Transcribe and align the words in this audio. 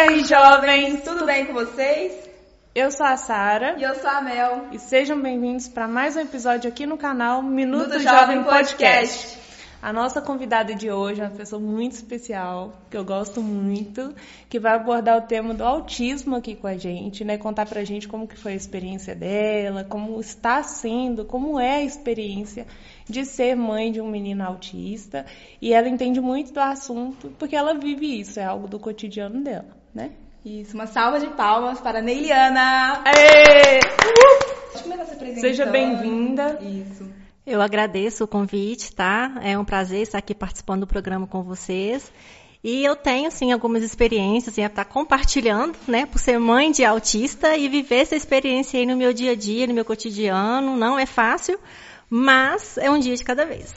aí, 0.00 0.24
jovens? 0.24 1.02
Tudo 1.02 1.26
bem 1.26 1.44
com 1.44 1.52
vocês? 1.52 2.14
Eu 2.74 2.90
sou 2.90 3.04
a 3.04 3.18
Sara. 3.18 3.76
E 3.78 3.82
eu 3.82 3.94
sou 3.96 4.08
a 4.08 4.22
Mel. 4.22 4.68
E 4.72 4.78
sejam 4.78 5.20
bem-vindos 5.20 5.68
para 5.68 5.86
mais 5.86 6.16
um 6.16 6.20
episódio 6.20 6.70
aqui 6.70 6.86
no 6.86 6.96
canal 6.96 7.42
Minuto, 7.42 7.98
Jovem, 7.98 8.02
Jovem 8.02 8.44
Podcast. 8.44 9.26
Podcast. 9.26 9.40
A 9.82 9.92
nossa 9.92 10.22
convidada 10.22 10.74
de 10.74 10.90
hoje 10.90 11.20
é 11.20 11.24
uma 11.24 11.30
pessoa 11.30 11.60
muito 11.60 11.92
especial, 11.92 12.72
que 12.90 12.96
eu 12.96 13.04
gosto 13.04 13.42
muito, 13.42 14.14
que 14.48 14.58
vai 14.58 14.74
abordar 14.74 15.18
o 15.18 15.22
tema 15.22 15.52
do 15.52 15.64
autismo 15.64 16.36
aqui 16.36 16.54
com 16.54 16.66
a 16.66 16.76
gente, 16.78 17.22
né? 17.22 17.36
Contar 17.36 17.66
pra 17.66 17.84
gente 17.84 18.08
como 18.08 18.28
que 18.28 18.36
foi 18.36 18.52
a 18.52 18.56
experiência 18.56 19.14
dela, 19.14 19.84
como 19.84 20.18
está 20.18 20.62
sendo, 20.62 21.26
como 21.26 21.60
é 21.60 21.76
a 21.76 21.82
experiência 21.82 22.66
de 23.06 23.24
ser 23.26 23.54
mãe 23.54 23.92
de 23.92 24.00
um 24.00 24.08
menino 24.08 24.44
autista. 24.44 25.26
E 25.60 25.74
ela 25.74 25.88
entende 25.88 26.20
muito 26.20 26.52
do 26.52 26.60
assunto, 26.60 27.32
porque 27.38 27.56
ela 27.56 27.74
vive 27.74 28.20
isso, 28.20 28.40
é 28.40 28.44
algo 28.44 28.68
do 28.68 28.78
cotidiano 28.78 29.42
dela, 29.42 29.79
né? 29.94 30.12
Isso, 30.44 30.74
uma 30.74 30.86
salva 30.86 31.20
de 31.20 31.26
palmas 31.28 31.80
para 31.80 31.98
a 31.98 32.02
Neiliana. 32.02 33.02
Aê! 33.04 33.80
Deixa 33.80 34.78
eu 34.78 34.82
começar 34.82 35.04
se 35.04 35.12
apresentando. 35.12 35.40
Seja 35.42 35.66
bem-vinda. 35.66 36.58
Isso. 36.62 37.08
Eu 37.46 37.60
agradeço 37.60 38.24
o 38.24 38.28
convite, 38.28 38.94
tá? 38.94 39.38
É 39.42 39.58
um 39.58 39.64
prazer 39.64 40.02
estar 40.02 40.18
aqui 40.18 40.34
participando 40.34 40.80
do 40.80 40.86
programa 40.86 41.26
com 41.26 41.42
vocês. 41.42 42.10
E 42.62 42.84
eu 42.84 42.94
tenho, 42.94 43.28
assim, 43.28 43.52
algumas 43.52 43.82
experiências, 43.82 44.54
assim, 44.54 44.62
estar 44.62 44.84
compartilhando, 44.84 45.76
né, 45.88 46.04
por 46.04 46.18
ser 46.18 46.38
mãe 46.38 46.70
de 46.70 46.84
autista 46.84 47.56
e 47.56 47.68
viver 47.68 48.02
essa 48.02 48.14
experiência 48.14 48.78
aí 48.78 48.84
no 48.84 48.96
meu 48.96 49.12
dia 49.12 49.32
a 49.32 49.34
dia, 49.34 49.66
no 49.66 49.74
meu 49.74 49.84
cotidiano. 49.84 50.76
Não 50.76 50.98
é 50.98 51.06
fácil, 51.06 51.58
mas 52.08 52.76
é 52.78 52.90
um 52.90 52.98
dia 52.98 53.16
de 53.16 53.24
cada 53.24 53.46
vez. 53.46 53.72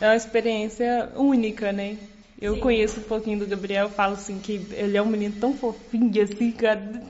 É 0.00 0.06
uma 0.06 0.16
experiência 0.16 1.10
única, 1.16 1.72
né? 1.72 1.96
Eu 2.40 2.54
Sim. 2.54 2.60
conheço 2.60 3.00
um 3.00 3.04
pouquinho 3.04 3.38
do 3.38 3.46
Gabriel, 3.46 3.88
falo 3.88 4.14
assim 4.14 4.38
que 4.38 4.66
ele 4.72 4.96
é 4.96 5.02
um 5.02 5.06
menino 5.06 5.36
tão 5.40 5.54
fofinho, 5.54 6.22
assim, 6.22 6.52
cara. 6.52 7.02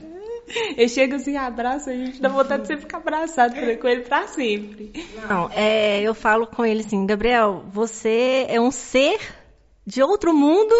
Ele 0.77 0.87
chega 0.87 1.17
assim, 1.17 1.35
abraça 1.35 1.91
a 1.91 1.93
gente, 1.93 2.21
dá 2.21 2.29
vontade 2.29 2.61
de 2.61 2.67
você 2.69 2.77
ficar 2.77 2.99
abraçado 2.99 3.53
com 3.77 3.87
ele 3.87 4.01
pra 4.01 4.27
sempre. 4.27 4.93
Não, 5.27 5.49
é, 5.51 6.01
eu 6.01 6.13
falo 6.15 6.47
com 6.47 6.65
ele 6.65 6.79
assim, 6.79 7.05
Gabriel, 7.05 7.65
você 7.69 8.45
é 8.47 8.59
um 8.59 8.71
ser 8.71 9.19
de 9.85 10.01
outro 10.01 10.33
mundo 10.33 10.73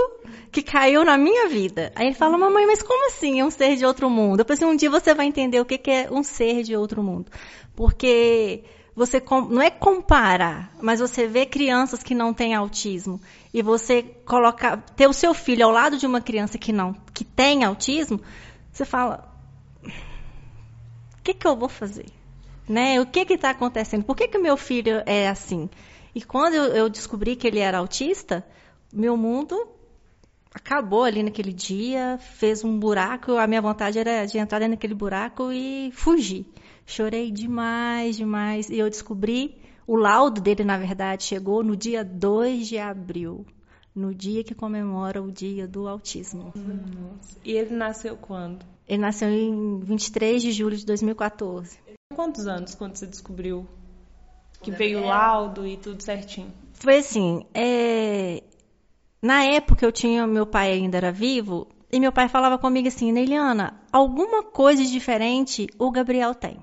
que 0.51 0.61
caiu 0.61 1.03
na 1.03 1.17
minha 1.17 1.49
vida. 1.49 1.91
Aí 1.95 2.07
ele 2.07 2.15
fala, 2.15 2.37
mamãe, 2.37 2.65
mas 2.65 2.81
como 2.81 3.07
assim 3.07 3.39
é 3.39 3.45
um 3.45 3.51
ser 3.51 3.75
de 3.75 3.85
outro 3.85 4.09
mundo? 4.09 4.39
Eu 4.39 4.45
pensei, 4.45 4.67
um 4.67 4.75
dia 4.75 4.89
você 4.89 5.13
vai 5.13 5.25
entender 5.25 5.59
o 5.59 5.65
que 5.65 5.77
que 5.77 5.91
é 5.91 6.07
um 6.11 6.23
ser 6.23 6.63
de 6.63 6.75
outro 6.75 7.03
mundo. 7.03 7.31
Porque 7.75 8.63
você 8.97 9.21
não 9.29 9.61
é 9.61 9.69
comparar, 9.69 10.73
mas 10.81 10.99
você 10.99 11.27
vê 11.27 11.45
crianças 11.45 12.01
que 12.01 12.15
não 12.15 12.33
têm 12.33 12.55
autismo 12.55 13.21
e 13.53 13.61
você 13.61 14.01
colocar 14.01 14.77
ter 14.95 15.07
o 15.07 15.13
seu 15.13 15.35
filho 15.35 15.67
ao 15.67 15.71
lado 15.71 15.99
de 15.99 16.07
uma 16.07 16.19
criança 16.19 16.57
que 16.57 16.73
não 16.73 16.95
que 17.13 17.23
tem 17.23 17.63
autismo, 17.63 18.19
você 18.73 18.83
fala, 18.83 19.31
o 19.85 21.21
que 21.23 21.35
que 21.35 21.45
eu 21.45 21.55
vou 21.55 21.69
fazer? 21.69 22.07
Né? 22.67 22.99
O 22.99 23.05
que 23.05 23.23
que 23.23 23.33
está 23.33 23.51
acontecendo? 23.51 24.03
Por 24.03 24.15
que 24.15 24.27
que 24.27 24.39
meu 24.39 24.57
filho 24.57 25.03
é 25.05 25.29
assim? 25.29 25.69
E 26.15 26.23
quando 26.23 26.55
eu, 26.55 26.89
descobri 26.89 27.35
que 27.35 27.45
ele 27.45 27.59
era 27.59 27.77
autista, 27.77 28.43
meu 28.91 29.15
mundo 29.15 29.55
acabou 30.51 31.03
ali 31.03 31.21
naquele 31.21 31.53
dia, 31.53 32.17
fez 32.19 32.63
um 32.63 32.79
buraco. 32.79 33.33
A 33.33 33.45
minha 33.45 33.61
vontade 33.61 33.99
era 33.99 34.25
de 34.25 34.39
entrar 34.39 34.57
dentro 34.57 34.75
daquele 34.75 34.95
buraco 34.95 35.51
e 35.51 35.91
fugir. 35.93 36.47
Chorei 36.87 37.29
demais, 37.31 38.15
demais. 38.15 38.69
E 38.69 38.79
eu 38.79 38.89
descobri, 38.89 39.61
o 39.85 39.97
laudo 39.97 40.39
dele, 40.39 40.63
na 40.63 40.77
verdade, 40.77 41.25
chegou 41.25 41.61
no 41.61 41.75
dia 41.75 42.03
2 42.03 42.65
de 42.65 42.77
abril, 42.79 43.45
no 43.93 44.15
dia 44.15 44.41
que 44.41 44.55
comemora 44.55 45.21
o 45.21 45.29
dia 45.29 45.67
do 45.67 45.85
autismo. 45.85 46.53
E 47.43 47.51
ele 47.51 47.75
nasceu 47.75 48.15
quando? 48.15 48.65
Ele 48.87 49.01
nasceu 49.01 49.29
em 49.29 49.79
23 49.81 50.41
de 50.41 50.53
julho 50.53 50.77
de 50.77 50.85
2014. 50.85 51.77
Quantos 52.15 52.47
anos 52.47 52.73
quando 52.73 52.95
você 52.95 53.05
descobriu 53.05 53.67
que 54.63 54.71
veio 54.71 55.01
o 55.01 55.05
laudo 55.07 55.67
e 55.67 55.75
tudo 55.75 56.01
certinho? 56.01 56.53
Foi 56.71 56.99
assim, 56.99 57.45
é, 57.53 58.41
na 59.21 59.43
época 59.43 59.85
eu 59.85 59.91
tinha, 59.91 60.25
meu 60.25 60.45
pai 60.45 60.71
ainda 60.71 60.97
era 60.97 61.11
vivo, 61.11 61.67
e 61.91 61.99
meu 61.99 62.13
pai 62.13 62.29
falava 62.29 62.57
comigo 62.57 62.87
assim, 62.87 63.11
Neiliana, 63.11 63.77
alguma 63.91 64.41
coisa 64.41 64.81
de 64.81 64.89
diferente 64.89 65.67
o 65.77 65.91
Gabriel 65.91 66.33
tem. 66.33 66.59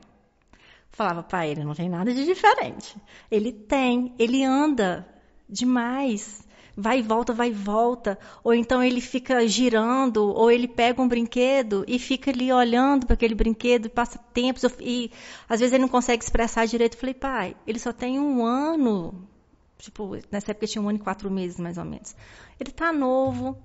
Falava, 0.94 1.24
pai, 1.24 1.50
ele 1.50 1.64
não 1.64 1.74
tem 1.74 1.88
nada 1.88 2.14
de 2.14 2.24
diferente. 2.24 2.96
Ele 3.28 3.50
tem, 3.50 4.14
ele 4.16 4.44
anda 4.44 5.04
demais. 5.48 6.46
Vai 6.76 7.00
e 7.00 7.02
volta, 7.02 7.32
vai 7.32 7.48
e 7.48 7.52
volta. 7.52 8.16
Ou 8.44 8.54
então 8.54 8.80
ele 8.80 9.00
fica 9.00 9.44
girando, 9.48 10.24
ou 10.24 10.52
ele 10.52 10.68
pega 10.68 11.02
um 11.02 11.08
brinquedo 11.08 11.84
e 11.88 11.98
fica 11.98 12.30
ali 12.30 12.52
olhando 12.52 13.06
para 13.06 13.14
aquele 13.14 13.34
brinquedo, 13.34 13.90
passa 13.90 14.20
tempos, 14.32 14.62
e 14.80 15.10
às 15.48 15.58
vezes 15.58 15.72
ele 15.72 15.82
não 15.82 15.88
consegue 15.88 16.22
expressar 16.22 16.64
direito. 16.66 16.94
Eu 16.94 17.00
falei, 17.00 17.14
pai, 17.14 17.56
ele 17.66 17.80
só 17.80 17.92
tem 17.92 18.20
um 18.20 18.46
ano. 18.46 19.28
Tipo, 19.78 20.16
nessa 20.30 20.52
época 20.52 20.68
tinha 20.68 20.80
um 20.80 20.88
ano 20.88 20.98
e 20.98 21.02
quatro 21.02 21.28
meses, 21.28 21.58
mais 21.58 21.76
ou 21.76 21.84
menos. 21.84 22.14
Ele 22.60 22.70
tá 22.70 22.92
novo. 22.92 23.58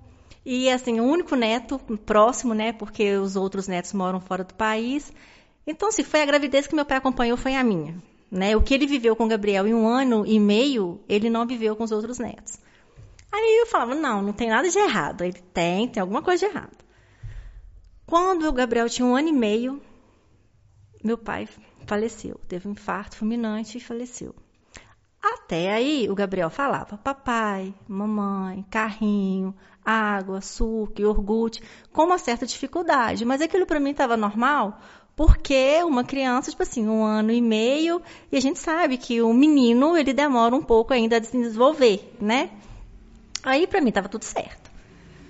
E 0.44 0.68
assim, 0.68 0.98
o 0.98 1.04
único 1.04 1.36
neto 1.36 1.78
próximo, 2.04 2.54
né? 2.54 2.72
Porque 2.72 3.14
os 3.14 3.36
outros 3.36 3.68
netos 3.68 3.92
moram 3.92 4.20
fora 4.20 4.42
do 4.42 4.54
país. 4.54 5.12
Então, 5.66 5.90
se 5.92 6.02
foi 6.02 6.22
a 6.22 6.26
gravidez 6.26 6.66
que 6.66 6.74
meu 6.74 6.84
pai 6.84 6.98
acompanhou, 6.98 7.36
foi 7.36 7.54
a 7.54 7.62
minha. 7.62 8.02
Né? 8.30 8.56
O 8.56 8.62
que 8.62 8.74
ele 8.74 8.86
viveu 8.86 9.16
com 9.16 9.24
o 9.24 9.28
Gabriel 9.28 9.66
em 9.66 9.74
um 9.74 9.86
ano 9.86 10.24
e 10.26 10.38
meio, 10.38 11.00
ele 11.08 11.28
não 11.28 11.46
viveu 11.46 11.76
com 11.76 11.84
os 11.84 11.92
outros 11.92 12.18
netos. 12.18 12.58
Aí 13.32 13.58
eu 13.60 13.66
falava, 13.66 13.94
não, 13.94 14.22
não 14.22 14.32
tem 14.32 14.48
nada 14.48 14.68
de 14.68 14.78
errado. 14.78 15.22
Ele 15.22 15.40
tem, 15.52 15.88
tem 15.88 16.00
alguma 16.00 16.22
coisa 16.22 16.46
de 16.46 16.52
errado. 16.52 16.76
Quando 18.06 18.48
o 18.48 18.52
Gabriel 18.52 18.88
tinha 18.88 19.06
um 19.06 19.14
ano 19.14 19.28
e 19.28 19.32
meio, 19.32 19.80
meu 21.02 21.16
pai 21.16 21.48
faleceu. 21.86 22.40
Teve 22.48 22.68
um 22.68 22.72
infarto 22.72 23.16
fulminante 23.16 23.78
e 23.78 23.80
faleceu. 23.80 24.34
Até 25.22 25.70
aí, 25.72 26.08
o 26.10 26.14
Gabriel 26.14 26.48
falava 26.48 26.96
papai, 26.96 27.74
mamãe, 27.86 28.64
carrinho, 28.70 29.54
água, 29.84 30.38
açúcar, 30.38 31.02
iogurte, 31.02 31.62
com 31.92 32.04
uma 32.04 32.18
certa 32.18 32.46
dificuldade. 32.46 33.24
Mas 33.24 33.42
aquilo 33.42 33.66
para 33.66 33.78
mim 33.78 33.90
estava 33.90 34.16
normal, 34.16 34.80
porque 35.20 35.82
uma 35.84 36.02
criança, 36.02 36.50
tipo 36.50 36.62
assim, 36.62 36.88
um 36.88 37.04
ano 37.04 37.30
e 37.30 37.42
meio, 37.42 38.00
e 38.32 38.38
a 38.38 38.40
gente 38.40 38.58
sabe 38.58 38.96
que 38.96 39.20
o 39.20 39.34
menino, 39.34 39.94
ele 39.94 40.14
demora 40.14 40.56
um 40.56 40.62
pouco 40.62 40.94
ainda 40.94 41.18
a 41.18 41.22
se 41.22 41.36
desenvolver, 41.36 42.16
né? 42.18 42.48
Aí 43.42 43.66
para 43.66 43.82
mim 43.82 43.90
estava 43.90 44.08
tudo 44.08 44.24
certo. 44.24 44.70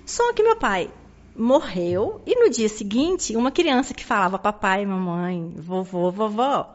Só 0.05 0.31
que 0.31 0.41
meu 0.41 0.55
pai 0.55 0.89
morreu 1.35 2.21
e 2.25 2.41
no 2.41 2.49
dia 2.49 2.69
seguinte, 2.69 3.35
uma 3.35 3.51
criança 3.51 3.93
que 3.93 4.05
falava 4.05 4.39
papai, 4.39 4.85
mamãe, 4.85 5.55
vovô, 5.57 6.09
vovó, 6.09 6.73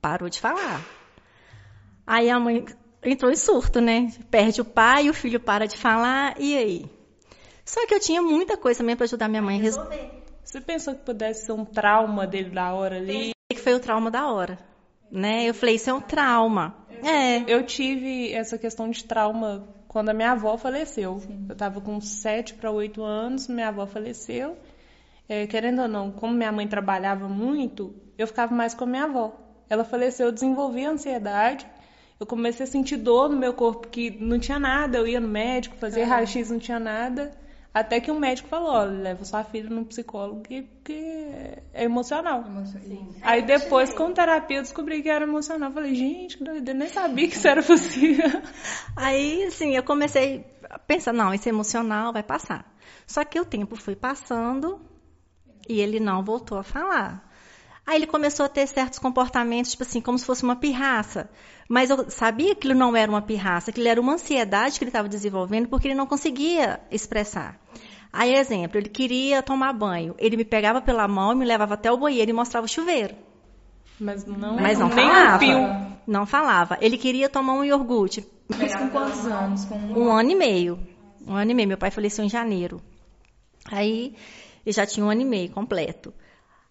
parou 0.00 0.28
de 0.28 0.40
falar. 0.40 0.84
Aí 2.04 2.28
a 2.28 2.40
mãe 2.40 2.66
entrou 3.04 3.30
em 3.30 3.36
surto, 3.36 3.80
né? 3.80 4.12
Perde 4.32 4.60
o 4.60 4.64
pai, 4.64 5.08
o 5.08 5.14
filho 5.14 5.38
para 5.38 5.68
de 5.68 5.76
falar, 5.76 6.34
e 6.40 6.56
aí? 6.56 6.90
Só 7.64 7.86
que 7.86 7.94
eu 7.94 8.00
tinha 8.00 8.20
muita 8.20 8.56
coisa 8.56 8.78
também 8.78 8.96
para 8.96 9.04
ajudar 9.04 9.28
minha 9.28 9.42
mãe 9.42 9.60
a 9.60 9.62
resolver. 9.62 10.17
Você 10.48 10.62
pensou 10.62 10.94
que 10.94 11.04
pudesse 11.04 11.44
ser 11.44 11.52
um 11.52 11.62
trauma 11.62 12.26
dele 12.26 12.48
da 12.48 12.72
hora 12.72 12.96
ali? 12.96 13.32
Que 13.52 13.60
foi 13.60 13.74
o 13.74 13.80
trauma 13.80 14.10
da 14.10 14.32
hora, 14.32 14.58
né? 15.12 15.46
Eu 15.46 15.52
falei, 15.52 15.74
isso 15.74 15.90
é 15.90 15.92
um 15.92 16.00
trauma. 16.00 16.74
É. 17.04 17.44
Eu 17.46 17.66
tive 17.66 18.32
essa 18.32 18.56
questão 18.56 18.88
de 18.88 19.04
trauma 19.04 19.68
quando 19.86 20.08
a 20.08 20.14
minha 20.14 20.32
avó 20.32 20.56
faleceu. 20.56 21.22
Eu 21.46 21.54
tava 21.54 21.82
com 21.82 22.00
7 22.00 22.54
para 22.54 22.70
8 22.70 23.02
anos, 23.02 23.46
minha 23.46 23.68
avó 23.68 23.86
faleceu. 23.86 24.56
É, 25.28 25.46
querendo 25.46 25.82
ou 25.82 25.88
não, 25.88 26.10
como 26.10 26.32
minha 26.32 26.50
mãe 26.50 26.66
trabalhava 26.66 27.28
muito, 27.28 27.94
eu 28.16 28.26
ficava 28.26 28.54
mais 28.54 28.72
com 28.72 28.84
a 28.84 28.86
minha 28.86 29.04
avó. 29.04 29.36
Ela 29.68 29.84
faleceu, 29.84 30.28
eu 30.28 30.32
desenvolvi 30.32 30.82
ansiedade. 30.82 31.66
Eu 32.18 32.24
comecei 32.24 32.64
a 32.64 32.66
sentir 32.66 32.96
dor 32.96 33.28
no 33.28 33.36
meu 33.36 33.52
corpo, 33.52 33.88
que 33.88 34.10
não 34.18 34.38
tinha 34.38 34.58
nada. 34.58 34.96
Eu 34.96 35.06
ia 35.06 35.20
no 35.20 35.28
médico, 35.28 35.76
fazia 35.76 36.06
raio-x, 36.06 36.50
não 36.50 36.58
tinha 36.58 36.80
nada. 36.80 37.32
Até 37.78 38.00
que 38.00 38.10
um 38.10 38.18
médico 38.18 38.48
falou, 38.48 38.72
olha, 38.72 38.90
leva 38.90 39.24
sua 39.24 39.44
filha 39.44 39.70
no 39.70 39.84
psicólogo, 39.84 40.42
que, 40.42 40.64
que 40.84 40.92
é 41.72 41.84
emocional. 41.84 42.44
Aí 43.22 43.42
depois, 43.42 43.94
com 43.94 44.12
terapia, 44.12 44.56
eu 44.56 44.62
descobri 44.62 45.00
que 45.00 45.08
era 45.08 45.24
emocional. 45.24 45.70
Falei, 45.70 45.94
gente, 45.94 46.38
que 46.38 46.44
doideira, 46.44 46.76
nem 46.76 46.88
sabia 46.88 47.28
que 47.28 47.36
isso 47.36 47.46
era 47.46 47.62
possível. 47.62 48.42
Aí, 48.96 49.44
assim, 49.44 49.76
eu 49.76 49.84
comecei 49.84 50.44
a 50.68 50.76
pensar, 50.76 51.12
não, 51.12 51.32
esse 51.32 51.48
emocional 51.48 52.12
vai 52.12 52.24
passar. 52.24 52.68
Só 53.06 53.24
que 53.24 53.38
o 53.38 53.44
tempo 53.44 53.76
foi 53.76 53.94
passando 53.94 54.80
e 55.68 55.80
ele 55.80 56.00
não 56.00 56.24
voltou 56.24 56.58
a 56.58 56.64
falar. 56.64 57.27
Aí 57.88 57.96
ele 57.96 58.06
começou 58.06 58.44
a 58.44 58.50
ter 58.50 58.66
certos 58.66 58.98
comportamentos, 58.98 59.70
tipo 59.70 59.82
assim, 59.82 59.98
como 60.02 60.18
se 60.18 60.26
fosse 60.26 60.42
uma 60.42 60.54
pirraça. 60.54 61.30
Mas 61.66 61.88
eu 61.88 62.10
sabia 62.10 62.54
que 62.54 62.66
ele 62.66 62.74
não 62.74 62.94
era 62.94 63.10
uma 63.10 63.22
pirraça, 63.22 63.72
que 63.72 63.80
ele 63.80 63.88
era 63.88 63.98
uma 63.98 64.12
ansiedade 64.12 64.78
que 64.78 64.84
ele 64.84 64.90
estava 64.90 65.08
desenvolvendo 65.08 65.68
porque 65.68 65.88
ele 65.88 65.94
não 65.94 66.06
conseguia 66.06 66.80
expressar. 66.90 67.58
Aí, 68.12 68.34
exemplo, 68.34 68.76
ele 68.76 68.90
queria 68.90 69.42
tomar 69.42 69.72
banho. 69.72 70.14
Ele 70.18 70.36
me 70.36 70.44
pegava 70.44 70.82
pela 70.82 71.08
mão 71.08 71.32
e 71.32 71.36
me 71.36 71.46
levava 71.46 71.72
até 71.72 71.90
o 71.90 71.96
banheiro 71.96 72.30
e 72.30 72.34
mostrava 72.34 72.66
o 72.66 72.68
chuveiro. 72.68 73.14
Mas 73.98 74.26
não, 74.26 74.56
Mas 74.56 74.78
não 74.78 74.90
nem 74.90 75.08
falava. 75.08 75.44
um. 75.46 75.92
Não 76.06 76.26
falava. 76.26 76.76
Ele 76.82 76.98
queria 76.98 77.30
tomar 77.30 77.54
um 77.54 77.64
iogurte. 77.64 78.22
Mas 78.54 78.74
com 78.76 78.90
quantos 78.90 79.24
anos? 79.26 79.64
Com 79.64 79.76
Um 79.76 80.12
ano 80.12 80.30
e 80.30 80.34
meio. 80.34 80.78
Um 81.26 81.34
ano 81.34 81.52
e 81.52 81.54
meio. 81.54 81.68
Meu 81.68 81.78
pai 81.78 81.90
faleceu 81.90 82.22
em 82.22 82.28
janeiro. 82.28 82.82
Aí 83.72 84.14
Ele 84.66 84.72
já 84.74 84.84
tinha 84.84 85.06
um 85.06 85.08
ano 85.10 85.22
e 85.22 85.24
meio 85.24 85.48
completo. 85.52 86.12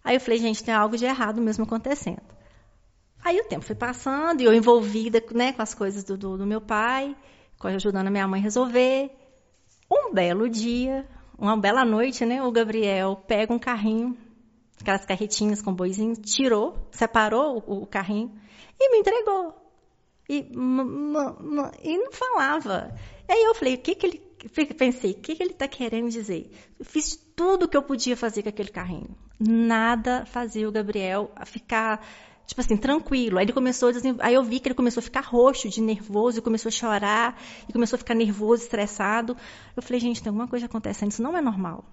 Aí 0.02 0.16
eu 0.16 0.20
falei, 0.20 0.38
gente, 0.38 0.62
tem 0.62 0.74
algo 0.74 0.96
de 0.96 1.04
errado 1.04 1.40
mesmo 1.40 1.64
acontecendo. 1.64 2.22
Aí 3.24 3.38
o 3.40 3.44
tempo 3.44 3.64
foi 3.64 3.76
passando 3.76 4.40
e 4.40 4.44
eu 4.44 4.54
envolvida 4.54 5.22
né, 5.32 5.52
com 5.52 5.62
as 5.62 5.74
coisas 5.74 6.04
do, 6.04 6.16
do, 6.16 6.38
do 6.38 6.46
meu 6.46 6.60
pai, 6.60 7.16
ajudando 7.60 8.06
a 8.06 8.10
minha 8.10 8.26
mãe 8.26 8.40
resolver. 8.40 9.10
Um 9.90 10.12
belo 10.12 10.48
dia, 10.48 11.06
uma 11.38 11.56
bela 11.56 11.84
noite, 11.84 12.24
né? 12.24 12.42
O 12.42 12.52
Gabriel 12.52 13.16
pega 13.26 13.52
um 13.52 13.58
carrinho, 13.58 14.16
aquelas 14.80 15.04
carretinhas 15.04 15.60
com 15.60 15.72
boizinho, 15.72 16.14
tirou, 16.16 16.88
separou 16.90 17.62
o, 17.66 17.82
o 17.82 17.86
carrinho 17.86 18.32
e 18.78 18.90
me 18.90 18.98
entregou. 18.98 19.54
E, 20.28 20.50
e 21.82 21.98
não 21.98 22.12
falava. 22.12 22.94
Aí 23.26 23.42
eu 23.44 23.54
falei, 23.54 23.74
o 23.74 23.78
que 23.78 23.94
que 23.94 24.06
ele 24.06 24.27
pensei, 24.76 25.12
o 25.12 25.14
que, 25.14 25.32
ele 25.32 25.50
está 25.50 25.66
querendo 25.66 26.08
dizer? 26.10 26.50
Eu 26.78 26.84
fiz 26.84 27.16
tudo 27.34 27.64
o 27.64 27.68
que 27.68 27.76
eu 27.76 27.82
podia 27.82 28.16
fazer 28.16 28.42
com 28.42 28.48
aquele 28.48 28.70
carrinho. 28.70 29.16
Nada 29.38 30.24
fazia 30.26 30.68
o 30.68 30.72
Gabriel 30.72 31.30
ficar, 31.46 32.04
tipo 32.46 32.60
assim, 32.60 32.76
tranquilo. 32.76 33.38
Aí 33.38 33.44
ele 33.44 33.52
começou. 33.52 33.90
Aí 34.20 34.34
eu 34.34 34.44
vi 34.44 34.60
que 34.60 34.68
ele 34.68 34.74
começou 34.74 35.00
a 35.00 35.02
ficar 35.02 35.20
roxo, 35.20 35.68
de 35.68 35.80
nervoso, 35.80 36.38
e 36.38 36.42
começou 36.42 36.68
a 36.68 36.72
chorar, 36.72 37.40
e 37.68 37.72
começou 37.72 37.96
a 37.96 37.98
ficar 37.98 38.14
nervoso, 38.14 38.62
estressado. 38.62 39.36
Eu 39.76 39.82
falei, 39.82 40.00
gente, 40.00 40.22
tem 40.22 40.30
alguma 40.30 40.46
coisa 40.46 40.66
acontecendo, 40.66 41.10
isso 41.10 41.22
não 41.22 41.36
é 41.36 41.40
normal. 41.40 41.84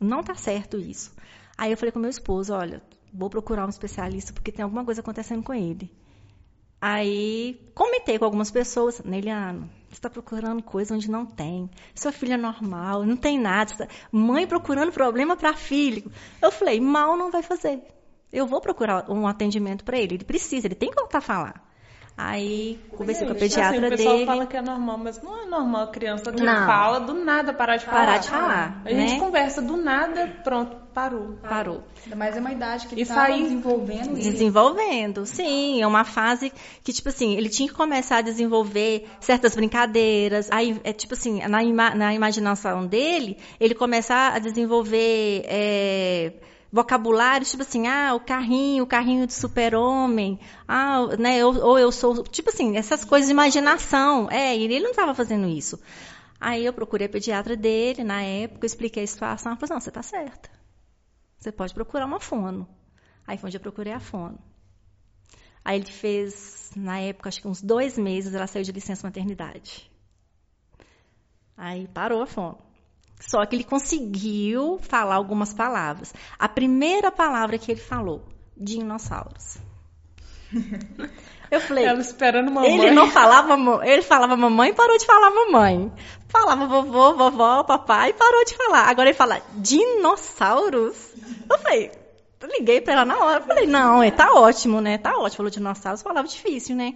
Não 0.00 0.22
tá 0.22 0.34
certo 0.34 0.78
isso. 0.78 1.12
Aí 1.56 1.70
eu 1.70 1.76
falei 1.76 1.92
com 1.92 1.98
meu 1.98 2.10
esposo, 2.10 2.52
olha, 2.52 2.82
vou 3.12 3.30
procurar 3.30 3.66
um 3.66 3.70
especialista 3.70 4.32
porque 4.32 4.50
tem 4.50 4.62
alguma 4.62 4.84
coisa 4.84 5.00
acontecendo 5.00 5.42
com 5.42 5.54
ele. 5.54 5.90
Aí 6.86 7.58
comentei 7.74 8.18
com 8.18 8.26
algumas 8.26 8.50
pessoas, 8.50 9.02
Neliano, 9.02 9.70
você 9.88 9.94
está 9.94 10.10
procurando 10.10 10.62
coisa 10.62 10.94
onde 10.94 11.10
não 11.10 11.24
tem. 11.24 11.70
Sua 11.94 12.12
filha 12.12 12.34
é 12.34 12.36
normal, 12.36 13.06
não 13.06 13.16
tem 13.16 13.38
nada. 13.38 13.74
Tá... 13.74 13.88
Mãe 14.12 14.46
procurando 14.46 14.92
problema 14.92 15.34
para 15.34 15.54
filho. 15.54 16.12
Eu 16.42 16.52
falei, 16.52 16.78
mal 16.80 17.16
não 17.16 17.30
vai 17.30 17.42
fazer. 17.42 17.82
Eu 18.30 18.46
vou 18.46 18.60
procurar 18.60 19.10
um 19.10 19.26
atendimento 19.26 19.82
para 19.82 19.96
ele. 19.96 20.16
Ele 20.16 20.24
precisa, 20.24 20.66
ele 20.66 20.74
tem 20.74 20.90
que 20.90 21.00
voltar 21.00 21.18
a 21.18 21.22
falar. 21.22 21.73
Aí 22.16 22.78
conversei 22.96 23.26
com 23.26 23.32
a 23.32 23.34
pediatra 23.34 23.76
assim, 23.76 23.86
o 23.86 23.90
pessoal 23.90 24.14
dele. 24.14 24.26
fala 24.26 24.46
que 24.46 24.56
é 24.56 24.62
normal, 24.62 24.98
mas 24.98 25.20
não 25.20 25.36
é 25.42 25.46
normal 25.46 25.82
a 25.82 25.86
criança 25.88 26.32
que 26.32 26.44
Não. 26.44 26.66
fala 26.66 27.00
do 27.00 27.12
nada 27.12 27.52
parar 27.52 27.76
de 27.76 27.84
falar. 27.84 27.98
Parar 28.06 28.18
de 28.18 28.28
falar, 28.28 28.82
A 28.84 28.90
gente 28.90 29.14
né? 29.14 29.18
conversa 29.18 29.60
do 29.60 29.76
nada, 29.76 30.28
pronto, 30.44 30.76
parou. 30.94 31.36
Parou. 31.42 31.82
Ainda 32.04 32.14
mais 32.14 32.36
é 32.36 32.40
uma 32.40 32.52
idade 32.52 32.86
que 32.86 32.94
ele 32.94 33.02
Isso 33.02 33.12
tá 33.12 33.24
aí- 33.24 33.42
desenvolvendo 33.42 34.16
isso. 34.16 34.30
Desenvolvendo, 34.30 35.26
sim, 35.26 35.82
é 35.82 35.86
uma 35.88 36.04
fase 36.04 36.52
que, 36.84 36.92
tipo 36.92 37.08
assim, 37.08 37.36
ele 37.36 37.48
tinha 37.48 37.68
que 37.68 37.74
começar 37.74 38.18
a 38.18 38.22
desenvolver 38.22 39.08
certas 39.18 39.56
brincadeiras. 39.56 40.48
Aí, 40.52 40.80
é 40.84 40.92
tipo 40.92 41.14
assim, 41.14 41.40
na, 41.48 41.64
ima- 41.64 41.96
na 41.96 42.14
imaginação 42.14 42.86
dele, 42.86 43.38
ele 43.58 43.74
começar 43.74 44.36
a 44.36 44.38
desenvolver 44.38 45.42
é, 45.46 46.32
vocabulário, 46.74 47.46
tipo 47.46 47.62
assim, 47.62 47.86
ah, 47.86 48.14
o 48.16 48.20
carrinho, 48.20 48.82
o 48.82 48.86
carrinho 48.86 49.28
de 49.28 49.32
super-homem, 49.32 50.40
ah, 50.66 51.06
né, 51.16 51.38
eu- 51.38 51.54
ou 51.64 51.78
eu 51.78 51.92
sou, 51.92 52.24
tipo 52.24 52.50
assim, 52.50 52.76
essas 52.76 53.04
coisas 53.04 53.28
de 53.28 53.32
imaginação. 53.32 54.28
É, 54.28 54.56
e 54.56 54.64
ele 54.64 54.80
não 54.80 54.90
estava 54.90 55.14
fazendo 55.14 55.46
isso. 55.46 55.78
Aí 56.40 56.64
eu 56.66 56.72
procurei 56.72 57.06
a 57.06 57.10
pediatra 57.10 57.56
dele, 57.56 58.02
na 58.02 58.22
época, 58.22 58.64
eu 58.64 58.66
expliquei 58.66 59.04
a 59.04 59.06
situação, 59.06 59.52
ela 59.52 59.60
falou, 59.60 59.74
não, 59.76 59.80
você 59.80 59.92
tá 59.92 60.02
certa. 60.02 60.50
Você 61.38 61.52
pode 61.52 61.72
procurar 61.72 62.06
uma 62.06 62.18
fono. 62.18 62.68
Aí 63.24 63.38
foi 63.38 63.48
onde 63.48 63.56
eu 63.56 63.60
procurei 63.60 63.92
a 63.92 64.00
fono. 64.00 64.36
Aí 65.64 65.78
ele 65.78 65.92
fez, 65.92 66.72
na 66.74 66.98
época, 66.98 67.28
acho 67.28 67.40
que 67.40 67.46
uns 67.46 67.62
dois 67.62 67.96
meses, 67.96 68.34
ela 68.34 68.48
saiu 68.48 68.64
de 68.64 68.72
licença 68.72 69.06
maternidade. 69.06 69.88
Aí 71.56 71.86
parou 71.86 72.20
a 72.20 72.26
fono. 72.26 72.58
Só 73.26 73.44
que 73.46 73.56
ele 73.56 73.64
conseguiu 73.64 74.78
falar 74.82 75.14
algumas 75.16 75.52
palavras. 75.54 76.12
A 76.38 76.48
primeira 76.48 77.10
palavra 77.10 77.58
que 77.58 77.72
ele 77.72 77.80
falou, 77.80 78.22
dinossauros. 78.56 79.56
Eu 81.50 81.60
falei, 81.60 81.84
Ela 81.84 82.00
esperando 82.00 82.50
mamãe. 82.50 82.74
ele 82.78 82.90
não 82.90 83.10
falava, 83.10 83.56
ele 83.86 84.02
falava 84.02 84.36
mamãe 84.36 84.70
e 84.70 84.74
parou 84.74 84.96
de 84.98 85.06
falar 85.06 85.30
mamãe. 85.30 85.92
Falava 86.28 86.66
vovô, 86.66 87.14
vovó, 87.14 87.62
papai 87.64 88.10
e 88.10 88.14
parou 88.14 88.44
de 88.44 88.56
falar. 88.56 88.88
Agora 88.88 89.08
ele 89.08 89.16
fala 89.16 89.40
dinossauros. 89.54 91.12
Eu 91.48 91.58
falei, 91.58 91.90
eu 92.40 92.48
liguei 92.48 92.80
pra 92.80 92.94
ela 92.94 93.04
na 93.04 93.18
hora. 93.18 93.40
Falei, 93.42 93.66
não, 93.66 94.02
é, 94.02 94.10
tá 94.10 94.32
ótimo, 94.34 94.80
né? 94.80 94.98
Tá 94.98 95.16
ótimo. 95.16 95.36
Falou 95.36 95.50
dinossauros, 95.50 96.02
falava 96.02 96.26
difícil, 96.26 96.76
né? 96.76 96.94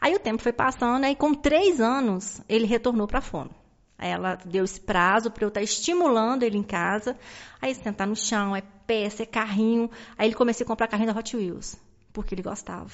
Aí 0.00 0.14
o 0.14 0.18
tempo 0.18 0.42
foi 0.42 0.52
passando, 0.52 1.04
aí 1.04 1.14
com 1.14 1.32
três 1.32 1.80
anos 1.80 2.40
ele 2.48 2.66
retornou 2.66 3.06
pra 3.06 3.20
fono. 3.20 3.50
Aí 3.98 4.10
ela 4.10 4.36
deu 4.44 4.64
esse 4.64 4.80
prazo 4.80 5.30
para 5.30 5.44
eu 5.44 5.48
estar 5.48 5.62
estimulando 5.62 6.42
ele 6.42 6.58
em 6.58 6.62
casa. 6.62 7.16
Aí 7.60 7.74
sentar 7.74 8.06
no 8.06 8.16
chão, 8.16 8.54
é 8.54 8.62
peça, 8.86 9.22
é 9.22 9.26
carrinho. 9.26 9.90
Aí 10.18 10.28
ele 10.28 10.34
comecei 10.34 10.64
a 10.64 10.66
comprar 10.66 10.88
carrinho 10.88 11.12
da 11.12 11.18
Hot 11.18 11.36
Wheels, 11.36 11.76
porque 12.12 12.34
ele 12.34 12.42
gostava. 12.42 12.90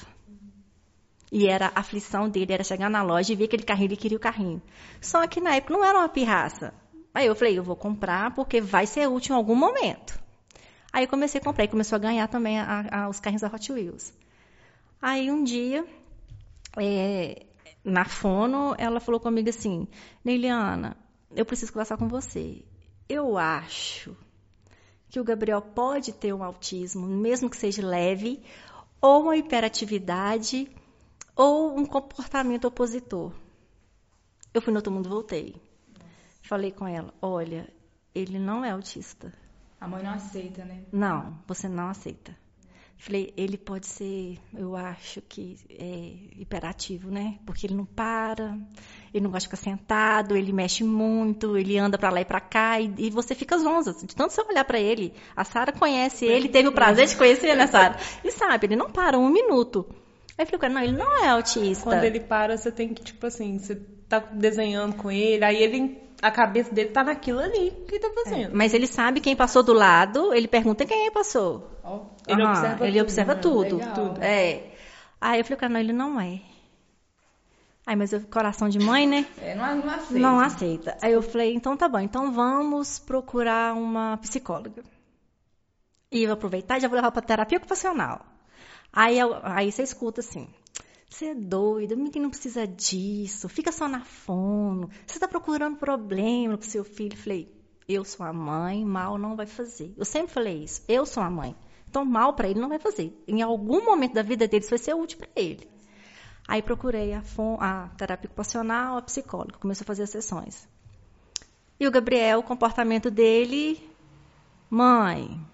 E 1.31 1.47
era 1.47 1.71
a 1.73 1.79
aflição 1.79 2.29
dele, 2.29 2.53
era 2.53 2.63
chegar 2.63 2.89
na 2.89 3.01
loja 3.01 3.31
e 3.31 3.35
ver 3.35 3.45
aquele 3.45 3.63
carrinho, 3.63 3.87
ele 3.87 3.97
queria 3.97 4.17
o 4.17 4.21
carrinho. 4.21 4.61
Só 4.99 5.25
que 5.27 5.39
na 5.39 5.55
época 5.55 5.73
não 5.73 5.83
era 5.83 5.97
uma 5.99 6.09
pirraça. 6.09 6.73
Aí 7.13 7.25
eu 7.25 7.35
falei, 7.35 7.57
eu 7.57 7.63
vou 7.63 7.75
comprar 7.75 8.33
porque 8.33 8.59
vai 8.61 8.85
ser 8.85 9.07
útil 9.07 9.33
em 9.33 9.37
algum 9.37 9.55
momento. 9.55 10.19
Aí 10.91 11.05
eu 11.05 11.07
comecei 11.07 11.39
a 11.39 11.43
comprar 11.43 11.63
e 11.63 11.69
começou 11.69 11.95
a 11.95 11.99
ganhar 11.99 12.27
também 12.27 12.59
a- 12.59 12.85
a- 12.91 13.09
os 13.09 13.19
carrinhos 13.19 13.41
da 13.41 13.47
Hot 13.47 13.71
Wheels. 13.71 14.13
Aí 15.01 15.31
um 15.31 15.41
dia, 15.43 15.85
é, 16.77 17.45
na 17.83 18.05
fono, 18.05 18.75
ela 18.77 18.99
falou 18.99 19.19
comigo 19.19 19.49
assim, 19.49 19.87
Neiliana, 20.23 20.95
eu 21.35 21.45
preciso 21.45 21.73
conversar 21.73 21.97
com 21.97 22.07
você. 22.07 22.63
Eu 23.09 23.37
acho 23.37 24.15
que 25.09 25.19
o 25.19 25.23
Gabriel 25.23 25.61
pode 25.61 26.13
ter 26.13 26.33
um 26.33 26.43
autismo, 26.43 27.05
mesmo 27.05 27.49
que 27.49 27.57
seja 27.57 27.85
leve, 27.85 28.41
ou 29.01 29.23
uma 29.23 29.35
hiperatividade, 29.35 30.69
ou 31.35 31.77
um 31.77 31.85
comportamento 31.85 32.65
opositor. 32.65 33.33
Eu 34.53 34.61
fui 34.61 34.71
no 34.71 34.77
outro 34.77 34.91
mundo 34.91 35.09
voltei. 35.09 35.55
Falei 36.41 36.71
com 36.71 36.87
ela, 36.87 37.13
olha, 37.21 37.67
ele 38.13 38.37
não 38.37 38.63
é 38.63 38.71
autista. 38.71 39.33
A 39.79 39.87
mãe 39.87 40.03
não 40.03 40.11
aceita, 40.11 40.63
né? 40.63 40.85
Não, 40.91 41.39
você 41.47 41.67
não 41.67 41.89
aceita. 41.89 42.37
Falei, 43.01 43.33
ele 43.35 43.57
pode 43.57 43.87
ser, 43.87 44.37
eu 44.55 44.75
acho 44.75 45.21
que 45.21 45.57
é 45.71 46.39
hiperativo, 46.39 47.09
né? 47.09 47.39
Porque 47.47 47.65
ele 47.65 47.73
não 47.73 47.83
para, 47.83 48.55
ele 49.11 49.23
não 49.23 49.31
gosta 49.31 49.49
de 49.49 49.55
ficar 49.55 49.71
sentado, 49.71 50.37
ele 50.37 50.53
mexe 50.53 50.83
muito, 50.83 51.57
ele 51.57 51.79
anda 51.79 51.97
pra 51.97 52.11
lá 52.11 52.21
e 52.21 52.25
pra 52.25 52.39
cá 52.39 52.79
e, 52.79 52.93
e 52.99 53.09
você 53.09 53.33
fica 53.33 53.57
zonza. 53.57 53.91
De 54.05 54.15
tanto 54.15 54.33
você 54.33 54.43
olhar 54.43 54.63
pra 54.65 54.79
ele, 54.79 55.15
a 55.35 55.43
Sara 55.43 55.71
conhece 55.71 56.25
ele, 56.25 56.47
teve 56.47 56.67
o 56.67 56.71
prazer 56.71 57.07
de 57.07 57.15
conhecer, 57.17 57.57
né, 57.57 57.65
Sara? 57.65 57.97
E 58.23 58.29
sabe, 58.29 58.67
ele 58.67 58.75
não 58.75 58.91
para 58.91 59.17
um 59.17 59.29
minuto. 59.29 59.83
Aí 60.37 60.45
eu 60.45 60.59
falei, 60.59 60.69
não, 60.69 60.83
ele 60.83 60.95
não 60.95 61.25
é 61.25 61.29
autista. 61.29 61.83
Quando 61.83 62.03
ele 62.03 62.19
para, 62.19 62.55
você 62.55 62.71
tem 62.71 62.93
que, 62.93 63.03
tipo 63.03 63.25
assim, 63.25 63.57
você 63.57 63.81
tá 64.07 64.19
desenhando 64.19 64.95
com 64.95 65.09
ele, 65.09 65.43
aí 65.43 65.57
ele, 65.57 65.97
a 66.21 66.31
cabeça 66.31 66.73
dele 66.73 66.89
tá 66.89 67.03
naquilo 67.03 67.39
ali 67.39 67.71
que 67.87 67.95
ele 67.95 67.99
tá 67.99 68.11
fazendo. 68.13 68.55
Mas 68.55 68.73
ele 68.73 68.87
sabe 68.87 69.19
quem 69.21 69.35
passou 69.35 69.63
do 69.63 69.73
lado, 69.73 70.33
ele 70.33 70.47
pergunta 70.47 70.85
quem 70.85 71.11
passou. 71.11 71.63
Ó, 71.83 72.05
Ele 72.27 72.41
Aham, 72.41 72.49
observa 72.49 72.85
ele 72.87 72.99
tudo, 72.99 73.01
observa 73.01 73.35
né? 73.35 73.41
tudo. 73.41 73.81
É. 74.21 74.63
Aí 75.19 75.39
eu 75.39 75.45
falei, 75.45 75.57
cara, 75.57 75.73
não, 75.73 75.79
ele 75.79 75.93
não 75.93 76.19
é. 76.19 76.41
Aí, 77.85 77.95
mas 77.95 78.13
eu, 78.13 78.21
coração 78.21 78.69
de 78.69 78.79
mãe, 78.79 79.07
né? 79.07 79.25
é, 79.41 79.55
não, 79.55 79.75
não 79.75 79.89
aceita. 79.93 80.19
Não 80.19 80.39
aceita. 80.39 80.97
Aí 81.01 81.13
eu 81.13 81.21
falei, 81.21 81.53
então 81.53 81.75
tá 81.75 81.87
bom, 81.87 81.99
então 81.99 82.31
vamos 82.31 82.99
procurar 82.99 83.73
uma 83.75 84.17
psicóloga. 84.17 84.83
E 86.11 86.21
eu 86.23 86.27
vou 86.27 86.33
aproveitar 86.33 86.77
e 86.77 86.81
já 86.81 86.87
vou 86.87 86.95
levar 86.95 87.11
pra 87.11 87.21
terapia 87.21 87.57
ocupacional. 87.57 88.23
Aí, 88.93 89.17
eu- 89.19 89.39
aí 89.43 89.71
você 89.71 89.83
escuta 89.83 90.21
assim, 90.21 90.47
você 91.11 91.25
é 91.25 91.35
doido, 91.35 91.97
menino 91.97 92.23
não 92.23 92.29
precisa 92.29 92.65
disso, 92.65 93.49
fica 93.49 93.71
só 93.71 93.87
na 93.87 94.01
fono, 94.01 94.89
você 95.05 95.19
tá 95.19 95.27
procurando 95.27 95.77
problema 95.77 96.57
pro 96.57 96.67
seu 96.67 96.85
filho. 96.85 97.17
Falei, 97.17 97.53
eu 97.87 98.05
sou 98.05 98.25
a 98.25 98.31
mãe, 98.31 98.85
mal 98.85 99.17
não 99.17 99.35
vai 99.35 99.45
fazer. 99.45 99.93
Eu 99.97 100.05
sempre 100.05 100.33
falei 100.33 100.63
isso, 100.63 100.81
eu 100.87 101.05
sou 101.05 101.21
a 101.21 101.29
mãe. 101.29 101.53
Então 101.89 102.05
mal 102.05 102.33
pra 102.33 102.47
ele 102.47 102.61
não 102.61 102.69
vai 102.69 102.79
fazer. 102.79 103.13
Em 103.27 103.41
algum 103.41 103.83
momento 103.83 104.13
da 104.13 104.23
vida 104.23 104.47
dele 104.47 104.61
isso 104.61 104.69
vai 104.69 104.79
ser 104.79 104.93
útil 104.93 105.17
pra 105.17 105.27
ele. 105.35 105.69
Aí 106.47 106.61
procurei 106.61 107.13
a, 107.13 107.21
a 107.59 107.89
terapia 107.89 108.27
ocupacional, 108.27 108.97
a 108.97 109.01
psicóloga, 109.01 109.59
começou 109.59 109.83
a 109.83 109.87
fazer 109.87 110.03
as 110.03 110.09
sessões. 110.09 110.67
E 111.77 111.85
o 111.85 111.91
Gabriel, 111.91 112.39
o 112.39 112.43
comportamento 112.43 113.11
dele, 113.11 113.89
mãe, 114.69 115.45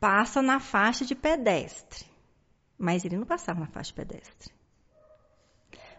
passa 0.00 0.42
na 0.42 0.58
faixa 0.58 1.04
de 1.04 1.14
pedestre. 1.14 2.09
Mas 2.80 3.04
ele 3.04 3.18
não 3.18 3.26
passava 3.26 3.60
na 3.60 3.66
faixa 3.66 3.88
de 3.88 3.94
pedestre. 3.94 4.50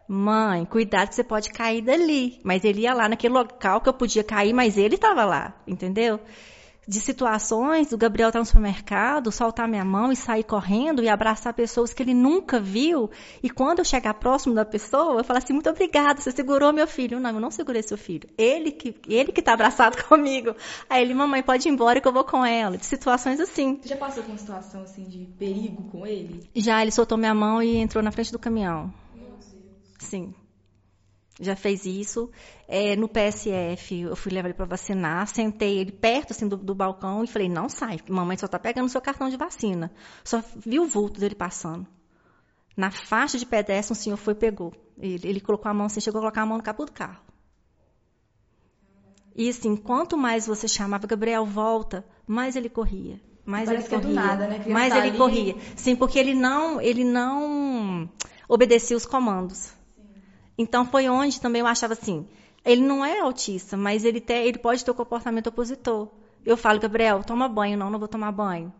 Mãe, 0.07 0.65
cuidado 0.65 1.09
que 1.09 1.15
você 1.15 1.23
pode 1.23 1.51
cair 1.51 1.83
dali. 1.83 2.41
Mas 2.43 2.63
ele 2.63 2.81
ia 2.81 2.93
lá 2.95 3.07
naquele 3.07 3.35
local 3.35 3.79
que 3.79 3.87
eu 3.87 3.93
podia 3.93 4.23
cair, 4.23 4.51
mas 4.51 4.77
ele 4.77 4.95
estava 4.95 5.23
lá, 5.23 5.61
entendeu? 5.67 6.19
De 6.87 6.99
situações 6.99 7.89
do 7.89 7.97
Gabriel 7.97 8.29
estar 8.29 8.39
no 8.39 8.45
supermercado, 8.45 9.31
soltar 9.31 9.67
minha 9.67 9.85
mão 9.85 10.11
e 10.11 10.15
sair 10.15 10.43
correndo 10.43 11.03
e 11.03 11.09
abraçar 11.09 11.53
pessoas 11.53 11.93
que 11.93 12.01
ele 12.01 12.13
nunca 12.13 12.59
viu. 12.59 13.09
E 13.41 13.49
quando 13.49 13.79
eu 13.79 13.85
chegar 13.85 14.13
próximo 14.15 14.55
da 14.55 14.65
pessoa, 14.65 15.19
eu 15.19 15.23
falo 15.23 15.37
assim, 15.37 15.53
muito 15.53 15.69
obrigada, 15.69 16.19
você 16.19 16.31
segurou 16.31 16.73
meu 16.73 16.87
filho. 16.87 17.19
Não, 17.19 17.29
eu 17.29 17.39
não 17.39 17.51
segurei 17.51 17.83
seu 17.83 17.97
filho. 17.97 18.27
Ele 18.37 18.71
que 18.71 18.95
ele 19.07 19.31
que 19.31 19.41
está 19.41 19.53
abraçado 19.53 20.01
comigo. 20.05 20.55
Aí 20.89 21.03
ele, 21.03 21.13
mamãe, 21.13 21.43
pode 21.43 21.67
ir 21.67 21.71
embora 21.71 22.01
que 22.01 22.07
eu 22.07 22.13
vou 22.13 22.23
com 22.23 22.43
ela. 22.43 22.77
De 22.77 22.85
situações 22.85 23.39
assim. 23.39 23.79
Você 23.81 23.89
já 23.89 23.97
passou 23.97 24.23
por 24.23 24.29
uma 24.31 24.37
situação 24.37 24.81
assim 24.81 25.03
de 25.03 25.25
perigo 25.37 25.83
com 25.91 26.05
ele? 26.05 26.49
Já 26.55 26.81
ele 26.81 26.91
soltou 26.91 27.17
minha 27.17 27.33
mão 27.33 27.61
e 27.61 27.77
entrou 27.77 28.03
na 28.03 28.11
frente 28.11 28.31
do 28.31 28.39
caminhão. 28.39 28.91
Sim. 29.99 30.33
Já 31.39 31.55
fez 31.55 31.85
isso. 31.85 32.29
É, 32.67 32.95
no 32.95 33.07
PSF, 33.07 34.01
eu 34.01 34.15
fui 34.15 34.31
levar 34.31 34.49
ele 34.49 34.53
para 34.53 34.65
vacinar, 34.65 35.27
sentei 35.27 35.79
ele 35.79 35.91
perto 35.91 36.31
assim, 36.31 36.47
do, 36.47 36.57
do, 36.57 36.75
balcão 36.75 37.23
e 37.23 37.27
falei, 37.27 37.49
não 37.49 37.67
sai, 37.69 37.99
mamãe 38.09 38.37
só 38.37 38.45
está 38.45 38.59
pegando 38.59 38.89
seu 38.89 39.01
cartão 39.01 39.29
de 39.29 39.37
vacina. 39.37 39.91
Só 40.23 40.43
vi 40.55 40.79
o 40.79 40.85
vulto 40.85 41.19
dele 41.19 41.35
passando. 41.35 41.87
Na 42.75 42.91
faixa 42.91 43.37
de 43.37 43.45
pedestre, 43.45 43.93
um 43.93 43.95
senhor 43.95 44.17
foi 44.17 44.33
e 44.33 44.37
pegou. 44.37 44.73
Ele, 44.97 45.27
ele 45.27 45.39
colocou 45.39 45.69
a 45.69 45.73
mão 45.73 45.87
assim, 45.87 45.99
chegou 45.99 46.19
a 46.19 46.21
colocar 46.21 46.41
a 46.41 46.45
mão 46.45 46.57
no 46.57 46.63
capô 46.63 46.85
do 46.85 46.91
carro. 46.91 47.21
E 49.35 49.49
assim, 49.49 49.75
quanto 49.75 50.17
mais 50.17 50.47
você 50.47 50.67
chamava, 50.67 51.07
Gabriel, 51.07 51.45
volta, 51.45 52.05
mais 52.27 52.55
ele 52.55 52.69
corria. 52.69 53.19
Mais 53.45 53.67
Parece 53.67 53.87
ele 53.87 53.95
é 53.95 53.99
corria. 53.99 54.13
nada, 54.13 54.47
né? 54.47 54.63
Mais 54.67 54.93
tá 54.93 54.99
ele 54.99 55.09
ali. 55.09 55.17
corria. 55.17 55.55
Sim, 55.75 55.95
porque 55.95 56.19
ele 56.19 56.33
não, 56.33 56.79
ele 56.79 57.03
não 57.03 58.09
obedecia 58.47 58.95
os 58.95 59.05
comandos. 59.05 59.73
Então 60.61 60.85
foi 60.85 61.09
onde 61.09 61.39
também 61.41 61.59
eu 61.61 61.67
achava 61.67 61.93
assim, 61.93 62.27
ele 62.63 62.81
não 62.81 63.03
é 63.03 63.19
autista, 63.19 63.75
mas 63.75 64.05
ele, 64.05 64.19
te, 64.21 64.33
ele 64.33 64.57
pode 64.59 64.83
ter 64.85 64.91
o 64.91 64.93
comportamento 64.95 65.47
opositor. 65.47 66.07
Eu 66.45 66.55
falo, 66.57 66.79
Gabriel, 66.79 67.23
toma 67.23 67.47
banho, 67.47 67.77
não, 67.77 67.89
não 67.89 67.99
vou 67.99 68.07
tomar 68.07 68.31
banho. 68.31 68.71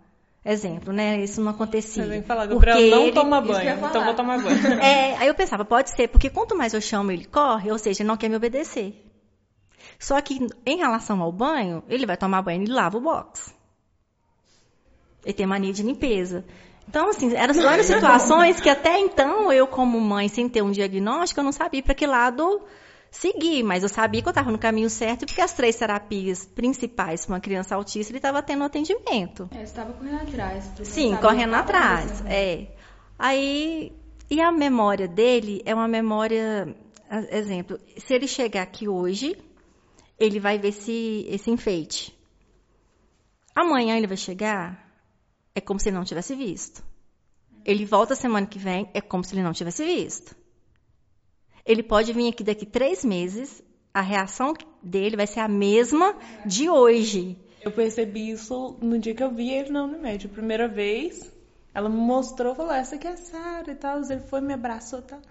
Exemplo, 0.43 0.91
né? 0.91 1.23
Isso 1.23 1.39
não 1.41 1.51
acontecia. 1.51 2.03
Você 2.03 2.09
vem 2.09 2.23
falar, 2.23 2.47
Gabriel, 2.47 2.79
não 2.89 3.03
ele- 3.03 3.11
toma 3.11 3.39
banho, 3.41 3.85
então 3.85 4.03
vou 4.05 4.13
tomar 4.15 4.41
banho. 4.41 4.57
É, 4.81 5.15
aí 5.17 5.27
eu 5.27 5.35
pensava, 5.35 5.63
pode 5.63 5.91
ser, 5.91 6.07
porque 6.07 6.29
quanto 6.29 6.55
mais 6.57 6.73
eu 6.73 6.81
chamo, 6.81 7.11
ele 7.11 7.25
corre, 7.25 7.71
ou 7.71 7.77
seja, 7.77 8.01
ele 8.01 8.07
não 8.07 8.17
quer 8.17 8.29
me 8.29 8.35
obedecer. 8.35 9.05
Só 9.99 10.19
que 10.21 10.39
em 10.65 10.77
relação 10.77 11.21
ao 11.21 11.31
banho, 11.31 11.83
ele 11.87 12.07
vai 12.07 12.17
tomar 12.17 12.41
banho 12.41 12.63
e 12.63 12.67
lava 12.67 12.97
o 12.97 13.01
box. 13.01 13.53
Ele 15.23 15.33
tem 15.33 15.45
mania 15.45 15.71
de 15.71 15.83
limpeza. 15.83 16.43
Então, 16.87 17.09
assim, 17.09 17.33
eram 17.33 17.53
várias 17.53 17.87
situações 17.87 18.59
que 18.59 18.69
até 18.69 18.99
então 18.99 19.51
eu, 19.51 19.65
como 19.65 19.99
mãe, 19.99 20.27
sem 20.27 20.49
ter 20.49 20.61
um 20.61 20.71
diagnóstico, 20.71 21.39
eu 21.39 21.43
não 21.43 21.51
sabia 21.51 21.81
para 21.81 21.95
que 21.95 22.05
lado 22.05 22.61
seguir, 23.11 23.61
mas 23.61 23.83
eu 23.83 23.89
sabia 23.89 24.21
que 24.21 24.27
eu 24.27 24.31
estava 24.31 24.51
no 24.51 24.57
caminho 24.57 24.89
certo, 24.89 25.25
porque 25.25 25.41
as 25.41 25.53
três 25.53 25.75
terapias 25.75 26.45
principais 26.45 27.25
para 27.25 27.33
uma 27.33 27.39
criança 27.41 27.75
autista, 27.75 28.11
ele 28.11 28.19
estava 28.19 28.41
tendo 28.41 28.63
atendimento. 28.63 29.49
É, 29.51 29.57
você 29.57 29.63
estava 29.63 29.93
correndo 29.93 30.21
atrás. 30.21 30.71
Sim, 30.83 31.15
correndo 31.17 31.53
atrás. 31.53 32.05
acontecendo. 32.05 32.31
É. 32.31 32.67
Aí, 33.19 33.91
e 34.29 34.39
a 34.41 34.51
memória 34.51 35.07
dele 35.07 35.61
é 35.65 35.75
uma 35.75 35.87
memória, 35.87 36.73
exemplo, 37.31 37.77
se 37.97 38.13
ele 38.13 38.27
chegar 38.27 38.63
aqui 38.63 38.87
hoje, 38.87 39.37
ele 40.17 40.39
vai 40.39 40.57
ver 40.57 40.69
esse, 40.69 41.25
esse 41.29 41.51
enfeite. 41.51 42.17
Amanhã 43.53 43.97
ele 43.97 44.07
vai 44.07 44.15
chegar, 44.15 44.80
é 45.55 45.61
como 45.61 45.79
se 45.79 45.89
ele 45.89 45.97
não 45.97 46.03
tivesse 46.03 46.35
visto. 46.35 46.83
Ele 47.65 47.85
volta 47.85 48.15
semana 48.15 48.47
que 48.47 48.57
vem, 48.57 48.89
é 48.93 49.01
como 49.01 49.23
se 49.23 49.35
ele 49.35 49.43
não 49.43 49.53
tivesse 49.53 49.83
visto. 49.83 50.35
Ele 51.65 51.83
pode 51.83 52.11
vir 52.13 52.29
aqui 52.29 52.43
daqui 52.43 52.65
três 52.65 53.05
meses, 53.05 53.61
a 53.93 54.01
reação 54.01 54.53
dele 54.81 55.15
vai 55.15 55.27
ser 55.27 55.41
a 55.41 55.47
mesma 55.47 56.15
de 56.45 56.69
hoje. 56.69 57.37
Eu 57.61 57.71
percebi 57.71 58.31
isso 58.31 58.77
no 58.81 58.97
dia 58.97 59.13
que 59.13 59.23
eu 59.23 59.29
vi 59.29 59.51
ele 59.51 59.69
na 59.69 59.83
Unimed. 59.83 60.25
A 60.25 60.29
primeira 60.29 60.67
vez, 60.67 61.31
ela 61.73 61.87
me 61.87 61.97
mostrou, 61.97 62.55
falou, 62.55 62.73
essa 62.73 62.95
aqui 62.95 63.05
é 63.05 63.11
a 63.11 63.17
Sara 63.17 63.71
e 63.71 63.75
tal. 63.75 64.01
Ele 64.01 64.21
foi, 64.21 64.41
me 64.41 64.53
abraçou 64.53 64.99
e 64.99 65.03
tal. 65.03 65.21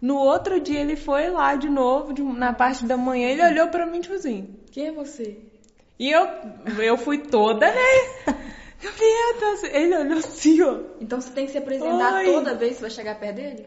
No 0.00 0.16
outro 0.16 0.60
dia 0.60 0.80
ele 0.80 0.94
foi 0.96 1.30
lá 1.30 1.56
de 1.56 1.68
novo, 1.68 2.12
de- 2.12 2.22
na 2.22 2.52
parte 2.52 2.84
da 2.84 2.96
manhã, 2.96 3.28
ele 3.28 3.44
olhou 3.44 3.68
pra 3.68 3.86
mim, 3.86 4.00
tipo 4.00 4.14
assim. 4.14 4.54
Quem 4.70 4.86
é 4.88 4.92
você? 4.92 5.38
E 5.98 6.10
eu, 6.10 6.26
eu 6.80 6.96
fui 6.96 7.18
toda, 7.18 7.66
né? 7.66 8.34
Gabriel, 8.82 9.74
ele 9.74 9.96
olhou 9.96 10.18
assim, 10.18 10.60
ó. 10.62 10.80
Então 11.00 11.20
você 11.20 11.30
tem 11.30 11.46
que 11.46 11.52
se 11.52 11.58
apresentar 11.58 12.14
Oi. 12.14 12.24
toda 12.24 12.54
vez 12.54 12.72
que 12.72 12.76
você 12.76 12.82
vai 12.82 12.90
chegar 12.90 13.20
perto 13.20 13.36
dele? 13.36 13.66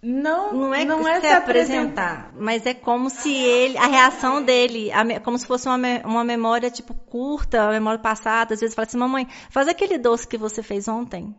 Não, 0.00 0.54
Não 0.54 0.74
é, 0.74 0.84
não 0.84 1.02
se 1.02 1.08
é 1.08 1.20
se 1.20 1.26
apresentar, 1.26 2.32
mas 2.36 2.64
é 2.64 2.72
como 2.72 3.10
se 3.10 3.34
ele, 3.34 3.76
a 3.76 3.86
reação 3.86 4.40
dele, 4.40 4.92
a 4.92 5.18
como 5.18 5.36
se 5.36 5.44
fosse 5.44 5.66
uma, 5.66 5.76
uma 6.04 6.22
memória 6.22 6.70
tipo 6.70 6.94
curta, 6.94 7.64
uma 7.64 7.72
memória 7.72 7.98
passada. 7.98 8.54
Às 8.54 8.60
vezes 8.60 8.76
fala 8.76 8.86
assim, 8.86 8.96
mamãe, 8.96 9.26
faz 9.50 9.66
aquele 9.66 9.98
doce 9.98 10.28
que 10.28 10.38
você 10.38 10.62
fez 10.62 10.86
ontem. 10.86 11.34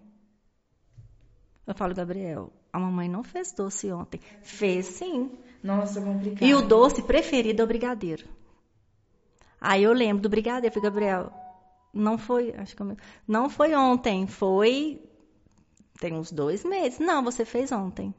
Eu 1.66 1.74
falo, 1.74 1.96
Gabriel, 1.96 2.52
a 2.74 2.80
mamãe 2.80 3.08
não 3.08 3.24
fez 3.24 3.54
doce 3.54 3.94
ontem. 3.94 4.20
Fez 4.42 4.88
sim. 4.88 5.32
Nossa, 5.64 6.02
complicado. 6.02 6.46
E 6.46 6.54
o 6.54 6.62
doce 6.62 7.02
preferido 7.02 7.62
é 7.62 7.64
o 7.64 7.68
brigadeiro. 7.68 8.26
Aí 9.62 9.84
eu 9.84 9.94
lembro 9.94 10.22
do 10.22 10.30
brigadeiro, 10.30 10.74
falei, 10.74 10.90
Gabriel, 10.90 11.32
não 11.94 12.18
foi, 12.18 12.54
acho 12.58 12.76
que 12.76 12.82
eu 12.82 12.98
não 13.28 13.50
foi 13.50 13.76
ontem, 13.76 14.28
foi 14.28 15.02
tem 16.00 16.14
uns 16.14 16.32
dois 16.32 16.64
meses. 16.64 17.00
Não, 17.00 17.24
você 17.24 17.44
fez 17.46 17.72
ontem. 17.72 18.14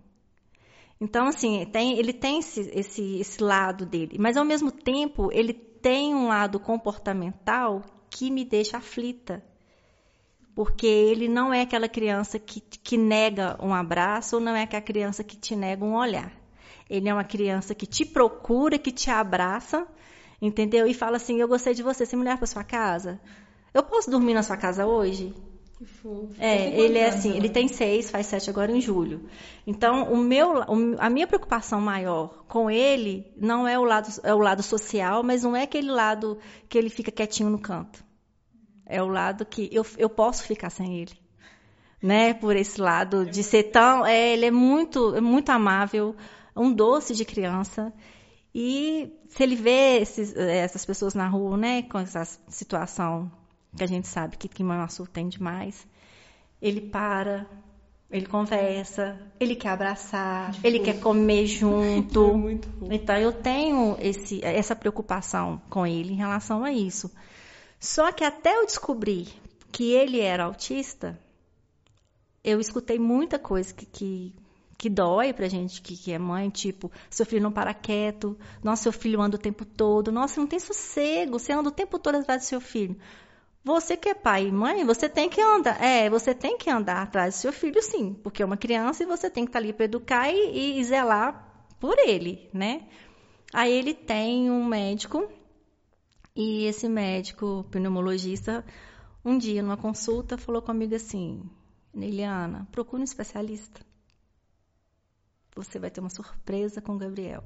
Então, 1.00 1.27
assim, 1.27 1.65
tem- 1.73 1.99
ele 1.99 2.12
tem 2.12 2.39
esse, 2.41 2.61
esse, 2.75 3.21
esse 3.21 3.43
lado 3.43 3.87
dele, 3.87 4.19
mas 4.19 4.37
ao 4.37 4.45
mesmo 4.45 4.71
tempo 4.71 5.31
ele 5.33 5.55
tem 5.55 6.15
um 6.15 6.29
lado 6.29 6.61
comportamental 6.61 7.83
que 8.11 8.31
me 8.31 8.45
deixa 8.45 8.77
aflita. 8.77 9.43
Porque 10.55 10.87
ele 10.87 11.29
não 11.29 11.55
é 11.55 11.62
aquela 11.62 11.89
criança 11.89 12.39
que, 12.39 12.61
que 12.61 12.99
nega 12.99 13.57
um 13.62 13.73
abraço 13.73 14.37
ou 14.37 14.43
não 14.43 14.55
é 14.55 14.62
aquela 14.62 14.83
criança 14.83 15.25
que 15.25 15.37
te 15.37 15.57
nega 15.57 15.85
um 15.85 15.95
olhar. 15.95 16.33
Ele 16.89 17.09
é 17.09 17.15
uma 17.15 17.25
criança 17.25 17.75
que 17.75 17.87
te 17.87 18.05
procura, 18.05 18.79
que 18.79 18.91
te 18.93 19.11
abraça, 19.11 19.87
entendeu? 20.43 20.87
E 20.87 20.93
fala 20.93 21.17
assim: 21.17 21.41
Eu 21.41 21.49
gostei 21.49 21.73
de 21.73 21.83
você, 21.83 22.05
você 22.05 22.17
me 22.17 22.25
leva 22.25 22.39
para 22.39 22.47
sua 22.47 22.65
casa? 22.65 23.21
Eu 23.73 23.83
posso 23.83 24.11
dormir 24.11 24.35
na 24.35 24.43
sua 24.43 24.57
casa 24.57 24.87
hoje? 24.87 25.35
Que 25.79 25.85
fofo. 25.87 26.35
É, 26.39 26.79
ele 26.79 26.99
é 26.99 27.09
assim, 27.09 27.35
ele 27.37 27.49
tem 27.49 27.67
seis, 27.67 28.11
faz 28.11 28.27
sete 28.27 28.50
agora 28.50 28.71
em 28.71 28.81
julho. 28.81 29.29
Então, 29.67 30.12
o 30.12 30.17
meu, 30.19 30.62
a 30.99 31.09
minha 31.09 31.27
preocupação 31.27 31.81
maior 31.81 32.45
com 32.49 32.71
ele 32.71 33.33
não 33.37 33.67
é 33.67 33.79
o 33.79 33.85
lado, 33.85 34.09
é 34.23 34.35
o 34.35 34.39
lado 34.39 34.62
social, 34.62 35.23
mas 35.23 35.43
não 35.43 35.57
é 35.57 35.62
aquele 35.62 35.91
lado 35.91 36.39
que 36.69 36.77
ele 36.77 36.91
fica 36.91 37.11
quietinho 37.11 37.49
no 37.49 37.59
canto. 37.59 38.05
É 38.85 39.03
o 39.03 39.09
lado 39.09 39.47
que 39.47 39.71
eu, 39.73 39.87
eu 39.97 40.11
posso 40.11 40.43
ficar 40.45 40.69
sem 40.69 40.99
ele, 40.99 41.12
né? 42.03 42.35
Por 42.35 42.57
esse 42.57 42.79
lado 42.81 43.25
de 43.25 43.43
ser 43.43 43.65
tão, 43.71 44.05
é, 44.05 44.33
ele 44.35 44.47
é 44.47 44.50
muito, 44.50 45.15
é 45.15 45.21
muito 45.21 45.49
amável, 45.50 46.15
um 46.55 46.73
doce 46.73 47.15
de 47.15 47.25
criança. 47.25 47.91
E 48.55 49.12
se 49.29 49.43
ele 49.45 49.55
vê 49.57 49.99
esses- 50.00 50.37
essas 50.37 50.85
pessoas 50.85 51.15
na 51.15 51.29
rua, 51.29 51.57
né, 51.57 51.83
com 51.85 51.99
essa 51.99 52.25
situação 52.49 53.31
que 53.77 53.85
a 53.85 53.87
gente 53.87 54.09
sabe 54.09 54.37
que 54.37 54.62
Manhuaçu 54.62 55.07
tem 55.07 55.29
demais, 55.29 55.87
ele 56.61 56.81
para, 56.81 57.47
ele 58.11 58.27
conversa, 58.27 59.19
ele 59.39 59.55
quer 59.55 59.69
abraçar, 59.69 60.53
ele 60.65 60.81
quer 60.81 61.00
comer 61.00 61.47
junto. 61.47 62.35
Muito. 62.35 62.69
Então 62.91 63.17
eu 63.17 63.33
tenho 63.33 63.97
esse, 64.00 64.45
essa 64.45 64.75
preocupação 64.75 65.62
com 65.71 65.87
ele 65.87 66.12
em 66.12 66.17
relação 66.17 66.65
a 66.65 66.73
isso. 66.73 67.11
Só 67.79 68.11
que 68.12 68.25
até 68.25 68.57
eu 68.57 68.67
descobrir 68.67 69.29
que 69.71 69.93
ele 69.93 70.21
era 70.21 70.45
autista, 70.45 71.19
eu 72.43 72.61
escutei 72.61 72.99
muita 72.99 73.39
coisa 73.39 73.73
que, 73.73 73.87
que, 73.87 74.35
que 74.77 74.91
dói 74.91 75.33
pra 75.33 75.49
gente 75.49 75.81
que, 75.81 75.97
que 75.97 76.12
é 76.12 76.19
mãe, 76.19 76.50
tipo, 76.50 76.91
seu 77.09 77.25
filho 77.25 77.43
não 77.43 77.53
para 77.53 77.73
quieto, 77.73 78.37
nossa, 78.62 78.85
seu 78.85 78.93
filho 78.93 79.21
anda 79.21 79.37
o 79.37 79.41
tempo 79.41 79.65
todo, 79.65 80.11
nossa, 80.11 80.41
não 80.41 80.49
tem 80.49 80.59
sossego, 80.59 81.39
você 81.39 81.53
anda 81.53 81.69
o 81.69 81.73
tempo 81.73 81.99
todo 81.99 82.17
atrás 82.17 82.43
do 82.43 82.47
seu 82.47 82.61
filho. 82.61 82.97
Você 83.62 83.97
que 83.97 84.09
é 84.09 84.14
pai 84.14 84.47
e 84.49 84.52
mãe, 84.52 84.85
você 84.85 85.09
tem 85.09 85.29
que 85.29 85.40
andar, 85.40 85.83
é, 85.83 86.09
você 86.09 86.35
tem 86.35 86.57
que 86.57 86.71
andar 86.71 87.02
atrás 87.02 87.35
do 87.35 87.38
seu 87.38 87.52
filho, 87.52 87.83
sim, 87.83 88.14
porque 88.14 88.43
é 88.43 88.47
uma 88.47 88.57
criança 88.57 89.02
e 89.02 89.07
você 89.07 89.29
tem 89.31 89.45
que 89.45 89.50
estar 89.50 89.59
ali 89.59 89.73
para 89.73 89.85
educar 89.85 90.31
e, 90.31 90.79
e 90.79 90.85
zelar 90.85 91.69
por 91.79 91.99
ele, 91.99 92.49
né? 92.55 92.88
Aí 93.52 93.71
ele 93.73 93.93
tem 93.95 94.50
um 94.50 94.64
médico 94.64 95.29
e 96.35 96.64
esse 96.64 96.88
médico 96.88 97.67
pneumologista, 97.71 98.64
um 99.25 99.37
dia 99.37 99.62
numa 99.62 99.76
consulta, 99.76 100.38
falou 100.38 100.62
comigo 100.62 100.95
assim: 100.95 101.43
Neiliana, 101.93 102.67
procure 102.73 103.02
um 103.02 103.05
especialista. 103.05 103.85
Você 105.55 105.79
vai 105.79 105.90
ter 105.90 106.00
uma 106.00 106.09
surpresa 106.09 106.81
com 106.81 106.95
o 106.95 106.99
Gabriel. 106.99 107.45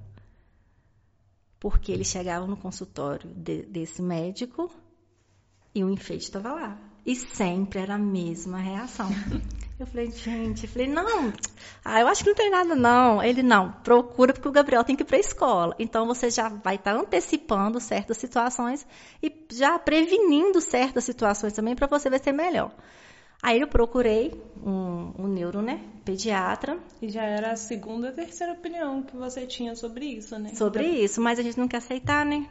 Porque 1.59 1.91
ele 1.91 2.05
chegava 2.05 2.47
no 2.47 2.57
consultório 2.57 3.29
de- 3.35 3.63
desse 3.67 4.03
médico 4.03 4.71
e 5.75 5.83
o 5.83 5.91
enfeite 5.91 6.25
estava 6.25 6.53
lá. 6.53 6.79
E 7.05 7.15
sempre 7.15 7.81
era 7.81 7.95
a 7.95 7.99
mesma 7.99 8.59
reação. 8.59 9.11
Eu 9.77 9.87
falei, 9.87 10.09
gente, 10.13 10.67
eu 10.67 10.71
falei, 10.71 10.87
não, 10.87 11.33
ah, 11.85 12.01
eu 12.01 12.07
acho 12.07 12.23
que 12.23 12.31
não 12.31 12.37
tem 12.37 12.49
nada 12.49 12.77
não. 12.77 13.21
Ele, 13.21 13.43
não, 13.43 13.73
procura 13.83 14.33
porque 14.33 14.49
o 14.49 14.53
Gabriel 14.53 14.85
tem 14.85 14.95
que 14.95 15.03
ir 15.03 15.05
para 15.05 15.17
a 15.17 15.21
escola. 15.21 15.75
Então 15.81 16.07
você 16.07 16.31
já 16.31 16.49
vai 16.49 16.77
estar 16.77 16.95
tá 16.95 17.01
antecipando 17.01 17.81
certas 17.81 18.17
situações 18.17 18.87
e 19.21 19.33
já 19.51 19.77
prevenindo 19.77 20.61
certas 20.61 21.03
situações 21.03 21.53
também 21.53 21.75
para 21.75 21.89
você 21.89 22.09
ver 22.09 22.21
se 22.21 22.31
é 22.31 22.33
melhor. 22.33 22.73
Aí 23.43 23.61
eu 23.61 23.67
procurei 23.67 24.33
um, 24.65 25.13
um 25.19 25.27
neuro, 25.27 25.61
né, 25.61 25.81
pediatra. 26.05 26.79
E 27.03 27.09
já 27.09 27.25
era 27.25 27.51
a 27.51 27.57
segunda, 27.57 28.13
terceira 28.13 28.53
opinião 28.53 29.03
que 29.03 29.17
você 29.17 29.45
tinha 29.45 29.75
sobre 29.75 30.07
isso, 30.07 30.39
né? 30.39 30.55
Sobre 30.55 30.87
isso, 30.87 31.21
mas 31.21 31.39
a 31.39 31.43
gente 31.43 31.59
não 31.59 31.67
quer 31.67 31.79
aceitar, 31.79 32.25
né? 32.25 32.49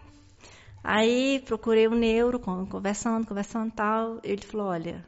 Aí 0.83 1.39
procurei 1.45 1.87
o 1.87 1.91
um 1.91 1.95
neuro, 1.95 2.37
conversando, 2.39 3.25
conversando 3.25 3.71
tal. 3.71 4.19
Ele 4.21 4.41
falou, 4.41 4.67
olha, 4.67 5.07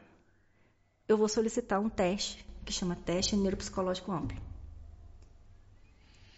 eu 1.07 1.17
vou 1.17 1.27
solicitar 1.27 1.81
um 1.81 1.89
teste, 1.89 2.45
que 2.63 2.71
chama 2.71 2.95
teste 2.95 3.35
neuropsicológico 3.35 4.11
amplo. 4.11 4.41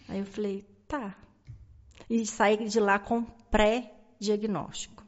Aí 0.08 0.20
eu 0.20 0.26
falei, 0.26 0.66
tá. 0.88 1.16
E 2.10 2.26
saí 2.26 2.68
de 2.68 2.80
lá 2.80 2.98
com 2.98 3.24
pré-diagnóstico. 3.52 5.04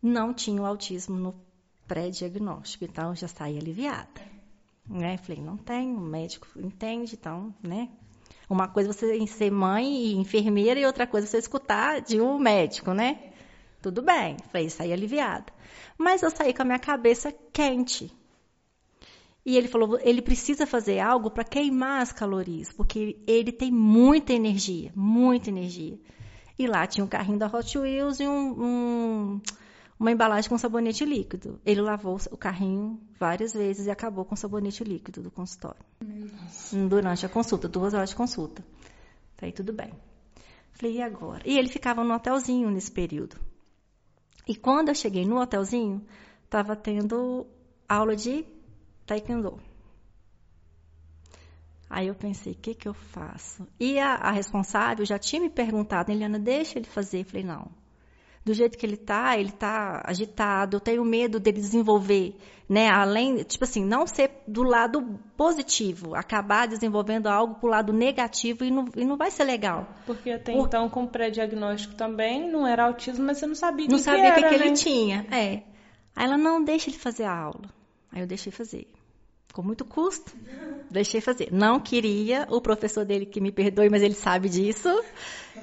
Não 0.00 0.32
tinha 0.32 0.62
o 0.62 0.66
autismo 0.66 1.16
no 1.16 1.34
pré-diagnóstico, 1.86 2.84
então 2.84 3.14
já 3.14 3.28
saí 3.28 3.58
aliviada. 3.58 4.30
Né? 4.88 5.18
Falei, 5.18 5.42
não 5.42 5.58
tem, 5.58 5.94
o 5.94 6.00
médico 6.00 6.48
entende, 6.56 7.16
então, 7.16 7.54
né? 7.62 7.90
Uma 8.50 8.66
coisa 8.66 8.90
é 8.90 8.92
você 8.92 9.26
ser 9.28 9.52
mãe 9.52 10.06
e 10.06 10.16
enfermeira 10.16 10.80
e 10.80 10.84
outra 10.84 11.06
coisa 11.06 11.24
é 11.24 11.30
você 11.30 11.38
escutar 11.38 12.00
de 12.00 12.20
um 12.20 12.36
médico, 12.36 12.92
né? 12.92 13.30
Tudo 13.80 14.02
bem, 14.02 14.36
falei, 14.50 14.68
saí 14.68 14.92
aliviada. 14.92 15.46
Mas 15.96 16.20
eu 16.20 16.30
saí 16.30 16.52
com 16.52 16.62
a 16.62 16.64
minha 16.64 16.78
cabeça 16.80 17.32
quente. 17.52 18.12
E 19.46 19.56
ele 19.56 19.68
falou, 19.68 20.00
ele 20.02 20.20
precisa 20.20 20.66
fazer 20.66 20.98
algo 20.98 21.30
para 21.30 21.44
queimar 21.44 22.02
as 22.02 22.10
calorias, 22.10 22.72
porque 22.72 23.16
ele 23.24 23.52
tem 23.52 23.70
muita 23.70 24.32
energia, 24.32 24.90
muita 24.96 25.48
energia. 25.48 25.96
E 26.58 26.66
lá 26.66 26.88
tinha 26.88 27.04
um 27.04 27.08
carrinho 27.08 27.38
da 27.38 27.46
Hot 27.46 27.78
Wheels 27.78 28.18
e 28.18 28.26
um, 28.26 28.64
um, 28.64 29.40
uma 30.00 30.10
embalagem 30.10 30.48
com 30.48 30.56
sabonete 30.56 31.04
líquido. 31.04 31.60
Ele 31.64 31.82
lavou 31.82 32.18
o 32.30 32.36
carrinho 32.36 32.98
várias 33.18 33.52
vezes 33.52 33.86
e 33.86 33.90
acabou 33.90 34.24
com 34.24 34.34
sabonete 34.34 34.82
líquido 34.82 35.20
do 35.20 35.30
consultório. 35.30 35.84
Durante 36.88 37.26
a 37.26 37.28
consulta, 37.28 37.68
duas 37.68 37.92
horas 37.92 38.08
de 38.08 38.16
consulta. 38.16 38.64
Aí 39.42 39.52
tudo 39.52 39.74
bem. 39.74 39.92
Falei, 40.72 40.96
e 40.96 41.02
agora? 41.02 41.42
E 41.44 41.58
ele 41.58 41.68
ficava 41.68 42.02
no 42.02 42.14
hotelzinho 42.14 42.70
nesse 42.70 42.90
período. 42.90 43.36
E 44.48 44.56
quando 44.56 44.88
eu 44.88 44.94
cheguei 44.94 45.26
no 45.26 45.38
hotelzinho, 45.38 46.02
estava 46.44 46.74
tendo 46.74 47.46
aula 47.86 48.16
de 48.16 48.46
taekwondo. 49.04 49.60
Aí 51.90 52.06
eu 52.06 52.14
pensei, 52.14 52.52
o 52.52 52.56
que, 52.56 52.74
que 52.74 52.88
eu 52.88 52.94
faço? 52.94 53.66
E 53.78 53.98
a, 53.98 54.14
a, 54.14 54.30
responsável 54.30 55.04
já 55.04 55.18
tinha 55.18 55.42
me 55.42 55.50
perguntado, 55.50 56.10
Eliana, 56.10 56.38
deixa 56.38 56.78
ele 56.78 56.86
fazer. 56.86 57.20
Eu 57.20 57.24
falei, 57.24 57.44
não. 57.44 57.79
Do 58.42 58.54
jeito 58.54 58.78
que 58.78 58.86
ele 58.86 58.96
tá, 58.96 59.38
ele 59.38 59.52
tá 59.52 60.02
agitado, 60.04 60.76
eu 60.76 60.80
tenho 60.80 61.04
medo 61.04 61.38
dele 61.38 61.60
desenvolver, 61.60 62.34
né? 62.66 62.88
Além, 62.88 63.42
tipo 63.42 63.64
assim, 63.64 63.84
não 63.84 64.06
ser 64.06 64.30
do 64.48 64.62
lado 64.62 65.20
positivo, 65.36 66.14
acabar 66.14 66.66
desenvolvendo 66.66 67.26
algo 67.26 67.56
pro 67.56 67.68
lado 67.68 67.92
negativo 67.92 68.64
e 68.64 68.70
não, 68.70 68.88
e 68.96 69.04
não 69.04 69.18
vai 69.18 69.30
ser 69.30 69.44
legal. 69.44 69.86
Porque 70.06 70.30
até 70.30 70.52
Por... 70.52 70.66
então, 70.66 70.88
com 70.88 71.06
pré-diagnóstico 71.06 71.94
também, 71.94 72.50
não 72.50 72.66
era 72.66 72.84
autismo, 72.84 73.26
mas 73.26 73.38
você 73.38 73.46
não 73.46 73.54
sabia 73.54 73.86
o 73.86 73.88
que, 73.90 73.98
sabia 73.98 74.30
o 74.30 74.34
que, 74.34 74.42
que 74.42 74.58
né? 74.58 74.66
ele 74.66 74.72
tinha. 74.72 75.26
É. 75.30 75.62
Aí 76.16 76.24
ela, 76.24 76.38
não, 76.38 76.64
deixa 76.64 76.88
ele 76.88 76.98
fazer 76.98 77.24
a 77.24 77.36
aula. 77.36 77.68
Aí 78.10 78.22
eu 78.22 78.26
deixei 78.26 78.50
fazer. 78.50 78.86
Com 79.52 79.62
muito 79.62 79.84
custo, 79.84 80.32
deixei 80.90 81.20
fazer. 81.20 81.48
Não 81.52 81.78
queria, 81.78 82.46
o 82.50 82.60
professor 82.60 83.04
dele 83.04 83.26
que 83.26 83.40
me 83.40 83.52
perdoe, 83.52 83.90
mas 83.90 84.02
ele 84.02 84.14
sabe 84.14 84.48
disso. 84.48 84.88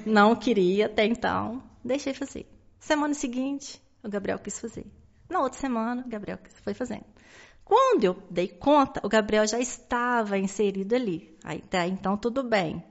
Não 0.06 0.36
queria 0.36 0.86
até 0.86 1.04
então, 1.06 1.62
deixei 1.84 2.14
fazer. 2.14 2.46
Semana 2.88 3.12
seguinte, 3.12 3.78
o 4.02 4.08
Gabriel 4.08 4.38
quis 4.38 4.58
fazer. 4.58 4.86
Na 5.28 5.40
outra 5.40 5.60
semana, 5.60 6.02
o 6.06 6.08
Gabriel 6.08 6.38
foi 6.64 6.72
fazendo. 6.72 7.04
Quando 7.62 8.04
eu 8.04 8.16
dei 8.30 8.48
conta, 8.48 8.98
o 9.04 9.10
Gabriel 9.10 9.46
já 9.46 9.60
estava 9.60 10.38
inserido 10.38 10.94
ali. 10.94 11.36
Aí, 11.44 11.62
até 11.62 11.86
então, 11.86 12.16
tudo 12.16 12.42
bem. 12.42 12.82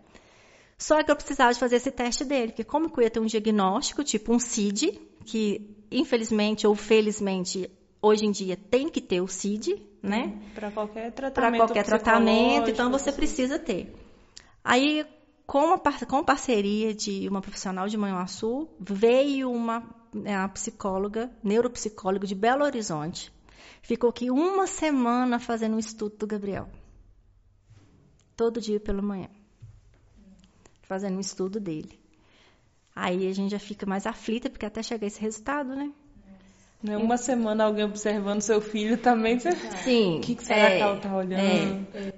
Só 0.78 1.02
que 1.02 1.10
eu 1.10 1.16
precisava 1.16 1.52
de 1.52 1.60
fazer 1.60 1.78
esse 1.78 1.90
teste 1.90 2.24
dele, 2.24 2.50
porque 2.50 2.64
como 2.64 2.92
eu 2.96 3.02
ia 3.02 3.10
ter 3.10 3.20
um 3.20 3.26
diagnóstico, 3.26 4.04
tipo 4.04 4.32
um 4.32 4.38
CID, 4.38 4.92
que 5.26 5.76
infelizmente 5.90 6.68
ou 6.68 6.76
felizmente 6.76 7.68
hoje 8.00 8.28
em 8.28 8.32
dia 8.32 8.56
tem 8.56 8.90
que 8.90 9.02
ter 9.02 9.20
o 9.20 9.28
CID, 9.28 9.82
né? 10.04 10.40
Para 10.54 10.70
qualquer 10.70 11.12
tratamento. 11.12 11.58
Para 11.58 11.66
qualquer 11.66 11.84
tratamento, 11.84 12.70
então 12.70 12.92
você 12.92 13.12
precisa 13.12 13.58
ter. 13.58 13.92
Aí, 14.64 15.04
com, 15.48 15.74
a, 15.74 15.80
com 16.06 16.24
parceria 16.26 16.94
de 16.94 17.28
uma 17.30 17.42
profissional 17.42 17.88
de 17.88 17.98
Manhuaçu, 17.98 18.68
veio 18.78 19.50
uma, 19.50 19.82
né, 20.14 20.38
uma 20.38 20.50
psicóloga, 20.50 21.32
neuropsicóloga 21.42 22.28
de 22.28 22.36
Belo 22.36 22.66
Horizonte. 22.66 23.32
Ficou 23.82 24.10
aqui 24.10 24.30
uma 24.30 24.68
semana 24.68 25.40
fazendo 25.40 25.78
um 25.78 25.80
estudo 25.80 26.18
do 26.18 26.28
Gabriel. 26.28 26.68
Todo 28.36 28.60
dia 28.60 28.80
pela 28.80 29.02
manhã. 29.02 29.30
Fazendo 30.84 31.16
um 31.16 31.22
estudo 31.22 31.62
dele. 31.62 31.98
Aí 32.94 33.28
a 33.30 33.34
gente 33.34 33.52
já 33.52 33.60
fica 33.60 33.86
mais 33.86 34.06
aflita, 34.06 34.50
porque 34.50 34.66
até 34.66 34.84
chegar 34.84 35.08
esse 35.08 35.22
resultado, 35.22 35.74
né? 35.76 35.94
Né? 36.84 36.98
Uma 36.98 37.18
semana 37.18 37.64
alguém 37.64 37.86
observando 37.86 38.42
seu 38.42 38.60
filho 38.60 38.98
também. 38.98 39.40
Você... 39.40 39.52
Sim. 39.84 40.18
O 40.20 40.22
que, 40.22 40.36
que 40.36 40.44
será 40.44 40.70
é, 40.70 40.78
que 40.78 40.84
ela 40.84 41.00
tá 41.00 41.16
olhando? 41.16 41.88
É. 41.96 42.14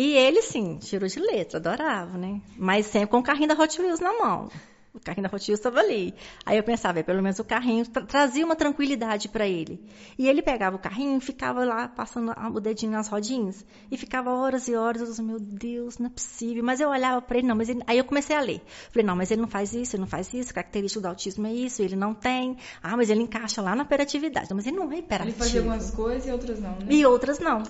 E 0.00 0.16
ele, 0.16 0.40
sim, 0.40 0.78
tirou 0.78 1.06
de 1.06 1.20
letra, 1.20 1.58
adorava, 1.58 2.16
né? 2.16 2.40
Mas 2.56 2.86
sempre 2.86 3.10
com 3.10 3.18
o 3.18 3.22
carrinho 3.22 3.48
da 3.48 3.62
Hot 3.62 3.78
Wheels 3.78 4.00
na 4.00 4.14
mão. 4.14 4.48
O 4.94 4.98
carrinho 4.98 5.28
da 5.28 5.36
Hot 5.36 5.46
Wheels 5.46 5.60
estava 5.60 5.78
ali. 5.80 6.14
Aí 6.46 6.56
eu 6.56 6.62
pensava, 6.62 7.00
é, 7.00 7.02
pelo 7.02 7.22
menos 7.22 7.38
o 7.38 7.44
carrinho 7.44 7.86
tra 7.86 8.06
trazia 8.06 8.46
uma 8.46 8.56
tranquilidade 8.56 9.28
para 9.28 9.46
ele. 9.46 9.78
E 10.18 10.26
ele 10.26 10.40
pegava 10.40 10.74
o 10.74 10.78
carrinho 10.78 11.18
e 11.18 11.20
ficava 11.20 11.66
lá 11.66 11.86
passando 11.86 12.32
o 12.32 12.60
dedinho 12.60 12.92
nas 12.92 13.08
rodinhas. 13.08 13.62
E 13.90 13.98
ficava 13.98 14.30
horas 14.30 14.68
e 14.68 14.74
horas. 14.74 15.02
Eu 15.02 15.08
disse, 15.08 15.22
meu 15.22 15.38
Deus, 15.38 15.98
não 15.98 16.06
é 16.06 16.08
possível. 16.10 16.64
Mas 16.64 16.80
eu 16.80 16.88
olhava 16.88 17.20
para 17.20 17.36
ele, 17.36 17.46
não, 17.46 17.54
mas 17.54 17.68
ele... 17.68 17.82
Aí 17.86 17.98
eu 17.98 18.04
comecei 18.04 18.34
a 18.34 18.40
ler. 18.40 18.62
Falei, 18.90 19.06
não, 19.06 19.14
mas 19.14 19.30
ele 19.30 19.42
não 19.42 19.48
faz 19.48 19.74
isso, 19.74 19.96
ele 19.96 20.00
não 20.00 20.08
faz 20.08 20.32
isso. 20.32 20.54
Característico 20.54 21.02
do 21.02 21.08
autismo 21.08 21.46
é 21.46 21.52
isso, 21.52 21.82
ele 21.82 21.94
não 21.94 22.14
tem. 22.14 22.56
Ah, 22.82 22.96
mas 22.96 23.10
ele 23.10 23.20
encaixa 23.20 23.60
lá 23.60 23.76
na 23.76 23.82
hiperatividade. 23.82 24.48
Não, 24.48 24.56
mas 24.56 24.66
ele 24.66 24.78
não 24.78 24.90
é 24.90 24.96
hiperativo. 24.96 25.36
Ele 25.36 25.38
fazia 25.38 25.60
algumas 25.60 25.90
coisas 25.90 26.26
e 26.26 26.32
outras 26.32 26.58
não, 26.58 26.70
né? 26.70 26.86
E 26.88 27.04
outras 27.04 27.38
não. 27.38 27.62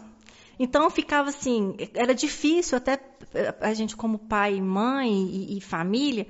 Então 0.63 0.91
ficava 0.91 1.31
assim, 1.31 1.75
era 1.95 2.15
difícil 2.15 2.77
até 2.77 3.01
a 3.63 3.73
gente 3.73 3.97
como 3.97 4.19
pai, 4.19 4.61
mãe 4.61 5.11
e, 5.11 5.57
e 5.57 5.61
família 5.63 6.27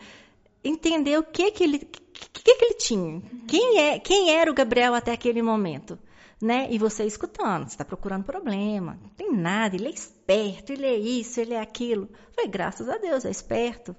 entender 0.62 1.18
o 1.18 1.24
que 1.24 1.50
que 1.50 1.64
ele, 1.64 1.78
que, 1.80 2.40
que 2.42 2.64
ele 2.64 2.74
tinha. 2.74 3.20
Quem, 3.48 3.80
é, 3.80 3.98
quem 3.98 4.30
era 4.30 4.48
o 4.48 4.54
Gabriel 4.54 4.94
até 4.94 5.10
aquele 5.10 5.42
momento. 5.42 5.98
Né? 6.40 6.68
E 6.70 6.78
você 6.78 7.04
escutando, 7.04 7.64
você 7.64 7.74
está 7.74 7.84
procurando 7.84 8.24
problema, 8.24 8.98
não 9.02 9.10
tem 9.10 9.30
nada, 9.30 9.74
ele 9.74 9.88
é 9.88 9.90
esperto, 9.90 10.72
ele 10.72 10.86
é 10.86 10.96
isso, 10.96 11.40
ele 11.40 11.52
é 11.52 11.60
aquilo. 11.60 12.08
Foi 12.32 12.46
graças 12.46 12.88
a 12.88 12.98
Deus, 12.98 13.24
é 13.24 13.30
esperto, 13.30 13.96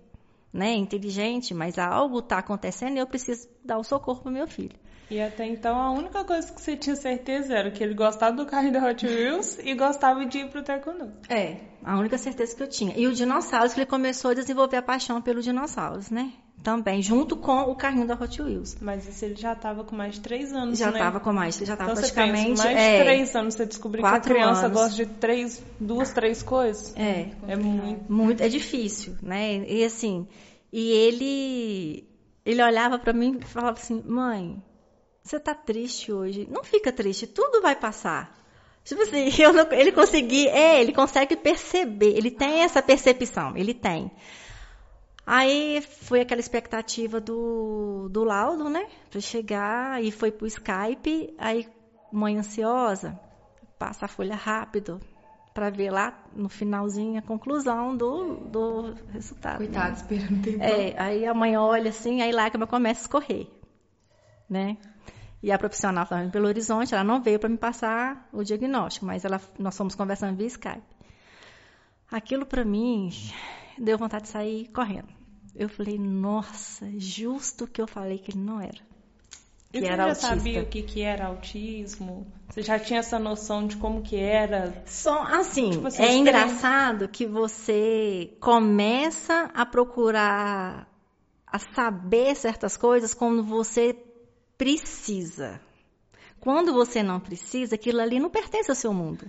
né? 0.52 0.74
inteligente, 0.74 1.54
mas 1.54 1.78
algo 1.78 2.18
está 2.20 2.38
acontecendo 2.40 2.96
e 2.96 3.00
eu 3.00 3.06
preciso 3.06 3.48
dar 3.64 3.78
o 3.78 3.84
socorro 3.84 4.22
para 4.22 4.32
meu 4.32 4.48
filho. 4.48 4.80
E 5.12 5.22
até 5.22 5.46
então 5.46 5.76
a 5.76 5.92
única 5.92 6.24
coisa 6.24 6.52
que 6.52 6.62
você 6.62 6.78
tinha 6.78 6.96
certeza 6.96 7.54
era 7.54 7.70
que 7.70 7.84
ele 7.84 7.94
gostava 7.94 8.36
do 8.36 8.46
carrinho 8.46 8.74
da 8.74 8.90
Hot 8.90 9.06
Wheels 9.06 9.60
e 9.62 9.76
gostava 9.76 10.26
de 10.26 10.40
ir 10.40 10.50
pro 10.50 10.64
taekwondo. 10.64 11.12
É, 11.28 11.58
a 11.84 12.00
única 12.00 12.18
certeza 12.18 12.56
que 12.56 12.64
eu 12.64 12.68
tinha. 12.68 12.94
E 12.98 13.06
o 13.08 13.14
dinossauros, 13.14 13.74
que 13.74 13.82
ele 13.82 13.88
começou 13.88 14.32
a 14.32 14.34
desenvolver 14.34 14.78
a 14.78 14.82
paixão 14.82 15.22
pelo 15.22 15.42
dinossauros, 15.42 16.10
né? 16.10 16.32
também, 16.64 17.02
junto 17.02 17.36
com 17.36 17.60
o 17.62 17.76
carrinho 17.76 18.06
da 18.06 18.14
Hot 18.14 18.42
Wheels. 18.42 18.78
Mas 18.80 19.08
isso 19.08 19.26
ele 19.26 19.36
já 19.36 19.54
estava 19.54 19.84
com 19.84 19.96
mais 19.96 20.16
de 20.16 20.22
três 20.22 20.54
anos, 20.54 20.78
já 20.78 20.88
né? 20.88 20.92
Já 20.92 20.98
estava 21.00 21.20
com 21.20 21.34
mais, 21.34 21.58
já 21.58 21.74
estava 21.74 21.92
então, 21.92 21.96
praticamente... 21.96 22.52
Você 22.52 22.64
pensa, 22.64 22.64
mais 22.64 22.78
é, 22.78 22.98
de 22.98 23.04
três 23.04 23.36
anos, 23.36 23.54
você 23.56 23.66
descobriu 23.66 24.04
que 24.04 24.10
a 24.10 24.20
criança 24.20 24.66
anos. 24.68 24.78
gosta 24.78 24.96
de 24.96 25.06
três, 25.08 25.64
duas, 25.80 26.12
três 26.12 26.44
coisas. 26.44 26.96
É. 26.96 27.30
É 27.48 27.56
muito... 27.56 28.14
Muito, 28.14 28.44
é 28.44 28.48
difícil, 28.48 29.16
né? 29.22 29.68
E 29.68 29.84
assim, 29.84 30.28
e 30.72 30.92
ele, 30.92 32.08
ele 32.46 32.64
olhava 32.64 33.00
para 33.00 33.12
mim 33.12 33.40
e 33.42 33.46
falava 33.46 33.80
assim, 33.80 34.02
mãe, 34.06 34.62
você 35.24 35.40
tá 35.40 35.54
triste 35.54 36.12
hoje? 36.12 36.48
Não 36.50 36.64
fica 36.64 36.92
triste, 36.92 37.28
tudo 37.28 37.62
vai 37.62 37.76
passar. 37.76 38.38
Tipo 38.84 39.04
assim, 39.04 39.30
não, 39.54 39.72
ele 39.72 39.92
conseguir, 39.92 40.48
é, 40.48 40.82
ele 40.82 40.94
consegue 40.94 41.36
perceber, 41.36 42.18
ele 42.18 42.32
tem 42.32 42.64
essa 42.64 42.82
percepção, 42.82 43.56
ele 43.56 43.74
tem. 43.74 44.12
Aí 45.26 45.82
foi 45.82 46.22
aquela 46.22 46.42
expectativa 46.42 47.22
do, 47.22 48.10
do 48.10 48.24
laudo, 48.24 48.70
né? 48.70 48.88
Para 49.10 49.22
chegar, 49.22 50.04
e 50.04 50.12
foi 50.12 50.32
pro 50.32 50.48
Skype, 50.48 51.34
aí 51.38 51.68
mãe 52.12 52.38
ansiosa, 52.38 53.18
passa 53.78 54.06
a 54.06 54.10
folha 54.10 54.36
rápido 54.36 55.00
para 55.54 55.70
ver 55.70 55.92
lá 55.92 56.18
no 56.34 56.50
finalzinho 56.50 57.20
a 57.20 57.22
conclusão 57.22 57.96
do, 57.96 58.38
do 58.38 58.96
resultado. 59.12 59.58
Coitado, 59.58 59.90
né? 59.90 59.94
esperando 59.96 60.42
tempo. 60.42 60.64
É, 60.64 60.96
aí 60.98 61.26
a 61.26 61.34
mãe 61.34 61.56
olha 61.56 61.90
assim, 61.90 62.22
aí 62.22 62.32
lágrima 62.32 62.66
começa 62.66 63.02
a 63.02 63.04
escorrer, 63.04 63.48
né? 64.50 64.78
E 65.44 65.52
a 65.52 65.58
profissional 65.58 66.04
estava 66.04 66.24
em 66.24 66.30
Belo 66.30 66.48
Horizonte, 66.48 66.94
ela 66.94 67.04
não 67.04 67.22
veio 67.22 67.40
para 67.40 67.50
me 67.50 67.58
passar 67.58 68.30
o 68.32 68.44
diagnóstico, 68.44 69.06
mas 69.06 69.26
ela, 69.26 69.42
nós 69.58 69.76
fomos 69.76 69.96
conversando 69.96 70.38
via 70.38 70.48
Skype. 70.48 70.84
Aquilo 72.12 72.46
para 72.46 72.64
mim 72.64 73.10
deu 73.78 73.98
vontade 73.98 74.24
de 74.24 74.30
sair 74.30 74.68
correndo. 74.68 75.10
Eu 75.56 75.68
falei, 75.68 75.98
nossa, 75.98 76.88
justo 76.98 77.66
que 77.66 77.82
eu 77.82 77.88
falei 77.88 78.20
que 78.20 78.32
ele 78.32 78.40
não 78.40 78.62
era. 78.62 78.92
Que 79.72 79.80
e 79.80 79.82
você 79.82 79.88
era 79.88 79.96
já 79.96 80.10
autista. 80.10 80.28
sabia 80.28 80.62
o 80.62 80.66
que, 80.66 80.84
que 80.84 81.02
era 81.02 81.26
autismo? 81.28 82.28
Você 82.50 82.62
já 82.62 82.78
tinha 82.78 83.00
essa 83.00 83.18
noção 83.18 83.66
de 83.66 83.78
como 83.78 84.02
que 84.02 84.18
era? 84.18 84.84
Só 84.86 85.24
assim, 85.24 85.72
tipo 85.72 85.88
assim, 85.88 86.04
é 86.04 86.14
engraçado 86.14 87.08
que 87.08 87.26
você 87.26 88.36
começa 88.40 89.50
a 89.54 89.66
procurar 89.66 90.88
a 91.48 91.60
saber 91.60 92.36
certas 92.36 92.78
coisas 92.78 93.14
quando 93.14 93.44
você 93.44 93.94
precisa. 94.62 95.60
Quando 96.40 96.72
você 96.72 97.02
não 97.02 97.20
precisa, 97.20 97.74
aquilo 97.74 98.00
ali 98.00 98.20
não 98.20 98.30
pertence 98.30 98.70
ao 98.70 98.76
seu 98.76 98.94
mundo, 98.94 99.28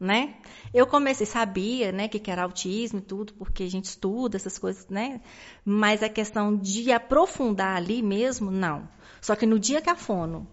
né? 0.00 0.36
Eu 0.72 0.86
comecei, 0.86 1.26
sabia, 1.26 1.92
né, 1.92 2.08
que, 2.08 2.30
era 2.30 2.44
autismo 2.44 2.98
e 2.98 3.02
tudo, 3.02 3.34
porque 3.34 3.64
a 3.64 3.70
gente 3.70 3.84
estuda 3.84 4.38
essas 4.38 4.58
coisas, 4.58 4.88
né? 4.88 5.20
Mas 5.62 6.02
a 6.02 6.08
questão 6.08 6.56
de 6.56 6.90
aprofundar 6.90 7.76
ali 7.76 8.02
mesmo, 8.02 8.50
não. 8.50 8.88
Só 9.20 9.36
que 9.36 9.44
no 9.44 9.58
dia 9.58 9.82
que 9.82 9.90
a 9.90 9.94
fono 9.94 10.48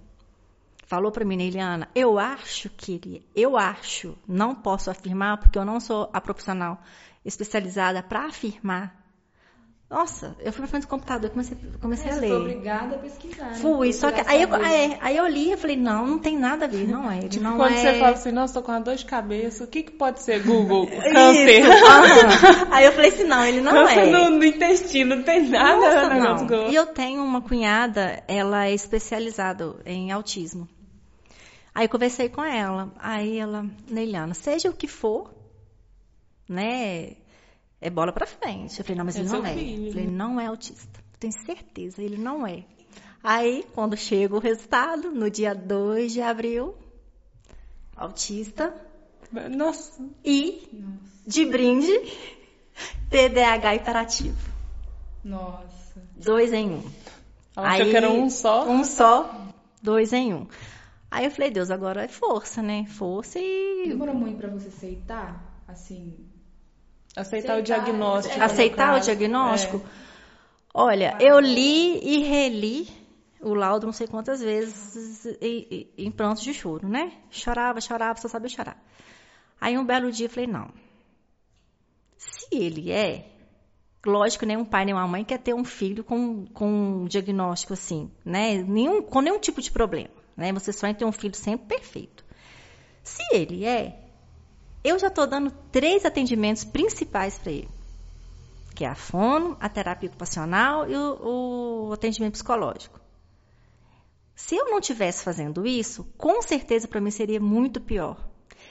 falou 0.86 1.14
para 1.14 1.24
mim, 1.24 1.42
Eliana, 1.42 1.88
eu 1.96 2.20
acho 2.20 2.70
que 2.72 2.96
ele, 2.96 3.26
eu 3.34 3.56
acho, 3.56 4.18
não 4.28 4.54
posso 4.54 4.92
afirmar 4.92 5.38
porque 5.38 5.58
eu 5.58 5.64
não 5.64 5.80
sou 5.80 6.10
a 6.12 6.20
profissional 6.20 6.84
especializada 7.24 8.04
para 8.04 8.26
afirmar 8.26 8.99
nossa, 9.90 10.36
eu 10.40 10.54
fui 10.54 10.62
pra 10.62 10.68
frente 10.68 10.84
do 10.84 10.88
computador, 10.88 11.32
comecei, 11.32 11.58
comecei 11.82 12.12
é, 12.12 12.14
a 12.14 12.18
ler. 12.18 12.28
Foi 12.28 12.38
obrigada 12.38 12.96
a 12.96 13.00
pesquisar. 13.00 13.56
Fui, 13.56 13.88
né? 13.88 13.94
só 13.94 14.12
que 14.12 14.22
aí 14.28 14.44
eu, 14.44 14.54
aí, 14.54 14.98
aí 15.02 15.18
eu 15.18 15.26
li 15.26 15.52
e 15.52 15.58
falei, 15.58 15.76
não, 15.76 16.06
não 16.06 16.20
tem 16.20 16.38
nada 16.38 16.66
a 16.66 16.68
ver, 16.68 16.88
não 16.88 17.12
é. 17.12 17.22
Tipo, 17.22 17.42
não 17.46 17.58
quando 17.58 17.74
é... 17.74 17.78
você 17.78 18.00
fala 18.00 18.12
assim, 18.12 18.32
nossa, 18.32 18.54
tô 18.54 18.62
com 18.62 18.72
uma 18.72 18.82
dor 18.82 18.96
de 18.96 19.06
cabeça, 19.06 19.64
o 19.64 19.68
que, 19.68 19.82
que 19.82 19.92
pode 19.92 20.22
ser 20.22 20.44
Google? 20.44 20.86
Câncer. 21.12 21.64
aí 22.70 22.86
eu 22.86 22.92
falei 22.92 23.10
assim, 23.10 23.24
não, 23.24 23.44
ele 23.44 23.62
não 23.62 23.72
Câncer 23.72 24.00
é. 24.00 24.12
No, 24.12 24.30
no 24.30 24.46
intestino, 24.46 25.16
não 25.16 25.24
tem 25.24 25.50
nada. 25.50 26.08
Nossa, 26.08 26.46
não. 26.46 26.70
E 26.70 26.76
eu 26.76 26.86
tenho 26.86 27.24
uma 27.24 27.42
cunhada, 27.42 28.22
ela 28.28 28.68
é 28.68 28.74
especializada 28.74 29.76
em 29.88 30.12
autismo. 30.12 30.70
Aí 31.74 31.86
eu 31.86 31.90
conversei 31.90 32.30
com 32.30 32.44
ela, 32.44 32.94
aí 33.00 33.40
ela, 33.40 33.66
Neiliana, 33.90 34.36
seja 34.36 34.70
o 34.70 34.74
que 34.74 34.88
for, 34.88 35.34
né, 36.48 37.14
é 37.82 37.90
bola 37.90 38.12
para 38.12 38.26
frente. 38.26 38.80
Eu 38.80 38.86
falei, 38.86 38.98
não, 38.98 39.06
mas 39.06 39.16
é 39.16 39.20
ele 39.20 39.30
não 39.30 39.46
é. 39.46 39.54
Filho. 39.54 39.86
Eu 39.88 39.92
falei, 39.92 40.08
não 40.08 40.40
é 40.40 40.46
autista. 40.48 41.00
Tenho 41.20 41.34
certeza, 41.34 42.02
ele 42.02 42.18
não 42.18 42.46
é. 42.46 42.64
Aí, 43.24 43.66
quando 43.74 43.98
chega 43.98 44.36
o 44.36 44.40
resultado, 44.40 45.12
no 45.12 45.30
dia 45.30 45.54
2 45.54 46.14
de 46.14 46.22
abril, 46.22 46.76
autista. 47.96 48.74
Nossa. 49.52 50.02
E, 50.24 50.84
de 51.28 51.46
brinde, 51.46 51.92
TDAH 53.10 53.76
hiperativo. 53.76 54.50
Nossa. 55.24 56.02
Dois 56.16 56.54
em 56.54 56.70
um. 56.70 56.84
Ela 57.56 57.70
Aí, 57.70 57.82
achou 57.82 57.92
que 57.92 57.98
era 57.98 58.10
um 58.10 58.30
só? 58.30 58.70
Um 58.70 58.84
só, 58.84 59.48
dois 59.82 60.14
em 60.14 60.34
um. 60.34 60.48
Aí 61.12 61.26
eu 61.26 61.32
falei, 61.32 61.52
Deus, 61.52 61.72
agora 61.72 62.04
é 62.04 62.08
força, 62.08 62.62
né? 62.62 62.86
Força 62.86 63.40
e. 63.40 63.86
Demorou 63.88 64.16
muito 64.16 64.38
pra 64.38 64.50
você 64.50 64.70
aceitar, 64.70 65.64
assim, 65.68 66.16
Aceitar, 67.20 67.54
aceitar 67.54 67.60
o 67.60 67.62
diagnóstico. 67.62 68.42
Aceitar 68.42 68.98
o 68.98 69.00
diagnóstico? 69.00 69.78
É. 69.78 70.10
Olha, 70.74 71.18
eu 71.20 71.40
li 71.40 72.00
e 72.02 72.24
reli 72.24 72.88
o 73.42 73.54
laudo 73.54 73.86
não 73.86 73.94
sei 73.94 74.08
quantas 74.08 74.42
vezes 74.42 75.26
em 75.42 76.12
prantos 76.12 76.44
de 76.44 76.54
choro, 76.54 76.88
né? 76.88 77.14
Chorava, 77.30 77.80
chorava, 77.80 78.20
só 78.20 78.28
sabia 78.28 78.50
chorar. 78.50 78.84
Aí 79.60 79.78
um 79.78 79.86
belo 79.86 80.12
dia 80.12 80.26
eu 80.26 80.30
falei, 80.30 80.48
não. 80.48 80.70
Se 82.18 82.48
ele 82.52 82.92
é, 82.92 83.26
lógico, 84.06 84.46
nenhum 84.46 84.66
pai, 84.66 84.86
nenhuma 84.86 85.08
mãe 85.08 85.24
quer 85.24 85.40
ter 85.40 85.54
um 85.54 85.64
filho 85.64 86.04
com, 86.04 86.46
com 86.48 86.68
um 86.68 87.06
diagnóstico 87.06 87.74
assim, 87.74 88.12
né? 88.26 88.62
Nenhum, 88.62 89.02
com 89.02 89.22
nenhum 89.22 89.40
tipo 89.40 89.62
de 89.62 89.72
problema, 89.72 90.14
né? 90.36 90.52
Você 90.54 90.74
sonha 90.74 90.94
ter 90.94 91.06
um 91.06 91.12
filho 91.12 91.36
sempre 91.36 91.68
perfeito. 91.78 92.26
Se 93.04 93.24
ele 93.32 93.66
é, 93.66 94.09
eu 94.84 94.98
já 94.98 95.08
estou 95.08 95.28
dando 95.28 95.52
três 95.72 96.06
atendimentos 96.06 96.64
principais 96.64 97.38
para 97.38 97.52
ele, 97.52 97.70
que 98.76 98.86
é 98.86 98.88
a 98.88 98.96
fono, 98.96 99.58
a 99.60 99.68
terapia 99.68 100.10
ocupacional 100.10 100.90
e 100.90 100.96
o, 100.96 101.88
o 101.90 101.94
atendimento 101.94 102.34
psicológico. 102.34 103.00
Se 104.36 104.56
eu 104.56 104.72
não 104.72 104.80
tivesse 104.80 105.24
fazendo 105.24 105.68
isso, 105.68 106.06
com 106.18 106.42
certeza 106.42 106.88
para 106.88 107.02
mim 107.02 107.12
seria 107.12 107.40
muito 107.42 107.82
pior. 107.82 108.18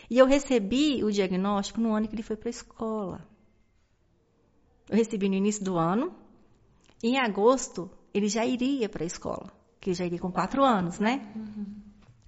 E 0.09 0.19
eu 0.19 0.27
recebi 0.27 1.05
o 1.05 1.13
diagnóstico 1.13 1.81
no 1.81 1.95
ano 1.95 2.09
que 2.09 2.15
ele 2.15 2.23
foi 2.23 2.37
para 2.37 2.49
a 2.49 2.51
escola. 2.51 3.29
Eu 4.89 4.97
recebi 4.97 5.29
no 5.29 5.35
início 5.35 5.63
do 5.63 5.77
ano. 5.77 6.15
E 7.03 7.09
em 7.09 7.19
agosto, 7.19 7.91
ele 8.15 8.29
já 8.29 8.47
iria 8.47 8.89
para 8.89 9.05
a 9.05 9.07
escola, 9.07 9.53
que 9.79 9.93
já 9.93 10.07
iria 10.07 10.19
com 10.19 10.33
quatro 10.33 10.65
anos, 10.65 10.99
né? 10.99 11.31
Uhum. 11.37 11.67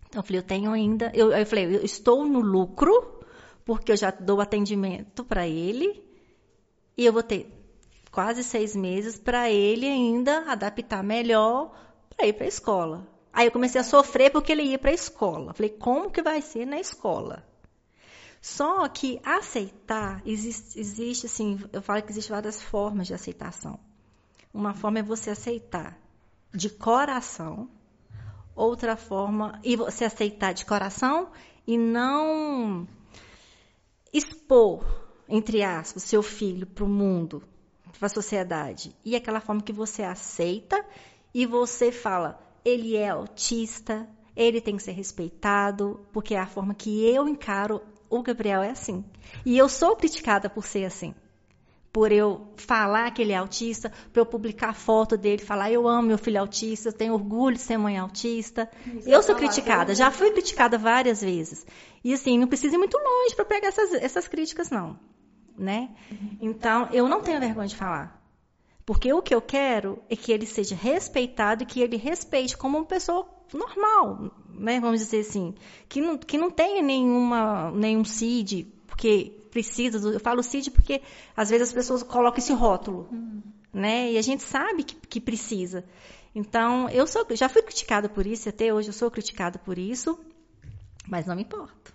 Então 0.06 0.20
eu 0.20 0.22
falei, 0.22 0.38
eu 0.38 0.46
tenho 0.46 0.70
ainda. 0.72 1.10
Eu, 1.14 1.32
eu 1.32 1.46
falei, 1.46 1.64
eu 1.64 1.82
estou 1.82 2.26
no 2.26 2.40
lucro 2.40 3.19
porque 3.70 3.92
eu 3.92 3.96
já 3.96 4.11
dou 4.11 4.40
atendimento 4.40 5.24
para 5.24 5.46
ele 5.46 6.04
e 6.96 7.06
eu 7.06 7.12
vou 7.12 7.22
ter 7.22 7.48
quase 8.11 8.42
seis 8.42 8.74
meses 8.74 9.16
para 9.16 9.48
ele 9.48 9.87
ainda 9.87 10.50
adaptar 10.50 11.04
melhor 11.04 11.72
para 12.16 12.26
ir 12.26 12.33
para 12.33 12.46
a 12.46 12.48
escola. 12.48 13.06
Aí 13.33 13.46
eu 13.46 13.52
comecei 13.52 13.80
a 13.80 13.85
sofrer 13.85 14.33
porque 14.33 14.50
ele 14.50 14.64
ia 14.64 14.76
para 14.76 14.90
a 14.90 14.94
escola. 14.94 15.54
Falei, 15.54 15.70
como 15.70 16.11
que 16.11 16.20
vai 16.20 16.42
ser 16.42 16.66
na 16.66 16.80
escola? 16.80 17.46
Só 18.42 18.88
que 18.88 19.20
aceitar, 19.22 20.20
existe, 20.26 20.76
existe 20.76 21.26
assim, 21.26 21.61
eu 21.72 21.80
falo 21.80 22.02
que 22.02 22.11
existem 22.11 22.35
várias 22.35 22.61
formas 22.61 23.06
de 23.06 23.14
aceitação. 23.14 23.78
Uma 24.52 24.74
forma 24.74 24.98
é 24.98 25.02
você 25.04 25.30
aceitar 25.30 25.96
de 26.52 26.68
coração, 26.70 27.70
outra 28.52 28.96
forma, 28.96 29.61
e 29.62 29.76
você 29.76 30.06
aceitar 30.06 30.54
de 30.54 30.66
coração 30.66 31.30
e 31.64 31.78
não 31.78 32.88
expor, 34.12 34.84
entre 35.28 35.62
aspas, 35.62 36.02
seu 36.02 36.22
filho 36.22 36.66
para 36.66 36.84
o 36.84 36.88
mundo, 36.88 37.42
para 37.98 38.06
a 38.06 38.10
sociedade, 38.10 38.94
e 39.04 39.14
aquela 39.14 39.40
forma 39.40 39.62
que 39.62 39.72
você 39.72 40.02
aceita 40.02 40.84
e 41.32 41.46
você 41.46 41.92
fala, 41.92 42.40
ele 42.64 42.96
é 42.96 43.08
autista, 43.10 44.08
ele 44.34 44.60
tem 44.60 44.76
que 44.76 44.82
ser 44.82 44.92
respeitado, 44.92 46.00
porque 46.12 46.34
é 46.34 46.38
a 46.38 46.46
forma 46.46 46.74
que 46.74 47.04
eu 47.06 47.28
encaro 47.28 47.80
o 48.08 48.22
Gabriel 48.22 48.62
é 48.62 48.70
assim. 48.70 49.04
E 49.46 49.56
eu 49.56 49.68
sou 49.68 49.94
criticada 49.94 50.50
por 50.50 50.66
ser 50.66 50.84
assim. 50.84 51.14
Por 51.92 52.12
eu 52.12 52.46
falar 52.57 53.11
que 53.11 53.20
ele 53.20 53.33
é 53.33 53.37
autista, 53.37 53.92
por 54.12 54.20
eu 54.20 54.26
publicar 54.26 54.72
foto 54.74 55.16
dele, 55.16 55.42
falar 55.42 55.72
eu 55.72 55.88
amo 55.88 56.09
meu 56.09 56.18
filho 56.18 56.40
autista, 56.40 56.88
eu 56.88 56.92
tenho 56.92 57.14
orgulho 57.14 57.57
de 57.57 57.62
ser 57.62 57.76
mãe 57.76 57.98
autista. 57.98 58.70
Isso 58.87 59.09
eu 59.09 59.22
sou 59.22 59.35
criticada, 59.35 59.94
já 59.94 60.11
fui 60.11 60.31
criticada 60.31 60.79
várias 60.79 61.20
vezes. 61.20 61.66
E 62.05 62.14
assim, 62.14 62.38
não 62.38 62.46
precisa 62.46 62.76
ir 62.76 62.79
muito 62.79 62.96
longe 62.96 63.35
para 63.35 63.44
pegar 63.44 63.68
essas, 63.68 63.92
essas 63.94 64.29
críticas, 64.29 64.70
não. 64.70 64.98
Né? 65.59 65.90
Então, 66.40 66.88
eu 66.92 67.09
não 67.09 67.20
tenho 67.20 67.40
vergonha 67.40 67.68
de 67.68 67.76
falar. 67.76 68.20
Porque 68.87 69.12
o 69.12 69.20
que 69.20 69.35
eu 69.35 69.42
quero 69.42 70.03
é 70.09 70.16
que 70.16 70.33
ele 70.33 70.46
seja 70.46 70.74
respeitado 70.74 71.62
e 71.62 71.66
que 71.66 71.81
ele 71.81 71.96
respeite 71.96 72.57
como 72.57 72.79
uma 72.79 72.85
pessoa 72.85 73.29
normal, 73.53 74.33
né? 74.53 74.81
Vamos 74.81 75.00
dizer 75.00 75.20
assim, 75.20 75.55
que 75.88 76.00
não, 76.00 76.16
que 76.16 76.38
não 76.38 76.50
tenha 76.50 76.83
nenhuma, 76.83 77.70
nenhum 77.70 78.05
CID, 78.05 78.66
porque 78.87 79.39
precisa, 79.50 79.98
eu 80.08 80.20
falo 80.20 80.42
CID 80.42 80.70
porque 80.70 81.02
às 81.36 81.50
vezes 81.50 81.68
as 81.68 81.74
pessoas 81.74 82.02
colocam 82.02 82.38
esse 82.38 82.52
rótulo, 82.52 83.08
hum. 83.12 83.42
né? 83.72 84.12
E 84.12 84.18
a 84.18 84.22
gente 84.22 84.42
sabe 84.42 84.84
que, 84.84 84.94
que 84.94 85.20
precisa. 85.20 85.84
Então, 86.34 86.88
eu 86.88 87.06
sou, 87.06 87.26
já 87.32 87.48
fui 87.48 87.62
criticada 87.62 88.08
por 88.08 88.26
isso, 88.26 88.48
até 88.48 88.72
hoje 88.72 88.88
eu 88.88 88.92
sou 88.92 89.10
criticada 89.10 89.58
por 89.58 89.78
isso, 89.78 90.18
mas 91.08 91.26
não 91.26 91.34
me 91.34 91.42
importo. 91.42 91.92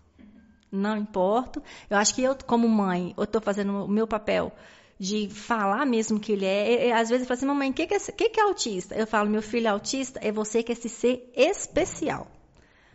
Não 0.72 0.98
importo. 0.98 1.64
Eu 1.90 1.98
acho 1.98 2.14
que 2.14 2.22
eu, 2.22 2.36
como 2.46 2.68
mãe, 2.68 3.14
eu 3.18 3.24
estou 3.24 3.42
fazendo 3.42 3.86
o 3.86 3.88
meu 3.88 4.06
papel 4.06 4.52
de 5.00 5.30
falar 5.30 5.86
mesmo 5.86 6.20
que 6.20 6.32
ele 6.32 6.46
é. 6.46 6.92
às 6.94 7.10
vezes 7.10 7.24
eu 7.24 7.28
falo 7.28 7.38
assim, 7.38 7.46
mamãe, 7.46 7.72
o 7.72 7.74
que, 7.74 7.88
que, 7.88 7.94
é, 7.94 8.00
que, 8.00 8.30
que 8.30 8.40
é 8.40 8.44
autista? 8.44 8.96
Eu 8.96 9.08
falo, 9.08 9.30
meu 9.30 9.42
filho 9.42 9.68
é 9.68 9.70
autista 9.70 10.20
é 10.22 10.32
você 10.32 10.64
que 10.64 10.72
é 10.72 10.74
esse 10.74 10.90
ser 10.90 11.32
especial. 11.36 12.28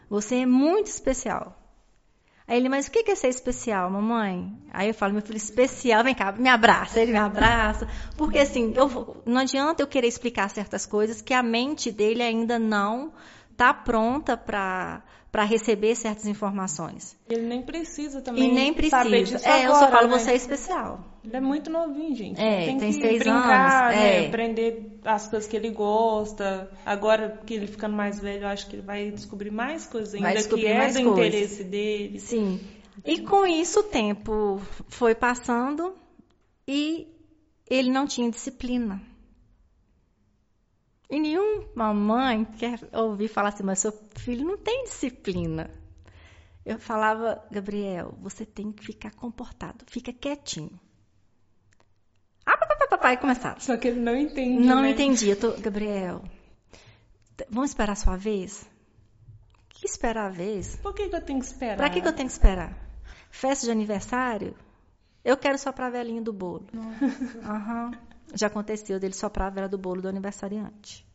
Você 0.09 0.37
é 0.37 0.47
muito 0.47 0.87
especial. 0.87 1.60
Aí 2.51 2.57
ele, 2.57 2.69
mas 2.69 2.89
o 2.89 2.91
que 2.91 3.09
é 3.09 3.15
ser 3.15 3.29
especial, 3.29 3.89
mamãe? 3.89 4.53
Aí 4.73 4.89
eu 4.89 4.95
falo, 4.95 5.13
meu 5.13 5.23
filho, 5.23 5.37
especial, 5.37 6.03
vem 6.03 6.17
cá, 6.17 6.33
me 6.33 6.49
abraça. 6.49 6.99
Ele 6.99 7.13
me 7.13 7.19
abraça. 7.19 7.87
Porque 8.17 8.41
assim, 8.41 8.73
eu, 8.75 9.23
não 9.25 9.43
adianta 9.43 9.81
eu 9.81 9.87
querer 9.87 10.09
explicar 10.09 10.51
certas 10.51 10.85
coisas 10.85 11.23
que 11.23 11.33
a 11.33 11.45
mente 11.45 11.93
dele 11.93 12.25
ainda 12.25 12.59
não 12.59 13.13
tá 13.57 13.73
pronta 13.73 14.37
para 14.37 15.01
para 15.31 15.45
receber 15.45 15.95
certas 15.95 16.27
informações. 16.27 17.17
Ele 17.29 17.47
nem 17.47 17.63
precisa 17.63 18.21
também 18.21 18.51
E 18.51 18.53
nem 18.53 18.75
saber 18.89 19.11
precisa. 19.21 19.39
disso 19.39 19.49
É, 19.49 19.67
eu 19.67 19.71
agora, 19.73 19.87
só 19.87 19.91
falo, 19.93 20.09
né? 20.09 20.19
você 20.19 20.31
é 20.33 20.35
especial. 20.37 21.05
Ele 21.25 21.37
é 21.37 21.41
muito 21.41 21.71
novinho, 21.71 22.15
gente. 22.17 22.41
É, 22.41 22.65
tem, 22.67 22.79
tem 22.79 22.93
que 22.93 23.01
seis 23.01 23.19
brincar, 23.21 23.85
anos, 23.91 23.97
né? 23.97 24.25
é. 24.25 24.27
Aprender 24.29 24.99
as 25.05 25.29
coisas 25.29 25.49
que 25.49 25.57
ele 25.57 25.71
gosta. 25.71 26.71
Agora 26.85 27.41
que 27.47 27.55
ele 27.55 27.67
ficando 27.69 27.95
mais 27.95 28.19
velho, 28.19 28.43
eu 28.43 28.49
acho 28.49 28.67
que 28.69 28.77
ele 28.77 28.83
vai 28.83 29.11
descobrir 29.13 29.51
mais 29.53 29.87
coisas 29.87 30.15
ainda 30.15 30.27
Vai 30.27 30.33
que 30.35 30.39
descobrir 30.43 30.67
é 30.67 30.79
mais 30.79 30.95
do 30.95 31.03
coisas. 31.05 31.27
interesse 31.27 31.65
dele. 31.65 32.19
Sim. 32.19 32.61
E 33.05 33.21
com 33.21 33.47
isso 33.47 33.81
o 33.81 33.85
tempo 33.85 34.61
foi 34.89 35.15
passando 35.15 35.95
e 36.67 37.07
ele 37.69 37.91
não 37.91 38.07
tinha 38.07 38.29
disciplina. 38.31 39.01
E 41.11 41.19
nenhuma 41.19 41.93
mãe 41.93 42.45
quer 42.45 42.79
ouvir 42.93 43.27
falar 43.27 43.49
assim, 43.49 43.65
mas 43.65 43.81
seu 43.81 43.93
filho 44.15 44.47
não 44.47 44.57
tem 44.57 44.85
disciplina. 44.85 45.69
Eu 46.65 46.79
falava, 46.79 47.43
Gabriel, 47.51 48.15
você 48.21 48.47
tem 48.47 48.71
que 48.71 48.85
ficar 48.85 49.11
comportado, 49.13 49.85
fica 49.89 50.13
quietinho. 50.13 50.79
Ah, 52.47 52.57
papai, 52.57 52.89
papai, 52.89 53.17
começava. 53.17 53.59
Só 53.59 53.77
que 53.77 53.89
ele 53.89 54.01
não 54.01 54.17
entende. 54.17 54.65
Não 54.65 54.83
né? 54.83 54.91
entendi. 54.91 55.29
Eu 55.31 55.37
tô, 55.37 55.53
Gabriel, 55.61 56.23
vamos 57.49 57.71
esperar 57.71 57.93
a 57.93 57.97
sua 57.97 58.17
vez? 58.17 58.65
Que 59.69 59.87
esperar 59.87 60.27
a 60.27 60.31
vez? 60.31 60.77
Por 60.77 60.95
que, 60.95 61.09
que 61.09 61.17
eu 61.17 61.23
tenho 61.23 61.41
que 61.41 61.47
esperar? 61.47 61.77
Pra 61.77 61.91
que, 61.91 62.01
que 62.01 62.07
eu 62.07 62.13
tenho 62.13 62.29
que 62.29 62.35
esperar? 62.35 62.77
Festa 63.31 63.67
de 63.67 63.73
aniversário? 63.73 64.55
Eu 65.25 65.37
quero 65.37 65.59
soprar 65.59 65.89
a 65.89 65.91
velhinha 65.91 66.23
do 66.23 66.33
bolo. 66.33 66.67
Aham. 67.45 67.93
Já 68.35 68.47
aconteceu 68.49 68.99
dele 69.01 69.15
soprar 69.15 69.49
a 69.49 69.51
vela 69.51 69.69
do 69.69 69.79
bolo 69.79 70.03
do 70.03 70.09
aniversariante. 70.09 71.07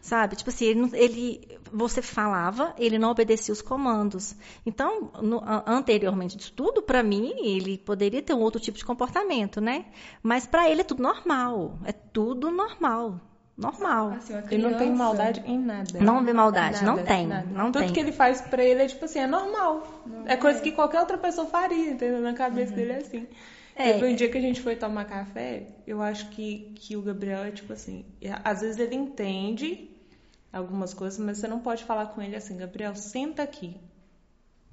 Sabe? 0.00 0.36
Tipo 0.36 0.50
assim, 0.50 0.66
ele, 0.66 0.80
não- 0.80 0.94
ele- 0.94 1.58
você 1.72 2.00
falava, 2.00 2.72
ele 2.78 2.96
não 2.96 3.10
obedecia 3.10 3.52
os 3.52 3.60
comandos. 3.60 4.36
Então, 4.64 5.10
no- 5.20 5.42
anteriormente 5.66 6.36
disso 6.36 6.52
tudo, 6.54 6.80
para 6.80 7.02
mim, 7.02 7.34
ele 7.42 7.76
poderia 7.76 8.22
ter 8.22 8.32
um 8.32 8.38
outro 8.40 8.60
tipo 8.60 8.78
de 8.78 8.84
comportamento, 8.84 9.60
né? 9.60 9.86
Mas 10.22 10.46
para 10.46 10.70
ele 10.70 10.82
é 10.82 10.84
tudo 10.84 11.02
normal. 11.02 11.76
É 11.84 11.90
tudo 11.92 12.50
normal. 12.52 13.20
Normal. 13.56 14.10
Assim, 14.10 14.34
Ele 14.50 14.68
não 14.68 14.78
tem 14.78 14.92
maldade 14.94 15.42
em 15.46 15.58
nada. 15.58 15.98
Não 15.98 16.22
vê 16.22 16.32
maldade, 16.34 16.84
Nada, 16.84 16.86
não 16.98 17.04
tem, 17.04 17.26
nada. 17.26 17.48
não 17.50 17.72
Tudo 17.72 17.84
tem. 17.84 17.92
que 17.94 17.98
ele 17.98 18.12
faz 18.12 18.40
pra 18.42 18.62
ele 18.62 18.82
é 18.82 18.86
tipo 18.86 19.06
assim, 19.06 19.18
é 19.18 19.26
normal. 19.26 19.82
é 20.26 20.36
coisa 20.36 20.60
que 20.60 20.72
qualquer 20.72 21.00
outra 21.00 21.16
pessoa 21.16 21.46
faria, 21.46 21.90
entendeu? 21.90 22.20
Na 22.20 22.34
cabeça 22.34 22.74
dele 22.74 22.92
é 22.92 22.96
assim. 22.98 23.26
É. 23.76 23.92
Teve 23.92 24.06
um 24.12 24.16
dia 24.16 24.28
que 24.30 24.38
a 24.38 24.40
gente 24.40 24.60
foi 24.62 24.74
tomar 24.74 25.04
café, 25.04 25.66
eu 25.86 26.00
acho 26.00 26.30
que, 26.30 26.72
que 26.74 26.96
o 26.96 27.02
Gabriel 27.02 27.44
é 27.44 27.50
tipo 27.50 27.72
assim, 27.74 28.04
é- 28.22 28.34
às 28.42 28.62
vezes 28.62 28.78
ele 28.78 28.94
entende 28.94 29.90
algumas 30.52 30.94
coisas, 30.94 31.18
mas 31.18 31.38
você 31.38 31.46
não 31.46 31.60
pode 31.60 31.84
falar 31.84 32.06
com 32.06 32.22
ele 32.22 32.34
assim, 32.34 32.56
Gabriel, 32.56 32.94
senta 32.94 33.42
aqui. 33.42 33.76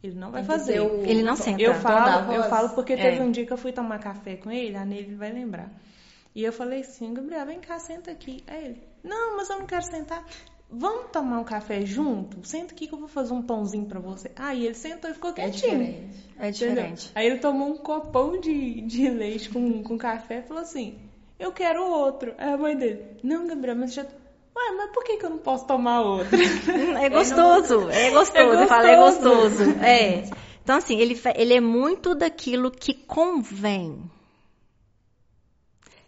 Ele 0.02 0.16
não 0.16 0.32
vai 0.32 0.44
fazer. 0.44 0.80
o- 0.82 1.04
Ele 1.06 1.22
não 1.24 1.36
senta. 1.36 1.62
Eu 1.62 1.76
falo, 1.76 2.32
eu 2.34 2.44
falo 2.46 2.70
porque 2.70 2.94
É. 2.94 2.98
teve 2.98 3.22
um 3.22 3.32
dia 3.32 3.46
que 3.46 3.54
eu 3.54 3.58
fui 3.58 3.72
tomar 3.74 4.00
café 4.00 4.36
com 4.38 4.50
ele, 4.52 4.76
a 4.76 4.86
Nele 4.86 5.16
vai 5.16 5.32
lembrar. 5.32 5.70
E 6.36 6.44
eu 6.44 6.52
falei 6.52 6.82
assim, 6.82 7.14
Gabriel, 7.14 7.46
vem 7.46 7.60
cá, 7.60 7.78
senta 7.80 8.10
aqui. 8.12 8.44
Aí 8.48 8.66
ele, 8.66 8.82
não, 9.04 9.36
mas 9.38 9.50
eu 9.50 9.60
não 9.60 9.66
quero 9.66 9.84
sentar. 9.86 10.26
Vamos 10.76 11.12
tomar 11.12 11.40
um 11.40 11.44
café 11.44 11.86
junto? 11.86 12.40
Senta 12.48 12.74
aqui 12.74 12.88
que 12.88 12.96
eu 12.96 13.00
vou 13.00 13.08
fazer 13.08 13.32
um 13.32 13.44
pãozinho 13.44 13.86
pra 13.86 14.00
você. 14.00 14.32
Aí 14.36 14.66
ele 14.66 14.74
sentou 14.74 15.12
e 15.12 15.14
ficou 15.14 15.30
É 15.30 15.34
quietinho. 15.34 15.78
diferente. 15.78 16.30
É 16.40 16.50
Entendeu? 16.50 16.52
diferente. 16.52 17.12
Aí 17.14 17.28
ele 17.28 17.38
tomou 17.38 17.70
um 17.70 17.78
copão 17.78 18.42
de, 18.42 18.82
de 18.82 19.08
leite 19.08 19.50
com, 19.50 19.84
com 19.84 19.98
café 20.00 20.40
e 20.40 20.48
falou 20.48 20.64
assim: 20.64 20.98
Eu 21.38 21.52
quero 21.52 21.84
outro. 21.86 22.34
Aí 22.40 22.52
a 22.54 22.58
mãe 22.58 22.76
dele: 22.76 23.06
Não, 23.22 23.46
Gabriel, 23.46 23.76
mas 23.76 23.94
já. 23.94 24.02
Ué, 24.02 24.72
mas 24.76 24.92
por 24.92 25.04
que, 25.04 25.18
que 25.18 25.26
eu 25.26 25.30
não 25.30 25.38
posso 25.38 25.68
tomar 25.68 26.02
outro? 26.02 26.36
É 27.00 27.08
gostoso, 27.10 27.90
é 27.92 28.10
gostoso, 28.10 28.62
eu 28.62 28.68
falo, 28.68 28.88
é 28.88 28.96
gostoso. 28.96 29.64
É. 29.80 30.24
Então, 30.64 30.78
assim, 30.78 30.98
ele, 30.98 31.20
ele 31.36 31.54
é 31.54 31.62
muito 31.62 32.16
daquilo 32.16 32.72
que 32.72 32.94
convém. 32.96 34.10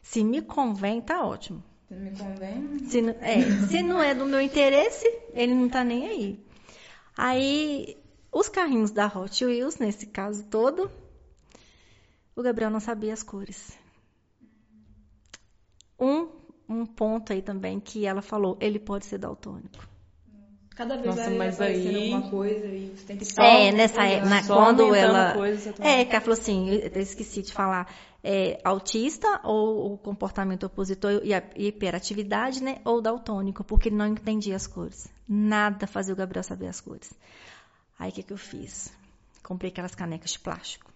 Se 0.01 0.23
me 0.23 0.41
convém, 0.41 1.01
tá 1.01 1.23
ótimo. 1.23 1.61
Se 1.87 1.93
não 1.93 2.01
me 2.01 2.11
convém. 2.17 2.79
Se 2.87 3.01
não, 3.01 3.15
é, 3.21 3.41
se 3.67 3.81
não 3.83 4.01
é 4.01 4.13
do 4.15 4.25
meu 4.25 4.41
interesse, 4.41 5.05
ele 5.33 5.53
não 5.53 5.69
tá 5.69 5.83
nem 5.83 6.07
aí. 6.07 6.45
Aí, 7.17 7.97
os 8.31 8.49
carrinhos 8.49 8.91
da 8.91 9.07
Hot 9.07 9.45
Wheels, 9.45 9.77
nesse 9.77 10.07
caso 10.07 10.43
todo, 10.45 10.89
o 12.35 12.41
Gabriel 12.41 12.69
não 12.71 12.79
sabia 12.79 13.13
as 13.13 13.23
cores. 13.23 13.77
Um, 15.99 16.27
um 16.67 16.85
ponto 16.85 17.31
aí 17.31 17.41
também 17.41 17.79
que 17.79 18.05
ela 18.05 18.21
falou, 18.21 18.57
ele 18.59 18.79
pode 18.79 19.05
ser 19.05 19.17
daltônico. 19.17 19.87
Cada 20.75 20.95
vez 20.97 21.15
Nossa, 21.15 21.29
vai 21.29 21.37
mas 21.37 21.61
aí- 21.61 21.95
alguma 22.13 22.29
coisa 22.29 22.65
e 22.67 22.89
você 22.97 23.05
tem 23.05 23.17
que 23.17 23.39
É, 23.39 23.71
nessa 23.71 24.03
época, 24.05 24.29
na- 24.29 24.43
Só 24.43 24.55
quando 24.55 24.81
aumentando 24.83 25.15
ela. 25.15 25.33
coisa 25.33 25.71
também. 25.71 25.91
é, 26.01 26.03
que 26.03 26.11
ela 26.11 26.19
falou 26.21 26.37
assim, 26.37 26.69
eu 26.69 27.01
esqueci 27.01 27.41
de 27.41 27.53
falar, 27.53 27.89
é, 28.27 28.59
autista 28.63 29.39
ou 29.43 29.93
o 29.93 29.97
comportamento 29.99 30.65
opositor 30.65 31.21
e 31.23 31.31
a 31.31 31.43
hiperatividade, 31.55 32.63
né? 32.63 32.81
Ou 32.83 32.99
daltônico, 32.99 33.63
porque 33.63 33.89
ele 33.89 33.97
não 33.97 34.07
entendia 34.07 34.55
as 34.55 34.65
cores. 34.65 35.07
Nada 35.29 35.85
fazia 35.85 36.11
o 36.11 36.17
Gabriel 36.17 36.43
saber 36.43 36.65
as 36.65 36.81
cores. 36.81 37.13
Aí 37.99 38.09
o 38.09 38.13
que, 38.13 38.23
que 38.23 38.33
eu 38.33 38.37
fiz? 38.37 38.91
Comprei 39.43 39.69
aquelas 39.69 39.93
canecas 39.93 40.31
de 40.31 40.39
plástico, 40.39 40.91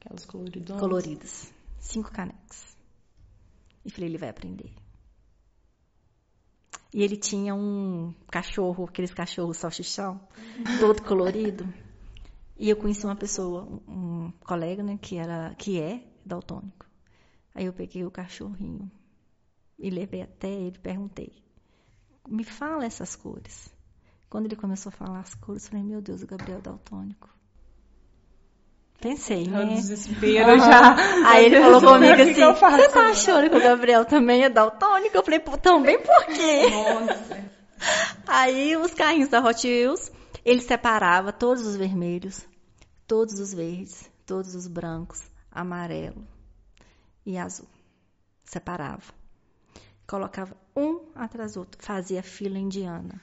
Aquelas 0.00 0.26
coloridonas. 0.26 0.80
coloridas. 0.82 1.52
Cinco 1.78 2.10
canecas. 2.10 2.76
E 3.84 3.90
falei, 3.90 4.08
ele 4.08 4.18
vai 4.18 4.28
aprender. 4.28 4.72
E 6.92 7.00
ele 7.02 7.16
tinha 7.16 7.54
um 7.54 8.12
cachorro, 8.28 8.86
aqueles 8.86 9.14
cachorros 9.14 9.58
salchichão, 9.58 10.20
todo 10.80 11.00
colorido. 11.00 11.72
E 12.58 12.68
eu 12.68 12.76
conheci 12.76 13.04
uma 13.04 13.16
pessoa, 13.16 13.62
um 13.86 14.04
um 14.24 14.32
colega, 14.44 14.82
né, 14.82 14.98
que, 15.00 15.16
era, 15.16 15.54
que 15.56 15.80
é 15.80 16.13
daltônico. 16.24 16.86
Aí 17.54 17.66
eu 17.66 17.72
peguei 17.72 18.04
o 18.04 18.10
cachorrinho 18.10 18.90
e 19.78 19.90
levei 19.90 20.22
até 20.22 20.48
ele, 20.48 20.78
perguntei, 20.78 21.32
me 22.28 22.44
fala 22.44 22.84
essas 22.84 23.14
cores. 23.14 23.72
Quando 24.28 24.46
ele 24.46 24.56
começou 24.56 24.90
a 24.90 24.92
falar 24.92 25.20
as 25.20 25.34
cores, 25.34 25.64
eu 25.64 25.70
falei, 25.70 25.84
meu 25.84 26.00
Deus, 26.00 26.22
o 26.22 26.26
Gabriel 26.26 26.58
é 26.58 26.62
daltônico. 26.62 27.28
Pensei, 29.00 29.44
É 29.44 29.48
né? 29.48 29.74
desespero 29.74 30.58
já. 30.58 30.96
Aí 31.28 31.46
ele 31.46 31.60
falou 31.60 31.80
comigo 31.92 32.14
assim, 32.14 32.34
você 32.34 32.88
tá 32.88 33.08
achando 33.10 33.50
que 33.50 33.56
o 33.56 33.62
Gabriel 33.62 34.04
também 34.04 34.44
é 34.44 34.48
daltônico? 34.48 35.16
Eu 35.16 35.22
falei, 35.22 35.40
também 35.60 35.98
por 36.00 36.24
quê? 36.26 36.70
Nossa. 36.70 37.44
Aí 38.26 38.76
os 38.76 38.94
carrinhos 38.94 39.28
da 39.28 39.40
Hot 39.40 39.66
Wheels, 39.66 40.10
ele 40.44 40.60
separava 40.60 41.32
todos 41.32 41.66
os 41.66 41.76
vermelhos, 41.76 42.46
todos 43.06 43.38
os 43.38 43.52
verdes, 43.52 44.10
todos 44.24 44.54
os 44.54 44.66
brancos, 44.66 45.22
amarelo 45.54 46.26
e 47.24 47.38
azul. 47.38 47.68
Separava. 48.44 49.14
Colocava 50.06 50.56
um 50.76 51.10
atrás 51.14 51.54
do 51.54 51.60
outro, 51.60 51.82
fazia 51.82 52.22
fila 52.22 52.58
indiana. 52.58 53.20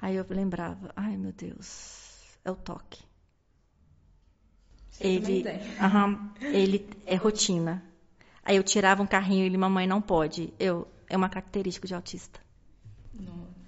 Aí 0.00 0.16
eu 0.16 0.24
lembrava, 0.30 0.92
ai 0.96 1.16
meu 1.16 1.32
Deus, 1.32 2.38
é 2.44 2.50
o 2.50 2.56
toque. 2.56 3.02
Você 4.90 5.06
Ele, 5.06 5.44
aham, 5.80 6.32
ele 6.40 6.88
é 7.04 7.16
rotina. 7.16 7.82
Aí 8.42 8.56
eu 8.56 8.62
tirava 8.62 9.02
um 9.02 9.06
carrinho 9.06 9.42
e 9.42 9.46
ele, 9.46 9.58
mamãe, 9.58 9.86
não 9.86 10.00
pode. 10.00 10.54
Eu, 10.58 10.88
é 11.08 11.16
uma 11.16 11.28
característica 11.28 11.86
de 11.86 11.94
autista. 11.94 12.40
Nossa. 13.12 13.58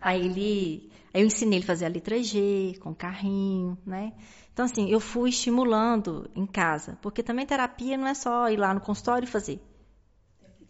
Aí 0.00 0.24
ele, 0.24 0.92
aí 1.12 1.22
eu 1.22 1.26
ensinei 1.26 1.58
ele 1.58 1.64
a 1.64 1.66
fazer 1.66 1.86
a 1.86 1.88
letra 1.88 2.22
G 2.22 2.78
com 2.80 2.94
carrinho, 2.94 3.76
né? 3.84 4.12
Então 4.54 4.64
assim, 4.64 4.88
eu 4.88 5.00
fui 5.00 5.30
estimulando 5.30 6.30
em 6.34 6.46
casa, 6.46 6.96
porque 7.02 7.24
também 7.24 7.44
terapia 7.44 7.98
não 7.98 8.06
é 8.06 8.14
só 8.14 8.48
ir 8.48 8.56
lá 8.56 8.72
no 8.72 8.80
consultório 8.80 9.26
e 9.26 9.28
fazer. 9.28 9.60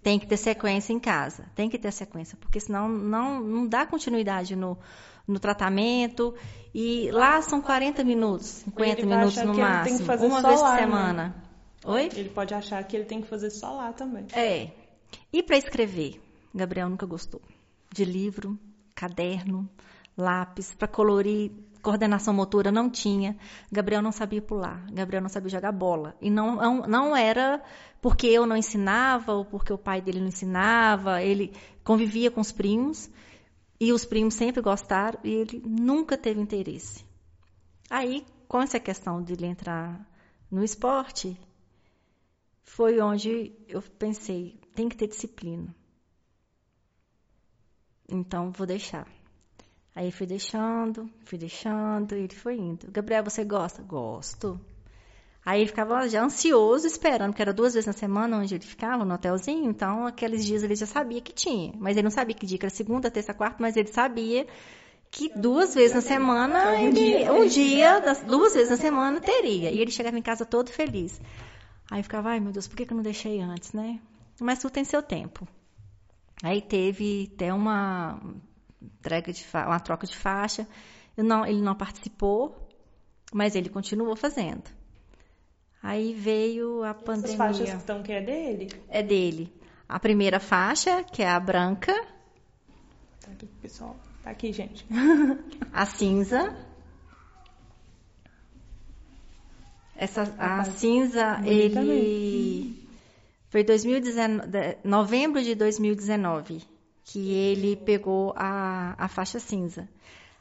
Tem 0.02 0.18
que 0.18 0.26
ter 0.26 0.38
sequência 0.38 0.92
em 0.92 0.98
casa, 0.98 1.46
tem 1.54 1.68
que 1.68 1.78
ter 1.78 1.92
sequência, 1.92 2.36
porque 2.40 2.58
senão 2.58 2.88
não, 2.88 3.40
não 3.40 3.66
dá 3.66 3.86
continuidade 3.86 4.56
no, 4.56 4.78
no 5.28 5.38
tratamento. 5.38 6.34
E 6.74 7.10
lá 7.10 7.40
são 7.42 7.60
40 7.60 8.02
minutos, 8.04 8.46
50 8.46 9.00
Ele 9.00 9.06
minutos 9.06 9.36
no 9.36 9.54
máximo, 9.54 10.26
uma 10.26 10.40
só 10.40 10.48
vez 10.48 10.60
por 10.60 10.70
né? 10.70 10.78
semana. 10.78 11.44
Oi? 11.84 12.08
Ele 12.14 12.28
pode 12.30 12.54
achar 12.54 12.82
que 12.84 12.96
ele 12.96 13.04
tem 13.04 13.20
que 13.20 13.28
fazer 13.28 13.50
só 13.50 13.70
lá 13.72 13.92
também. 13.92 14.26
É. 14.32 14.70
E 15.30 15.42
para 15.42 15.58
escrever? 15.58 16.20
Gabriel 16.54 16.88
nunca 16.88 17.04
gostou. 17.04 17.42
De 17.92 18.04
livro, 18.04 18.58
caderno, 18.94 19.68
lápis, 20.16 20.72
para 20.74 20.88
colorir, 20.88 21.52
coordenação 21.84 22.32
motora 22.32 22.72
não 22.72 22.88
tinha. 22.90 23.36
Gabriel 23.70 24.02
não 24.02 24.10
sabia 24.10 24.40
pular. 24.40 24.84
Gabriel 24.90 25.22
não 25.22 25.28
sabia 25.28 25.50
jogar 25.50 25.70
bola. 25.70 26.16
E 26.20 26.30
não, 26.30 26.56
não, 26.56 26.86
não 26.86 27.16
era 27.16 27.62
porque 28.00 28.26
eu 28.26 28.46
não 28.46 28.56
ensinava 28.56 29.32
ou 29.34 29.44
porque 29.44 29.72
o 29.72 29.78
pai 29.78 30.00
dele 30.00 30.18
não 30.18 30.28
ensinava. 30.28 31.22
Ele 31.22 31.52
convivia 31.84 32.30
com 32.30 32.40
os 32.40 32.50
primos 32.50 33.10
e 33.78 33.92
os 33.92 34.04
primos 34.04 34.34
sempre 34.34 34.62
gostaram 34.62 35.20
e 35.22 35.30
ele 35.30 35.62
nunca 35.64 36.16
teve 36.16 36.40
interesse. 36.40 37.04
Aí, 37.90 38.26
com 38.48 38.62
essa 38.62 38.80
questão 38.80 39.22
de 39.22 39.34
ele 39.34 39.46
entrar 39.46 40.08
no 40.50 40.64
esporte, 40.64 41.38
foi 42.62 42.98
onde 42.98 43.52
eu 43.68 43.82
pensei, 43.82 44.58
tem 44.74 44.88
que 44.88 44.96
ter 44.96 45.06
disciplina. 45.06 45.74
Então, 48.08 48.50
vou 48.50 48.66
deixar. 48.66 49.06
Aí 49.94 50.10
fui 50.10 50.26
deixando, 50.26 51.08
fui 51.24 51.38
deixando, 51.38 52.14
e 52.16 52.20
ele 52.24 52.34
foi 52.34 52.56
indo. 52.56 52.90
Gabriel, 52.90 53.22
você 53.22 53.44
gosta? 53.44 53.80
Gosto. 53.82 54.60
Aí 55.46 55.60
ele 55.60 55.68
ficava 55.68 56.08
já 56.08 56.22
ansioso, 56.24 56.86
esperando, 56.86 57.30
porque 57.30 57.42
era 57.42 57.52
duas 57.52 57.74
vezes 57.74 57.86
na 57.86 57.92
semana 57.92 58.38
onde 58.38 58.54
ele 58.54 58.64
ficava, 58.64 59.04
no 59.04 59.14
hotelzinho. 59.14 59.70
Então, 59.70 60.06
aqueles 60.06 60.44
dias 60.44 60.62
ele 60.62 60.74
já 60.74 60.86
sabia 60.86 61.20
que 61.20 61.32
tinha. 61.32 61.72
Mas 61.78 61.96
ele 61.96 62.04
não 62.04 62.10
sabia 62.10 62.34
que 62.34 62.46
dia, 62.46 62.58
que 62.58 62.64
era 62.66 62.74
segunda, 62.74 63.10
terça, 63.10 63.32
quarta, 63.34 63.56
mas 63.60 63.76
ele 63.76 63.88
sabia 63.88 64.46
que 65.10 65.30
duas 65.38 65.74
vezes 65.74 65.94
na 65.94 66.00
semana, 66.00 66.80
ele, 66.80 67.30
um 67.30 67.46
dia, 67.46 68.00
das- 68.00 68.22
duas 68.22 68.54
vezes 68.54 68.70
na 68.70 68.76
semana 68.76 69.20
teria. 69.20 69.70
E 69.70 69.78
ele 69.78 69.90
chegava 69.92 70.18
em 70.18 70.22
casa 70.22 70.44
todo 70.44 70.70
feliz. 70.70 71.20
Aí 71.90 72.00
eu 72.00 72.02
ficava, 72.04 72.30
ai 72.30 72.40
meu 72.40 72.50
Deus, 72.50 72.66
por 72.66 72.74
que 72.76 72.90
eu 72.90 72.96
não 72.96 73.02
deixei 73.02 73.40
antes, 73.40 73.72
né? 73.72 74.00
Mas 74.40 74.58
tudo 74.58 74.72
tem 74.72 74.82
seu 74.82 75.02
tempo. 75.02 75.46
Aí 76.42 76.60
teve 76.60 77.30
até 77.34 77.52
uma 77.54 78.18
entrega 78.84 79.32
de 79.32 79.44
uma 79.54 79.80
troca 79.80 80.06
de 80.06 80.16
faixa. 80.16 80.66
Não, 81.16 81.46
ele 81.46 81.60
não 81.62 81.74
participou, 81.74 82.68
mas 83.32 83.54
ele 83.54 83.68
continuou 83.68 84.16
fazendo. 84.16 84.64
Aí 85.82 86.12
veio 86.14 86.82
a 86.82 86.90
Essas 86.90 87.02
pandemia. 87.04 87.36
faixas 87.36 87.70
que 87.70 87.76
estão 87.76 88.02
que 88.02 88.12
é 88.12 88.20
dele? 88.22 88.68
É 88.88 89.02
dele. 89.02 89.52
A 89.88 90.00
primeira 90.00 90.40
faixa, 90.40 91.02
que 91.04 91.22
é 91.22 91.28
a 91.28 91.38
branca, 91.38 91.92
Tá 93.20 93.30
aqui, 93.32 93.46
pessoal. 93.62 93.96
Tá 94.22 94.30
aqui, 94.30 94.52
gente. 94.52 94.84
a 95.72 95.86
cinza. 95.86 96.54
Essa, 99.96 100.22
a 100.38 100.64
cinza, 100.64 101.40
ele 101.44 102.84
foi 103.48 103.62
2019, 103.62 104.48
de- 104.48 104.76
novembro 104.84 105.42
de 105.42 105.54
2019 105.54 106.62
que 107.04 107.32
ele 107.32 107.76
pegou 107.76 108.32
a, 108.36 108.94
a 108.98 109.08
faixa 109.08 109.38
cinza. 109.38 109.88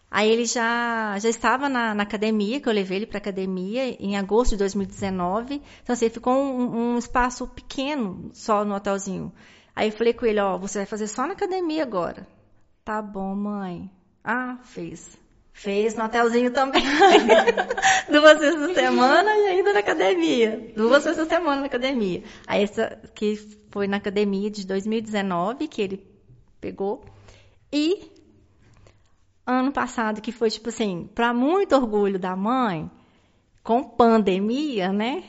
Aí 0.09 0.29
ele 0.29 0.45
já, 0.45 1.17
já 1.19 1.27
estava 1.27 1.67
na, 1.67 1.95
na 1.95 2.03
academia, 2.03 2.61
que 2.61 2.69
eu 2.69 2.73
levei 2.73 2.97
ele 2.99 3.07
para 3.07 3.17
academia 3.17 3.97
em 3.99 4.15
agosto 4.15 4.51
de 4.51 4.57
2019. 4.57 5.61
Então, 5.81 5.93
assim, 5.93 6.07
ficou 6.07 6.33
um, 6.33 6.93
um 6.93 6.97
espaço 6.99 7.47
pequeno 7.47 8.29
só 8.31 8.63
no 8.63 8.75
hotelzinho. 8.75 9.33
Aí 9.75 9.89
eu 9.89 9.91
falei 9.91 10.13
com 10.13 10.25
ele, 10.25 10.39
ó, 10.39 10.55
você 10.57 10.79
vai 10.79 10.85
fazer 10.85 11.07
só 11.07 11.25
na 11.25 11.33
academia 11.33 11.81
agora. 11.81 12.27
Tá 12.85 13.01
bom, 13.01 13.33
mãe. 13.33 13.89
Ah, 14.23 14.59
fez. 14.63 15.17
Fez 15.51 15.95
no 15.95 16.03
hotelzinho 16.05 16.51
também. 16.51 16.83
Duas 18.07 18.39
vezes 18.39 18.59
na 18.59 18.73
semana 18.73 19.35
e 19.35 19.47
ainda 19.47 19.73
na 19.73 19.79
academia. 19.79 20.73
Duas 20.75 21.03
vezes 21.03 21.17
na 21.17 21.25
semana 21.25 21.61
na 21.61 21.67
academia. 21.67 22.23
Aí 22.45 22.63
essa 22.63 22.99
que 23.15 23.35
foi 23.71 23.87
na 23.87 23.97
academia 23.97 24.51
de 24.51 24.65
2019 24.65 25.67
que 25.67 25.81
ele 25.81 26.12
pegou. 26.63 27.03
E 27.71 27.83
ano 29.45 29.71
passado, 29.73 30.21
que 30.21 30.31
foi 30.31 30.49
tipo 30.49 30.69
assim, 30.69 31.09
para 31.13 31.33
muito 31.33 31.75
orgulho 31.75 32.17
da 32.17 32.35
mãe, 32.35 32.89
com 33.61 33.83
pandemia, 33.83 34.93
né? 34.93 35.23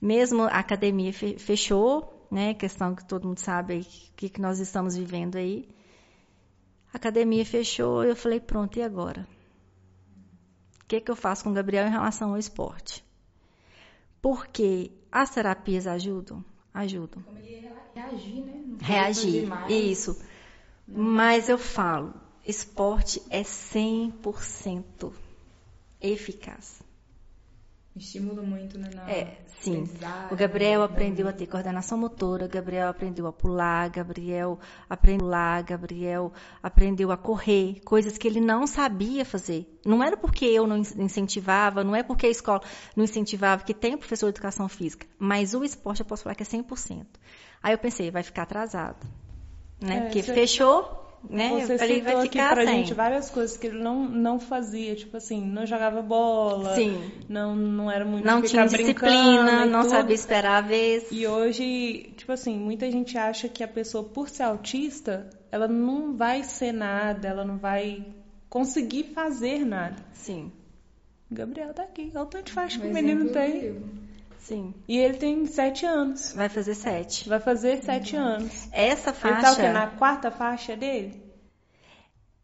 Mesmo 0.00 0.42
a 0.44 0.58
academia 0.58 1.12
fe- 1.12 1.38
fechou, 1.38 2.26
né? 2.30 2.54
Questão 2.54 2.94
que 2.94 3.04
todo 3.04 3.26
mundo 3.28 3.38
sabe 3.38 3.80
o 3.80 3.84
que, 4.16 4.28
que 4.28 4.40
nós 4.40 4.58
estamos 4.58 4.96
vivendo 4.96 5.36
aí. 5.36 5.68
A 6.92 6.96
academia 6.96 7.44
fechou, 7.44 8.02
eu 8.04 8.16
falei, 8.16 8.40
pronto, 8.40 8.78
e 8.78 8.82
agora? 8.82 9.26
O 10.82 10.86
que, 10.88 11.00
que 11.00 11.10
eu 11.10 11.16
faço 11.16 11.44
com 11.44 11.50
o 11.50 11.54
Gabriel 11.54 11.86
em 11.86 11.90
relação 11.90 12.30
ao 12.30 12.38
esporte? 12.38 13.04
Porque 14.22 14.90
as 15.12 15.30
terapias 15.30 15.86
ajudam? 15.86 16.44
Ajudam. 16.74 17.22
Como 17.22 17.38
ele 17.38 17.50
ia 17.60 17.72
reagir, 17.94 18.40
né? 18.44 18.52
Não 18.66 18.78
Reagir, 18.78 19.70
isso. 19.70 20.16
Mas 20.90 21.48
eu 21.48 21.58
falo, 21.58 22.14
esporte 22.46 23.22
é 23.30 23.42
100% 23.42 25.12
eficaz. 26.00 26.80
Estimula 27.96 28.42
muito, 28.42 28.78
né? 28.78 28.88
Na 28.94 29.10
É, 29.10 29.38
sim. 29.60 29.88
O 30.30 30.36
Gabriel 30.36 30.80
né? 30.80 30.86
aprendeu 30.86 31.26
a 31.26 31.32
ter 31.32 31.46
coordenação 31.48 31.98
motora, 31.98 32.46
Gabriel 32.46 32.88
aprendeu 32.88 33.26
a 33.26 33.32
pular, 33.32 33.90
Gabriel 33.90 34.58
aprendeu 34.88 35.26
a 35.26 35.26
pular, 35.26 35.62
Gabriel 35.64 36.32
aprendeu 36.62 37.10
a 37.10 37.16
correr, 37.16 37.80
coisas 37.84 38.16
que 38.16 38.28
ele 38.28 38.40
não 38.40 38.68
sabia 38.68 39.24
fazer. 39.24 39.66
Não 39.84 40.02
era 40.02 40.16
porque 40.16 40.44
eu 40.44 40.64
não 40.66 40.76
in- 40.78 41.02
incentivava, 41.02 41.82
não 41.82 41.94
é 41.96 42.04
porque 42.04 42.26
a 42.26 42.30
escola 42.30 42.62
não 42.94 43.02
incentivava, 43.02 43.64
que 43.64 43.74
tem 43.74 43.98
professor 43.98 44.26
de 44.26 44.36
educação 44.36 44.68
física, 44.68 45.04
mas 45.18 45.52
o 45.52 45.64
esporte 45.64 46.00
eu 46.00 46.06
posso 46.06 46.22
falar 46.22 46.36
que 46.36 46.44
é 46.44 46.46
100%. 46.46 47.04
Aí 47.60 47.72
eu 47.74 47.78
pensei, 47.78 48.12
vai 48.12 48.22
ficar 48.22 48.42
atrasado, 48.42 49.04
né? 49.80 49.96
É, 49.96 50.00
porque 50.02 50.22
você- 50.22 50.34
fechou, 50.34 50.94
né? 51.28 51.48
Você 51.66 51.74
eu 51.74 51.78
falei, 51.78 51.96
citou 51.96 52.12
vai 52.14 52.22
aqui 52.26 52.28
ficar 52.38 52.54
pra 52.54 52.64
sem. 52.64 52.74
gente 52.76 52.94
várias 52.94 53.28
coisas 53.30 53.56
que 53.56 53.66
ele 53.66 53.78
não, 53.82 54.08
não 54.08 54.38
fazia. 54.40 54.94
Tipo 54.94 55.16
assim, 55.16 55.44
não 55.44 55.66
jogava 55.66 56.00
bola. 56.02 56.74
Sim. 56.74 57.00
Não, 57.28 57.54
não 57.56 57.90
era 57.90 58.04
muito 58.04 58.24
Não 58.24 58.40
tinha 58.42 58.66
disciplina, 58.66 59.66
não 59.66 59.80
tudo. 59.82 59.90
sabia 59.90 60.14
esperar 60.14 60.58
a 60.58 60.60
vez. 60.60 61.06
E 61.10 61.26
hoje, 61.26 62.12
tipo 62.16 62.30
assim, 62.32 62.56
muita 62.58 62.90
gente 62.90 63.16
acha 63.18 63.48
que 63.48 63.62
a 63.64 63.68
pessoa, 63.68 64.04
por 64.04 64.28
ser 64.28 64.44
autista, 64.44 65.28
ela 65.50 65.66
não 65.68 66.14
vai 66.16 66.42
ser 66.44 66.72
nada, 66.72 67.26
ela 67.28 67.44
não 67.44 67.58
vai 67.58 68.04
conseguir 68.48 69.04
fazer 69.14 69.64
nada. 69.64 69.96
Sim, 70.12 70.50
Gabriel 71.30 71.74
tá 71.74 71.82
aqui, 71.82 72.10
olha 72.14 72.22
o 72.22 72.26
tanto 72.26 72.46
de 72.46 72.52
faixa 72.52 72.78
que 72.80 72.86
o 72.86 72.92
menino 72.92 73.28
exemplo 73.28 73.32
tem. 73.34 74.07
Sim. 74.48 74.74
E 74.88 74.96
ele 74.98 75.14
tem 75.18 75.46
sete 75.46 75.84
anos. 75.86 76.32
Vai 76.32 76.48
fazer 76.48 76.74
sete. 76.74 77.28
Vai 77.28 77.40
fazer 77.40 77.82
sete 77.82 78.16
anos. 78.16 78.68
Essa 78.72 79.10
Ele 79.10 79.16
faixa. 79.18 79.40
tá 79.42 79.52
o 79.52 79.56
quê? 79.56 79.68
Na 79.68 79.86
quarta 79.88 80.30
faixa 80.30 80.76
dele? 80.76 81.22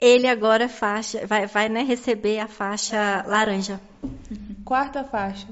Ele 0.01 0.27
agora 0.27 0.65
é 0.65 0.69
faixa, 0.69 1.27
vai, 1.27 1.47
vai 1.47 1.69
né, 1.69 1.83
receber 1.83 2.39
a 2.39 2.47
faixa 2.49 3.25
laranja. 3.27 3.81
Quarta 4.65 5.03
faixa. 5.05 5.49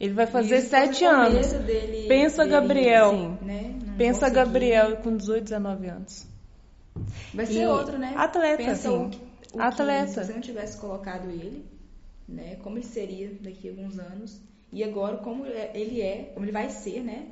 Ele 0.00 0.14
vai 0.14 0.26
fazer 0.26 0.58
Isso 0.58 0.68
sete 0.70 1.04
no 1.04 1.10
anos. 1.10 1.46
Dele, 1.52 2.06
Pensa, 2.08 2.38
dele, 2.44 2.50
Gabriel. 2.52 3.10
Sim. 3.10 3.38
Né? 3.42 3.74
Pensa 3.96 4.20
conseguir. 4.20 4.34
Gabriel 4.34 4.96
com 4.98 5.16
18, 5.16 5.44
19 5.44 5.86
anos. 5.88 6.26
Vai 7.34 7.46
ser 7.46 7.62
E 7.62 7.66
outro, 7.66 7.98
né? 7.98 8.14
atleta, 8.16 8.56
Pensa 8.64 8.88
sim. 8.88 9.06
o 9.06 9.10
que- 9.10 9.18
o 9.52 9.56
que 9.56 9.60
Atleta. 9.60 10.06
se 10.08 10.24
você 10.24 10.32
não 10.32 10.40
tivesse 10.40 10.78
colocado 10.78 11.28
ele, 11.30 11.64
né? 12.28 12.56
Como 12.62 12.76
ele 12.78 12.86
seria 12.86 13.30
daqui 13.40 13.68
a 13.68 13.70
alguns 13.72 13.98
anos. 13.98 14.40
E 14.72 14.84
agora, 14.84 15.16
como 15.18 15.46
é- 15.46 15.70
ele 15.74 16.00
é, 16.00 16.30
como 16.34 16.44
ele 16.44 16.52
vai 16.52 16.68
ser, 16.70 17.02
né? 17.02 17.28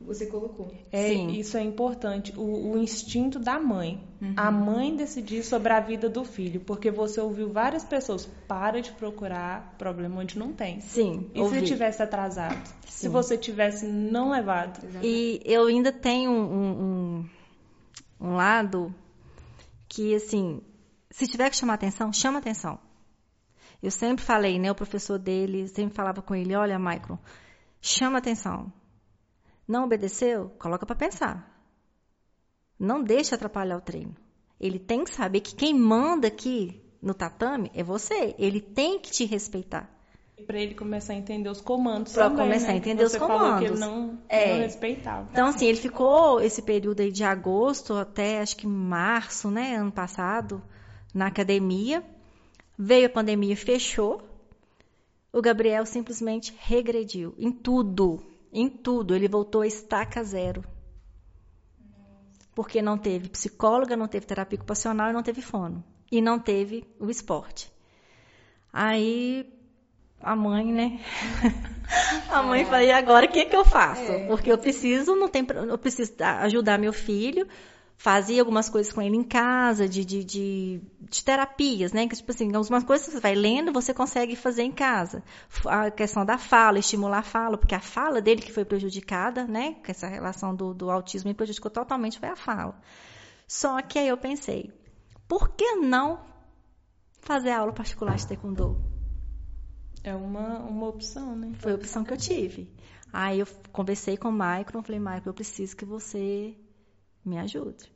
Você 0.00 0.24
colocou. 0.26 0.72
É, 0.90 1.08
Sim. 1.08 1.28
isso 1.32 1.58
é 1.58 1.62
importante. 1.62 2.32
O, 2.34 2.72
o 2.72 2.78
instinto 2.78 3.38
da 3.38 3.60
mãe. 3.60 4.02
Uhum. 4.22 4.32
A 4.34 4.50
mãe 4.50 4.96
decidir 4.96 5.42
sobre 5.44 5.74
a 5.74 5.78
vida 5.80 6.08
do 6.08 6.24
filho. 6.24 6.60
Porque 6.60 6.90
você 6.90 7.20
ouviu 7.20 7.52
várias 7.52 7.84
pessoas. 7.84 8.26
Para 8.48 8.80
de 8.80 8.92
procurar 8.92 9.74
problema 9.76 10.22
onde 10.22 10.38
não 10.38 10.54
tem. 10.54 10.80
Sim, 10.80 11.30
E 11.34 11.40
ouvi. 11.42 11.58
se 11.60 11.66
tivesse 11.66 12.02
atrasado? 12.02 12.56
Se 12.86 13.00
Sim. 13.02 13.08
você 13.10 13.36
tivesse 13.36 13.86
não 13.86 14.30
levado? 14.30 14.80
E 15.02 15.38
eu 15.44 15.66
ainda 15.66 15.92
tenho 15.92 16.30
um, 16.30 17.20
um, 17.20 18.28
um 18.28 18.34
lado 18.36 18.94
que, 19.86 20.14
assim, 20.14 20.62
se 21.10 21.26
tiver 21.26 21.50
que 21.50 21.56
chamar 21.56 21.74
atenção, 21.74 22.10
chama 22.10 22.38
atenção. 22.38 22.78
Eu 23.82 23.90
sempre 23.90 24.24
falei, 24.24 24.58
né? 24.58 24.70
O 24.70 24.74
professor 24.74 25.18
dele 25.18 25.66
sempre 25.68 25.94
falava 25.94 26.20
com 26.22 26.34
ele: 26.34 26.54
olha, 26.54 26.78
Michael, 26.78 27.18
chama 27.80 28.18
atenção. 28.18 28.72
Não 29.66 29.84
obedeceu? 29.84 30.50
Coloca 30.58 30.84
para 30.84 30.96
pensar. 30.96 31.48
Não 32.78 33.02
deixe 33.02 33.34
atrapalhar 33.34 33.76
o 33.76 33.80
treino. 33.80 34.14
Ele 34.58 34.78
tem 34.78 35.04
que 35.04 35.14
saber 35.14 35.40
que 35.40 35.54
quem 35.54 35.74
manda 35.74 36.28
aqui 36.28 36.82
no 37.00 37.14
tatame 37.14 37.70
é 37.74 37.82
você. 37.82 38.34
Ele 38.38 38.60
tem 38.60 38.98
que 38.98 39.10
te 39.10 39.24
respeitar. 39.24 39.88
E 40.36 40.42
pra 40.42 40.58
ele 40.58 40.74
começar 40.74 41.12
a 41.12 41.16
entender 41.16 41.48
os 41.50 41.60
comandos 41.60 42.14
Pra 42.14 42.24
também, 42.30 42.46
começar 42.46 42.68
né? 42.68 42.72
a 42.72 42.76
entender 42.76 43.06
você 43.06 43.18
os 43.18 43.26
falou 43.26 43.58
que 43.58 43.64
ele 43.64 43.74
comandos. 43.74 43.80
não, 43.80 44.18
É. 44.28 44.54
não 44.54 44.60
respeitava. 44.62 45.28
Então, 45.30 45.46
assim, 45.48 45.66
ele 45.66 45.78
ficou 45.78 46.40
esse 46.40 46.62
período 46.62 47.00
aí 47.00 47.12
de 47.12 47.22
agosto 47.24 47.94
até 47.94 48.40
acho 48.40 48.56
que 48.56 48.66
março, 48.66 49.50
né, 49.50 49.76
ano 49.76 49.92
passado, 49.92 50.62
na 51.14 51.26
academia. 51.26 52.02
Veio 52.82 53.08
a 53.08 53.10
pandemia, 53.10 53.54
fechou. 53.54 54.22
O 55.30 55.42
Gabriel 55.42 55.84
simplesmente 55.84 56.56
regrediu 56.58 57.34
em 57.36 57.52
tudo, 57.52 58.24
em 58.50 58.70
tudo. 58.70 59.14
Ele 59.14 59.28
voltou 59.28 59.60
a 59.60 59.66
estaca 59.66 60.24
zero. 60.24 60.64
Porque 62.54 62.80
não 62.80 62.96
teve 62.96 63.28
psicóloga, 63.28 63.98
não 63.98 64.08
teve 64.08 64.24
terapia 64.24 64.56
ocupacional 64.56 65.10
e 65.10 65.12
não 65.12 65.22
teve 65.22 65.42
fono. 65.42 65.84
E 66.10 66.22
não 66.22 66.38
teve 66.38 66.88
o 66.98 67.10
esporte. 67.10 67.70
Aí 68.72 69.46
a 70.18 70.34
mãe, 70.34 70.72
né? 70.72 71.00
a 72.32 72.42
mãe 72.42 72.64
falou, 72.64 72.80
e 72.80 72.90
agora 72.90 73.26
o 73.26 73.28
que, 73.28 73.44
que 73.44 73.56
eu 73.56 73.64
faço? 73.64 74.10
Porque 74.26 74.50
eu 74.50 74.56
preciso, 74.56 75.14
não 75.14 75.28
tem, 75.28 75.46
eu 75.68 75.76
preciso 75.76 76.14
ajudar 76.18 76.78
meu 76.78 76.94
filho, 76.94 77.46
fazia 78.00 78.40
algumas 78.40 78.66
coisas 78.70 78.90
com 78.90 79.02
ele 79.02 79.14
em 79.14 79.22
casa, 79.22 79.86
de, 79.86 80.06
de, 80.06 80.24
de, 80.24 80.80
de 81.02 81.22
terapias, 81.22 81.92
né? 81.92 82.08
Que, 82.08 82.16
tipo 82.16 82.30
assim, 82.30 82.46
algumas 82.56 82.82
coisas 82.82 83.06
você 83.06 83.20
vai 83.20 83.34
lendo, 83.34 83.74
você 83.74 83.92
consegue 83.92 84.34
fazer 84.34 84.62
em 84.62 84.72
casa. 84.72 85.22
A 85.66 85.90
questão 85.90 86.24
da 86.24 86.38
fala, 86.38 86.78
estimular 86.78 87.18
a 87.18 87.22
fala, 87.22 87.58
porque 87.58 87.74
a 87.74 87.80
fala 87.80 88.22
dele 88.22 88.40
que 88.40 88.50
foi 88.50 88.64
prejudicada, 88.64 89.44
né? 89.44 89.74
Com 89.84 89.90
essa 89.90 90.06
relação 90.06 90.54
do, 90.54 90.72
do 90.72 90.90
autismo 90.90 91.34
prejudicou 91.34 91.70
totalmente 91.70 92.18
foi 92.18 92.30
a 92.30 92.36
fala. 92.36 92.80
Só 93.46 93.82
que 93.82 93.98
aí 93.98 94.08
eu 94.08 94.16
pensei, 94.16 94.72
por 95.28 95.50
que 95.50 95.74
não 95.74 96.24
fazer 97.20 97.50
aula 97.50 97.70
particular 97.70 98.16
de 98.16 98.26
taekwondo? 98.26 98.82
É 100.02 100.14
uma, 100.14 100.60
uma 100.60 100.88
opção, 100.88 101.36
né? 101.36 101.52
Foi 101.58 101.72
a 101.72 101.74
opção 101.74 102.02
que 102.02 102.14
eu 102.14 102.16
tive. 102.16 102.72
Aí 103.12 103.40
eu 103.40 103.46
conversei 103.70 104.16
com 104.16 104.30
o 104.30 104.32
Michael, 104.32 104.82
falei, 104.82 104.98
Michael, 104.98 105.22
eu 105.26 105.34
preciso 105.34 105.76
que 105.76 105.84
você 105.84 106.56
me 107.24 107.38
ajude. 107.38 107.90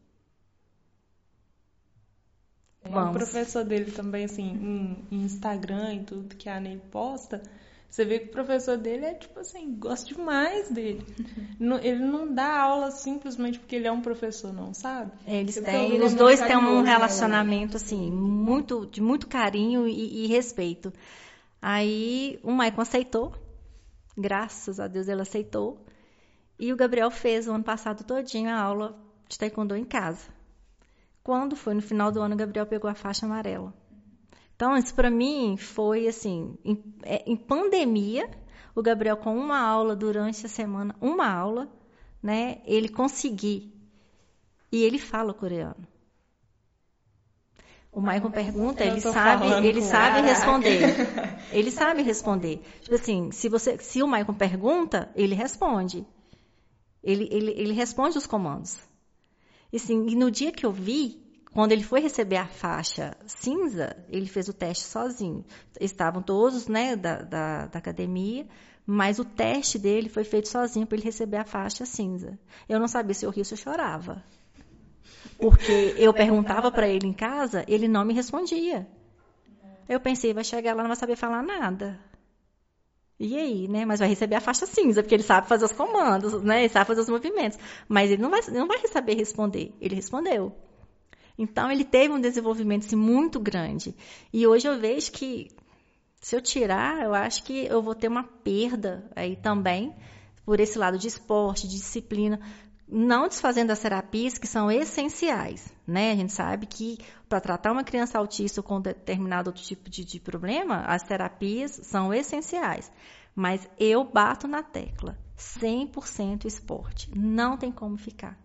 Vamos. 2.89 3.11
O 3.11 3.19
professor 3.19 3.65
dele 3.65 3.91
também, 3.91 4.25
assim, 4.25 5.05
em, 5.11 5.25
Instagram 5.25 5.95
e 5.95 6.05
tudo 6.05 6.37
que 6.37 6.49
a 6.49 6.61
Ney 6.61 6.81
posta, 6.91 7.43
você 7.89 8.05
vê 8.05 8.19
que 8.19 8.27
o 8.27 8.33
professor 8.33 8.77
dele 8.77 9.07
é 9.07 9.15
tipo 9.15 9.41
assim, 9.41 9.75
gosta 9.77 10.07
demais 10.07 10.69
dele. 10.71 11.03
ele 11.83 12.05
não 12.05 12.33
dá 12.33 12.61
aula 12.61 12.91
simplesmente 12.91 13.59
porque 13.59 13.77
ele 13.77 13.87
é 13.87 13.93
um 13.93 14.03
professor, 14.03 14.53
não, 14.53 14.75
sabe? 14.75 15.13
Eles 15.27 15.55
têm, 15.55 16.03
os 16.03 16.15
dois 16.15 16.41
têm 16.41 16.57
um 16.57 16.83
né? 16.83 16.91
relacionamento 16.91 17.77
assim, 17.77 18.11
muito 18.11 18.87
de 18.87 19.01
muito 19.01 19.27
carinho 19.27 19.89
e, 19.89 20.25
e 20.25 20.27
respeito. 20.27 20.93
Aí 21.63 22.39
o 22.43 22.53
Maicon 22.53 22.83
aceitou, 22.83 23.35
graças 24.17 24.79
a 24.79 24.87
Deus 24.87 25.09
ele 25.09 25.23
aceitou. 25.23 25.83
E 26.59 26.73
o 26.73 26.77
Gabriel 26.77 27.11
fez 27.11 27.49
o 27.49 27.53
ano 27.53 27.65
passado 27.65 28.05
todinho 28.05 28.51
a 28.51 28.61
aula 28.61 29.04
de 29.29 29.39
taekwondo 29.39 29.77
em 29.77 29.85
casa. 29.85 30.29
Quando 31.23 31.57
foi 31.57 31.75
no 31.75 31.83
final 31.83 32.13
do 32.13 32.21
ano, 32.21 32.35
o 32.35 32.39
Gabriel 32.39 32.67
pegou 32.67 32.91
a 32.91 32.95
faixa 32.95 33.25
amarela. 33.27 33.73
Então, 34.55 34.77
isso 34.77 34.95
para 34.95 35.11
mim 35.11 35.57
foi 35.57 36.07
assim, 36.07 36.57
em, 36.65 36.95
é, 37.03 37.25
em, 37.27 37.37
pandemia, 37.37 38.31
o 38.75 38.83
Gabriel 38.83 39.17
com 39.17 39.37
uma 39.37 39.59
aula 39.59 39.97
durante 39.97 40.47
a 40.47 40.49
semana, 40.49 40.95
uma 41.01 41.29
aula, 41.29 41.69
né, 42.23 42.61
ele 42.65 42.89
conseguir. 42.89 43.73
E 44.71 44.83
ele 44.83 44.99
fala 44.99 45.35
coreano. 45.35 45.87
O 47.91 48.01
Maicon 48.01 48.31
pergunta, 48.31 48.85
ele 48.85 49.01
sabe, 49.01 49.47
ele 49.65 49.81
sabe 49.81 50.21
responder. 50.21 50.81
Ele 51.53 51.71
sabe 51.71 52.03
responder. 52.03 52.61
Tipo 52.81 52.97
assim, 52.97 53.31
se 53.31 53.49
você, 53.49 53.79
se 53.79 54.03
o 54.03 54.09
Maicon 54.09 54.35
pergunta, 54.35 55.09
ele 55.15 55.37
responde. 55.37 56.05
Ele, 57.01 57.29
ele, 57.31 57.53
ele 57.53 57.73
responde 57.73 58.19
os 58.19 58.27
comandos. 58.27 58.81
E, 59.75 59.77
assim, 59.77 60.07
e 60.07 60.15
no 60.15 60.31
dia 60.31 60.53
que 60.53 60.65
eu 60.65 60.71
vi, 60.71 61.21
quando 61.53 61.73
ele 61.73 61.83
foi 61.83 61.99
receber 61.99 62.37
a 62.37 62.47
faixa 62.47 63.17
cinza, 63.27 63.97
ele 64.09 64.27
fez 64.27 64.49
o 64.49 64.53
teste 64.53 64.85
sozinho. 64.85 65.45
Estavam 65.81 66.23
todos, 66.23 66.69
né, 66.69 66.95
da, 66.95 67.23
da, 67.23 67.67
da 67.67 67.79
academia, 67.81 68.47
mas 68.87 69.19
o 69.19 69.25
teste 69.25 69.77
dele 69.77 70.09
foi 70.09 70.23
feito 70.23 70.49
sozinho 70.49 70.87
para 70.87 70.97
ele 70.97 71.05
receber 71.05 71.39
a 71.39 71.45
faixa 71.45 71.85
cinza. 71.85 72.39
Eu 72.69 72.79
não 72.79 72.87
sabia 72.87 73.15
se 73.15 73.27
eu 73.27 73.31
ria 73.31 73.41
ou 73.41 73.45
se 73.45 73.55
eu 73.55 73.59
chorava. 73.59 74.23
Porque 75.39 75.97
eu 75.99 76.15
perguntava 76.15 76.71
para 76.71 76.87
ele 76.87 77.09
em 77.09 77.13
casa, 77.13 77.65
ele 77.67 77.89
não 77.89 78.05
me 78.05 78.15
respondia. 78.15 78.87
Eu 79.89 79.99
pensei, 79.99 80.33
vai 80.33 80.45
chegar 80.45 80.77
lá, 80.77 80.83
não 80.83 80.89
vai 80.89 80.97
saber 80.97 81.17
falar 81.17 81.43
nada. 81.43 81.99
E 83.19 83.39
aí, 83.39 83.69
né? 83.69 83.85
Mas 83.85 84.01
vai 84.01 84.09
receber 84.09 84.35
a 84.35 84.41
faixa 84.41 84.67
cinza, 84.67 85.03
porque 85.03 85.15
ele 85.15 85.23
sabe 85.23 85.49
fazer 85.49 85.65
os 85.65 85.73
comandos, 85.73 86.43
né? 86.43 86.61
Ele 86.61 86.69
sabe 86.69 86.87
fazer 86.87 87.01
os 87.01 87.09
movimentos. 87.09 87.59
Mas 87.89 88.11
ele 88.11 88.21
não 88.21 88.31
vai, 88.31 88.41
não 88.49 88.67
vai 88.67 88.79
saber 88.89 89.15
responder. 89.15 89.73
Ele 89.81 89.95
respondeu. 89.95 90.53
Então, 91.39 91.71
ele 91.71 91.85
teve 91.85 92.13
um 92.13 92.21
desenvolvimento 92.21 92.87
assim, 92.87 92.97
muito 92.97 93.39
grande. 93.41 93.95
E 94.33 94.47
hoje 94.47 94.69
eu 94.69 94.79
vejo 94.79 95.13
que, 95.13 95.51
se 96.21 96.37
eu 96.37 96.41
tirar, 96.41 97.03
eu 97.03 97.15
acho 97.15 97.45
que 97.45 97.67
eu 97.67 97.83
vou 97.83 97.95
ter 97.95 98.09
uma 98.09 98.25
perda 98.25 99.11
aí 99.15 99.37
também, 99.37 99.95
por 100.45 100.61
esse 100.61 100.79
lado 100.79 100.99
de 100.99 101.09
esporte, 101.09 101.69
de 101.69 101.77
disciplina 101.77 102.41
não 102.89 103.27
desfazendo 103.29 103.73
as 103.73 103.79
terapias 103.81 104.37
que 104.39 104.47
são 104.47 104.71
essenciais, 104.71 105.73
né? 105.87 106.13
A 106.13 106.17
gente 106.17 106.33
sabe 106.33 106.67
que 106.67 106.99
para 107.29 107.41
tratar 107.41 107.73
uma 107.73 107.85
criança 107.85 108.19
autista 108.19 108.63
com 108.63 108.81
determinado 108.81 109.49
outro 109.51 109.63
tipo 109.63 109.89
de, 109.89 110.05
de 110.05 110.21
problema, 110.21 110.85
as 110.87 111.03
terapias 111.03 111.73
são 111.85 112.13
essenciais. 112.13 112.91
Mas 113.35 113.69
eu 113.79 114.05
bato 114.05 114.47
na 114.47 114.63
tecla, 114.63 115.19
100% 115.37 116.45
esporte, 116.45 117.11
não 117.17 117.57
tem 117.57 117.73
como 117.73 117.97
ficar. 117.97 118.39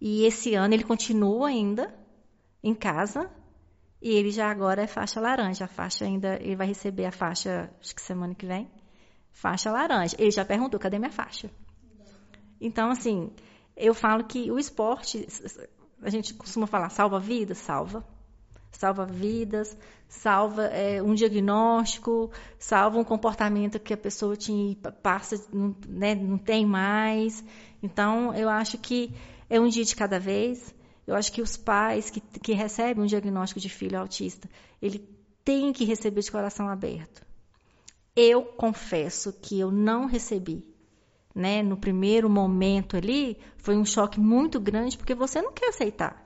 E 0.00 0.24
esse 0.24 0.54
ano 0.54 0.74
ele 0.74 0.82
continua 0.82 1.48
ainda 1.48 1.94
em 2.62 2.74
casa 2.74 3.30
e 4.02 4.10
ele 4.10 4.32
já 4.32 4.50
agora 4.50 4.82
é 4.82 4.86
faixa 4.88 5.20
laranja. 5.20 5.64
A 5.64 5.68
faixa 5.68 6.04
ainda, 6.04 6.34
ele 6.42 6.56
vai 6.56 6.66
receber 6.66 7.06
a 7.06 7.12
faixa, 7.12 7.70
acho 7.80 7.94
que 7.94 8.02
semana 8.02 8.34
que 8.34 8.44
vem, 8.44 8.68
faixa 9.30 9.70
laranja. 9.70 10.16
Ele 10.18 10.32
já 10.32 10.44
perguntou, 10.44 10.80
cadê 10.80 10.98
minha 10.98 11.12
faixa? 11.12 11.48
Então, 12.60 12.90
assim, 12.90 13.30
eu 13.76 13.94
falo 13.94 14.24
que 14.24 14.50
o 14.50 14.58
esporte, 14.58 15.26
a 16.02 16.10
gente 16.10 16.34
costuma 16.34 16.66
falar, 16.66 16.90
salva 16.90 17.18
vidas, 17.18 17.58
salva. 17.58 18.04
Salva 18.70 19.04
vidas, 19.04 19.76
salva 20.08 20.64
é, 20.64 21.02
um 21.02 21.14
diagnóstico, 21.14 22.30
salva 22.58 22.98
um 22.98 23.04
comportamento 23.04 23.78
que 23.78 23.92
a 23.92 23.96
pessoa 23.98 24.34
tinha, 24.34 24.74
passa, 25.02 25.36
não, 25.52 25.76
né, 25.86 26.14
não 26.14 26.38
tem 26.38 26.64
mais. 26.64 27.44
Então, 27.82 28.34
eu 28.34 28.48
acho 28.48 28.78
que 28.78 29.14
é 29.48 29.60
um 29.60 29.68
dia 29.68 29.84
de 29.84 29.94
cada 29.94 30.18
vez. 30.18 30.74
Eu 31.06 31.14
acho 31.14 31.30
que 31.32 31.42
os 31.42 31.56
pais 31.56 32.08
que, 32.08 32.20
que 32.20 32.52
recebem 32.54 33.04
um 33.04 33.06
diagnóstico 33.06 33.60
de 33.60 33.68
filho 33.68 33.98
autista, 33.98 34.48
ele 34.80 35.06
tem 35.44 35.72
que 35.72 35.84
receber 35.84 36.22
de 36.22 36.32
coração 36.32 36.68
aberto. 36.68 37.22
Eu 38.16 38.42
confesso 38.42 39.32
que 39.32 39.60
eu 39.60 39.70
não 39.70 40.06
recebi 40.06 40.71
né, 41.34 41.62
no 41.62 41.76
primeiro 41.76 42.28
momento 42.28 42.96
ali, 42.96 43.38
foi 43.56 43.76
um 43.76 43.84
choque 43.84 44.20
muito 44.20 44.60
grande 44.60 44.98
porque 44.98 45.14
você 45.14 45.40
não 45.40 45.52
quer 45.52 45.68
aceitar. 45.68 46.22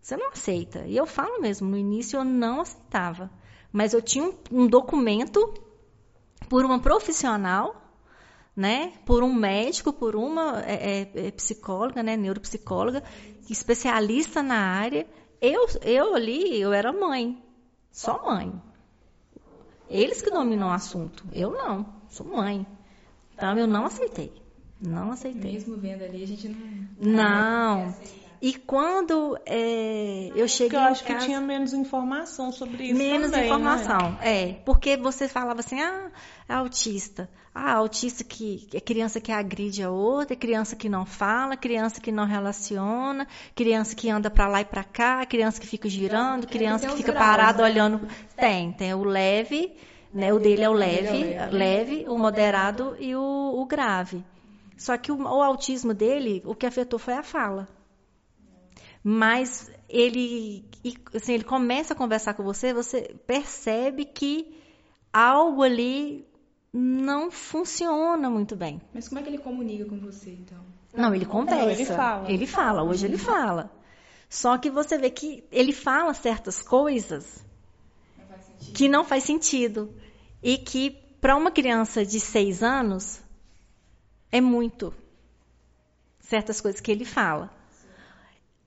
Você 0.00 0.16
não 0.16 0.28
aceita. 0.30 0.86
E 0.86 0.96
eu 0.96 1.06
falo 1.06 1.40
mesmo, 1.40 1.68
no 1.68 1.76
início 1.76 2.18
eu 2.18 2.24
não 2.24 2.60
aceitava. 2.60 3.30
Mas 3.72 3.92
eu 3.92 4.02
tinha 4.02 4.24
um, 4.24 4.34
um 4.50 4.66
documento 4.66 5.54
por 6.48 6.64
uma 6.64 6.80
profissional, 6.80 7.76
né, 8.56 8.94
por 9.06 9.22
um 9.22 9.32
médico, 9.32 9.92
por 9.92 10.16
uma 10.16 10.62
é, 10.62 11.02
é, 11.14 11.26
é 11.26 11.30
psicóloga, 11.30 12.02
né, 12.02 12.16
neuropsicóloga, 12.16 13.04
especialista 13.48 14.42
na 14.42 14.56
área. 14.56 15.06
Eu, 15.40 15.66
eu 15.82 16.14
ali, 16.14 16.60
eu 16.60 16.72
era 16.72 16.92
mãe, 16.92 17.42
só 17.90 18.24
mãe. 18.24 18.52
Eles 19.88 20.22
que 20.22 20.30
dominam 20.30 20.68
o 20.68 20.72
assunto, 20.72 21.24
eu 21.32 21.50
não, 21.50 21.86
sou 22.08 22.26
mãe. 22.26 22.66
Então 23.40 23.58
eu 23.58 23.66
não 23.66 23.86
aceitei. 23.86 24.32
Não 24.80 25.12
aceitei. 25.12 25.52
Mesmo 25.52 25.76
vendo 25.76 26.02
ali, 26.02 26.22
a 26.22 26.26
gente 26.26 26.48
não. 26.48 27.12
Não. 27.12 27.94
E 28.42 28.54
quando 28.54 29.38
é, 29.44 30.30
eu 30.34 30.48
cheguei. 30.48 30.70
Porque 30.70 30.76
eu 30.76 30.80
acho 30.80 31.04
casa, 31.04 31.18
que 31.18 31.24
tinha 31.26 31.40
menos 31.40 31.74
informação 31.74 32.50
sobre 32.50 32.84
isso. 32.84 32.98
Menos 32.98 33.30
também, 33.30 33.46
informação, 33.46 34.12
né? 34.12 34.18
é. 34.22 34.52
Porque 34.64 34.96
você 34.96 35.28
falava 35.28 35.60
assim, 35.60 35.78
ah, 35.78 36.10
é 36.48 36.54
autista. 36.54 37.28
Ah, 37.54 37.72
autista 37.74 38.24
que 38.24 38.66
é 38.72 38.80
criança 38.80 39.20
que 39.20 39.30
agride 39.30 39.82
a 39.82 39.90
outra, 39.90 40.32
é 40.32 40.36
criança 40.36 40.74
que 40.74 40.88
não 40.88 41.04
fala, 41.04 41.54
criança 41.56 42.00
que 42.00 42.10
não 42.10 42.24
relaciona, 42.24 43.26
criança 43.54 43.94
que 43.94 44.08
anda 44.08 44.30
para 44.30 44.48
lá 44.48 44.60
e 44.62 44.64
para 44.64 44.84
cá, 44.84 45.26
criança 45.26 45.60
que 45.60 45.66
fica 45.66 45.88
girando, 45.88 46.46
criança 46.46 46.88
que 46.88 46.96
fica 46.96 47.12
parada 47.12 47.62
né? 47.62 47.68
olhando. 47.68 48.08
Tem, 48.36 48.72
tem 48.72 48.94
o 48.94 49.04
leve 49.04 49.76
né? 50.12 50.32
O 50.32 50.38
dele 50.38 50.62
é 50.62 50.68
o 50.68 50.72
leve, 50.72 51.32
é 51.32 51.46
leve, 51.46 52.04
o 52.08 52.18
moderado 52.18 52.96
e 52.98 53.14
o, 53.14 53.60
o 53.60 53.64
grave. 53.66 54.24
Só 54.76 54.96
que 54.96 55.12
o, 55.12 55.16
o, 55.16 55.42
autismo 55.42 55.94
dele, 55.94 56.42
o 56.44 56.54
que 56.54 56.66
afetou 56.66 56.98
foi 56.98 57.14
a 57.14 57.22
fala. 57.22 57.68
Mas 59.02 59.70
ele, 59.88 60.64
assim, 61.14 61.34
ele 61.34 61.44
começa 61.44 61.94
a 61.94 61.96
conversar 61.96 62.34
com 62.34 62.42
você, 62.42 62.72
você 62.72 63.14
percebe 63.26 64.04
que 64.04 64.54
algo 65.12 65.62
ali 65.62 66.26
não 66.72 67.30
funciona 67.30 68.28
muito 68.30 68.56
bem. 68.56 68.80
Mas 68.92 69.08
como 69.08 69.20
é 69.20 69.22
que 69.22 69.28
ele 69.28 69.38
comunica 69.38 69.84
com 69.84 69.98
você, 69.98 70.30
então? 70.30 70.58
Não, 70.94 71.14
ele 71.14 71.24
conversa. 71.24 71.64
Não, 71.64 71.70
ele 71.70 71.84
fala. 71.84 72.32
Ele 72.32 72.46
fala, 72.46 72.82
hoje 72.82 73.06
ele 73.06 73.18
fala. 73.18 73.70
Só 74.28 74.56
que 74.58 74.70
você 74.70 74.96
vê 74.96 75.10
que 75.10 75.44
ele 75.50 75.72
fala 75.72 76.14
certas 76.14 76.62
coisas 76.62 77.44
que 78.74 78.88
não 78.88 79.04
faz 79.04 79.24
sentido 79.24 79.94
e 80.42 80.58
que 80.58 80.90
para 81.20 81.36
uma 81.36 81.50
criança 81.50 82.04
de 82.04 82.18
seis 82.18 82.62
anos 82.62 83.20
é 84.32 84.40
muito 84.40 84.94
certas 86.20 86.60
coisas 86.60 86.80
que 86.80 86.90
ele 86.90 87.04
fala. 87.04 87.50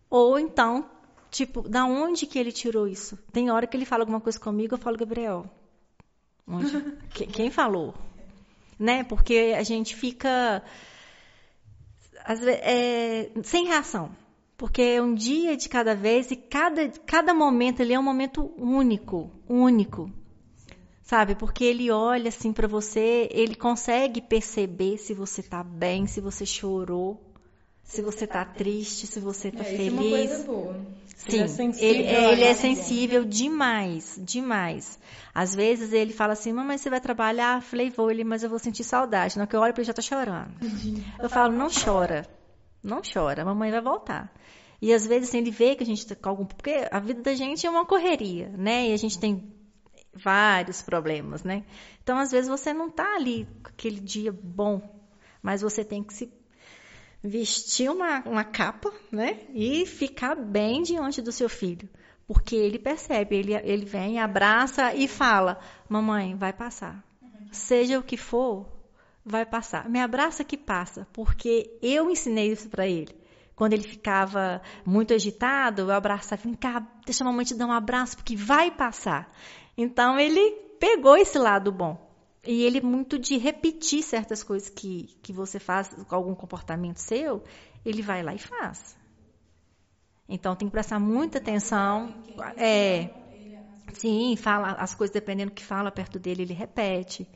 Ou 0.09 0.37
então, 0.37 0.89
tipo, 1.31 1.67
da 1.67 1.85
onde 1.85 2.27
que 2.27 2.37
ele 2.37 2.51
tirou 2.51 2.87
isso? 2.87 3.17
Tem 3.31 3.49
hora 3.49 3.65
que 3.65 3.75
ele 3.75 3.85
fala 3.85 4.03
alguma 4.03 4.21
coisa 4.21 4.39
comigo, 4.39 4.75
eu 4.75 4.79
falo, 4.79 4.97
Gabriel, 4.97 5.49
onde? 6.47 6.79
quem 7.31 7.49
falou? 7.49 7.95
Né? 8.77 9.03
Porque 9.03 9.55
a 9.57 9.63
gente 9.63 9.95
fica 9.95 10.61
vezes, 12.27 12.47
é, 12.47 13.31
sem 13.43 13.65
reação. 13.65 14.11
Porque 14.57 14.81
é 14.81 15.01
um 15.01 15.13
dia 15.13 15.57
de 15.57 15.67
cada 15.67 15.95
vez 15.95 16.31
e 16.31 16.35
cada, 16.35 16.87
cada 17.05 17.33
momento 17.33 17.81
ali 17.81 17.93
é 17.93 17.99
um 17.99 18.03
momento 18.03 18.53
único, 18.57 19.31
único 19.47 20.09
sabe? 21.03 21.35
Porque 21.35 21.63
ele 21.63 21.91
olha 21.91 22.29
assim 22.29 22.51
para 22.53 22.67
você, 22.67 23.27
ele 23.31 23.55
consegue 23.55 24.21
perceber 24.21 24.97
se 24.97 25.13
você 25.13 25.43
tá 25.43 25.63
bem, 25.63 26.07
se 26.07 26.21
você 26.21 26.45
chorou, 26.45 27.21
se 27.83 28.01
você 28.01 28.25
tá 28.25 28.43
triste, 28.45 29.05
se 29.05 29.19
você 29.19 29.51
tá 29.51 29.63
É, 29.63 29.67
isso 29.67 29.73
é 29.73 29.77
feliz. 29.77 29.93
uma 29.93 30.09
coisa 30.09 30.43
boa. 30.43 30.75
Sim, 31.15 31.31
Ele 31.31 31.43
é 31.43 31.47
sensível 31.47 31.89
ele, 31.89 32.03
ele 32.03 32.43
é 32.43 32.51
isso. 32.51 32.61
sensível 32.61 33.25
demais, 33.25 34.19
demais. 34.23 34.99
Às 35.33 35.53
vezes 35.53 35.93
ele 35.93 36.11
fala 36.13 36.33
assim, 36.33 36.51
mamãe, 36.51 36.77
você 36.77 36.89
vai 36.89 36.99
trabalhar? 36.99 37.57
Eu 37.57 37.61
falei, 37.61 37.89
vou, 37.89 38.09
ele, 38.09 38.23
mas 38.23 38.41
eu 38.43 38.49
vou 38.49 38.57
sentir 38.59 38.83
saudade. 38.83 39.37
Na 39.37 39.43
hora 39.43 39.49
que 39.49 39.55
eu 39.55 39.59
olho 39.61 39.73
pra 39.73 39.81
ele, 39.81 39.87
já 39.87 39.93
tá 39.93 40.01
chorando. 40.01 40.51
Eu 41.21 41.29
falo, 41.29 41.53
não 41.53 41.67
chora, 41.69 42.27
não 42.83 43.01
chora, 43.01 43.41
a 43.41 43.45
mamãe 43.45 43.71
vai 43.71 43.81
voltar. 43.81 44.33
E 44.81 44.93
às 44.93 45.07
vezes 45.07 45.29
assim, 45.29 45.37
ele 45.37 45.51
vê 45.51 45.75
que 45.75 45.83
a 45.83 45.85
gente 45.85 46.05
tá 46.05 46.15
com 46.15 46.29
algum... 46.29 46.45
Porque 46.45 46.87
a 46.91 46.99
vida 46.99 47.21
da 47.21 47.33
gente 47.33 47.65
é 47.65 47.69
uma 47.69 47.85
correria, 47.85 48.49
né? 48.49 48.89
E 48.89 48.93
a 48.93 48.97
gente 48.97 49.17
tem 49.17 49.53
vários 50.13 50.81
problemas, 50.81 51.43
né? 51.43 51.63
Então, 52.03 52.17
às 52.17 52.31
vezes, 52.31 52.49
você 52.49 52.73
não 52.73 52.89
tá 52.89 53.15
ali 53.15 53.47
aquele 53.63 53.99
dia 53.99 54.31
bom, 54.31 54.81
mas 55.41 55.61
você 55.61 55.83
tem 55.83 56.03
que 56.03 56.13
se 56.13 56.31
vestir 57.23 57.89
uma, 57.89 58.19
uma 58.27 58.43
capa, 58.43 58.91
né? 59.11 59.39
E 59.53 59.85
ficar 59.85 60.35
bem 60.35 60.83
diante 60.83 61.21
do 61.21 61.31
seu 61.31 61.47
filho. 61.47 61.89
Porque 62.27 62.55
ele 62.55 62.79
percebe, 62.79 63.35
ele, 63.35 63.53
ele 63.53 63.85
vem, 63.85 64.19
abraça 64.19 64.93
e 64.93 65.07
fala: 65.07 65.59
Mamãe, 65.89 66.35
vai 66.35 66.53
passar. 66.53 67.03
Seja 67.51 67.99
o 67.99 68.03
que 68.03 68.17
for, 68.17 68.67
vai 69.25 69.45
passar. 69.45 69.89
Me 69.89 69.99
abraça 69.99 70.43
que 70.43 70.57
passa, 70.57 71.07
porque 71.13 71.77
eu 71.81 72.09
ensinei 72.09 72.51
isso 72.51 72.69
para 72.69 72.87
ele. 72.87 73.15
Quando 73.55 73.73
ele 73.73 73.83
ficava 73.83 74.61
muito 74.85 75.13
agitado, 75.13 75.83
eu 75.83 75.91
abraçava, 75.91 76.41
vem 76.41 76.53
cá, 76.53 76.85
deixa 77.05 77.23
a 77.23 77.27
mamãe 77.27 77.45
te 77.45 77.53
dar 77.53 77.67
um 77.67 77.71
abraço, 77.71 78.17
porque 78.17 78.35
vai 78.35 78.71
passar. 78.71 79.31
Então 79.77 80.19
ele 80.19 80.51
pegou 80.79 81.15
esse 81.15 81.37
lado 81.37 81.71
bom. 81.71 82.11
E 82.45 82.63
ele 82.63 82.81
muito 82.81 83.17
de 83.17 83.37
repetir 83.37 84.03
certas 84.03 84.43
coisas 84.43 84.67
que, 84.67 85.07
que 85.21 85.31
você 85.31 85.59
faz, 85.59 85.89
algum 86.09 86.35
comportamento 86.35 86.97
seu, 86.97 87.41
ele 87.85 88.01
vai 88.01 88.21
lá 88.21 88.33
e 88.33 88.39
faz. 88.39 88.97
Então 90.27 90.55
tem 90.55 90.67
que 90.67 90.71
prestar 90.71 90.99
muita 90.99 91.37
atenção. 91.37 92.13
É, 92.57 93.09
sim, 93.93 94.35
fala 94.35 94.73
as 94.73 94.93
coisas 94.93 95.13
dependendo 95.13 95.51
do 95.51 95.55
que 95.55 95.63
fala 95.63 95.91
perto 95.91 96.19
dele, 96.19 96.41
ele 96.41 96.53
repete. 96.53 97.27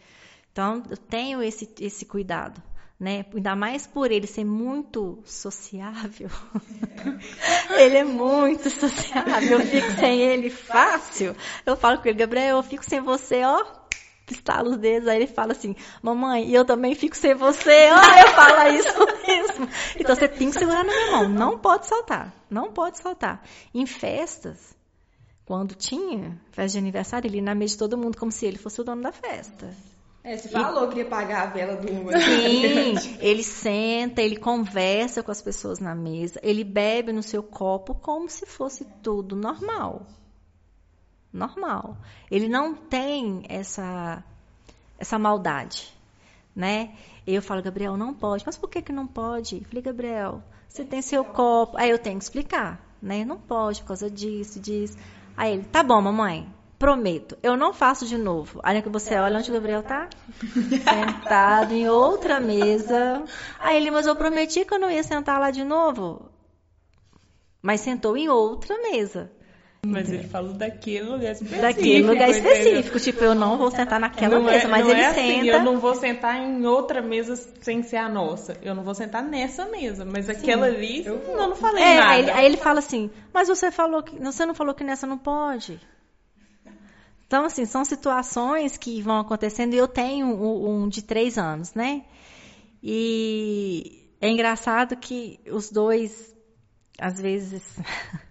Então 0.58 0.82
eu 0.90 0.98
tenho 0.98 1.44
esse, 1.44 1.72
esse 1.80 2.04
cuidado. 2.04 2.60
Né? 3.00 3.24
Ainda 3.32 3.56
mais 3.56 3.86
por 3.86 4.12
ele 4.12 4.26
ser 4.26 4.44
muito 4.44 5.22
sociável. 5.24 6.32
ele 7.78 7.98
é 7.98 8.04
muito 8.04 8.68
sociável. 8.68 9.60
Eu 9.60 9.68
fico 9.68 9.92
sem 10.00 10.20
ele 10.20 10.50
fácil. 10.50 11.36
Eu 11.64 11.78
falo 11.78 12.02
com 12.02 12.08
ele, 12.08 12.18
Gabriel, 12.18 12.58
eu 12.58 12.64
fico 12.64 12.84
sem 12.84 13.00
você, 13.00 13.44
ó, 13.44 13.64
estala 14.32 14.68
os 14.70 14.78
dedos, 14.78 15.08
aí 15.08 15.18
ele 15.18 15.28
fala 15.28 15.52
assim, 15.52 15.76
mamãe, 16.02 16.50
e 16.50 16.56
eu 16.56 16.66
também 16.66 16.96
fico 16.96 17.16
sem 17.16 17.36
você, 17.36 17.92
ó, 17.92 18.20
eu 18.20 18.28
falo 18.30 18.76
isso 18.76 19.28
mesmo. 19.28 19.70
Então 19.96 20.16
você 20.16 20.28
tem 20.28 20.50
que 20.50 20.58
segurar 20.58 20.84
na 20.84 20.92
minha 20.92 21.12
mão, 21.12 21.30
não 21.30 21.60
pode 21.60 21.86
soltar, 21.86 22.34
não 22.50 22.72
pode 22.74 22.98
soltar. 22.98 23.44
Em 23.76 23.86
festas, 23.86 24.76
quando 25.46 25.76
tinha 25.76 26.36
festa 26.50 26.72
de 26.72 26.80
aniversário, 26.80 27.28
ele 27.28 27.38
ia 27.38 27.44
na 27.44 27.54
mesa 27.54 27.74
de 27.74 27.78
todo 27.78 27.96
mundo 27.96 28.18
como 28.18 28.32
se 28.32 28.48
ele 28.48 28.58
fosse 28.58 28.82
o 28.82 28.84
dono 28.84 29.04
da 29.04 29.12
festa. 29.12 29.72
É, 30.28 30.36
você 30.36 30.50
falou 30.50 30.90
que 30.90 31.00
ia 31.00 31.06
pagar 31.06 31.44
a 31.44 31.46
vela 31.46 31.78
do 31.78 31.88
Sim, 31.88 33.18
ele 33.22 33.44
senta, 33.44 34.22
ele 34.22 34.36
conversa 34.36 35.24
com 35.24 35.32
as 35.32 35.42
pessoas 35.42 35.80
na 35.80 35.96
mesa, 35.96 36.40
ele 36.44 36.64
bebe 36.66 37.14
no 37.14 37.24
seu 37.24 37.42
copo 37.42 37.96
como 37.96 38.30
se 38.30 38.46
fosse 38.46 38.86
tudo 39.02 39.36
normal 39.36 40.06
normal. 41.38 41.98
Ele 42.30 42.48
não 42.48 42.74
tem 42.76 43.44
essa 43.48 44.24
essa 45.00 45.20
maldade, 45.20 45.94
né? 46.56 46.96
Eu 47.26 47.42
falo, 47.42 47.62
Gabriel, 47.62 47.96
não 47.96 48.14
pode. 48.14 48.44
Mas 48.46 48.58
por 48.58 48.70
que 48.70 48.82
que 48.82 48.92
não 48.92 49.06
pode? 49.06 49.58
Eu 49.58 49.66
falei, 49.66 49.82
Gabriel, 49.84 50.44
você 50.68 50.84
tem 50.84 51.02
seu 51.02 51.24
copo. 51.24 51.78
Aí 51.78 51.90
eu 51.90 52.00
tenho 52.00 52.18
que 52.18 52.24
explicar, 52.24 52.82
né? 53.02 53.24
Não 53.24 53.38
pode 53.38 53.82
por 53.82 53.90
causa 53.90 54.10
disso, 54.10 54.60
disso. 54.60 54.98
Aí 55.36 55.54
ele, 55.54 55.64
tá 55.66 55.84
bom, 55.84 56.02
mamãe, 56.02 56.52
prometo, 56.80 57.38
eu 57.42 57.58
não 57.58 57.74
faço 57.74 58.06
de 58.06 58.18
novo. 58.18 58.60
Aí 58.64 58.82
que 58.82 58.90
você 58.90 59.16
olha 59.16 59.40
onde 59.40 59.50
o 59.50 59.54
Gabriel 59.54 59.82
tá? 59.84 60.08
Sentado 60.84 61.74
em 61.74 61.90
outra 61.90 62.40
mesa. 62.40 63.24
Aí 63.60 63.78
ele, 63.78 63.92
mas 63.92 64.06
eu 64.06 64.16
prometi 64.16 64.64
que 64.66 64.74
eu 64.74 64.80
não 64.80 64.90
ia 64.92 65.04
sentar 65.04 65.40
lá 65.40 65.52
de 65.52 65.64
novo. 65.64 66.30
Mas 67.62 67.82
sentou 67.82 68.16
em 68.16 68.30
outra 68.30 68.78
mesa. 68.92 69.32
Mas 69.86 70.12
ele 70.12 70.24
falou 70.28 70.54
daquele 70.54 71.06
lugar 71.06 71.32
específico. 71.32 71.62
Daquele 71.62 72.02
lugar 72.08 72.30
entendeu? 72.30 72.52
específico. 72.52 73.00
Tipo, 73.00 73.24
eu 73.24 73.36
não 73.36 73.58
vou 73.58 73.72
sentar 73.72 74.00
naquela 74.00 74.36
Não 74.36 74.44
mesa, 74.44 74.66
é, 74.66 74.68
mas 74.68 74.84
não 74.86 74.92
ele 74.92 75.02
é 75.02 75.06
assim, 75.08 75.28
senta. 75.42 75.46
eu 75.48 75.64
não 75.64 75.80
vou 75.80 75.96
sentar 75.96 76.36
em 76.36 76.66
outra 76.66 77.02
mesa 77.02 77.36
sem 77.62 77.84
ser 77.84 77.98
a 77.98 78.10
nossa. 78.10 78.58
Eu 78.62 78.76
não 78.76 78.84
vou 78.84 78.94
sentar 78.94 79.24
nessa 79.24 79.66
mesa, 79.66 80.04
mas 80.04 80.30
aquela 80.30 80.66
ali, 80.66 81.06
eu 81.06 81.22
não, 81.38 81.50
não 81.50 81.56
falei 81.56 81.84
É, 81.84 81.96
nada. 81.96 82.12
aí, 82.12 82.20
ele- 82.22 82.32
aí 82.32 82.46
ele 82.46 82.58
fala 82.58 82.80
assim, 82.80 83.10
mas 83.34 83.48
você 83.48 83.72
falou 83.72 84.04
que. 84.04 84.18
Você 84.20 84.46
não 84.46 84.54
falou 84.54 84.74
que 84.74 84.84
nessa 84.84 85.08
não 85.08 85.18
pode. 85.18 85.80
Então, 87.28 87.44
assim, 87.44 87.66
são 87.66 87.84
situações 87.84 88.78
que 88.78 89.02
vão 89.02 89.20
acontecendo 89.20 89.74
e 89.74 89.78
eu 89.78 89.88
tenho 89.88 90.28
um, 90.28 90.84
um 90.84 90.90
de 90.90 91.02
três 91.02 91.38
anos, 91.38 91.74
né? 91.74 92.06
E 92.82 94.10
é 94.22 94.30
engraçado 94.30 94.96
que 94.96 95.38
os 95.52 95.70
dois, 95.70 96.34
às 96.98 97.20
vezes, 97.20 97.64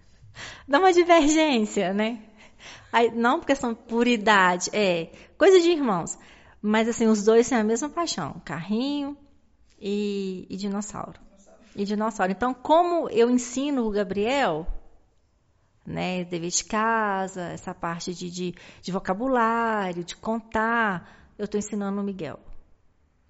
dá 0.67 0.79
uma 0.79 0.91
divergência, 0.91 1.93
né? 1.93 2.23
Aí, 2.91 3.11
não 3.11 3.39
porque 3.39 3.55
são 3.55 3.75
por 3.75 4.07
idade, 4.07 4.71
é 4.73 5.11
coisa 5.37 5.59
de 5.59 5.69
irmãos. 5.69 6.17
Mas, 6.59 6.89
assim, 6.89 7.05
os 7.05 7.23
dois 7.23 7.47
têm 7.47 7.59
a 7.59 7.63
mesma 7.63 7.89
paixão: 7.89 8.41
carrinho 8.43 9.15
e, 9.79 10.47
e 10.49 10.57
dinossauro. 10.57 11.19
E 11.75 11.85
dinossauro. 11.85 12.31
Então, 12.31 12.51
como 12.51 13.07
eu 13.09 13.29
ensino 13.29 13.85
o 13.85 13.91
Gabriel, 13.91 14.65
né, 15.87 16.25
dever 16.25 16.49
de 16.49 16.65
casa, 16.65 17.43
essa 17.43 17.73
parte 17.73 18.13
de, 18.13 18.29
de, 18.29 18.55
de 18.81 18.91
vocabulário, 18.91 20.03
de 20.03 20.17
contar, 20.17 21.31
eu 21.39 21.45
estou 21.45 21.57
ensinando 21.57 22.01
o 22.01 22.03
Miguel. 22.03 22.37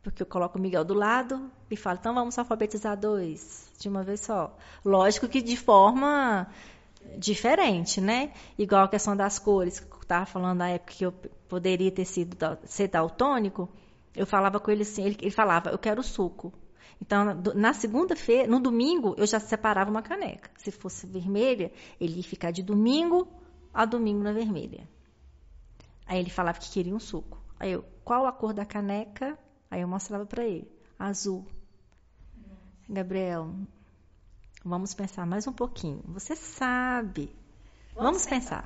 Porque 0.01 0.24
eu 0.24 0.26
coloco 0.26 0.58
o 0.58 0.62
Miguel 0.62 0.84
do 0.84 0.95
lado 0.95 1.51
e 1.70 1.78
falo, 1.78 1.99
então 1.99 2.16
vamos 2.16 2.38
alfabetizar 2.38 2.97
dois, 2.97 3.72
de 3.80 3.88
uma 3.88 4.01
vez 4.01 4.22
só. 4.22 4.58
Lógico 4.84 5.28
que 5.28 5.39
de 5.39 5.55
forma 5.55 6.47
diferente, 7.16 8.01
né? 8.01 8.34
Igual 8.58 8.86
a 8.86 8.89
questão 8.89 9.16
das 9.16 9.38
cores, 9.38 9.80
que 9.80 9.93
eu 9.93 10.01
estava 10.01 10.26
falando 10.26 10.58
na 10.58 10.70
época 10.70 10.93
que 10.93 11.05
eu 11.05 11.12
poderia 11.47 11.91
ter 11.91 12.05
sido 12.05 12.36
ser 12.66 12.88
daltônico, 12.88 13.70
eu 14.16 14.26
falava 14.26 14.60
com 14.60 14.72
ele 14.72 14.82
assim, 14.82 15.05
ele, 15.05 15.18
ele 15.22 15.32
falava, 15.32 15.70
eu 15.70 15.78
quero 15.78 16.01
suco. 16.01 16.51
Então, 17.02 17.24
na 17.56 17.74
segunda-feira, 17.74 18.48
no 18.48 18.60
domingo, 18.60 19.14
eu 19.18 19.28
já 19.28 19.39
separava 19.39 19.89
uma 19.89 20.02
caneca. 20.02 20.50
Se 20.58 20.72
fosse 20.72 21.06
vermelha, 21.06 21.72
ele 22.00 22.18
ia 22.18 22.24
ficar 22.24 22.52
de 22.52 22.64
domingo 22.64 23.28
a 23.74 23.86
domingo 23.86 24.24
na 24.24 24.34
vermelha. 24.34 24.88
Aí 26.06 26.20
ele 26.20 26.30
falava 26.30 26.60
que 26.60 26.72
queria 26.72 26.95
um 26.95 27.00
suco. 27.00 27.38
Aí 27.60 27.72
eu, 27.72 27.84
qual 28.04 28.26
a 28.26 28.32
cor 28.32 28.54
da 28.54 28.66
caneca? 28.66 29.38
Aí 29.70 29.82
eu 29.82 29.88
mostrava 29.88 30.26
para 30.26 30.43
ele, 30.43 30.72
azul. 30.98 31.45
Gabriel, 32.89 33.54
vamos 34.64 34.93
pensar 34.93 35.26
mais 35.26 35.45
um 35.45 35.54
pouquinho. 35.54 36.02
Você 36.08 36.36
sabe. 36.36 37.36
Vamos 37.93 38.26
pensar. 38.26 38.66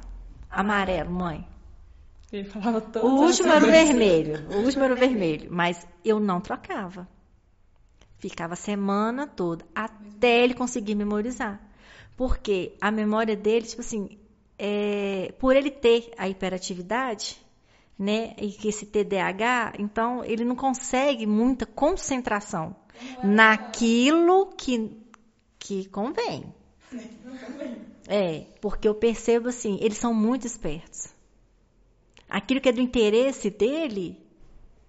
Amarelo, 0.49 1.11
mãe. 1.11 1.47
Ele 2.31 2.47
falava 2.47 2.79
todo 2.79 3.05
O 3.05 3.21
último 3.21 3.51
era 3.51 3.65
o 3.65 3.69
vermelho. 3.69 4.47
O 4.51 4.57
último 4.63 4.83
era 4.83 4.93
o 4.93 4.97
vermelho. 4.97 5.49
Mas 5.51 5.85
eu 6.05 6.19
não 6.19 6.39
trocava. 6.39 7.07
Ficava 8.21 8.53
a 8.53 8.55
semana 8.55 9.25
toda 9.25 9.65
até 9.73 10.43
ele 10.43 10.53
conseguir 10.53 10.93
memorizar. 10.93 11.59
Porque 12.15 12.73
a 12.79 12.91
memória 12.91 13.35
dele, 13.35 13.65
tipo 13.65 13.81
assim, 13.81 14.19
é, 14.59 15.33
por 15.39 15.55
ele 15.55 15.71
ter 15.71 16.13
a 16.15 16.29
hiperatividade, 16.29 17.43
né, 17.97 18.35
e 18.37 18.51
que 18.51 18.67
esse 18.67 18.85
TDAH, 18.85 19.73
então 19.79 20.23
ele 20.23 20.45
não 20.45 20.55
consegue 20.55 21.25
muita 21.25 21.65
concentração 21.65 22.75
naquilo 23.23 24.53
que, 24.55 24.95
que 25.57 25.85
convém. 25.85 26.45
É, 28.07 28.45
porque 28.61 28.87
eu 28.87 28.93
percebo 28.93 29.49
assim, 29.49 29.79
eles 29.81 29.97
são 29.97 30.13
muito 30.13 30.45
espertos. 30.45 31.07
Aquilo 32.29 32.61
que 32.61 32.69
é 32.69 32.71
do 32.71 32.81
interesse 32.81 33.49
dele, 33.49 34.19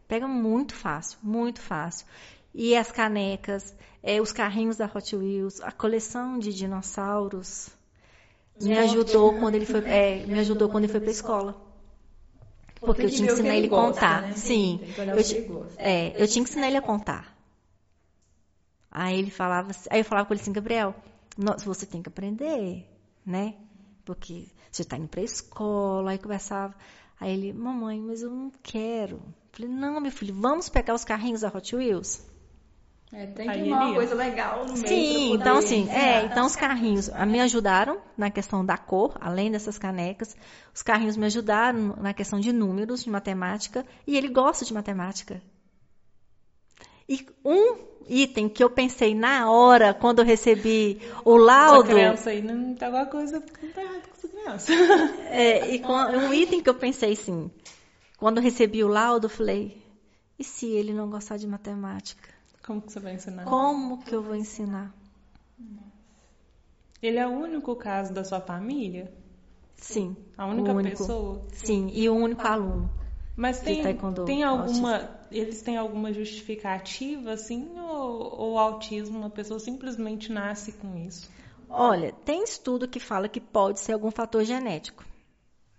pega 0.07 0.29
muito 0.29 0.75
fácil, 0.75 1.19
muito 1.23 1.63
fácil. 1.63 2.07
E 2.55 2.77
as 2.77 2.93
canecas, 2.93 3.75
é, 4.03 4.21
os 4.21 4.33
carrinhos 4.33 4.77
da 4.77 4.91
Hot 4.93 5.17
Wheels, 5.17 5.61
a 5.61 5.73
coleção 5.73 6.39
de 6.39 6.53
dinossauros 6.53 7.71
me 8.61 8.77
ajudou 8.79 9.33
quando 9.41 9.55
ele 9.55 9.65
foi, 9.67 9.81
é, 9.87 10.27
me 10.27 10.39
ajudou 10.39 10.69
quando 10.69 10.85
ele 10.85 10.93
foi 10.93 11.01
para 11.01 11.09
a 11.09 11.13
escola. 11.13 11.57
Porque 12.81 13.03
eu 13.07 13.11
tinha 13.11 13.27
que 13.29 13.33
ensinar 13.35 13.57
ele 13.57 13.67
a 13.67 13.71
gosta, 13.71 13.95
contar. 13.95 14.23
né? 14.23 14.33
Sim, 14.35 14.81
eu, 14.83 15.23
ti- 15.25 15.35
é, 15.79 16.23
eu 16.23 16.27
tinha 16.29 16.45
que 16.45 16.51
ensinar 16.51 16.67
ele 16.69 16.77
a 16.77 16.83
contar. 16.83 17.37
Aí 18.91 19.19
ele 19.19 19.31
falava, 19.31 19.71
assim- 19.71 19.89
aí 19.91 20.01
eu 20.01 20.05
falava 20.05 20.27
com 20.27 20.35
ele 20.35 20.41
assim, 20.43 20.53
Gabriel, 20.53 20.95
nós- 21.39 21.63
você 21.65 21.87
tem 21.87 22.03
que 22.03 22.09
aprender, 22.09 22.87
né? 23.25 23.55
Porque 24.05 24.47
você 24.71 24.83
está 24.83 24.97
indo 24.97 25.09
para 25.09 25.21
a 25.21 25.25
escola, 25.25 26.11
aí 26.11 26.19
conversava. 26.19 26.75
Aí 27.19 27.33
ele, 27.33 27.53
mamãe, 27.53 28.01
mas 28.01 28.23
eu 28.23 28.31
não 28.31 28.53
quero. 28.63 29.17
Eu 29.17 29.23
falei, 29.53 29.71
não, 29.71 30.01
meu 30.01 30.11
filho, 30.13 30.35
vamos 30.35 30.69
pegar 30.69 30.93
os 30.95 31.05
carrinhos 31.05 31.41
da 31.43 31.49
Hot 31.49 31.75
Wheels? 31.75 32.21
É, 33.15 33.27
tem 33.27 33.51
que 33.51 33.59
arrumar 33.59 33.87
uma 33.89 33.95
coisa 33.95 34.15
legal 34.15 34.65
no 34.65 34.73
meio. 34.73 34.87
Sim, 34.89 35.35
então 35.35 35.59
assim, 35.59 35.87
é, 35.91 36.25
então 36.25 36.47
os 36.47 36.57
carrinhos 36.57 37.11
ah, 37.13 37.27
me 37.27 37.41
ajudaram 37.41 37.99
na 38.17 38.31
questão 38.31 38.65
da 38.65 38.79
cor, 38.79 39.15
além 39.21 39.51
dessas 39.51 39.77
canecas. 39.77 40.35
Os 40.75 40.83
carrinhos 40.83 41.17
me 41.19 41.27
ajudaram 41.27 41.95
na 42.01 42.15
questão 42.15 42.41
de 42.41 42.53
números, 42.53 43.05
de 43.05 43.11
matemática, 43.11 43.85
e 44.07 44.17
ele 44.17 44.29
gosta 44.29 44.65
de 44.65 44.73
matemática. 44.73 45.43
E 47.07 47.27
um 47.45 47.77
item 48.09 48.49
que 48.49 48.65
eu 48.65 48.71
pensei 48.71 49.15
na 49.15 49.51
hora, 49.51 49.93
quando 49.93 50.21
eu 50.21 50.25
recebi 50.25 50.99
o 51.23 51.37
Essa 51.37 51.45
laudo, 51.45 51.91
criança 51.91 52.31
aí 52.31 52.41
não 52.41 52.75
tem 52.75 52.87
alguma 52.87 53.07
coisa 53.07 53.43
que 53.43 53.67
não 53.67 53.73
tá 53.75 53.83
errado 53.83 54.09
com 54.09 54.15
essa 54.17 54.29
criança. 54.29 54.73
é, 55.29 55.75
e 55.75 55.79
com- 55.81 55.93
um 55.93 56.33
item 56.33 56.63
que 56.63 56.71
eu 56.71 56.75
pensei 56.75 57.13
assim, 57.13 57.51
quando 58.17 58.39
eu 58.39 58.43
recebi 58.43 58.83
o 58.83 58.89
laudo, 58.89 59.27
eu 59.27 59.31
falei, 59.31 59.77
e 60.39 60.45
se 60.45 60.67
ele 60.67 60.95
não 60.95 61.11
gostar 61.11 61.37
de 61.37 61.47
matemática? 61.47 62.32
Como 62.63 62.81
que 62.81 62.93
você 62.93 63.01
vai 63.01 63.15
ensinar? 63.15 63.45
Como 63.45 64.03
que 64.03 64.15
eu 64.15 64.23
vou 64.23 64.37
ensinar? 64.37 64.95
Ele 67.03 67.19
é 67.19 67.27
o 67.27 67.31
único 67.31 67.75
caso 67.75 68.15
da 68.15 68.23
sua 68.23 68.41
família? 68.41 69.13
Sim. 69.77 70.17
A 70.39 70.47
única 70.47 70.73
o 70.73 70.77
único. 70.77 70.99
pessoa? 70.99 71.47
Sim, 71.53 71.91
e 71.93 72.09
o 72.09 72.15
único 72.15 72.47
aluno. 72.47 72.89
Mas 73.35 73.61
tem, 73.61 73.83
tem 74.25 74.45
alguma. 74.45 75.19
Eles 75.31 75.63
têm 75.63 75.77
alguma 75.77 76.13
justificativa, 76.13 77.33
assim? 77.33 77.73
Ou, 77.81 78.41
ou 78.41 78.53
o 78.53 78.59
autismo, 78.59 79.19
uma 79.19 79.31
pessoa 79.31 79.59
simplesmente 79.59 80.31
nasce 80.31 80.73
com 80.73 80.97
isso? 80.97 81.29
Olha, 81.69 82.13
tem 82.13 82.45
estudo 82.45 82.87
que 82.87 83.01
fala 83.01 83.29
que 83.29 83.41
pode 83.41 83.81
ser 83.81 83.95
algum 83.95 84.11
fator 84.11 84.45
genético, 84.45 85.05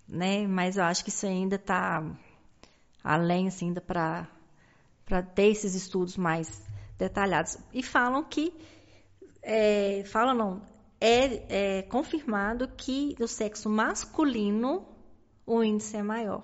né? 0.08 0.46
Mas 0.48 0.76
eu 0.76 0.84
acho 0.84 1.04
que 1.04 1.10
isso 1.10 1.26
ainda 1.26 1.56
está 1.56 2.04
além, 3.04 3.48
assim, 3.48 3.68
ainda 3.68 3.80
para 3.80 4.28
para 5.06 5.22
ter 5.22 5.48
esses 5.48 5.76
estudos 5.76 6.18
mais 6.18 6.62
detalhados. 7.04 7.58
E 7.74 7.84
falam 7.84 8.24
que, 8.24 8.54
é, 9.42 10.04
falam 10.06 10.34
não, 10.34 10.62
é, 11.00 11.80
é 11.80 11.82
confirmado 11.84 12.68
que 12.78 13.16
do 13.20 13.28
sexo 13.28 13.70
masculino 13.70 14.86
o 15.46 15.62
índice 15.62 15.98
é 15.98 16.04
maior. 16.04 16.44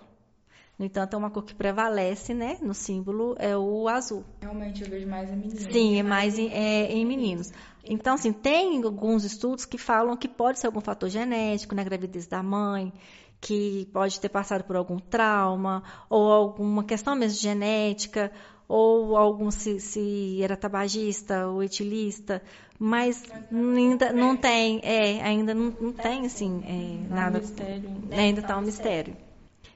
No 0.77 0.85
entanto, 0.85 1.13
é 1.13 1.17
uma 1.17 1.29
cor 1.29 1.43
que 1.43 1.53
prevalece, 1.53 2.33
né? 2.33 2.57
No 2.61 2.73
símbolo 2.73 3.35
é 3.37 3.55
o 3.57 3.89
azul. 3.89 4.23
Realmente 4.39 4.81
eu 4.81 4.89
vejo 4.89 5.07
mais 5.07 5.29
a 5.29 5.35
menina. 5.35 5.59
Sim, 5.59 5.99
é 5.99 6.03
mais 6.03 6.39
em, 6.39 6.49
é, 6.53 6.91
em 6.91 7.05
meninos. 7.05 7.51
Então, 7.83 8.15
assim, 8.15 8.31
tem 8.31 8.81
alguns 8.83 9.25
estudos 9.25 9.65
que 9.65 9.77
falam 9.77 10.15
que 10.15 10.27
pode 10.27 10.57
ser 10.57 10.67
algum 10.67 10.79
fator 10.79 11.09
genético 11.09 11.75
na 11.75 11.83
gravidez 11.83 12.27
da 12.27 12.41
mãe, 12.41 12.93
que 13.41 13.89
pode 13.91 14.19
ter 14.21 14.29
passado 14.29 14.63
por 14.63 14.77
algum 14.77 14.99
trauma, 14.99 15.83
ou 16.09 16.31
alguma 16.31 16.83
questão 16.83 17.13
mesmo 17.13 17.39
genética, 17.39 18.31
ou 18.69 19.17
algum 19.17 19.49
se, 19.49 19.79
se 19.79 20.39
era 20.43 20.55
tabagista 20.55 21.47
ou 21.47 21.63
etilista, 21.63 22.39
mas 22.77 23.23
ainda 23.51 24.13
não 24.13 24.37
tem, 24.37 24.79
é, 24.83 25.23
ainda 25.23 25.55
não, 25.55 25.75
não 25.81 25.91
tem, 25.91 26.27
assim, 26.27 26.61
é, 26.63 27.13
nada. 27.13 27.39
mistério. 27.39 27.89
Ainda 28.11 28.41
está 28.41 28.55
um 28.55 28.61
mistério. 28.61 29.17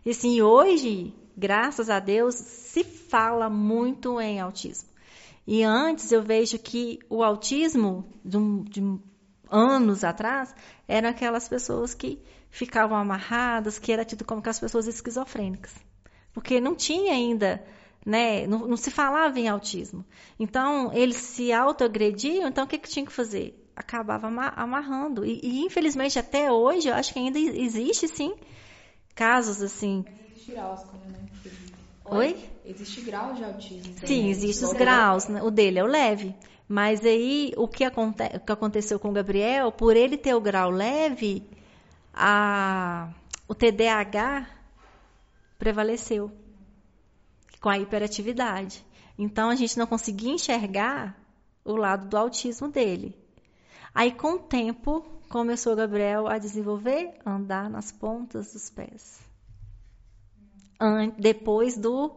E 0.06 0.12
assim, 0.12 0.42
hoje, 0.44 1.12
graças 1.36 1.90
a 1.90 2.00
Deus, 2.00 2.36
se 2.36 2.84
fala 2.84 3.50
muito 3.50 4.22
em 4.22 4.40
autismo. 4.40 4.88
E 5.46 5.64
antes 5.64 6.12
eu 6.12 6.22
vejo 6.22 6.60
que 6.60 7.00
o 7.10 7.24
autismo, 7.24 8.06
de, 8.24 8.38
de 8.70 9.00
anos 9.50 10.04
atrás, 10.04 10.54
eram 10.88 11.10
aquelas 11.10 11.50
pessoas 11.50 11.96
que 11.96 12.22
ficavam 12.52 12.96
amarradas, 12.96 13.80
que 13.80 13.92
era 13.92 14.06
tido 14.06 14.24
como 14.24 14.40
aquelas 14.40 14.60
pessoas 14.60 14.86
esquizofrênicas. 14.86 15.74
Porque 16.32 16.62
não 16.62 16.76
tinha 16.76 17.14
ainda, 17.14 17.64
né, 18.06 18.46
não, 18.48 18.68
não 18.68 18.78
se 18.78 18.92
falava 18.92 19.40
em 19.40 19.48
autismo. 19.48 20.04
Então, 20.40 20.92
eles 20.94 21.18
se 21.18 21.52
autoagrediam, 21.52 22.48
então 22.48 22.66
o 22.66 22.68
que, 22.68 22.78
que 22.78 22.90
tinha 22.90 23.06
que 23.06 23.12
fazer? 23.12 23.60
Acabava 23.76 24.28
ama- 24.28 24.54
amarrando. 24.56 25.26
E, 25.26 25.40
e, 25.42 25.62
infelizmente, 25.66 26.20
até 26.20 26.52
hoje, 26.52 26.88
eu 26.90 26.94
acho 26.96 27.14
que 27.14 27.20
ainda 27.20 27.40
existe, 27.40 28.08
sim, 28.08 28.34
casos 29.16 29.62
assim. 29.62 30.06
Existe 30.36 30.52
graus, 30.52 30.82
né? 30.86 31.26
Oi? 32.06 32.38
Existe 32.66 33.02
grau 33.02 33.34
de 33.34 33.44
autismo. 33.44 33.94
também. 33.96 34.08
Sim, 34.08 34.30
existem 34.30 34.68
os 34.68 34.74
Igual- 34.74 34.76
graus, 34.78 35.28
né? 35.28 35.42
o 35.42 35.50
dele 35.50 35.80
é 35.80 35.84
o 35.84 35.88
leve. 35.88 36.36
Mas 36.68 37.04
aí 37.06 37.54
o 37.58 37.68
que, 37.68 37.84
aconte- 37.84 38.24
o 38.36 38.40
que 38.40 38.52
aconteceu 38.52 39.00
com 39.00 39.10
o 39.10 39.14
Gabriel, 39.14 39.72
por 39.72 39.96
ele 39.96 40.18
ter 40.18 40.34
o 40.36 40.42
grau 40.42 40.70
leve, 40.70 41.44
a- 42.14 43.10
o 43.48 43.56
TDAH 43.56 44.48
prevaleceu 45.58 46.32
com 47.64 47.70
a 47.70 47.80
hiperatividade. 47.80 48.86
Então 49.18 49.50
a 49.50 49.56
gente 49.56 49.80
não 49.80 49.88
conseguia 49.88 50.34
enxergar 50.34 51.18
o 51.64 51.78
lado 51.78 52.10
do 52.10 52.18
autismo 52.18 52.68
dele. 52.68 53.18
Aí 53.96 54.12
com 54.12 54.34
o 54.34 54.40
tempo 54.40 55.02
começou 55.30 55.72
o 55.72 55.76
Gabriel 55.78 56.28
a 56.28 56.38
desenvolver 56.38 57.14
andar 57.26 57.70
nas 57.70 57.90
pontas 57.90 58.52
dos 58.52 58.70
pés. 58.70 59.18
Depois 61.18 61.78
do 61.78 62.12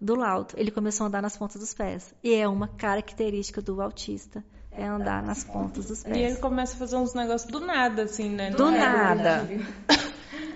do 0.00 0.14
laudo, 0.14 0.54
ele 0.56 0.70
começou 0.70 1.04
a 1.04 1.08
andar 1.08 1.22
nas 1.22 1.36
pontas 1.36 1.60
dos 1.60 1.74
pés. 1.74 2.14
E 2.22 2.34
é 2.34 2.46
uma 2.46 2.68
característica 2.68 3.60
do 3.60 3.80
autista, 3.82 4.44
é 4.70 4.84
andar 4.84 5.22
nas 5.22 5.42
pontas 5.42 5.86
dos 5.86 6.04
E 6.04 6.10
ele 6.10 6.18
pés. 6.20 6.38
começa 6.38 6.74
a 6.74 6.78
fazer 6.78 6.96
uns 6.96 7.12
negócios 7.14 7.50
do 7.50 7.58
nada, 7.60 8.02
assim, 8.04 8.28
né? 8.28 8.50
Do 8.50 8.68
é, 8.68 8.78
nada. 8.78 9.48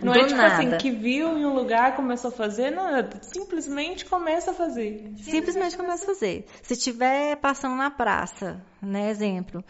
Não 0.03 0.13
Do 0.13 0.19
é 0.19 0.27
tipo 0.27 0.41
assim, 0.41 0.65
nada. 0.67 0.77
que 0.79 0.91
viu 0.91 1.39
em 1.39 1.45
um 1.47 1.55
lugar, 1.55 1.97
começou 1.97 2.29
a 2.29 2.33
fazer, 2.33 2.71
nada. 2.71 3.19
Simplesmente 3.23 4.05
começa 4.05 4.51
a 4.51 4.55
fazer. 4.55 5.13
Simplesmente 5.19 5.77
começa 5.77 6.05
a 6.05 6.07
fazer. 6.07 6.47
Se 6.63 6.75
estiver 6.75 7.37
passando 7.37 7.77
na 7.77 7.91
praça, 7.91 8.63
né, 8.83 9.11
exemplo, 9.11 9.65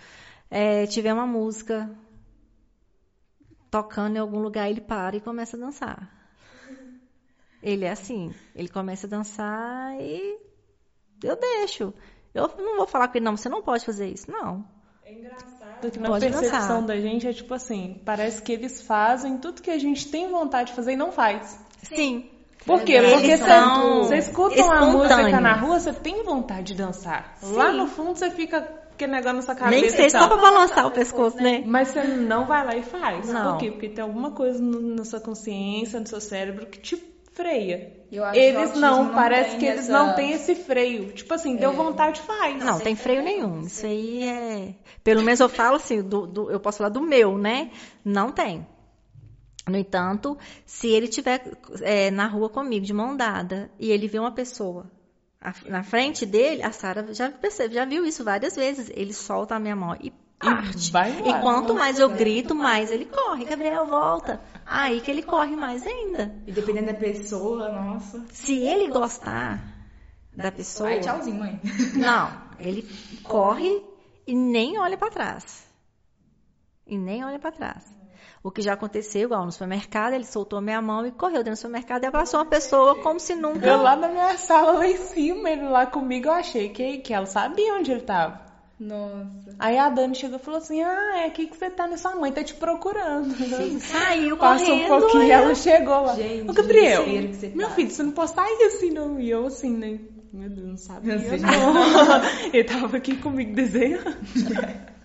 é, 0.51 0.87
tiver 0.87 1.13
uma 1.13 1.27
música 1.27 1.91
tocando 3.71 4.17
em 4.17 4.21
algum 4.21 4.41
lugar, 4.41 4.71
ele 4.71 4.81
para 4.81 5.17
e 5.17 5.21
começa 5.21 5.57
a 5.57 5.61
dançar. 5.61 6.11
Ele 7.63 7.85
é 7.85 7.91
assim, 7.91 8.35
ele 8.55 8.69
começa 8.69 9.07
a 9.07 9.11
dançar 9.11 10.01
e 10.01 10.39
eu 11.23 11.37
deixo. 11.37 11.93
Eu 12.33 12.49
não 12.59 12.77
vou 12.77 12.87
falar 12.87 13.09
com 13.09 13.17
ele, 13.17 13.25
não, 13.25 13.37
você 13.37 13.49
não 13.49 13.63
pode 13.63 13.85
fazer 13.85 14.09
isso. 14.09 14.31
Não. 14.31 14.65
É 15.07 15.13
engraçado 15.13 15.91
que 15.93 15.99
na 16.01 16.19
percepção 16.19 16.85
da 16.85 16.97
gente 17.01 17.29
é 17.29 17.33
tipo 17.33 17.55
assim, 17.55 18.01
parece 18.05 18.43
que 18.43 18.51
eles 18.53 18.83
fazem 18.83 19.39
tudo 19.39 19.63
que 19.63 19.71
a 19.71 19.79
gente 19.79 20.09
tem 20.09 20.29
vontade 20.29 20.71
de 20.71 20.77
fazer 20.77 20.93
e 20.95 20.97
não 20.97 21.13
faz. 21.13 21.59
Sim. 21.83 22.29
Por 22.65 22.83
quê? 22.83 22.95
Eles 22.95 23.13
Porque 23.13 23.37
são 23.37 24.03
você, 24.03 24.17
escuta 24.19 24.61
uma 24.65 24.81
música 24.87 25.41
na 25.41 25.53
rua, 25.55 25.79
você 25.79 25.93
tem 25.93 26.25
vontade 26.25 26.69
de 26.69 26.75
dançar. 26.75 27.37
Lá 27.41 27.71
Sim. 27.71 27.77
no 27.79 27.87
fundo 27.87 28.17
você 28.19 28.29
fica 28.31 28.59
aquele 28.93 29.13
negócio 29.13 29.37
na 29.37 29.43
sua 29.43 29.55
cabeça. 29.55 29.81
Nem 29.81 29.85
que 29.85 29.97
seja 29.97 30.19
tal. 30.19 30.23
só 30.23 30.29
pra 30.37 30.51
balançar 30.51 30.87
o 30.87 30.91
pescoço, 30.91 31.37
né? 31.37 31.63
Mas 31.65 31.89
você 31.89 32.03
não 32.03 32.45
vai 32.47 32.67
lá 32.67 32.75
e 32.75 32.83
faz. 32.83 33.29
Não. 33.29 33.53
Por 33.53 33.59
quê? 33.61 33.71
Porque 33.71 33.89
tem 33.91 34.03
alguma 34.03 34.33
coisa 34.33 34.61
no- 34.61 34.81
na 34.97 35.05
sua 35.05 35.21
consciência, 35.21 36.01
no 36.01 36.07
seu 36.09 36.21
cérebro 36.21 36.67
que 36.67 36.81
te 36.81 36.97
freia. 37.37 37.93
Eles 38.35 38.75
não, 38.75 39.05
não 39.05 39.15
parece 39.15 39.57
que 39.59 39.67
eles 39.67 39.81
essa- 39.81 39.93
não 39.93 40.15
têm 40.15 40.33
esse 40.33 40.55
freio. 40.55 41.13
Tipo 41.13 41.35
assim, 41.35 41.57
deu 41.57 41.73
vontade, 41.73 42.21
faz. 42.23 42.63
Não, 42.63 42.81
tem 42.81 42.97
freio 42.97 43.23
nenhum. 43.23 43.61
Isso 43.61 43.85
aí 43.87 44.23
é. 44.25 44.75
Pelo 45.05 45.23
menos 45.23 45.39
eu 45.41 45.49
falo 45.49 45.77
assim, 45.77 46.03
do, 46.03 46.27
do- 46.27 46.51
eu 46.51 46.59
posso 46.59 46.79
falar 46.79 46.89
do 46.91 47.01
meu, 47.01 47.37
né? 47.37 47.71
Não 48.05 48.33
tem. 48.33 48.67
No 49.69 49.77
entanto, 49.77 50.39
se 50.65 50.87
ele 50.89 51.07
estiver 51.07 51.43
na 52.13 52.27
rua 52.27 52.49
comigo, 52.49 52.87
de 52.87 52.93
mão 52.93 53.17
dada, 53.17 53.71
e 53.79 53.91
ele 53.91 54.07
vê 54.09 54.19
uma 54.19 54.31
pessoa 54.33 54.87
a- 55.41 55.53
na 55.69 55.83
frente 55.83 56.25
dele, 56.25 56.63
a 56.63 56.71
Sara 56.73 57.13
já 57.13 57.29
percebe, 57.31 57.75
já 57.75 57.85
viu 57.85 58.05
isso 58.07 58.23
várias 58.25 58.55
vezes. 58.57 58.91
Ele 58.95 59.13
solta 59.13 59.57
a 59.57 59.61
minha 59.61 59.77
mão 59.77 59.97
e 60.01 60.13
parte. 60.39 60.93
vai 60.93 61.11
e 61.11 61.41
quanto 61.43 61.75
mais 61.75 61.99
eu 61.99 62.09
grito, 62.11 62.55
mais 62.55 62.91
ele 62.93 63.07
corre. 63.07 63.45
Gabriel, 63.45 63.87
volta. 63.87 64.41
Aí 64.67 65.01
que 65.01 65.11
ele 65.11 65.23
corre 65.23 65.55
mais 65.55 65.87
ainda. 65.87 66.35
E 66.47 66.51
dependendo 66.51 66.87
da 66.87 66.95
pessoa, 66.95 67.69
nossa. 67.69 68.25
Se 68.33 68.59
ele 68.59 68.89
gostar 68.89 69.63
da 70.37 70.51
pessoa. 70.51 70.89
Aí, 70.89 71.01
tchauzinho, 71.01 71.39
mãe. 71.39 71.61
Não, 71.95 72.31
ele 72.59 72.87
corre 73.23 73.83
e 74.27 74.35
nem 74.35 74.79
olha 74.79 74.99
para 74.99 75.11
trás. 75.11 75.67
E 76.85 76.99
nem 76.99 77.25
olha 77.25 77.39
para 77.39 77.53
trás. 77.53 77.97
O 78.43 78.51
que 78.51 78.63
já 78.63 78.75
aconteceu, 78.75 79.23
igual 79.23 79.45
no 79.45 79.51
supermercado, 79.51 80.13
ele 80.13 80.25
soltou 80.25 80.61
minha 80.61 80.81
mão 80.81 81.05
e 81.05 81.11
correu 81.11 81.39
dentro 81.39 81.53
do 81.53 81.57
supermercado 81.57 82.05
e 82.05 82.07
abraçou 82.07 82.39
uma 82.39 82.47
pessoa 82.47 83.03
como 83.03 83.19
se 83.19 83.35
nunca. 83.35 83.67
Eu 83.67 83.83
lá 83.83 83.97
na 83.97 84.09
minha 84.09 84.37
sala, 84.39 84.73
lá 84.73 84.87
em 84.87 84.97
cima, 84.97 85.51
ele 85.51 85.69
lá 85.69 85.87
comigo, 85.87 86.29
eu 86.29 86.33
achei 86.33 86.69
que, 86.69 86.99
que 86.99 87.13
ela 87.13 87.27
sabia 87.27 87.75
onde 87.75 87.91
ele 87.91 88.03
tava. 88.03 88.46
Nossa. 88.79 89.57
Aí 89.59 89.79
a 89.79 89.89
Dani 89.89 90.15
chegou 90.15 90.39
e 90.39 90.43
falou 90.43 90.59
assim: 90.59 90.83
Ah, 90.83 91.21
é 91.21 91.27
aqui 91.27 91.47
que 91.47 91.57
você 91.57 91.71
tá, 91.71 91.87
né? 91.87 91.97
Sua 91.97 92.15
mãe 92.15 92.31
tá 92.31 92.45
te 92.45 92.55
procurando. 92.55 93.35
Saiu 93.81 94.37
Passou 94.37 94.67
correndo. 94.67 94.85
um 94.85 95.01
pouquinho 95.01 95.23
e 95.23 95.31
é. 95.31 95.35
ela 95.35 95.55
chegou 95.55 96.03
lá. 96.03 96.15
Gente, 96.15 96.51
Ô, 96.51 96.53
Gabriel, 96.53 97.03
o 97.03 97.33
você 97.33 97.49
meu 97.49 97.67
passa. 97.67 97.75
filho, 97.75 97.91
você 97.91 98.03
não 98.03 98.13
pode 98.13 98.31
sair 98.33 98.63
assim, 98.65 98.91
não. 98.91 99.19
E 99.19 99.31
eu 99.31 99.47
assim, 99.47 99.75
né? 99.75 99.99
Meu 100.31 100.51
Deus, 100.51 100.69
não 100.69 100.77
sabia. 100.77 101.15
Eu 101.15 101.21
sei. 101.21 101.39
não. 101.41 102.51
ele 102.53 102.65
tava 102.65 102.97
aqui 102.99 103.17
comigo 103.17 103.55
desenhando. 103.55 104.17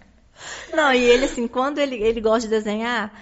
Não, 0.74 0.91
e 0.91 1.03
ele 1.03 1.26
assim, 1.26 1.47
quando 1.47 1.78
ele, 1.78 1.95
ele 1.95 2.19
gosta 2.19 2.47
de 2.47 2.55
desenhar, 2.55 3.13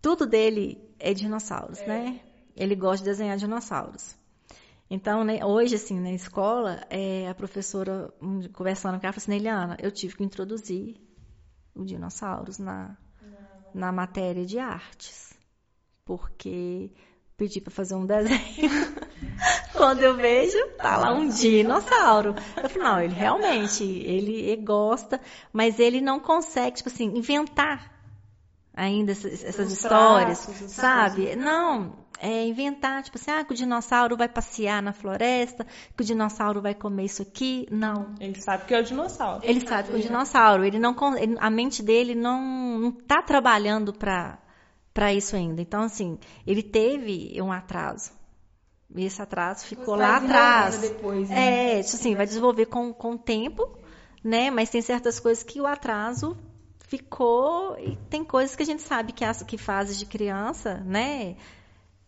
tudo 0.00 0.24
dele 0.24 0.78
é 0.98 1.12
dinossauros, 1.12 1.80
né? 1.80 2.20
Ele 2.56 2.74
gosta 2.74 3.04
de 3.04 3.10
desenhar 3.10 3.36
dinossauros. 3.36 4.16
Então, 4.90 5.22
né, 5.22 5.44
hoje, 5.44 5.74
assim, 5.74 6.00
na 6.00 6.12
escola, 6.12 6.80
é, 6.88 7.28
a 7.28 7.34
professora, 7.34 8.12
conversando 8.54 8.98
com 8.98 9.06
ela, 9.06 9.12
falou 9.12 9.16
assim, 9.16 9.34
Eliana, 9.34 9.76
eu 9.80 9.90
tive 9.90 10.16
que 10.16 10.24
introduzir 10.24 10.96
o 11.74 11.84
dinossauros 11.84 12.58
na, 12.58 12.96
na 13.74 13.92
matéria 13.92 14.46
de 14.46 14.58
artes. 14.58 15.34
Porque 16.06 16.90
pedi 17.36 17.60
para 17.60 17.70
fazer 17.70 17.94
um 17.94 18.06
desenho. 18.06 18.38
Quando 19.76 20.02
eu 20.02 20.16
vejo, 20.16 20.58
tá 20.78 20.96
lá 20.96 21.12
um 21.12 21.28
dinossauro. 21.28 22.34
Eu 22.56 22.68
falei, 22.70 22.88
não, 22.88 23.00
ele 23.00 23.14
realmente, 23.14 23.84
ele, 23.84 24.40
ele 24.40 24.62
gosta, 24.62 25.20
mas 25.52 25.78
ele 25.78 26.00
não 26.00 26.18
consegue, 26.18 26.78
tipo 26.78 26.88
assim, 26.88 27.16
inventar 27.16 27.98
ainda 28.74 29.12
essas, 29.12 29.44
essas 29.44 29.72
histórias, 29.72 30.46
traços, 30.46 30.70
sabe? 30.70 31.36
Não, 31.36 31.96
é 32.20 32.46
inventar, 32.46 33.02
tipo 33.02 33.18
assim, 33.18 33.30
ah, 33.30 33.44
que 33.44 33.52
o 33.52 33.56
dinossauro 33.56 34.16
vai 34.16 34.28
passear 34.28 34.82
na 34.82 34.92
floresta, 34.92 35.66
que 35.96 36.02
o 36.02 36.06
dinossauro 36.06 36.60
vai 36.60 36.74
comer 36.74 37.04
isso 37.04 37.22
aqui. 37.22 37.66
Não. 37.70 38.14
Ele 38.20 38.40
sabe 38.40 38.64
que 38.64 38.74
é 38.74 38.80
o 38.80 38.82
dinossauro. 38.82 39.40
Ele 39.44 39.66
sabe 39.66 39.88
que 39.88 39.94
é 39.94 39.98
o 39.98 40.02
dinossauro. 40.02 40.64
Ele 40.64 40.78
não, 40.78 40.94
ele, 41.16 41.36
a 41.38 41.50
mente 41.50 41.82
dele 41.82 42.14
não, 42.14 42.78
não 42.78 42.92
tá 42.92 43.22
trabalhando 43.22 43.92
para 43.92 44.38
para 44.98 45.14
isso 45.14 45.36
ainda. 45.36 45.62
Então, 45.62 45.82
assim, 45.82 46.18
ele 46.44 46.60
teve 46.60 47.40
um 47.40 47.52
atraso. 47.52 48.10
E 48.96 49.04
esse 49.04 49.22
atraso 49.22 49.64
ficou 49.64 49.94
lá 49.94 50.16
atrás. 50.16 50.78
Depois, 50.78 51.28
né? 51.28 51.78
É, 51.78 51.82
tipo 51.84 51.94
assim, 51.94 52.16
vai 52.16 52.26
desenvolver 52.26 52.66
com, 52.66 52.92
com 52.92 53.12
o 53.12 53.18
tempo, 53.18 53.78
né? 54.24 54.50
Mas 54.50 54.70
tem 54.70 54.82
certas 54.82 55.20
coisas 55.20 55.44
que 55.44 55.60
o 55.60 55.66
atraso 55.66 56.36
ficou 56.80 57.78
e 57.78 57.96
tem 58.08 58.24
coisas 58.24 58.56
que 58.56 58.62
a 58.62 58.66
gente 58.66 58.82
sabe 58.82 59.12
que 59.12 59.24
as 59.24 59.42
que 59.42 59.58
fases 59.58 59.98
de 59.98 60.06
criança, 60.06 60.82
né? 60.86 61.36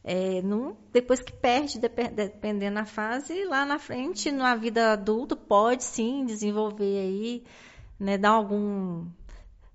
É, 0.03 0.41
não, 0.43 0.77
depois 0.93 1.21
que 1.21 1.33
perde, 1.33 1.79
dependendo 1.79 2.77
da 2.77 2.87
fase, 2.87 3.45
lá 3.45 3.67
na 3.67 3.79
frente, 3.79 4.33
na 4.33 4.55
vida 4.57 4.93
adulta, 4.93 5.37
pode 5.37 5.85
sim 5.85 6.25
desenvolver 6.25 6.99
aí, 6.99 7.45
né, 7.99 8.17
dar 8.17 8.31
algum, 8.31 9.07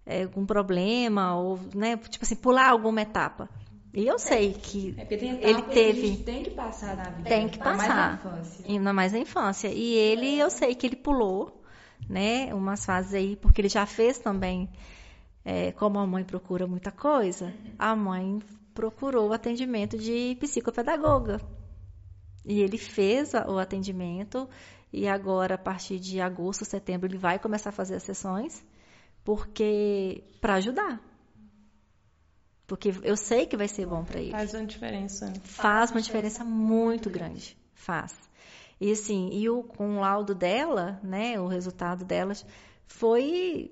é, 0.06 0.24
algum 0.24 0.46
problema, 0.46 1.36
ou, 1.36 1.60
né, 1.76 1.96
tipo 1.98 2.26
assim, 2.26 2.36
pular 2.36 2.70
alguma 2.70 3.02
etapa. 3.02 3.48
E 3.94 4.06
eu 4.06 4.20
sei 4.20 4.52
que 4.54 4.94
é 4.98 5.50
ele 5.50 5.62
teve. 5.62 6.18
Que 6.18 6.24
tem 6.24 6.44
que 6.44 6.50
passar 6.50 6.98
na 6.98 7.04
vida. 7.04 7.30
Tem 7.30 7.48
que 7.48 7.58
passar. 7.58 7.78
Mais 7.78 7.96
na 7.96 8.14
infância. 8.16 8.66
Ainda 8.68 8.94
mais 8.94 9.14
na 9.14 9.20
infância. 9.20 9.68
E 9.70 9.94
ele, 9.94 10.38
eu 10.38 10.50
sei 10.50 10.76
que 10.76 10.86
ele 10.86 10.98
pulou, 10.98 11.64
né? 12.10 12.54
Umas 12.54 12.86
fases 12.86 13.14
aí, 13.14 13.38
porque 13.38 13.62
ele 13.62 13.70
já 13.70 13.86
fez 13.86 14.20
também. 14.20 14.70
É, 15.46 15.72
como 15.74 16.00
a 16.00 16.06
mãe 16.08 16.26
procura 16.26 16.68
muita 16.68 16.92
coisa, 16.92 17.54
a 17.78 17.96
mãe 17.96 18.42
procurou 18.76 19.30
o 19.30 19.34
atendimento 19.34 19.98
de 19.98 20.38
psicopedagoga. 20.40 21.42
E 22.46 22.62
ele 22.62 22.78
fez 22.78 23.34
o 23.34 23.58
atendimento 23.58 24.48
e 24.94 25.08
agora, 25.08 25.56
a 25.56 25.58
partir 25.58 26.00
de 26.00 26.22
agosto, 26.22 26.64
setembro, 26.64 27.08
ele 27.08 27.18
vai 27.18 27.40
começar 27.40 27.70
a 27.70 27.74
fazer 27.74 27.96
as 27.96 28.04
sessões, 28.04 28.64
porque 29.24 30.24
para 30.40 30.56
ajudar. 30.56 31.02
Porque 32.68 32.94
eu 33.04 33.16
sei 33.16 33.46
que 33.46 33.58
vai 33.58 33.68
ser 33.68 33.86
bom 33.88 34.04
para 34.04 34.20
ele. 34.20 34.32
Faz 34.32 34.54
uma 34.54 34.66
diferença. 34.66 35.34
Faz 35.44 35.92
uma 35.92 36.02
diferença 36.02 36.44
muito 36.44 37.10
grande. 37.10 37.58
Faz. 37.74 38.14
E 38.80 38.92
assim, 38.92 39.30
e 39.32 39.50
o, 39.50 39.64
com 39.64 39.98
o 39.98 40.00
laudo 40.00 40.36
dela, 40.36 41.00
né, 41.02 41.40
o 41.40 41.48
resultado 41.48 42.04
delas, 42.04 42.46
foi 42.86 43.72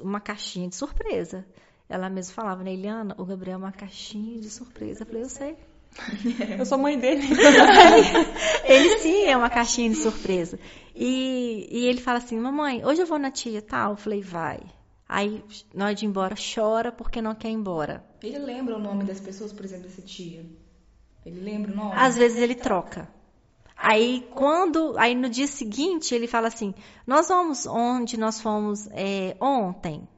uma 0.00 0.20
caixinha 0.20 0.68
de 0.68 0.76
surpresa. 0.76 1.44
Ela 1.88 2.10
mesma 2.10 2.34
falava, 2.34 2.64
né, 2.64 2.72
Eliana, 2.72 3.14
o 3.18 3.24
Gabriel 3.24 3.54
é 3.54 3.58
uma 3.58 3.72
caixinha 3.72 4.40
de 4.40 4.50
surpresa. 4.50 5.02
Eu 5.02 5.06
falei, 5.06 5.22
eu 5.22 5.28
sei. 5.28 5.56
Eu 6.58 6.66
sou 6.66 6.76
mãe 6.76 6.98
dele. 6.98 7.22
ele 8.64 8.98
sim 8.98 9.24
é 9.24 9.36
uma 9.36 9.48
caixinha 9.48 9.88
de 9.88 9.96
surpresa. 9.96 10.58
E, 10.94 11.66
e 11.70 11.86
ele 11.86 12.00
fala 12.00 12.18
assim, 12.18 12.38
mamãe, 12.38 12.84
hoje 12.84 13.00
eu 13.00 13.06
vou 13.06 13.18
na 13.18 13.30
tia 13.30 13.62
tal. 13.62 13.92
Eu 13.92 13.96
falei, 13.96 14.20
vai. 14.20 14.60
Aí, 15.08 15.42
na 15.72 15.86
hora 15.86 15.94
de 15.94 16.04
ir 16.04 16.08
embora, 16.08 16.34
chora 16.34 16.90
porque 16.90 17.22
não 17.22 17.34
quer 17.34 17.48
ir 17.48 17.52
embora. 17.52 18.04
Ele 18.22 18.38
lembra 18.38 18.76
o 18.76 18.80
nome 18.80 19.04
das 19.04 19.20
pessoas, 19.20 19.52
por 19.52 19.64
exemplo, 19.64 19.84
dessa 19.84 20.02
tia? 20.02 20.44
Ele 21.24 21.40
lembra 21.40 21.72
o 21.72 21.76
nome? 21.76 21.92
Às 21.94 22.16
vezes 22.16 22.38
ele 22.38 22.54
troca. 22.54 23.08
Aí 23.76 24.26
quando, 24.34 24.98
aí 24.98 25.14
no 25.14 25.28
dia 25.28 25.46
seguinte 25.46 26.14
ele 26.14 26.26
fala 26.26 26.48
assim, 26.48 26.74
nós 27.06 27.28
vamos 27.28 27.66
onde 27.66 28.18
nós 28.18 28.40
fomos 28.40 28.88
é, 28.92 29.36
ontem. 29.40 30.08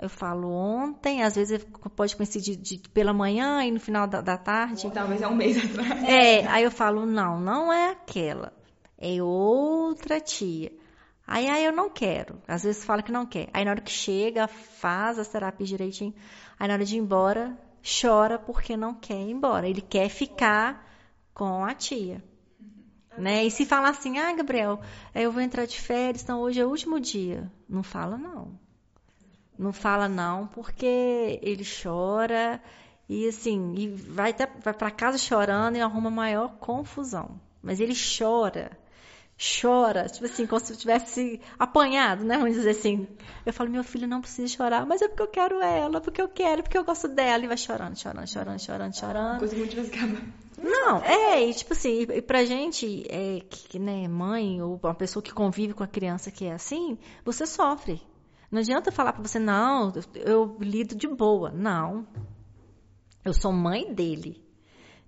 Eu 0.00 0.08
falo 0.08 0.50
ontem, 0.50 1.22
às 1.22 1.34
vezes 1.36 1.62
pode 1.94 2.16
coincidir 2.16 2.56
de, 2.56 2.78
de, 2.78 2.88
pela 2.88 3.12
manhã 3.12 3.62
e 3.62 3.70
no 3.70 3.78
final 3.78 4.06
da, 4.06 4.22
da 4.22 4.38
tarde. 4.38 4.86
Ou 4.86 4.92
talvez 4.92 5.20
é 5.20 5.28
um 5.28 5.34
mês 5.34 5.58
atrás. 5.62 6.04
É, 6.04 6.46
aí 6.46 6.64
eu 6.64 6.70
falo, 6.70 7.04
não, 7.04 7.38
não 7.38 7.70
é 7.70 7.90
aquela. 7.90 8.50
É 8.96 9.22
outra 9.22 10.18
tia. 10.18 10.72
Aí, 11.26 11.48
aí 11.48 11.66
eu 11.66 11.72
não 11.72 11.90
quero. 11.90 12.40
Às 12.48 12.62
vezes 12.62 12.82
fala 12.82 13.02
que 13.02 13.12
não 13.12 13.26
quer. 13.26 13.50
Aí 13.52 13.62
na 13.62 13.72
hora 13.72 13.80
que 13.82 13.92
chega, 13.92 14.48
faz 14.48 15.18
as 15.18 15.28
terapias 15.28 15.68
direitinho. 15.68 16.14
Aí 16.58 16.66
na 16.66 16.74
hora 16.74 16.84
de 16.84 16.96
ir 16.96 16.98
embora, 16.98 17.54
chora 18.00 18.38
porque 18.38 18.78
não 18.78 18.94
quer 18.94 19.20
ir 19.20 19.30
embora. 19.30 19.68
Ele 19.68 19.82
quer 19.82 20.08
ficar 20.08 20.82
com 21.34 21.62
a 21.62 21.74
tia. 21.74 22.24
Né? 23.18 23.44
E 23.44 23.50
se 23.50 23.66
falar 23.66 23.90
assim, 23.90 24.18
ah, 24.18 24.32
Gabriel, 24.32 24.80
eu 25.14 25.30
vou 25.30 25.42
entrar 25.42 25.66
de 25.66 25.78
férias, 25.78 26.22
então 26.22 26.40
hoje 26.40 26.58
é 26.58 26.64
o 26.64 26.70
último 26.70 26.98
dia. 26.98 27.52
Não 27.68 27.82
fala, 27.82 28.16
não. 28.16 28.58
Não 29.60 29.74
fala 29.74 30.08
não, 30.08 30.46
porque 30.46 31.38
ele 31.42 31.62
chora 31.64 32.58
e 33.06 33.28
assim, 33.28 33.74
e 33.76 33.88
vai, 33.88 34.34
vai 34.64 34.72
para 34.72 34.90
casa 34.90 35.18
chorando 35.18 35.76
e 35.76 35.82
arruma 35.82 36.10
maior 36.10 36.56
confusão. 36.58 37.38
Mas 37.62 37.78
ele 37.78 37.92
chora, 37.92 38.70
chora, 39.60 40.08
tipo 40.08 40.24
assim, 40.24 40.46
como 40.46 40.64
se 40.64 40.74
tivesse 40.78 41.38
apanhado, 41.58 42.24
né? 42.24 42.38
Vamos 42.38 42.54
dizer 42.54 42.70
assim. 42.70 43.06
Eu 43.44 43.52
falo, 43.52 43.68
meu 43.68 43.84
filho 43.84 44.08
não 44.08 44.22
precisa 44.22 44.48
chorar, 44.48 44.86
mas 44.86 45.02
é 45.02 45.08
porque 45.08 45.22
eu 45.24 45.28
quero 45.28 45.60
ela, 45.60 46.00
porque 46.00 46.22
eu 46.22 46.28
quero, 46.30 46.62
porque 46.62 46.78
eu 46.78 46.84
gosto 46.84 47.06
dela. 47.06 47.44
E 47.44 47.46
vai 47.46 47.58
chorando, 47.58 47.98
chorando, 47.98 48.28
chorando, 48.28 48.58
chorando, 48.58 48.96
chorando. 48.96 49.38
Coisa 49.40 49.56
muito 49.56 49.76
Não, 50.56 51.04
é, 51.04 51.46
e 51.46 51.52
tipo 51.52 51.74
assim, 51.74 52.06
e 52.08 52.22
pra 52.22 52.46
gente, 52.46 53.04
é, 53.10 53.42
que, 53.46 53.78
né, 53.78 54.08
mãe 54.08 54.62
ou 54.62 54.80
uma 54.82 54.94
pessoa 54.94 55.22
que 55.22 55.34
convive 55.34 55.74
com 55.74 55.84
a 55.84 55.86
criança 55.86 56.30
que 56.30 56.46
é 56.46 56.52
assim, 56.52 56.96
você 57.22 57.46
sofre. 57.46 58.00
Não 58.50 58.58
adianta 58.60 58.90
falar 58.90 59.12
para 59.12 59.22
você, 59.22 59.38
não, 59.38 59.92
eu 60.14 60.56
lido 60.60 60.96
de 60.96 61.06
boa. 61.06 61.50
Não. 61.50 62.06
Eu 63.24 63.32
sou 63.32 63.52
mãe 63.52 63.94
dele. 63.94 64.42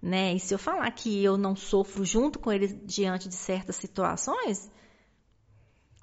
Né? 0.00 0.34
E 0.34 0.40
se 0.40 0.54
eu 0.54 0.58
falar 0.58 0.90
que 0.92 1.22
eu 1.22 1.36
não 1.36 1.56
sofro 1.56 2.04
junto 2.04 2.38
com 2.38 2.52
ele 2.52 2.68
diante 2.68 3.28
de 3.28 3.34
certas 3.34 3.76
situações, 3.76 4.70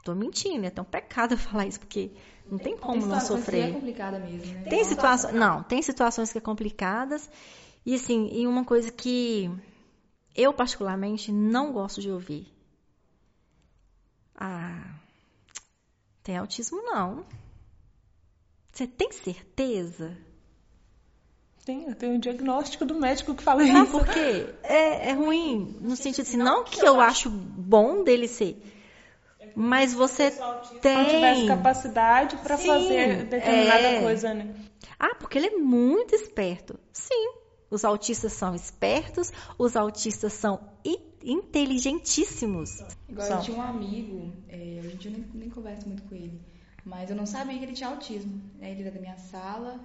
tô 0.04 0.16
mentindo, 0.16 0.66
é 0.66 0.68
até 0.68 0.82
um 0.82 0.86
pecado 0.86 1.34
eu 1.34 1.38
falar 1.40 1.66
isso, 1.66 1.80
porque 1.80 2.12
não 2.50 2.58
tem, 2.58 2.74
tem 2.74 2.78
como 2.78 3.02
tem 3.02 3.10
não 3.10 3.20
sofrer. 3.20 3.66
Que 3.66 3.70
é 3.70 3.74
complicada 3.74 4.20
mesmo, 4.20 4.54
né? 4.54 4.64
Tem, 4.70 4.84
situações, 4.84 5.34
não, 5.34 5.64
tem 5.64 5.82
situações 5.82 6.32
que 6.32 6.38
é 6.38 6.42
complicadas. 6.42 7.30
E 7.86 7.96
assim, 7.96 8.30
e 8.34 8.48
uma 8.48 8.66
coisa 8.66 8.92
que 8.92 9.50
eu 10.36 10.54
particularmente 10.54 11.32
não 11.32 11.72
gosto 11.72 12.02
de 12.02 12.12
ouvir. 12.12 12.48
Ah, 14.36 14.99
tem 16.30 16.38
autismo, 16.38 16.80
não. 16.84 17.26
Você 18.72 18.86
tem 18.86 19.12
certeza? 19.12 20.16
Tem, 21.66 21.88
eu 21.88 21.96
tenho 21.96 22.14
um 22.14 22.20
diagnóstico 22.20 22.86
do 22.86 22.94
médico 22.94 23.34
que 23.34 23.42
fala 23.42 23.64
não, 23.64 23.82
isso. 23.86 23.92
porque 23.92 24.54
é, 24.62 25.10
é 25.10 25.14
ruim, 25.14 25.76
no 25.82 25.96
sentido 25.96 26.22
assim, 26.22 26.38
não 26.38 26.64
que 26.64 26.86
eu 26.86 27.02
acho 27.02 27.32
bom 27.32 28.04
dele 28.04 28.28
ser, 28.28 28.62
mas 29.56 29.92
você 29.92 30.30
tem... 30.84 30.98
Não 30.98 31.06
tivesse 31.06 31.48
capacidade 31.48 32.38
para 32.38 32.60
fazer 32.60 33.24
determinada 33.24 33.88
é... 33.88 34.02
coisa, 34.02 34.32
né? 34.32 34.54
Ah, 35.00 35.16
porque 35.16 35.40
ele 35.40 35.48
é 35.48 35.58
muito 35.58 36.14
esperto. 36.14 36.80
Sim, 36.94 37.34
os 37.72 37.84
autistas 37.84 38.34
são 38.34 38.54
espertos, 38.54 39.34
os 39.58 39.76
autistas 39.76 40.34
são 40.34 40.60
inteligentíssimos. 41.24 42.82
Agora, 43.10 43.36
eu 43.36 43.42
tinha 43.42 43.58
um 43.58 43.62
amigo, 43.62 44.32
é, 44.48 44.82
hoje 44.84 44.94
em 44.94 44.98
dia 44.98 45.12
eu 45.12 45.18
nem, 45.18 45.30
nem 45.34 45.50
converso 45.50 45.88
muito 45.88 46.04
com 46.04 46.16
ele, 46.16 46.40
mas 46.86 47.10
eu 47.10 47.16
não 47.16 47.26
sabia 47.26 47.58
que 47.58 47.66
ele 47.66 47.74
tinha 47.74 47.90
autismo. 47.90 48.42
Né? 48.60 48.72
Ele 48.72 48.82
era 48.82 48.92
da 48.92 49.00
minha 49.00 49.18
sala 49.18 49.80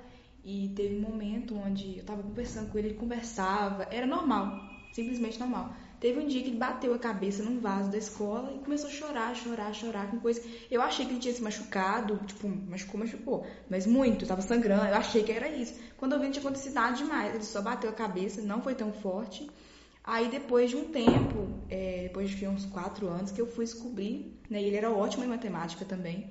e 0.44 0.72
teve 0.76 0.96
um 0.96 1.00
momento 1.00 1.56
onde 1.56 1.98
eu 1.98 2.04
tava 2.04 2.22
conversando 2.22 2.70
com 2.70 2.78
ele, 2.78 2.88
ele 2.88 2.98
conversava, 2.98 3.88
era 3.90 4.06
normal, 4.06 4.60
simplesmente 4.92 5.38
normal. 5.38 5.74
Teve 6.04 6.20
um 6.20 6.26
dia 6.26 6.42
que 6.42 6.48
ele 6.48 6.58
bateu 6.58 6.92
a 6.92 6.98
cabeça 6.98 7.42
num 7.42 7.60
vaso 7.60 7.90
da 7.90 7.96
escola 7.96 8.52
e 8.54 8.58
começou 8.58 8.90
a 8.90 8.92
chorar, 8.92 9.34
chorar, 9.34 9.72
chorar 9.72 10.10
com 10.10 10.20
coisa. 10.20 10.42
Eu 10.70 10.82
achei 10.82 11.06
que 11.06 11.12
ele 11.12 11.18
tinha 11.18 11.32
se 11.32 11.42
machucado, 11.42 12.20
tipo, 12.26 12.46
machucou, 12.46 13.00
machucou, 13.00 13.46
mas 13.70 13.86
muito, 13.86 14.26
tava 14.26 14.42
sangrando, 14.42 14.84
eu 14.84 14.96
achei 14.96 15.22
que 15.22 15.32
era 15.32 15.48
isso. 15.48 15.74
Quando 15.96 16.12
eu 16.12 16.18
vi, 16.18 16.26
não 16.26 16.32
tinha 16.32 16.44
acontecido 16.44 16.74
nada 16.74 16.94
demais, 16.94 17.34
ele 17.34 17.44
só 17.44 17.62
bateu 17.62 17.88
a 17.88 17.92
cabeça, 17.94 18.42
não 18.42 18.60
foi 18.60 18.74
tão 18.74 18.92
forte. 18.92 19.48
Aí 20.06 20.28
depois 20.28 20.68
de 20.70 20.76
um 20.76 20.84
tempo, 20.84 21.48
é, 21.70 22.02
depois 22.04 22.28
de 22.30 22.46
uns 22.46 22.66
quatro 22.66 23.08
anos, 23.08 23.30
que 23.30 23.40
eu 23.40 23.46
fui 23.46 23.64
descobrir, 23.64 24.38
né, 24.50 24.60
e 24.60 24.66
ele 24.66 24.76
era 24.76 24.90
ótimo 24.90 25.24
em 25.24 25.28
matemática 25.28 25.84
também, 25.84 26.28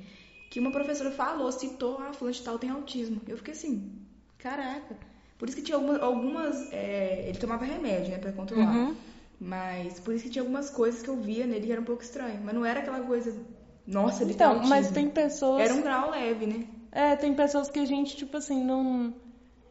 que 0.49 0.59
uma 0.59 0.69
professora 0.71 1.09
falou, 1.09 1.51
citou, 1.51 1.97
ah, 1.99 2.13
fulano 2.13 2.35
de 2.35 2.43
tal 2.43 2.59
tem 2.59 2.69
autismo. 2.69 3.19
Eu 3.27 3.35
fiquei 3.37 3.53
assim, 3.55 3.91
caraca. 4.37 4.95
Por 5.39 5.47
isso 5.47 5.57
que 5.57 5.63
tinha 5.63 5.75
algumas, 5.75 6.01
algumas 6.01 6.71
é, 6.71 7.25
ele 7.27 7.37
tomava 7.39 7.65
remédio, 7.65 8.11
né, 8.11 8.19
pra 8.19 8.31
controlar. 8.31 8.75
Uhum. 8.75 8.95
Mas 9.39 9.99
por 9.99 10.13
isso 10.13 10.25
que 10.25 10.29
tinha 10.29 10.43
algumas 10.43 10.69
coisas 10.69 11.01
que 11.01 11.09
eu 11.09 11.17
via 11.17 11.45
nele 11.47 11.65
que 11.65 11.71
era 11.71 11.81
um 11.81 11.85
pouco 11.85 12.03
estranho. 12.03 12.39
Mas 12.43 12.53
não 12.53 12.63
era 12.63 12.79
aquela 12.79 12.99
coisa, 13.01 13.35
nossa, 13.87 14.23
ele 14.23 14.33
Então, 14.33 14.59
tem 14.59 14.69
mas 14.69 14.85
autismo. 14.85 14.93
tem 14.93 15.09
pessoas. 15.09 15.61
Era 15.63 15.73
um 15.73 15.81
grau 15.81 16.11
leve, 16.11 16.45
né? 16.45 16.67
É, 16.91 17.15
tem 17.15 17.33
pessoas 17.33 17.69
que 17.71 17.79
a 17.79 17.85
gente, 17.85 18.15
tipo 18.15 18.37
assim, 18.37 18.63
não. 18.63 19.13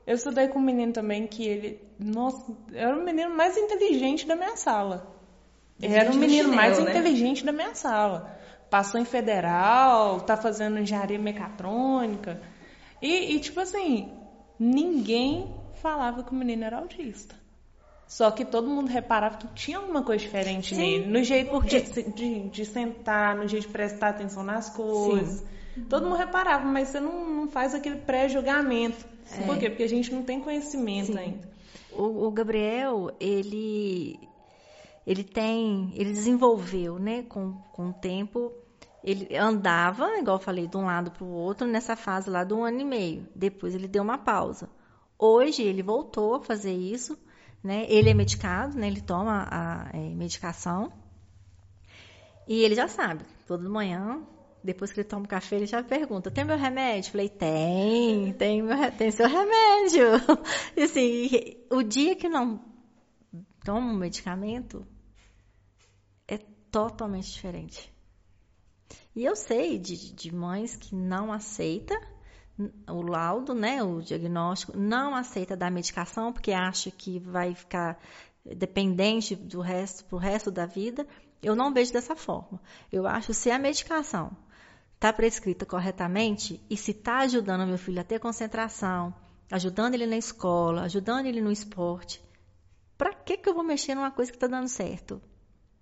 Eu 0.07 0.15
estudei 0.15 0.49
com 0.49 0.59
um 0.59 0.63
menino 0.63 0.93
também 0.93 1.27
que 1.27 1.47
ele. 1.47 1.81
Nossa, 1.99 2.53
era 2.73 2.97
o 2.97 3.05
menino 3.05 3.35
mais 3.35 3.57
inteligente 3.57 4.27
da 4.27 4.35
minha 4.35 4.57
sala. 4.57 5.13
Ele 5.81 5.95
era 5.95 6.11
o 6.11 6.15
menino 6.15 6.53
mais 6.55 6.77
chinelo, 6.77 6.93
né? 6.93 6.99
inteligente 6.99 7.45
da 7.45 7.53
minha 7.53 7.75
sala. 7.75 8.39
Passou 8.71 9.01
em 9.01 9.05
federal, 9.05 10.21
tá 10.21 10.37
fazendo 10.37 10.79
engenharia 10.79 11.19
mecatrônica. 11.19 12.41
E, 13.01 13.35
e, 13.35 13.41
tipo 13.41 13.61
assim, 13.61 14.13
ninguém 14.59 15.55
falava 15.75 16.23
que 16.23 16.31
o 16.31 16.35
menino 16.35 16.65
era 16.65 16.79
autista. 16.79 17.35
Só 18.07 18.31
que 18.31 18.45
todo 18.45 18.69
mundo 18.69 18.89
reparava 18.89 19.39
que 19.39 19.49
tinha 19.55 19.79
alguma 19.79 20.03
coisa 20.03 20.23
diferente 20.23 20.75
Sim, 20.75 20.81
nele. 20.81 21.07
No 21.07 21.25
jeito 21.25 21.61
de, 21.63 21.81
de, 22.13 22.49
de 22.49 22.65
sentar, 22.65 23.35
no 23.35 23.49
jeito 23.49 23.67
de 23.67 23.73
prestar 23.73 24.11
atenção 24.11 24.43
nas 24.43 24.71
coisas. 24.71 25.43
Todo 25.89 26.05
mundo 26.05 26.17
reparava, 26.17 26.65
mas 26.67 26.89
você 26.89 27.01
não, 27.01 27.27
não 27.35 27.49
faz 27.49 27.75
aquele 27.75 27.97
pré-julgamento. 27.97 29.07
Por 29.47 29.59
quê? 29.59 29.71
Porque 29.71 29.83
a 29.83 29.89
gente 29.89 30.13
não 30.13 30.23
tem 30.23 30.41
conhecimento 30.41 31.13
Sim. 31.13 31.19
ainda. 31.19 31.51
O, 31.91 32.27
o 32.27 32.31
Gabriel, 32.31 33.11
ele, 33.21 34.19
ele 35.07 35.25
tem, 35.25 35.93
ele 35.95 36.13
desenvolveu, 36.13 36.99
né, 36.99 37.23
com, 37.23 37.53
com 37.73 37.91
o 37.91 37.93
tempo, 37.93 38.53
ele 39.03 39.37
andava, 39.37 40.19
igual 40.19 40.37
eu 40.37 40.43
falei, 40.43 40.67
de 40.67 40.77
um 40.77 40.85
lado 40.85 41.11
para 41.11 41.25
o 41.25 41.31
outro, 41.31 41.67
nessa 41.67 41.97
fase 41.97 42.31
lá 42.31 42.45
do 42.45 42.57
um 42.57 42.65
ano 42.65 42.81
e 42.81 42.85
meio. 42.85 43.29
Depois 43.35 43.75
ele 43.75 43.89
deu 43.89 44.03
uma 44.03 44.19
pausa. 44.19 44.71
Hoje 45.19 45.63
ele 45.63 45.83
voltou 45.83 46.37
a 46.37 46.41
fazer 46.41 46.73
isso, 46.73 47.19
né? 47.63 47.85
Ele 47.89 48.11
é 48.11 48.15
medicado, 48.15 48.77
né? 48.79 48.87
Ele 48.87 49.01
toma 49.01 49.47
a 49.51 49.91
é, 49.93 49.99
medicação. 50.15 50.93
E 52.47 52.63
ele 52.63 52.75
já 52.75 52.89
sabe, 52.89 53.25
toda 53.47 53.69
manhã, 53.69 54.21
depois 54.63 54.93
que 54.93 55.01
ele 55.01 55.09
toma 55.09 55.25
o 55.25 55.29
café, 55.29 55.57
ele 55.57 55.67
já 55.67 55.83
pergunta: 55.83 56.31
tem 56.31 56.45
meu 56.45 56.57
remédio? 56.57 57.13
Falei: 57.13 57.29
tem, 57.29 58.33
tem, 58.39 58.63
meu, 58.63 58.93
tem 58.93 59.11
seu 59.11 59.29
remédio. 59.29 60.07
E 60.77 60.83
assim, 60.83 61.29
o 61.71 61.83
dia 61.83 62.17
que 62.17 62.29
não 62.29 62.63
toma 63.65 63.93
um 63.93 63.97
medicamento 63.97 64.87
é 66.27 66.39
totalmente 66.71 67.31
diferente. 67.31 67.93
E 69.15 69.25
eu 69.25 69.37
sei 69.37 69.79
de, 69.79 70.13
de 70.15 70.35
mães 70.35 70.77
que 70.77 70.95
não 70.95 71.33
aceita 71.33 71.95
o 72.89 73.03
laudo, 73.03 73.55
né, 73.55 73.83
o 73.83 74.01
diagnóstico, 74.01 74.77
não 74.77 75.15
aceita 75.15 75.57
dar 75.57 75.71
medicação 75.71 76.33
porque 76.33 76.53
acha 76.53 76.91
que 76.91 77.19
vai 77.19 77.55
ficar 77.55 77.99
dependente 78.45 79.35
do 79.35 79.61
resto 79.61 80.05
pro 80.05 80.19
resto 80.19 80.51
da 80.51 80.67
vida. 80.67 81.07
Eu 81.43 81.57
não 81.57 81.73
vejo 81.73 81.93
dessa 81.93 82.15
forma. 82.15 82.61
Eu 82.91 83.07
acho 83.07 83.35
se 83.35 83.51
a 83.51 83.59
medicação 83.59 84.37
está 85.03 85.13
prescrita 85.13 85.67
corretamente 85.67 86.65
e 86.71 86.77
se 86.77 86.93
está 86.93 87.19
ajudando 87.19 87.67
meu 87.67 87.77
filho 87.77 88.01
a 88.01 88.05
ter 88.05 88.21
concentração, 88.21 89.13
ajudando 89.51 89.95
ele 89.95 90.07
na 90.07 90.17
escola, 90.17 90.83
ajudando 90.83 91.27
ele 91.27 91.41
no 91.41 91.51
esporte, 91.51 92.23
para 92.97 93.13
que 93.13 93.37
que 93.37 93.49
eu 93.49 93.55
vou 93.55 93.65
mexer 93.65 93.97
numa 93.97 94.13
coisa 94.13 94.31
que 94.31 94.37
está 94.37 94.47
dando 94.47 94.69
certo? 94.69 95.21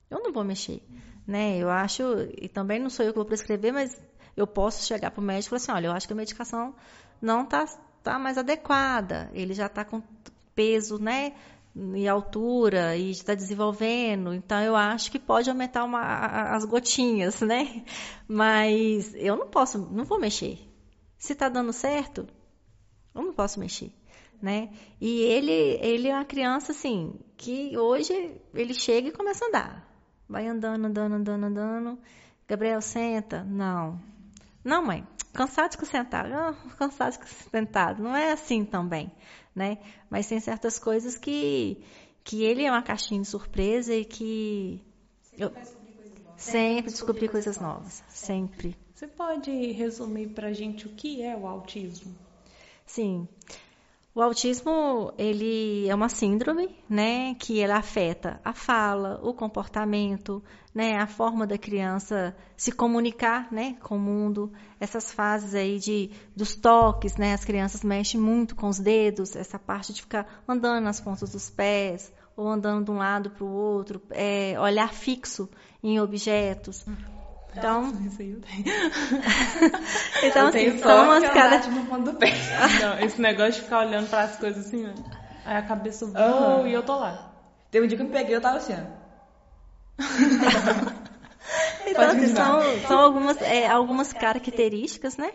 Eu 0.08 0.22
não 0.22 0.32
vou 0.32 0.42
mexer, 0.42 0.82
né? 1.26 1.58
Eu 1.58 1.68
acho 1.68 2.02
e 2.40 2.48
também 2.48 2.80
não 2.80 2.88
sou 2.88 3.04
eu 3.04 3.12
que 3.12 3.18
vou 3.18 3.26
prescrever, 3.26 3.74
mas 3.74 4.00
eu 4.34 4.46
posso 4.46 4.86
chegar 4.86 5.10
para 5.10 5.20
o 5.20 5.24
médico 5.24 5.48
e 5.48 5.50
falar 5.50 5.56
assim, 5.58 5.72
olha, 5.72 5.88
eu 5.88 5.92
acho 5.92 6.06
que 6.06 6.14
a 6.14 6.16
medicação 6.16 6.74
não 7.20 7.42
está 7.42 7.66
tá 8.02 8.18
mais 8.18 8.38
adequada, 8.38 9.30
ele 9.34 9.52
já 9.52 9.66
está 9.66 9.84
com 9.84 10.02
peso, 10.54 10.98
né? 10.98 11.34
E 11.74 12.08
altura 12.08 12.96
e 12.96 13.12
está 13.12 13.32
desenvolvendo, 13.32 14.34
então 14.34 14.60
eu 14.60 14.74
acho 14.74 15.10
que 15.10 15.20
pode 15.20 15.48
aumentar 15.48 15.84
uma, 15.84 16.00
as 16.54 16.64
gotinhas, 16.64 17.40
né? 17.40 17.84
Mas 18.26 19.14
eu 19.14 19.36
não 19.36 19.46
posso, 19.46 19.78
não 19.78 20.04
vou 20.04 20.18
mexer. 20.18 20.58
Se 21.16 21.32
está 21.32 21.48
dando 21.48 21.72
certo, 21.72 22.26
eu 23.14 23.22
não 23.22 23.32
posso 23.32 23.60
mexer, 23.60 23.92
né? 24.42 24.70
E 25.00 25.20
ele, 25.20 25.52
ele 25.52 26.08
é 26.08 26.14
uma 26.14 26.24
criança 26.24 26.72
assim 26.72 27.14
que 27.36 27.76
hoje 27.78 28.34
ele 28.52 28.74
chega 28.74 29.08
e 29.08 29.12
começa 29.12 29.44
a 29.44 29.48
andar, 29.48 29.88
vai 30.28 30.48
andando, 30.48 30.86
andando, 30.86 31.14
andando, 31.14 31.44
andando. 31.44 31.98
Gabriel 32.48 32.80
senta, 32.80 33.44
não, 33.44 34.00
não 34.64 34.84
mãe, 34.84 35.06
cansado 35.32 35.78
de 35.78 35.86
sentado, 35.86 36.32
ah, 36.34 36.54
cansado 36.76 37.16
de 37.18 37.28
sentado, 37.28 38.02
não 38.02 38.16
é 38.16 38.32
assim 38.32 38.64
também, 38.64 39.10
né? 39.54 39.78
Mas 40.08 40.28
tem 40.28 40.40
certas 40.40 40.78
coisas 40.78 41.16
que 41.16 41.78
que 42.22 42.44
ele 42.44 42.64
é 42.64 42.70
uma 42.70 42.82
caixinha 42.82 43.20
de 43.22 43.26
surpresa 43.26 43.94
e 43.94 44.04
que 44.04 44.80
eu 45.38 45.50
sempre 46.36 46.90
descobri 46.90 47.28
coisas 47.28 47.58
novas, 47.58 48.04
sempre. 48.08 48.76
Você 48.94 49.06
pode 49.06 49.50
resumir 49.72 50.28
pra 50.28 50.52
gente 50.52 50.86
o 50.86 50.90
que 50.90 51.22
é 51.22 51.36
o 51.36 51.46
autismo? 51.46 52.14
Sim. 52.86 53.26
O 54.12 54.20
autismo, 54.20 55.12
ele 55.16 55.88
é 55.88 55.94
uma 55.94 56.08
síndrome, 56.08 56.76
né, 56.88 57.32
que 57.38 57.60
ela 57.60 57.76
afeta 57.76 58.40
a 58.44 58.52
fala, 58.52 59.20
o 59.22 59.32
comportamento, 59.32 60.42
né, 60.74 60.96
a 60.96 61.06
forma 61.06 61.46
da 61.46 61.56
criança 61.56 62.36
se 62.56 62.72
comunicar, 62.72 63.52
né, 63.52 63.76
com 63.80 63.96
o 63.96 64.00
mundo. 64.00 64.52
Essas 64.80 65.12
fases 65.12 65.54
aí 65.54 65.78
de 65.78 66.10
dos 66.34 66.56
toques, 66.56 67.16
né, 67.16 67.34
as 67.34 67.44
crianças 67.44 67.84
mexem 67.84 68.20
muito 68.20 68.56
com 68.56 68.68
os 68.68 68.80
dedos, 68.80 69.36
essa 69.36 69.60
parte 69.60 69.92
de 69.92 70.02
ficar 70.02 70.42
andando 70.48 70.82
nas 70.82 71.00
pontas 71.00 71.30
dos 71.30 71.48
pés 71.48 72.12
ou 72.36 72.48
andando 72.48 72.86
de 72.86 72.90
um 72.90 72.96
lado 72.98 73.30
para 73.30 73.44
o 73.44 73.52
outro, 73.52 74.02
é, 74.10 74.58
olhar 74.58 74.92
fixo 74.92 75.48
em 75.80 76.00
objetos. 76.00 76.84
Então, 77.56 77.90
Isso 78.06 78.22
aí 78.22 78.30
eu 78.30 78.40
tenho. 78.40 78.64
então 80.22 80.42
eu 80.42 80.48
assim, 80.48 80.78
só 80.78 81.20
são 81.20 81.60
tipo, 81.60 81.98
do 81.98 82.14
pé. 82.14 82.32
Não, 82.80 82.98
esse 83.00 83.20
negócio 83.20 83.54
de 83.54 83.62
ficar 83.62 83.80
olhando 83.86 84.08
para 84.08 84.22
as 84.22 84.36
coisas 84.36 84.66
assim, 84.66 84.86
ó. 84.86 84.92
Aí 85.44 85.56
a 85.56 85.62
cabeça 85.62 86.06
voa 86.06 86.20
Aham. 86.20 86.68
e 86.68 86.72
eu 86.72 86.82
tô 86.82 86.96
lá. 86.96 87.32
Teve 87.70 87.84
um 87.84 87.88
dia 87.88 87.96
que 87.96 88.02
eu 88.02 88.06
me 88.06 88.12
peguei, 88.12 88.36
eu 88.36 88.40
tava 88.40 88.58
assim, 88.58 88.74
ó. 88.74 89.00
Então, 91.86 92.04
assim, 92.04 92.28
são, 92.28 92.60
são 92.86 93.00
algumas, 93.00 93.40
é, 93.42 93.66
algumas 93.66 94.12
características, 94.12 95.16
né? 95.16 95.32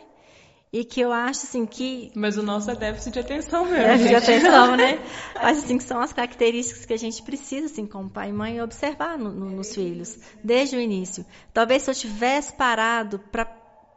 E 0.74 0.84
que 0.84 1.00
eu 1.00 1.14
acho, 1.14 1.46
assim, 1.46 1.66
que... 1.66 2.12
Mas 2.16 2.38
o 2.38 2.44
nosso 2.44 2.70
é 2.70 2.76
déficit 2.76 3.14
de 3.14 3.20
atenção 3.20 3.64
mesmo. 3.66 3.78
É, 3.86 3.98
de 3.98 4.14
atenção, 4.16 4.76
né? 4.76 5.00
Acho, 5.36 5.60
assim, 5.60 5.78
que 5.78 5.84
são 5.86 6.02
as 6.02 6.12
características 6.12 6.86
que 6.86 6.94
a 6.94 6.98
gente 6.98 7.22
precisa, 7.24 7.68
assim, 7.68 7.86
como 7.86 8.10
pai 8.10 8.30
e 8.30 8.34
mãe, 8.34 8.62
observar 8.62 9.18
no- 9.18 9.32
no- 9.32 9.52
nos 9.52 9.74
filhos, 9.74 10.20
desde 10.44 10.76
o 10.76 10.80
início. 10.82 11.26
Talvez 11.54 11.84
se 11.84 11.92
eu 11.92 11.96
tivesse 11.96 12.54
parado 12.54 13.20
para 13.32 13.48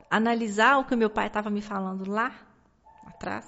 analisar 0.08 0.78
o 0.78 0.84
que 0.84 0.94
o 0.94 0.98
meu 0.98 1.10
pai 1.10 1.26
estava 1.26 1.50
me 1.50 1.60
falando 1.60 2.08
lá 2.08 2.32
atrás, 3.06 3.44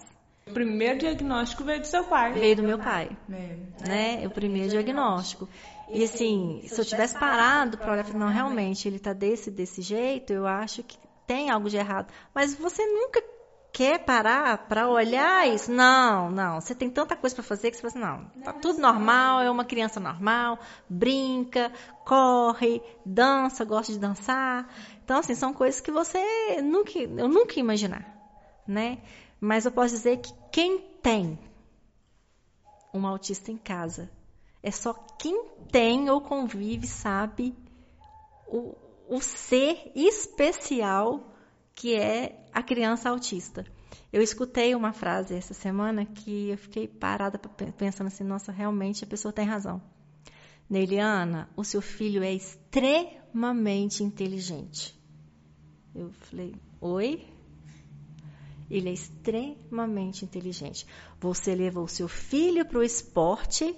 O 0.47 0.53
primeiro 0.53 0.99
diagnóstico 0.99 1.63
veio 1.63 1.81
do 1.81 1.87
seu 1.87 2.03
pai. 2.05 2.33
veio 2.33 2.57
do 2.57 2.63
meu 2.65 2.79
pai. 2.79 3.11
É. 3.31 3.57
né? 3.89 4.27
O 4.27 4.31
primeiro 4.31 4.71
diagnóstico. 4.71 5.49
E 5.89 6.03
assim, 6.03 6.63
se 6.67 6.81
eu 6.81 6.85
tivesse 6.85 7.17
parado 7.19 7.79
para 7.79 7.93
olhar, 7.93 8.05
e 8.05 8.11
falar, 8.11 8.25
não, 8.27 8.33
realmente 8.33 8.89
ele 8.89 8.97
está 8.97 9.13
desse 9.13 9.51
desse 9.51 9.83
jeito, 9.83 10.33
eu 10.33 10.47
acho 10.47 10.83
que 10.83 10.99
tem 11.31 11.49
algo 11.49 11.71
de 11.71 11.77
errado. 11.77 12.13
Mas 12.35 12.57
você 12.57 12.85
nunca 12.85 13.23
quer 13.73 14.05
parar 14.05 14.67
para 14.67 14.89
olhar 14.89 15.47
isso? 15.47 15.71
Não, 15.71 16.29
não. 16.29 16.61
Você 16.61 16.75
tem 16.75 16.91
tanta 16.91 17.15
coisa 17.15 17.37
para 17.37 17.45
fazer 17.45 17.71
que 17.71 17.77
você 17.77 17.89
fala 17.89 18.17
assim, 18.19 18.35
não, 18.35 18.43
tá 18.43 18.53
tudo 18.53 18.81
normal, 18.81 19.41
é 19.41 19.49
uma 19.49 19.65
criança 19.65 20.01
normal, 20.01 20.59
brinca, 20.89 21.71
corre, 22.05 22.83
dança, 23.07 23.65
gosta 23.65 23.93
de 23.93 24.01
dançar. 24.01 24.69
Então 25.05 25.19
assim, 25.19 25.37
são 25.37 25.55
coisas 25.55 25.81
que 25.81 25.93
você 25.93 26.61
nunca, 26.63 26.99
eu 26.99 27.29
nunca 27.29 27.55
ia 27.55 27.61
imaginar, 27.61 28.05
né? 28.67 28.99
Mas 29.41 29.65
eu 29.65 29.71
posso 29.71 29.95
dizer 29.95 30.17
que 30.17 30.35
quem 30.51 30.81
tem 31.01 31.39
um 32.93 33.07
autista 33.07 33.53
em 33.53 33.57
casa. 33.57 34.11
É 34.61 34.73
só 34.73 34.95
quem 35.17 35.45
tem 35.71 36.11
ou 36.11 36.21
convive 36.21 36.89
sabe 36.89 37.55
o, 38.49 38.75
o 39.11 39.21
ser 39.21 39.91
especial 39.97 41.35
que 41.75 41.97
é 41.97 42.47
a 42.53 42.63
criança 42.63 43.11
autista. 43.11 43.67
Eu 44.13 44.23
escutei 44.23 44.73
uma 44.75 44.93
frase 44.93 45.35
essa 45.35 45.53
semana 45.53 46.07
que 46.07 46.51
eu 46.51 46.57
fiquei 46.57 46.87
parada 46.87 47.39
pensando 47.77 48.07
assim, 48.07 48.23
nossa, 48.23 48.53
realmente 48.53 49.03
a 49.03 49.07
pessoa 49.07 49.33
tem 49.33 49.45
razão. 49.45 49.83
Neiliana, 50.69 51.51
o 51.57 51.65
seu 51.65 51.83
filho 51.83 52.23
é 52.23 52.33
extremamente 52.33 54.05
inteligente. 54.05 54.97
Eu 55.93 56.13
falei, 56.13 56.55
oi? 56.81 57.27
Ele 58.71 58.91
é 58.91 58.93
extremamente 58.93 60.25
inteligente. 60.25 60.87
Você 61.21 61.53
levou 61.57 61.89
seu 61.89 62.07
filho 62.07 62.65
para 62.65 62.79
o 62.79 62.83
esporte 62.85 63.75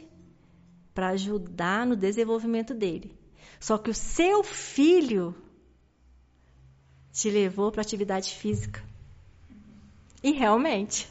para 0.92 1.08
ajudar 1.08 1.86
no 1.86 1.96
desenvolvimento 1.96 2.74
dele. 2.74 3.21
Só 3.62 3.78
que 3.78 3.90
o 3.90 3.94
seu 3.94 4.42
filho 4.42 5.32
te 7.12 7.30
levou 7.30 7.70
para 7.70 7.80
atividade 7.80 8.34
física. 8.34 8.82
E 10.20 10.32
realmente, 10.32 11.08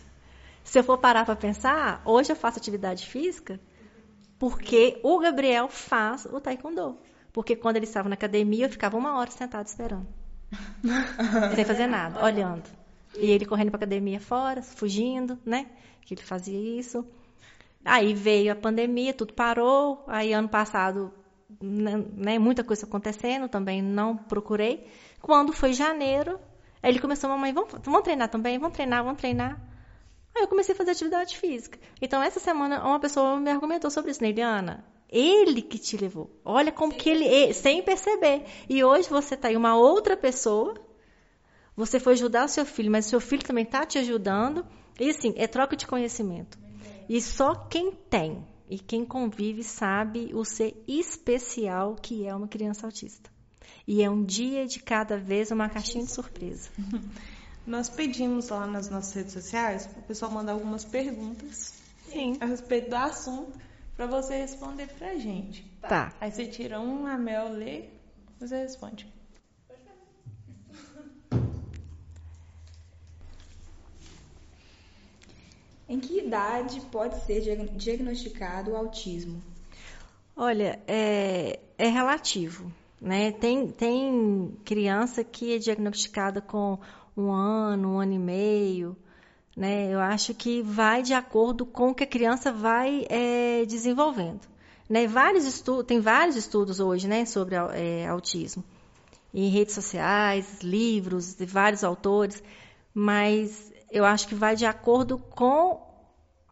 se 0.62 0.78
eu 0.78 0.84
for 0.84 0.98
parar 0.98 1.24
para 1.24 1.34
pensar, 1.34 2.02
hoje 2.04 2.30
eu 2.30 2.36
faço 2.36 2.60
atividade 2.60 3.08
física 3.08 3.58
Porque 4.38 5.00
o 5.02 5.18
Gabriel 5.20 5.70
faz 5.70 6.26
o 6.26 6.42
taekwondo. 6.42 6.98
Porque 7.32 7.56
quando 7.56 7.78
ele 7.78 7.86
estava 7.86 8.10
na 8.10 8.16
academia, 8.16 8.66
eu 8.66 8.70
ficava 8.70 8.98
uma 8.98 9.18
hora 9.18 9.32
sentado 9.32 9.68
esperando. 9.68 10.08
sem 11.56 11.64
fazer 11.64 11.88
nada, 11.88 12.22
olhando. 12.22 12.70
E 13.16 13.32
ele 13.32 13.46
correndo 13.46 13.70
para 13.70 13.78
academia 13.78 14.20
fora, 14.20 14.62
fugindo, 14.62 15.40
né? 15.46 15.68
Que 16.02 16.16
ele 16.16 16.22
fazia 16.22 16.60
isso. 16.60 17.08
Aí 17.86 18.14
veio 18.14 18.52
a 18.52 18.56
pandemia, 18.58 19.14
tudo 19.14 19.34
parou. 19.34 20.04
Aí 20.06 20.34
ano 20.34 20.50
passado, 20.50 21.14
né, 21.62 22.04
né 22.16 22.40
muita 22.40 22.64
coisa 22.64 22.86
acontecendo, 22.86 23.50
também 23.50 23.82
não 23.82 24.16
procurei. 24.16 24.88
Quando 25.22 25.54
foi 25.54 25.74
janeiro, 25.74 26.40
aí 26.82 26.92
ele 26.92 27.00
começou, 27.00 27.30
mamãe, 27.30 27.54
vamos, 27.54 27.72
vamos 27.84 28.02
treinar 28.02 28.30
também? 28.30 28.58
Vamos 28.58 28.76
treinar, 28.76 29.04
vamos 29.04 29.20
treinar. 29.20 29.62
Aí 30.36 30.44
eu 30.44 30.48
comecei 30.48 30.74
a 30.74 30.78
fazer 30.78 30.92
atividade 30.92 31.38
física. 31.38 31.78
Então, 32.02 32.24
essa 32.24 32.40
semana, 32.40 32.84
uma 32.86 33.00
pessoa 33.00 33.40
me 33.40 33.52
argumentou 33.52 33.92
sobre 33.92 34.12
isso, 34.12 34.22
Neiliana. 34.22 34.86
Ele 35.10 35.62
que 35.62 35.78
te 35.78 35.98
levou. 35.98 36.30
Olha 36.46 36.72
como 36.72 36.94
que 36.94 37.10
ele, 37.10 37.54
sem 37.54 37.84
perceber. 37.84 38.46
E 38.70 38.84
hoje 38.84 39.10
você 39.10 39.36
está 39.36 39.50
aí, 39.50 39.58
uma 39.58 39.76
outra 39.76 40.16
pessoa. 40.16 40.76
Você 41.76 42.00
foi 42.00 42.14
ajudar 42.14 42.46
o 42.46 42.48
seu 42.48 42.66
filho, 42.66 42.90
mas 42.90 43.08
o 43.08 43.10
seu 43.10 43.20
filho 43.20 43.44
também 43.44 43.66
está 43.66 43.86
te 43.86 43.98
ajudando. 43.98 44.66
E 45.00 45.10
assim, 45.10 45.34
é 45.36 45.48
troca 45.48 45.76
de 45.76 45.86
conhecimento. 45.86 46.58
E 47.10 47.22
só 47.22 47.54
quem 47.54 47.92
tem 47.92 48.48
e 48.72 48.80
quem 48.80 49.04
convive 49.04 49.64
sabe 49.66 50.32
o 50.34 50.46
ser 50.46 50.82
especial 50.88 51.94
que 51.94 52.26
é 52.26 52.34
uma 52.34 52.48
criança 52.48 52.88
autista. 52.88 53.30
E 53.86 54.02
é 54.02 54.10
um 54.10 54.24
dia 54.24 54.66
de 54.66 54.80
cada 54.80 55.18
vez 55.18 55.52
uma 55.52 55.68
caixinha 55.68 56.06
de 56.06 56.12
surpresa. 56.12 56.70
Nós 57.68 57.90
pedimos 57.90 58.48
lá 58.48 58.66
nas 58.66 58.90
nossas 58.90 59.14
redes 59.14 59.34
sociais 59.34 59.86
para 59.86 60.00
o 60.00 60.04
pessoal 60.04 60.32
mandar 60.32 60.54
algumas 60.54 60.86
perguntas 60.86 61.74
Sim. 62.10 62.38
a 62.40 62.46
respeito 62.46 62.90
do 62.90 62.96
assunto 62.96 63.60
para 63.98 64.08
você 64.08 64.38
responder 64.38 64.88
pra 64.88 65.16
gente. 65.18 65.70
Tá. 65.82 66.14
Aí 66.22 66.32
você 66.32 66.48
tira 66.48 66.80
um, 66.80 67.06
a 67.06 67.18
Mel 67.18 67.52
lê, 67.52 67.90
você 68.40 68.56
responde. 68.56 69.06
Em 75.92 76.00
que 76.00 76.20
idade 76.20 76.80
pode 76.90 77.22
ser 77.26 77.42
diagnosticado 77.76 78.72
o 78.72 78.78
autismo? 78.78 79.42
Olha, 80.34 80.80
é, 80.88 81.60
é 81.78 81.88
relativo. 81.90 82.72
Né? 83.02 83.34
Tem, 83.34 83.68
tem 83.68 84.58
criança 84.64 85.22
que 85.22 85.54
é 85.54 85.58
diagnosticada 85.58 86.40
com 86.40 86.80
um 87.18 87.30
ano, 87.30 87.96
um 87.96 88.00
ano 88.00 88.14
e 88.14 88.20
meio. 88.20 88.96
Né? 89.54 89.94
Eu 89.94 90.00
acho 90.00 90.34
que 90.34 90.62
vai 90.62 91.04
de 91.04 91.14
acordo 91.14 91.66
com 91.66 91.90
o 91.90 91.94
que 91.94 92.06
a 92.06 92.08
criança 92.08 92.54
vai 92.54 93.06
é, 93.10 93.66
desenvolvendo. 93.66 94.48
Né? 94.90 95.06
Vários 95.08 95.62
tem 95.86 96.00
vários 96.00 96.38
estudos 96.38 96.80
hoje 96.80 97.06
né, 97.06 97.26
sobre 97.26 97.56
é, 97.56 98.08
autismo. 98.08 98.64
Em 99.34 99.50
redes 99.50 99.76
sociais, 99.76 100.62
livros 100.62 101.34
de 101.34 101.46
vários 101.46 101.84
autores, 101.84 102.42
mas 102.94 103.71
eu 103.92 104.06
acho 104.06 104.28
que 104.28 104.34
vai 104.34 104.56
de 104.56 104.66
acordo 104.66 105.20
com 105.20 105.86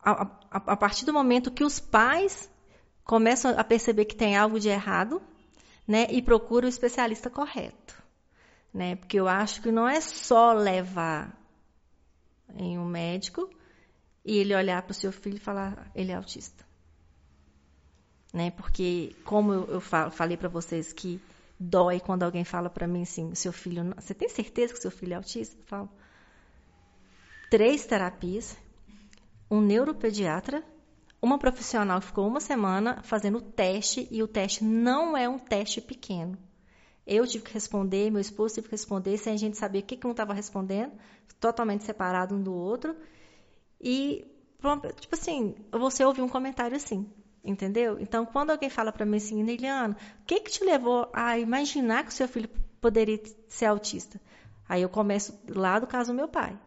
a, 0.04 0.24
a, 0.24 0.28
a 0.52 0.78
partir 0.78 1.06
do 1.06 1.14
momento 1.14 1.50
que 1.50 1.64
os 1.64 1.80
pais 1.80 2.50
começam 3.04 3.58
a 3.58 3.64
perceber 3.64 4.06
que 4.06 4.16
tem 4.16 4.36
algo 4.36 4.60
de 4.60 4.68
errado, 4.68 5.22
né, 5.88 6.06
e 6.12 6.22
procuram 6.22 6.68
o 6.68 6.70
especialista 6.70 7.30
correto, 7.30 8.04
né, 8.72 8.96
porque 8.98 9.20
eu 9.20 9.28
acho 9.28 9.62
que 9.62 9.72
não 9.72 9.88
é 9.88 10.00
só 10.00 10.54
levar 10.54 11.36
em 12.56 12.78
um 12.78 12.86
médico 12.86 13.50
e 14.24 14.38
ele 14.38 14.54
olhar 14.54 14.82
para 14.84 14.92
o 14.92 14.94
seu 14.94 15.12
filho 15.12 15.38
e 15.38 15.40
falar 15.40 15.90
ele 15.96 16.12
é 16.12 16.16
autista, 16.16 16.64
né, 18.32 18.52
porque 18.52 19.16
como 19.24 19.54
eu, 19.54 19.66
eu 19.68 19.82
falo, 19.82 20.12
falei 20.12 20.38
para 20.38 20.50
vocês 20.50 20.94
que 20.94 21.20
dói 21.60 22.00
quando 22.00 22.24
alguém 22.24 22.44
fala 22.44 22.70
para 22.70 22.86
mim 22.86 23.02
assim, 23.02 23.34
seu 23.34 23.52
filho, 23.52 23.92
você 23.96 24.14
tem 24.14 24.30
certeza 24.30 24.74
que 24.74 24.80
seu 24.80 24.92
filho 24.92 25.14
é 25.14 25.16
autista? 25.16 25.58
Eu 25.60 25.66
falo, 25.66 25.90
três 27.50 27.86
terapias, 27.86 28.58
um 29.50 29.60
neuropediatra, 29.60 30.64
uma 31.22 31.38
profissional 31.38 32.00
ficou 32.00 32.28
uma 32.28 32.40
semana 32.40 33.02
fazendo 33.04 33.40
o 33.40 33.42
teste 33.42 34.08
e 34.12 34.24
o 34.24 34.28
teste 34.28 34.64
não 34.64 35.18
é 35.18 35.28
um 35.28 35.40
teste 35.40 35.82
pequeno. 35.82 36.38
Eu 37.06 37.26
tive 37.26 37.44
que 37.44 37.54
responder, 37.54 38.12
meu 38.12 38.22
esposo 38.22 38.56
teve 38.56 38.68
que 38.68 38.74
responder, 38.74 39.18
sem 39.18 39.34
a 39.34 39.38
gente 39.38 39.58
saber 39.58 39.80
o 39.80 39.84
que, 39.84 39.98
que 39.98 40.06
um 40.06 40.12
estava 40.12 40.34
respondendo, 40.34 40.94
totalmente 41.40 41.84
separado 41.84 42.36
um 42.36 42.42
do 42.42 42.54
outro. 42.54 42.96
E, 43.82 44.28
tipo 45.00 45.16
assim, 45.16 45.56
você 45.72 46.06
ouviu 46.06 46.24
um 46.24 46.30
comentário 46.30 46.78
assim, 46.78 47.10
entendeu? 47.44 48.00
Então, 48.00 48.26
quando 48.26 48.52
alguém 48.52 48.70
fala 48.70 48.92
para 48.92 49.06
mim 49.06 49.18
assim, 49.18 49.42
Neiliana, 49.44 49.98
o 50.22 50.26
que, 50.26 50.40
que 50.40 50.52
te 50.52 50.64
levou 50.64 51.10
a 51.12 51.38
imaginar 51.40 52.04
que 52.04 52.12
o 52.12 52.14
seu 52.14 52.28
filho 52.28 52.50
poderia 52.80 53.20
ser 53.48 53.66
autista? 53.66 54.22
Aí 54.68 54.84
eu 54.84 54.90
começo 54.90 55.38
lá 55.48 55.80
do 55.80 55.88
caso 55.88 56.12
do 56.12 56.16
meu 56.16 56.28
pai. 56.28 56.58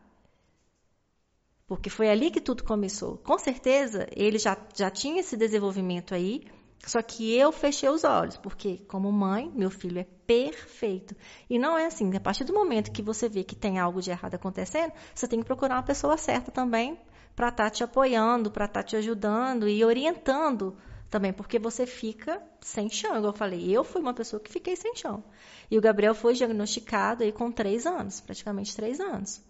Porque 1.72 1.88
foi 1.88 2.10
ali 2.10 2.30
que 2.30 2.38
tudo 2.38 2.64
começou. 2.64 3.16
Com 3.24 3.38
certeza, 3.38 4.06
ele 4.14 4.36
já, 4.38 4.58
já 4.76 4.90
tinha 4.90 5.20
esse 5.20 5.38
desenvolvimento 5.38 6.14
aí, 6.14 6.44
só 6.86 7.00
que 7.00 7.34
eu 7.34 7.50
fechei 7.50 7.88
os 7.88 8.04
olhos, 8.04 8.36
porque, 8.36 8.84
como 8.86 9.10
mãe, 9.10 9.50
meu 9.54 9.70
filho 9.70 9.98
é 9.98 10.06
perfeito. 10.26 11.16
E 11.48 11.58
não 11.58 11.78
é 11.78 11.86
assim. 11.86 12.14
A 12.14 12.20
partir 12.20 12.44
do 12.44 12.52
momento 12.52 12.92
que 12.92 13.00
você 13.00 13.26
vê 13.26 13.42
que 13.42 13.56
tem 13.56 13.78
algo 13.78 14.02
de 14.02 14.10
errado 14.10 14.34
acontecendo, 14.34 14.92
você 15.14 15.26
tem 15.26 15.38
que 15.38 15.46
procurar 15.46 15.76
uma 15.76 15.82
pessoa 15.82 16.18
certa 16.18 16.50
também 16.50 17.00
para 17.34 17.48
estar 17.48 17.64
tá 17.64 17.70
te 17.70 17.82
apoiando, 17.82 18.50
para 18.50 18.66
estar 18.66 18.82
tá 18.82 18.88
te 18.88 18.96
ajudando 18.96 19.66
e 19.66 19.82
orientando 19.82 20.76
também, 21.08 21.32
porque 21.32 21.58
você 21.58 21.86
fica 21.86 22.42
sem 22.60 22.90
chão, 22.90 23.16
igual 23.16 23.32
eu 23.32 23.38
falei. 23.38 23.74
Eu 23.74 23.82
fui 23.82 24.02
uma 24.02 24.12
pessoa 24.12 24.38
que 24.38 24.52
fiquei 24.52 24.76
sem 24.76 24.94
chão. 24.94 25.24
E 25.70 25.78
o 25.78 25.80
Gabriel 25.80 26.14
foi 26.14 26.34
diagnosticado 26.34 27.24
aí 27.24 27.32
com 27.32 27.50
três 27.50 27.86
anos, 27.86 28.20
praticamente 28.20 28.76
três 28.76 29.00
anos. 29.00 29.40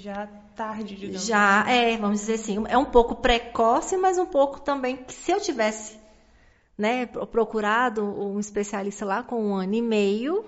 Já 0.00 0.26
tarde, 0.56 0.96
digamos 0.96 1.26
Já, 1.26 1.60
assim. 1.60 1.70
é, 1.70 1.96
vamos 1.98 2.20
dizer 2.20 2.34
assim, 2.34 2.64
é 2.68 2.78
um 2.78 2.86
pouco 2.86 3.16
precoce, 3.16 3.98
mas 3.98 4.16
um 4.16 4.24
pouco 4.24 4.58
também 4.58 4.96
que 4.96 5.12
se 5.12 5.30
eu 5.30 5.38
tivesse 5.38 5.98
né, 6.76 7.04
procurado 7.04 8.02
um 8.02 8.40
especialista 8.40 9.04
lá 9.04 9.22
com 9.22 9.50
um 9.50 9.54
ano 9.54 9.74
e 9.74 9.82
meio, 9.82 10.46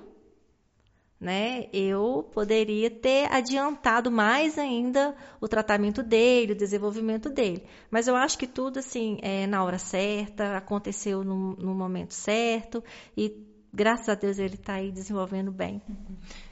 né, 1.20 1.66
eu 1.70 2.26
poderia 2.32 2.90
ter 2.90 3.30
adiantado 3.30 4.10
mais 4.10 4.58
ainda 4.58 5.14
o 5.38 5.46
tratamento 5.46 6.02
dele, 6.02 6.54
o 6.54 6.56
desenvolvimento 6.56 7.28
dele. 7.28 7.62
Mas 7.90 8.08
eu 8.08 8.16
acho 8.16 8.38
que 8.38 8.46
tudo 8.46 8.78
assim 8.78 9.18
é 9.20 9.46
na 9.46 9.62
hora 9.62 9.78
certa, 9.78 10.56
aconteceu 10.56 11.22
no, 11.22 11.54
no 11.56 11.74
momento 11.74 12.14
certo 12.14 12.82
e 13.14 13.46
graças 13.70 14.08
a 14.08 14.14
Deus 14.14 14.38
ele 14.38 14.54
está 14.54 14.74
aí 14.74 14.90
desenvolvendo 14.90 15.52
bem. 15.52 15.82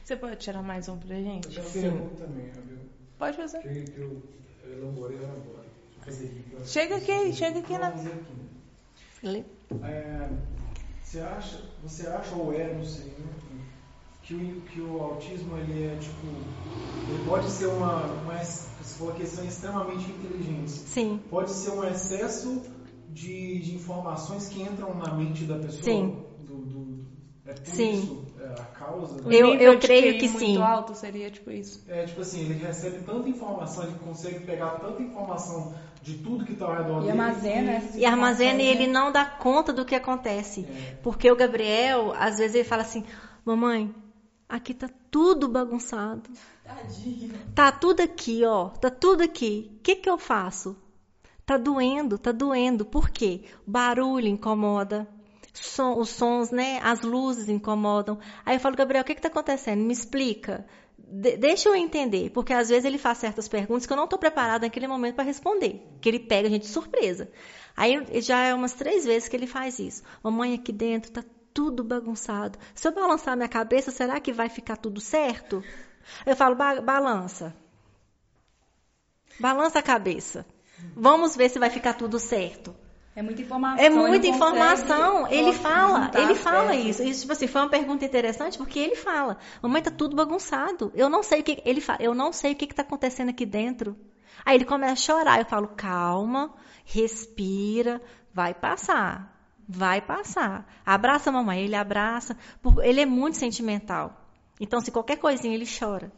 Você 0.03 0.15
pode 0.15 0.35
tirar 0.37 0.61
mais 0.61 0.89
um 0.89 0.97
pra 0.97 1.15
gente? 1.15 1.57
Eu 1.57 1.63
pergunta 1.63 2.25
também, 2.25 2.45
viu? 2.67 2.77
Pode 3.17 3.37
fazer. 3.37 3.59
Que, 3.59 3.91
que 3.91 3.99
eu 3.99 4.21
elaborei 4.65 5.17
agora. 5.17 5.65
Chega 6.65 6.97
aqui, 6.97 7.33
chega 7.33 7.59
aqui 7.59 7.77
na. 7.77 7.93
É, 9.83 10.29
você 11.03 11.19
acha, 11.19 11.61
você 11.83 12.07
acha 12.07 12.35
ou 12.35 12.53
é, 12.53 12.73
não 12.73 12.83
sei, 12.83 13.05
né, 13.05 13.31
que 14.23 14.35
o, 14.35 14.61
que 14.61 14.81
o 14.81 15.01
autismo 15.01 15.57
ele 15.57 15.83
é 15.85 15.95
tipo, 15.97 16.27
ele 16.27 17.25
pode 17.27 17.49
ser 17.49 17.67
uma, 17.67 18.05
uma 18.05 18.43
se 18.43 18.97
for 18.97 19.09
uma 19.09 19.15
questão 19.15 19.45
extremamente 19.45 20.09
inteligente. 20.09 20.71
Sim. 20.71 21.19
Pode 21.29 21.51
ser 21.51 21.71
um 21.71 21.83
excesso 21.83 22.63
de, 23.09 23.59
de 23.59 23.75
informações 23.75 24.47
que 24.47 24.61
entram 24.61 24.95
na 24.95 25.13
mente 25.13 25.43
da 25.45 25.55
pessoa. 25.55 25.83
Sim. 25.83 26.23
Do, 26.39 26.57
do, 26.57 26.80
é 27.45 27.53
por 27.53 27.65
Sim. 27.65 27.91
isso 28.03 28.25
é, 28.39 28.61
a 28.61 28.65
causa. 28.65 29.17
Eu, 29.33 29.53
eu 29.55 29.79
creio 29.79 30.17
que 30.17 30.27
muito 30.27 30.39
sim. 30.39 30.45
muito 30.57 30.63
alto 30.63 30.95
seria 30.95 31.29
tipo 31.31 31.49
isso. 31.51 31.83
É 31.87 32.05
tipo 32.05 32.21
assim, 32.21 32.41
ele 32.41 32.53
recebe 32.65 33.03
tanta 33.03 33.27
informação, 33.29 33.83
ele 33.85 33.95
consegue 33.99 34.45
pegar 34.45 34.79
tanta 34.79 35.01
informação 35.01 35.73
de 36.01 36.15
tudo 36.17 36.45
que 36.45 36.53
está 36.53 36.65
ao 36.65 36.75
redor 36.75 36.97
E 36.97 36.99
dele. 36.99 37.11
armazena 37.11 37.71
que- 37.71 37.77
essa 37.87 37.97
E 37.99 38.05
armazena 38.05 38.61
e 38.61 38.65
ele 38.67 38.87
né? 38.87 38.93
não 38.93 39.11
dá 39.11 39.25
conta 39.25 39.71
do 39.73 39.85
que 39.85 39.95
acontece. 39.95 40.67
É. 40.69 40.95
Porque 41.01 41.29
o 41.31 41.35
Gabriel, 41.35 42.13
às 42.17 42.37
vezes, 42.37 42.55
ele 42.55 42.63
fala 42.63 42.81
assim: 42.83 43.03
Mamãe, 43.45 43.93
aqui 44.49 44.73
tá 44.73 44.89
tudo 45.11 45.47
bagunçado. 45.47 46.29
Tadinho. 46.63 47.33
Tá 47.53 47.71
tudo 47.71 48.01
aqui, 48.01 48.43
ó. 48.45 48.69
Tá 48.69 48.89
tudo 48.89 49.21
aqui. 49.23 49.71
O 49.77 49.79
que, 49.81 49.95
que 49.95 50.09
eu 50.09 50.17
faço? 50.17 50.75
Tá 51.45 51.57
doendo, 51.57 52.17
tá 52.17 52.31
doendo. 52.31 52.85
Por 52.85 53.09
quê? 53.09 53.43
Barulho 53.65 54.27
incomoda. 54.27 55.07
Som- 55.53 55.97
os 55.99 56.09
sons, 56.09 56.49
né? 56.51 56.79
As 56.83 57.01
luzes 57.01 57.49
incomodam. 57.49 58.17
Aí 58.45 58.55
eu 58.55 58.59
falo, 58.59 58.75
Gabriel, 58.75 59.01
o 59.01 59.05
que, 59.05 59.15
que 59.15 59.21
tá 59.21 59.27
acontecendo? 59.27 59.81
Me 59.83 59.91
explica. 59.93 60.65
De- 60.97 61.35
deixa 61.37 61.67
eu 61.69 61.75
entender. 61.75 62.29
Porque 62.31 62.53
às 62.53 62.69
vezes 62.69 62.85
ele 62.85 62.97
faz 62.97 63.17
certas 63.17 63.47
perguntas 63.47 63.85
que 63.85 63.91
eu 63.93 63.97
não 63.97 64.05
estou 64.05 64.17
preparada 64.19 64.65
naquele 64.65 64.87
momento 64.87 65.15
para 65.15 65.23
responder. 65.25 65.85
Que 65.99 66.07
ele 66.09 66.19
pega 66.19 66.47
a 66.47 66.51
gente 66.51 66.63
de 66.63 66.67
surpresa. 66.69 67.29
Aí 67.75 68.21
já 68.21 68.39
é 68.39 68.53
umas 68.53 68.73
três 68.73 69.05
vezes 69.05 69.27
que 69.27 69.35
ele 69.35 69.47
faz 69.47 69.79
isso. 69.79 70.03
Mamãe, 70.23 70.53
aqui 70.55 70.71
dentro 70.71 71.11
tá 71.11 71.23
tudo 71.53 71.83
bagunçado. 71.83 72.57
Se 72.73 72.87
eu 72.87 72.93
balançar 72.93 73.35
minha 73.35 73.49
cabeça, 73.49 73.91
será 73.91 74.19
que 74.21 74.31
vai 74.31 74.47
ficar 74.47 74.77
tudo 74.77 75.01
certo? 75.01 75.61
Eu 76.25 76.35
falo, 76.35 76.55
"Ba- 76.55 76.79
balança. 76.81 77.53
Balança 79.39 79.79
a 79.79 79.83
cabeça. 79.83 80.45
Vamos 80.95 81.35
ver 81.35 81.49
se 81.49 81.59
vai 81.59 81.69
ficar 81.69 81.93
tudo 81.93 82.19
certo. 82.19 82.75
É 83.13 83.21
muita 83.21 83.41
informação. 83.41 83.85
É 83.85 83.89
muita 83.89 84.27
ele 84.27 84.35
informação. 84.35 85.27
Ele 85.27 85.53
fala, 85.53 86.11
ele 86.15 86.35
fala 86.35 86.75
isso. 86.75 87.03
Isso, 87.03 87.21
tipo 87.21 87.33
assim, 87.33 87.47
foi 87.47 87.61
uma 87.61 87.69
pergunta 87.69 88.05
interessante 88.05 88.57
porque 88.57 88.79
ele 88.79 88.95
fala: 88.95 89.37
Mamãe, 89.61 89.81
tá 89.81 89.91
tudo 89.91 90.15
bagunçado. 90.15 90.91
Eu 90.95 91.09
não 91.09 91.21
sei 91.21 91.41
o 91.41 91.43
que. 91.43 91.61
Ele 91.65 91.81
fala, 91.81 92.01
eu 92.01 92.13
não 92.13 92.31
sei 92.31 92.53
o 92.53 92.55
que, 92.55 92.67
que 92.67 92.75
tá 92.75 92.83
acontecendo 92.83 93.29
aqui 93.29 93.45
dentro. 93.45 93.97
Aí 94.45 94.55
ele 94.55 94.65
começa 94.65 94.93
a 94.93 94.95
chorar. 94.95 95.39
Eu 95.39 95.45
falo, 95.45 95.67
calma, 95.69 96.53
respira, 96.85 98.01
vai 98.33 98.53
passar. 98.53 99.29
Vai 99.67 100.01
passar. 100.01 100.65
Abraça 100.85 101.29
a 101.29 101.33
mamãe. 101.33 101.63
Ele 101.63 101.75
abraça. 101.75 102.37
Ele 102.81 103.01
é 103.01 103.05
muito 103.05 103.37
sentimental. 103.37 104.21
Então, 104.59 104.79
se 104.79 104.91
qualquer 104.91 105.17
coisinha, 105.17 105.53
ele 105.53 105.67
chora. 105.67 106.11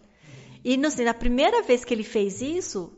E 0.63 0.77
no, 0.77 0.87
assim, 0.87 1.03
na 1.03 1.13
primeira 1.13 1.61
vez 1.63 1.83
que 1.83 1.93
ele 1.93 2.03
fez 2.03 2.41
isso, 2.41 2.93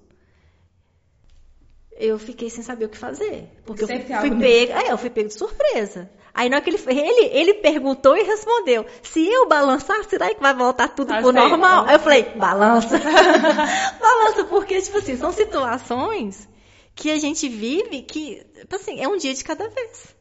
eu 1.97 2.19
fiquei 2.19 2.49
sem 2.49 2.63
saber 2.63 2.85
o 2.85 2.89
que 2.89 2.97
fazer. 2.97 3.49
Porque 3.65 3.83
eu 3.83 3.87
Sempre 3.87 4.03
fui, 4.05 4.13
tem 4.13 4.19
fui 4.21 4.29
algo 4.29 4.41
pega, 4.41 4.81
é, 4.87 4.91
eu 4.91 4.97
fui 4.97 5.09
pego 5.09 5.27
de 5.29 5.33
surpresa. 5.35 6.09
Aí 6.33 6.49
na 6.49 6.57
hora 6.57 6.63
que 6.65 6.69
ele, 6.69 6.81
ele, 6.99 7.25
ele 7.37 7.53
perguntou 7.55 8.17
e 8.17 8.23
respondeu: 8.23 8.85
se 9.01 9.25
eu 9.25 9.47
balançar, 9.47 10.03
será 10.03 10.33
que 10.33 10.41
vai 10.41 10.53
voltar 10.53 10.89
tudo 10.89 11.13
Ah, 11.13 11.21
pro 11.21 11.31
sei. 11.31 11.41
normal? 11.41 11.85
Aí 11.87 11.95
eu 11.95 11.99
falei, 11.99 12.23
balança. 12.35 12.99
balança, 13.99 14.43
porque, 14.49 14.81
tipo 14.81 14.97
assim, 14.97 15.15
são 15.15 15.31
situações 15.31 16.47
que 16.93 17.09
a 17.11 17.17
gente 17.17 17.47
vive 17.47 18.01
que, 18.01 18.43
tipo 18.59 18.75
assim, 18.75 19.01
é 19.01 19.07
um 19.07 19.17
dia 19.17 19.33
de 19.33 19.43
cada 19.43 19.67
vez. 19.69 20.15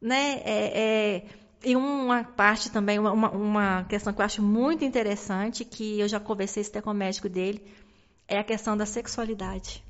Né? 0.00 0.40
É, 0.44 0.80
é- 1.16 1.22
e 1.64 1.74
uma 1.74 2.22
parte 2.22 2.70
também, 2.70 3.00
uma, 3.00 3.12
uma- 3.30 3.84
questão 3.88 4.12
que 4.12 4.20
eu 4.20 4.24
acho 4.24 4.40
muito 4.40 4.84
interessante, 4.84 5.64
que 5.64 5.98
eu 5.98 6.06
já 6.06 6.20
conversei 6.20 6.62
até 6.62 6.80
com 6.80 6.90
o 6.90 6.94
médico 6.94 7.28
dele, 7.28 7.60
é 8.28 8.38
a 8.38 8.44
questão 8.44 8.76
da 8.76 8.86
sexualidade. 8.86 9.82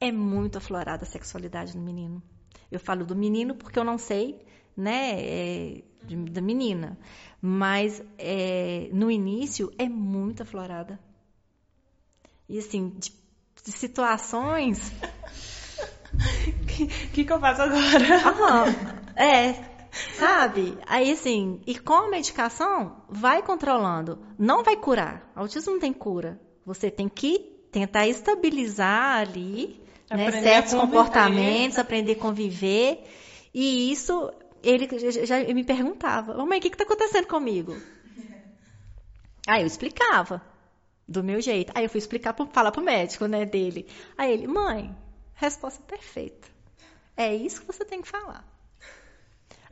É 0.00 0.10
muito 0.10 0.58
aflorada 0.58 1.04
a 1.04 1.06
sexualidade 1.06 1.76
no 1.76 1.82
menino. 1.82 2.22
Eu 2.70 2.80
falo 2.80 3.04
do 3.04 3.14
menino 3.14 3.54
porque 3.54 3.78
eu 3.78 3.84
não 3.84 3.98
sei, 3.98 4.40
né, 4.76 5.12
é, 5.20 5.82
de- 6.04 6.16
da 6.30 6.40
menina. 6.40 6.98
Mas 7.40 8.02
é, 8.18 8.88
no 8.92 9.10
início 9.10 9.70
é 9.78 9.88
muito 9.88 10.42
aflorada. 10.42 10.98
E 12.48 12.58
assim, 12.58 12.90
de, 12.98 13.12
de 13.64 13.72
situações. 13.72 14.90
O 16.12 16.66
que, 17.12 17.24
que 17.24 17.32
eu 17.32 17.38
faço 17.40 17.62
agora? 17.62 18.28
Aham, 18.28 18.64
é, 19.16 19.52
sabe? 20.18 20.76
Aí 20.86 21.12
assim, 21.12 21.60
e 21.66 21.78
com 21.78 21.94
a 21.94 22.08
medicação, 22.10 23.02
vai 23.08 23.42
controlando. 23.42 24.18
Não 24.38 24.62
vai 24.64 24.76
curar. 24.76 25.30
Autismo 25.34 25.72
não 25.74 25.80
tem 25.80 25.92
cura. 25.92 26.40
Você 26.64 26.90
tem 26.90 27.08
que 27.08 27.38
tentar 27.70 28.06
estabilizar 28.08 29.18
ali 29.20 29.79
né, 30.10 30.42
certos 30.42 30.74
comportamentos, 30.74 31.78
aprender 31.78 32.12
a 32.12 32.16
conviver. 32.16 33.04
E 33.54 33.90
isso, 33.92 34.32
ele 34.62 34.88
já, 35.24 35.40
me 35.44 35.64
perguntava, 35.64 36.34
mamãe, 36.34 36.58
o 36.58 36.62
que 36.62 36.68
está 36.68 36.84
acontecendo 36.84 37.26
comigo? 37.26 37.76
Aí 39.46 39.62
eu 39.62 39.66
explicava, 39.66 40.42
do 41.10 41.24
meu 41.24 41.40
jeito. 41.40 41.72
Aí 41.74 41.84
eu 41.84 41.90
fui 41.90 41.98
explicar, 41.98 42.34
falar 42.52 42.70
pro 42.70 42.82
médico, 42.82 43.26
né, 43.26 43.44
dele. 43.44 43.86
Aí 44.16 44.32
ele, 44.32 44.46
mãe, 44.46 44.94
resposta 45.34 45.82
perfeita. 45.82 46.48
É 47.16 47.34
isso 47.34 47.60
que 47.60 47.66
você 47.66 47.84
tem 47.84 48.00
que 48.00 48.08
falar. 48.08 48.44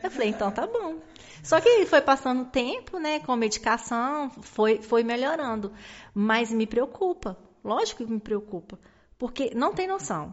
Eu 0.03 0.11
falei, 0.11 0.29
então 0.29 0.51
tá 0.51 0.67
bom. 0.67 1.01
Só 1.43 1.61
que 1.61 1.87
foi 1.87 2.01
passando 2.01 2.45
tempo, 2.47 2.99
né, 2.99 3.21
com 3.21 3.33
a 3.33 3.37
medicação, 3.37 4.31
foi, 4.31 4.83
foi 4.83 5.03
melhorando. 5.03 5.73
Mas 6.13 6.53
me 6.53 6.67
preocupa, 6.67 7.37
lógico 7.65 8.05
que 8.05 8.13
me 8.13 8.21
preocupa. 8.21 8.79
Porque 9.19 9.51
não 9.55 9.75
tem 9.75 9.87
noção, 9.87 10.33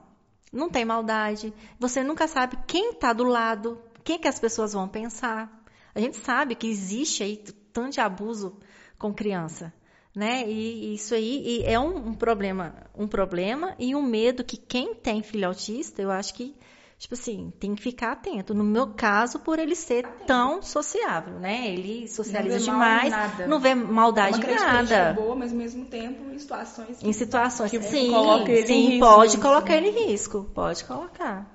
não 0.53 0.69
tem 0.69 0.85
maldade, 0.85 1.53
você 1.79 2.03
nunca 2.03 2.27
sabe 2.27 2.57
quem 2.67 2.93
tá 2.93 3.11
do 3.11 3.23
lado, 3.23 3.81
o 3.99 4.03
que, 4.03 4.27
as 4.27 4.39
pessoas 4.39 4.73
vão 4.73 4.87
pensar. 4.87 5.63
A 5.93 5.99
gente 5.99 6.17
sabe 6.17 6.55
que 6.55 6.67
existe 6.67 7.23
aí 7.23 7.37
tanto 7.73 7.93
de 7.93 7.99
abuso 7.99 8.57
com 8.97 9.13
criança, 9.13 9.73
né? 10.15 10.47
E 10.47 10.93
isso 10.93 11.15
aí 11.15 11.43
e 11.45 11.63
é 11.63 11.79
um, 11.79 12.09
um 12.09 12.13
problema, 12.13 12.75
um 12.95 13.07
problema 13.07 13.75
e 13.79 13.95
um 13.95 14.03
medo 14.03 14.43
que 14.43 14.57
quem 14.57 14.93
tem 14.93 15.23
filho 15.23 15.47
autista, 15.47 16.01
eu 16.01 16.11
acho 16.11 16.33
que 16.33 16.55
tipo 16.97 17.13
assim, 17.13 17.51
tem 17.59 17.75
que 17.75 17.81
ficar 17.81 18.13
atento. 18.13 18.53
No 18.53 18.63
meu 18.63 18.93
caso, 18.93 19.39
por 19.39 19.59
ele 19.59 19.75
ser 19.75 20.07
tão 20.25 20.61
sociável, 20.61 21.39
né? 21.39 21.67
Ele 21.67 22.07
socializa 22.07 22.55
Não 22.57 22.61
em 22.61 22.65
demais, 22.65 23.11
nada. 23.11 23.47
não 23.47 23.59
vê 23.59 23.69
É 23.69 23.75
maldade 23.75 24.39
uma 24.39 24.51
em 24.51 24.55
nada. 24.55 25.13
boa, 25.13 25.35
mas 25.35 25.51
ao 25.51 25.57
mesmo 25.57 25.85
tempo 25.85 26.31
em 26.31 26.39
situações 26.39 27.03
Em 27.03 27.13
situações 27.13 27.71
Que 27.71 27.81
sim, 27.81 28.09
coloca 28.11 28.51
ele 28.51 28.61
em 28.61 28.65
sim, 28.65 28.89
risco, 28.91 29.05
pode 29.05 29.37
né? 29.37 29.43
colocar 29.43 29.75
ele 29.75 29.89
em 29.89 30.07
risco, 30.07 30.43
pode 30.53 30.83
colocar. 30.85 31.51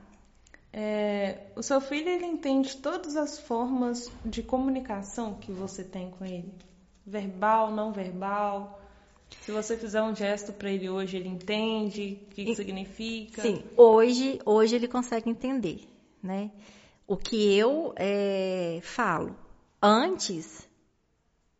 É, 0.72 1.46
o 1.56 1.62
seu 1.62 1.80
filho 1.80 2.08
ele 2.08 2.26
entende 2.26 2.76
todas 2.76 3.16
as 3.16 3.40
formas 3.40 4.10
de 4.24 4.42
comunicação 4.42 5.34
que 5.34 5.50
você 5.50 5.82
tem 5.82 6.10
com 6.10 6.24
ele, 6.24 6.54
verbal, 7.04 7.72
não 7.72 7.92
verbal. 7.92 8.79
Se 9.42 9.52
você 9.52 9.76
fizer 9.76 10.02
um 10.02 10.14
gesto 10.14 10.52
para 10.52 10.70
ele 10.70 10.88
hoje, 10.88 11.16
ele 11.16 11.28
entende 11.28 12.18
o 12.26 12.34
que, 12.34 12.44
que 12.44 12.54
significa. 12.54 13.42
Sim, 13.42 13.62
hoje, 13.76 14.40
hoje 14.44 14.76
ele 14.76 14.88
consegue 14.88 15.30
entender, 15.30 15.80
né? 16.22 16.50
O 17.06 17.16
que 17.16 17.56
eu 17.56 17.92
é, 17.96 18.80
falo. 18.82 19.34
Antes, 19.82 20.68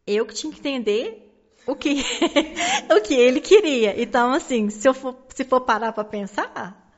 eu 0.06 0.26
que 0.26 0.34
tinha 0.34 0.52
que 0.52 0.58
entender 0.58 1.30
o 1.66 1.74
que, 1.74 2.04
o 2.96 3.00
que 3.00 3.14
ele 3.14 3.40
queria. 3.40 4.00
Então, 4.00 4.32
assim, 4.32 4.70
se 4.70 4.86
eu 4.88 4.94
for, 4.94 5.16
se 5.34 5.44
for 5.44 5.60
parar 5.60 5.92
para 5.92 6.04
pensar, 6.04 6.92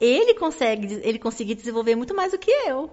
ele 0.00 0.34
consegue, 0.34 1.00
ele 1.02 1.18
conseguir 1.18 1.54
desenvolver 1.54 1.96
muito 1.96 2.14
mais 2.14 2.32
do 2.32 2.38
que 2.38 2.50
eu. 2.50 2.90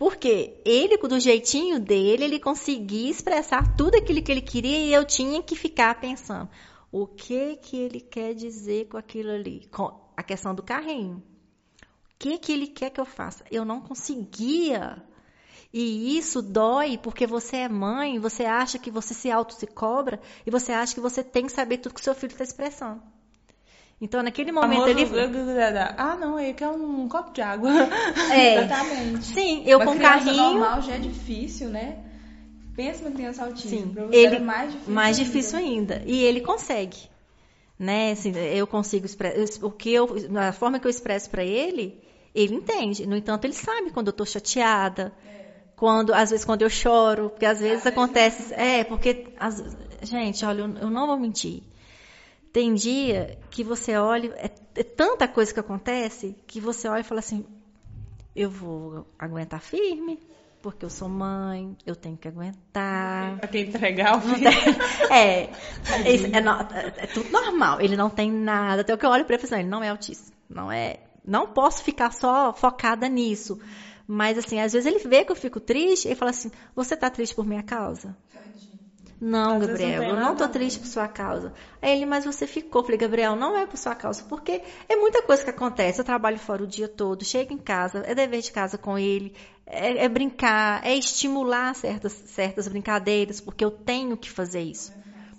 Porque 0.00 0.58
ele, 0.64 0.96
do 0.96 1.20
jeitinho 1.20 1.78
dele, 1.78 2.24
ele 2.24 2.40
conseguia 2.40 3.10
expressar 3.10 3.76
tudo 3.76 3.96
aquilo 3.96 4.22
que 4.22 4.32
ele 4.32 4.40
queria 4.40 4.78
e 4.78 4.94
eu 4.94 5.04
tinha 5.04 5.42
que 5.42 5.54
ficar 5.54 6.00
pensando. 6.00 6.48
O 6.90 7.06
que 7.06 7.56
que 7.56 7.76
ele 7.76 8.00
quer 8.00 8.32
dizer 8.32 8.88
com 8.88 8.96
aquilo 8.96 9.30
ali? 9.30 9.68
Com 9.70 10.10
a 10.16 10.22
questão 10.22 10.54
do 10.54 10.62
carrinho. 10.62 11.16
O 11.18 12.18
que 12.18 12.38
que 12.38 12.50
ele 12.50 12.66
quer 12.66 12.88
que 12.88 12.98
eu 12.98 13.04
faça? 13.04 13.44
Eu 13.50 13.62
não 13.62 13.82
conseguia. 13.82 15.04
E 15.70 16.16
isso 16.16 16.40
dói 16.40 16.96
porque 16.96 17.26
você 17.26 17.58
é 17.58 17.68
mãe, 17.68 18.18
você 18.18 18.46
acha 18.46 18.78
que 18.78 18.90
você 18.90 19.12
se 19.12 19.30
auto 19.30 19.52
se 19.52 19.66
cobra 19.66 20.18
e 20.46 20.50
você 20.50 20.72
acha 20.72 20.94
que 20.94 21.00
você 21.00 21.22
tem 21.22 21.44
que 21.44 21.52
saber 21.52 21.76
tudo 21.76 21.94
que 21.94 22.02
seu 22.02 22.14
filho 22.14 22.32
está 22.32 22.44
expressando. 22.44 23.02
Então, 24.00 24.22
naquele 24.22 24.50
momento 24.50 24.88
ele. 24.88 25.04
Ah, 25.98 26.16
não, 26.16 26.40
ele 26.40 26.54
quer 26.54 26.68
um 26.68 27.06
copo 27.06 27.32
de 27.32 27.42
água. 27.42 27.70
É, 28.30 28.56
Exatamente. 28.64 29.24
sim, 29.24 29.62
eu 29.66 29.78
Uma 29.78 29.84
com 29.92 29.98
carrinho. 29.98 30.36
normal 30.36 30.80
já 30.80 30.94
é 30.94 30.98
difícil, 30.98 31.68
né? 31.68 31.98
Pensa 32.74 33.04
numa 33.04 33.14
criança 33.14 33.44
autista. 33.44 33.68
Sim, 33.68 33.94
ele 34.10 34.36
é 34.36 34.38
mais 34.38 34.70
difícil. 34.72 34.94
mais 34.94 35.18
ainda. 35.18 35.28
difícil 35.28 35.58
ainda. 35.58 36.02
E 36.06 36.22
ele 36.22 36.40
consegue, 36.40 36.96
né? 37.78 38.12
Assim, 38.12 38.32
eu 38.54 38.66
consigo 38.66 39.04
expressar 39.04 39.66
o 39.66 39.70
que 39.70 39.92
eu, 39.92 40.08
a 40.38 40.52
forma 40.52 40.78
que 40.80 40.86
eu 40.86 40.90
expresso 40.90 41.28
para 41.28 41.44
ele, 41.44 42.02
ele 42.34 42.54
entende. 42.54 43.06
No 43.06 43.16
entanto, 43.16 43.44
ele 43.44 43.52
sabe 43.52 43.90
quando 43.90 44.06
eu 44.06 44.12
tô 44.14 44.24
chateada, 44.24 45.12
quando 45.76 46.14
às 46.14 46.30
vezes 46.30 46.44
quando 46.44 46.62
eu 46.62 46.70
choro, 46.70 47.28
porque 47.30 47.44
às 47.44 47.60
vezes 47.60 47.84
acontece, 47.86 48.54
é, 48.54 48.82
porque 48.82 49.26
as- 49.36 49.62
gente, 50.02 50.42
olha, 50.46 50.62
eu, 50.62 50.74
eu 50.76 50.90
não 50.90 51.06
vou 51.06 51.18
mentir. 51.18 51.62
Tem 52.52 52.74
dia 52.74 53.38
que 53.50 53.62
você 53.62 53.96
olha, 53.96 54.34
é, 54.36 54.50
é 54.74 54.82
tanta 54.82 55.28
coisa 55.28 55.52
que 55.54 55.60
acontece 55.60 56.36
que 56.46 56.60
você 56.60 56.88
olha 56.88 57.00
e 57.00 57.04
fala 57.04 57.20
assim: 57.20 57.44
eu 58.34 58.50
vou 58.50 59.06
aguentar 59.18 59.60
firme, 59.60 60.18
porque 60.62 60.84
eu 60.84 60.90
sou 60.90 61.08
mãe, 61.08 61.76
eu 61.86 61.96
tenho 61.96 62.16
que 62.16 62.28
aguentar. 62.28 63.38
Pra 63.38 63.48
quem 63.48 63.68
entregar 63.68 64.18
o 64.18 64.20
filho. 64.20 64.50
É, 65.10 65.42
é, 65.42 65.48
é, 66.04 67.04
é 67.04 67.06
tudo 67.06 67.30
normal. 67.30 67.80
Ele 67.80 67.96
não 67.96 68.08
tem 68.08 68.30
nada. 68.30 68.82
Até 68.82 68.94
o 68.94 68.98
que 68.98 69.04
eu 69.04 69.10
olho 69.10 69.24
para 69.24 69.34
ele, 69.34 69.42
falo 69.42 69.54
assim, 69.54 69.62
ele 69.62 69.70
não 69.70 69.82
é 69.82 69.88
autista. 69.88 70.32
Não 70.48 70.70
é. 70.70 71.00
Não 71.24 71.48
posso 71.48 71.82
ficar 71.82 72.12
só 72.12 72.52
focada 72.52 73.08
nisso. 73.08 73.60
Mas 74.06 74.38
assim, 74.38 74.60
às 74.60 74.72
vezes 74.72 74.86
ele 74.86 74.98
vê 75.08 75.24
que 75.24 75.30
eu 75.30 75.36
fico 75.36 75.60
triste 75.60 76.08
e 76.08 76.14
fala 76.14 76.30
assim: 76.30 76.50
"Você 76.74 76.96
tá 76.96 77.08
triste 77.08 77.34
por 77.34 77.46
minha 77.46 77.62
causa?" 77.62 78.16
Não, 79.20 79.56
Às 79.56 79.60
não 79.60 79.66
Gabriel, 79.66 80.00
tem 80.00 80.08
eu 80.08 80.16
não 80.16 80.34
tô 80.34 80.48
triste 80.48 80.78
por 80.80 80.86
sua 80.86 81.06
causa. 81.06 81.52
Aí 81.82 81.92
ele, 81.92 82.06
mas 82.06 82.24
você 82.24 82.46
ficou. 82.46 82.80
Eu 82.80 82.84
falei, 82.86 82.98
Gabriel, 82.98 83.36
não 83.36 83.54
é 83.54 83.66
por 83.66 83.76
sua 83.76 83.94
causa, 83.94 84.22
porque 84.22 84.62
é 84.88 84.96
muita 84.96 85.22
coisa 85.22 85.44
que 85.44 85.50
acontece. 85.50 86.00
Eu 86.00 86.04
trabalho 86.04 86.38
fora 86.38 86.62
o 86.62 86.66
dia 86.66 86.88
todo, 86.88 87.22
chego 87.22 87.52
em 87.52 87.58
casa, 87.58 88.02
é 88.06 88.14
dever 88.14 88.40
de 88.40 88.50
casa 88.50 88.78
com 88.78 88.98
ele, 88.98 89.36
é, 89.66 90.04
é 90.04 90.08
brincar, 90.08 90.84
é 90.86 90.96
estimular 90.96 91.74
certas, 91.74 92.12
certas 92.12 92.66
brincadeiras, 92.66 93.42
porque 93.42 93.62
eu 93.62 93.70
tenho 93.70 94.16
que 94.16 94.30
fazer 94.30 94.62
isso, 94.62 94.94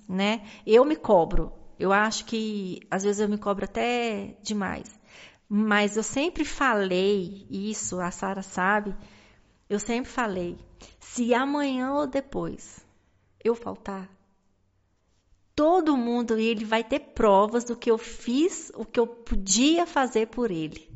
né? 0.08 0.44
Eu 0.66 0.86
me 0.86 0.96
cobro. 0.96 1.52
Eu 1.80 1.92
acho 1.92 2.26
que 2.26 2.82
às 2.92 3.02
vezes 3.02 3.20
eu 3.20 3.28
me 3.28 3.40
cobro 3.40 3.66
até 3.66 4.36
demais. 4.44 4.88
Mas 5.50 5.98
eu 5.98 6.04
sempre 6.04 6.46
falei 6.46 7.48
isso, 7.50 8.00
a 8.00 8.12
Sara 8.12 8.44
sabe. 8.44 8.96
Eu 9.68 9.80
sempre 9.80 10.12
falei, 10.12 10.56
se 11.00 11.34
amanhã 11.34 11.94
ou 11.94 12.06
depois 12.06 12.91
eu 13.44 13.56
faltar, 13.56 14.10
todo 15.56 15.98
mundo 15.98 16.40
e 16.40 16.46
ele 16.48 16.66
vai 16.66 16.84
ter 16.84 17.00
provas 17.00 17.64
do 17.64 17.76
que 17.76 17.92
eu 17.92 17.98
fiz, 17.98 18.72
o 18.76 18.86
que 18.86 19.00
eu 19.00 19.08
podia 19.08 19.86
fazer 19.86 20.28
por 20.28 20.52
ele. 20.52 20.90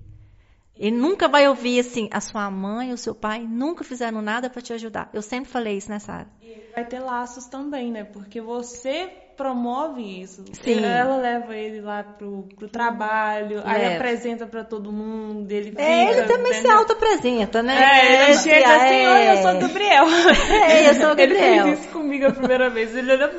Ele 0.77 0.95
nunca 0.95 1.27
vai 1.27 1.47
ouvir 1.47 1.79
assim, 1.79 2.09
a 2.11 2.19
sua 2.19 2.51
mãe, 2.51 2.91
o 2.91 2.97
seu 2.97 3.15
pai 3.15 3.47
nunca 3.47 3.83
fizeram 3.83 4.21
nada 4.21 4.49
para 4.49 4.61
te 4.61 4.73
ajudar. 4.73 5.09
Eu 5.13 5.21
sempre 5.21 5.49
falei 5.49 5.77
isso 5.77 5.89
nessa 5.89 6.11
área. 6.11 6.31
Vai 6.73 6.85
ter 6.85 6.99
laços 6.99 7.45
também, 7.45 7.91
né? 7.91 8.03
Porque 8.03 8.41
você 8.41 9.09
promove 9.35 10.01
isso. 10.21 10.43
Sim. 10.63 10.83
Ela 10.83 11.17
leva 11.17 11.55
ele 11.55 11.81
lá 11.81 12.03
pro, 12.03 12.47
pro 12.57 12.67
trabalho, 12.67 13.57
leva. 13.57 13.69
aí 13.69 13.95
apresenta 13.95 14.45
para 14.45 14.63
todo 14.63 14.91
mundo, 14.91 15.51
ele 15.51 15.71
fica, 15.71 15.81
é, 15.81 16.11
Ele 16.11 16.23
também 16.23 16.51
entendeu? 16.51 16.71
se 16.71 16.77
auto-apresenta, 16.77 17.61
né? 17.63 17.75
É, 17.75 18.23
ele 18.23 18.37
chega 18.37 18.75
assim, 18.75 18.95
é... 18.95 19.13
oi, 19.13 19.37
eu 19.37 19.41
sou 19.41 19.51
o 19.51 19.59
Gabriel. 19.59 20.05
É, 20.65 20.89
eu 20.89 20.93
sou 20.95 21.11
o 21.11 21.15
Gabriel. 21.15 21.43
Ele 21.43 21.63
fez 21.63 21.79
isso 21.79 21.89
comigo 21.89 22.27
a 22.27 22.31
primeira 22.31 22.69
vez. 22.69 22.95
Ele 22.95 23.11
olhou 23.11 23.29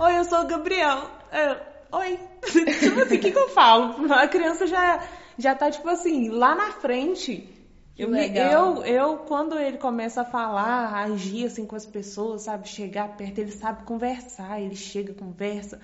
oi, 0.00 0.18
eu 0.18 0.24
sou 0.24 0.40
o 0.40 0.46
Gabriel. 0.46 1.10
Eu, 1.32 1.56
oi. 1.98 2.18
tipo 2.80 3.00
assim, 3.00 3.16
o 3.16 3.20
que, 3.20 3.30
que 3.30 3.38
eu 3.38 3.48
falo? 3.48 4.12
A 4.12 4.28
criança 4.28 4.66
já 4.66 5.00
já 5.36 5.54
tá, 5.54 5.70
tipo 5.70 5.88
assim, 5.88 6.28
lá 6.28 6.54
na 6.54 6.70
frente. 6.72 7.48
Eu, 7.96 8.12
eu, 8.14 8.84
eu, 8.84 9.18
quando 9.18 9.56
ele 9.56 9.78
começa 9.78 10.22
a 10.22 10.24
falar, 10.24 10.88
a 10.88 11.04
agir 11.04 11.46
assim 11.46 11.64
com 11.64 11.76
as 11.76 11.86
pessoas, 11.86 12.42
sabe? 12.42 12.68
Chegar 12.68 13.16
perto, 13.16 13.38
ele 13.38 13.52
sabe 13.52 13.84
conversar, 13.84 14.60
ele 14.60 14.74
chega, 14.74 15.14
conversa. 15.14 15.80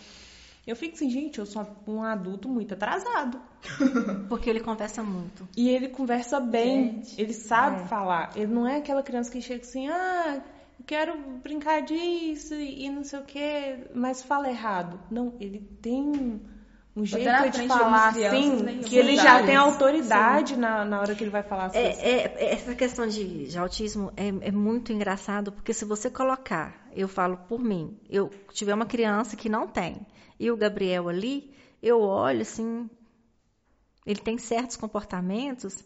Eu 0.67 0.75
fico 0.75 0.95
assim, 0.95 1.09
gente, 1.09 1.39
eu 1.39 1.47
sou 1.47 1.65
um 1.87 2.03
adulto 2.03 2.49
muito 2.49 2.75
atrasado. 2.75 3.41
Porque 4.29 4.51
ele 4.51 4.61
conversa 4.61 5.03
muito. 5.03 5.49
E 5.57 5.69
ele 5.69 5.89
conversa 5.89 6.41
bem, 6.41 7.03
gente, 7.03 7.21
ele 7.21 7.33
sabe 7.33 7.83
é. 7.83 7.87
falar. 7.87 8.33
Ele 8.35 8.53
não 8.53 8.67
é 8.67 8.79
aquela 8.79 9.03
criança 9.03 9.31
que 9.31 9.41
chega 9.41 9.63
assim, 9.63 9.89
ah, 9.89 10.43
quero 10.87 11.17
brincar 11.43 11.81
disso 11.83 12.55
e 12.55 12.91
não 12.91 13.05
sei 13.05 13.21
o 13.21 13.25
quê, 13.25 13.87
mas 13.95 14.21
fala 14.23 14.51
errado. 14.51 15.01
Não, 15.11 15.35
ele 15.41 15.61
tem 15.81 16.41
um 16.95 17.05
jeito 17.05 17.51
de 17.51 17.69
falar 17.69 18.09
assim, 18.09 18.63
né, 18.63 18.83
que 18.83 18.97
ele 18.97 19.17
já 19.17 19.45
tem 19.45 19.57
autoridade 19.57 20.57
na, 20.57 20.85
na 20.85 21.01
hora 21.01 21.15
que 21.15 21.23
ele 21.23 21.31
vai 21.31 21.43
falar 21.43 21.67
assim. 21.67 21.79
É, 21.79 22.25
é, 22.27 22.53
essa 22.53 22.75
questão 22.75 23.07
de, 23.07 23.47
de 23.47 23.59
autismo 23.59 24.13
é, 24.17 24.29
é, 24.29 24.51
muito 24.51 24.93
engraçado, 24.93 25.53
porque 25.53 25.73
se 25.73 25.85
você 25.85 26.11
colocar, 26.11 26.89
eu 26.95 27.07
falo 27.07 27.37
por 27.37 27.61
mim, 27.61 27.99
eu 28.09 28.31
tiver 28.53 28.75
uma 28.75 28.87
criança 28.87 29.37
que 29.37 29.49
não 29.49 29.69
tem, 29.69 30.05
e 30.39 30.51
o 30.51 30.57
Gabriel 30.57 31.09
ali, 31.09 31.55
eu 31.81 32.01
olho 32.01 32.43
assim, 32.43 32.91
ele 34.05 34.21
tem 34.21 34.37
certos 34.37 34.77
comportamentos 34.77 35.85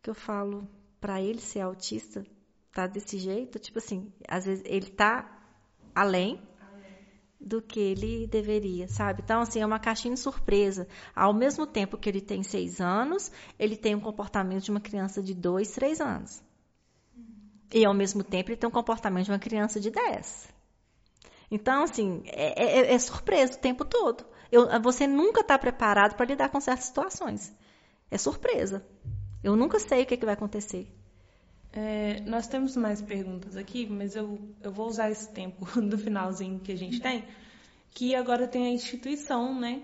que 0.00 0.08
eu 0.08 0.14
falo, 0.14 0.68
para 1.00 1.20
ele 1.20 1.40
ser 1.40 1.60
autista, 1.60 2.24
tá 2.72 2.86
desse 2.86 3.18
jeito, 3.18 3.58
tipo 3.58 3.78
assim, 3.78 4.12
às 4.28 4.44
vezes 4.44 4.62
ele 4.66 4.90
tá 4.90 5.28
além, 5.94 6.40
do 7.40 7.62
que 7.62 7.78
ele 7.78 8.26
deveria, 8.26 8.88
sabe? 8.88 9.22
Então, 9.24 9.40
assim, 9.40 9.60
é 9.60 9.66
uma 9.66 9.78
caixinha 9.78 10.14
de 10.14 10.20
surpresa. 10.20 10.88
Ao 11.14 11.32
mesmo 11.32 11.66
tempo 11.66 11.96
que 11.96 12.08
ele 12.08 12.20
tem 12.20 12.42
seis 12.42 12.80
anos, 12.80 13.30
ele 13.58 13.76
tem 13.76 13.94
um 13.94 14.00
comportamento 14.00 14.64
de 14.64 14.70
uma 14.70 14.80
criança 14.80 15.22
de 15.22 15.34
dois, 15.34 15.70
três 15.70 16.00
anos. 16.00 16.42
E, 17.72 17.84
ao 17.84 17.94
mesmo 17.94 18.24
tempo, 18.24 18.50
ele 18.50 18.56
tem 18.56 18.68
um 18.68 18.72
comportamento 18.72 19.26
de 19.26 19.30
uma 19.30 19.38
criança 19.38 19.78
de 19.78 19.90
dez. 19.90 20.48
Então, 21.50 21.84
assim, 21.84 22.22
é, 22.26 22.80
é, 22.80 22.94
é 22.94 22.98
surpresa 22.98 23.54
o 23.54 23.58
tempo 23.58 23.84
todo. 23.84 24.24
Eu, 24.50 24.66
você 24.80 25.06
nunca 25.06 25.40
está 25.40 25.58
preparado 25.58 26.16
para 26.16 26.26
lidar 26.26 26.48
com 26.48 26.60
certas 26.60 26.86
situações. 26.86 27.54
É 28.10 28.18
surpresa. 28.18 28.84
Eu 29.44 29.54
nunca 29.54 29.78
sei 29.78 30.02
o 30.02 30.06
que, 30.06 30.14
é 30.14 30.16
que 30.16 30.24
vai 30.24 30.34
acontecer. 30.34 30.92
É, 31.72 32.20
nós 32.26 32.46
temos 32.46 32.76
mais 32.76 33.02
perguntas 33.02 33.56
aqui, 33.56 33.86
mas 33.86 34.16
eu, 34.16 34.38
eu 34.62 34.72
vou 34.72 34.88
usar 34.88 35.10
esse 35.10 35.28
tempo 35.28 35.66
do 35.80 35.98
finalzinho 35.98 36.58
que 36.60 36.72
a 36.72 36.76
gente 36.76 37.00
tem, 37.00 37.24
que 37.90 38.14
agora 38.14 38.48
tem 38.48 38.66
a 38.66 38.70
instituição, 38.70 39.58
né? 39.58 39.82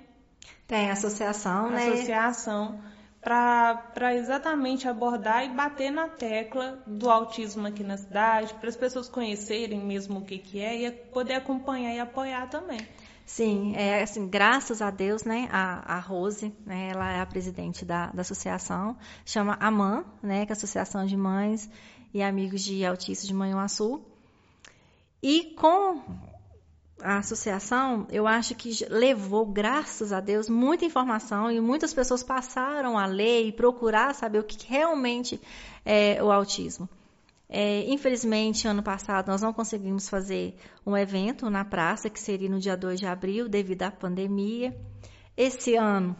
Tem 0.67 0.89
a 0.89 0.93
associação, 0.93 1.71
né? 1.71 1.89
Associação, 1.89 2.81
para 3.21 4.15
exatamente 4.15 4.89
abordar 4.89 5.45
e 5.45 5.49
bater 5.51 5.91
na 5.91 6.09
tecla 6.09 6.83
do 6.87 7.11
autismo 7.11 7.67
aqui 7.67 7.83
na 7.83 7.97
cidade, 7.97 8.55
para 8.55 8.69
as 8.69 8.77
pessoas 8.77 9.09
conhecerem 9.09 9.81
mesmo 9.81 10.21
o 10.21 10.25
que, 10.25 10.39
que 10.39 10.61
é 10.61 10.87
e 10.87 10.91
poder 10.91 11.35
acompanhar 11.35 11.95
e 11.95 11.99
apoiar 11.99 12.49
também. 12.49 12.79
Sim, 13.27 13.75
é 13.75 14.03
assim, 14.03 14.29
graças 14.29 14.83
a 14.83 14.91
Deus, 14.91 15.25
né, 15.25 15.49
a, 15.51 15.97
a 15.97 15.99
Rose, 15.99 16.53
né, 16.65 16.91
ela 16.91 17.11
é 17.11 17.21
a 17.21 17.27
presidente 17.27 17.85
da, 17.85 18.09
da 18.09 18.21
associação, 18.21 18.97
chama 19.25 19.57
AMAN, 19.59 20.05
né, 20.23 20.45
que 20.45 20.53
é 20.53 20.55
a 20.55 20.57
Associação 20.57 21.07
de 21.07 21.17
Mães 21.17 21.71
e 22.13 22.23
Amigos 22.23 22.63
de 22.63 22.85
Autistas 22.85 23.27
de 23.27 23.33
Manhuaçu. 23.33 24.03
E 25.23 25.55
com 25.57 26.03
a 27.01 27.19
associação, 27.19 28.07
eu 28.11 28.27
acho 28.27 28.55
que 28.55 28.71
levou, 28.91 29.47
graças 29.47 30.13
a 30.13 30.21
Deus, 30.21 30.49
muita 30.49 30.85
informação 30.85 31.51
e 31.51 31.61
muitas 31.61 31.95
pessoas 31.95 32.23
passaram 32.23 32.99
a 32.99 33.07
ler 33.07 33.47
e 33.47 33.53
procurar 33.53 34.15
saber 34.15 34.39
o 34.39 34.45
que 34.45 34.67
realmente 34.67 35.41
é 35.85 36.23
o 36.23 36.31
autismo. 36.31 36.89
É, 37.49 37.85
infelizmente, 37.91 38.67
ano 38.67 38.83
passado, 38.83 39.29
nós 39.29 39.43
não 39.43 39.53
conseguimos 39.53 40.09
fazer 40.09 40.57
um 40.85 40.97
evento 40.97 41.51
na 41.51 41.65
praça, 41.65 42.09
que 42.09 42.21
seria 42.21 42.49
no 42.49 42.59
dia 42.59 42.77
2 42.77 42.99
de 42.99 43.07
abril, 43.07 43.49
devido 43.49 43.83
à 43.83 43.91
pandemia. 43.91 44.75
Esse 45.37 45.75
ano 45.75 46.17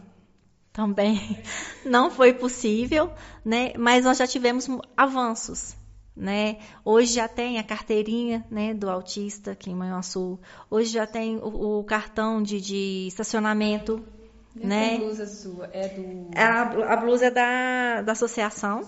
também 0.71 1.41
não 1.85 2.11
foi 2.11 2.33
possível, 2.33 3.11
né? 3.43 3.73
mas 3.77 4.05
nós 4.05 4.17
já 4.17 4.27
tivemos 4.27 4.67
avanços. 4.95 5.75
Né? 6.15 6.59
Hoje 6.85 7.13
já 7.13 7.27
tem 7.27 7.59
a 7.59 7.63
carteirinha 7.63 8.45
né, 8.49 8.73
do 8.73 8.89
autista 8.89 9.51
aqui 9.51 9.71
em 9.71 9.75
Manhuaçu. 9.75 10.39
Hoje 10.69 10.91
já 10.93 11.05
tem 11.05 11.37
o, 11.37 11.79
o 11.79 11.83
cartão 11.83 12.41
de, 12.41 12.61
de 12.61 13.07
estacionamento. 13.07 14.01
Né? 14.55 14.95
A 14.95 14.99
blusa 14.99 15.27
sua 15.27 15.69
é 15.73 15.89
do. 15.89 16.29
A, 16.33 16.93
a 16.93 16.95
blusa 16.95 17.25
é 17.25 17.31
da, 17.31 18.01
da 18.01 18.13
associação 18.13 18.83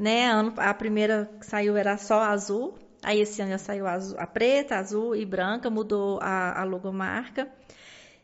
né? 0.00 0.30
A 0.56 0.72
primeira 0.72 1.30
que 1.38 1.44
saiu 1.44 1.76
era 1.76 1.98
só 1.98 2.22
azul, 2.22 2.74
aí 3.02 3.20
esse 3.20 3.42
ano 3.42 3.50
já 3.50 3.58
saiu 3.58 3.86
azul, 3.86 4.18
a 4.18 4.26
preta, 4.26 4.76
azul 4.76 5.14
e 5.14 5.26
branca, 5.26 5.68
mudou 5.68 6.18
a, 6.22 6.62
a 6.62 6.64
logomarca. 6.64 7.46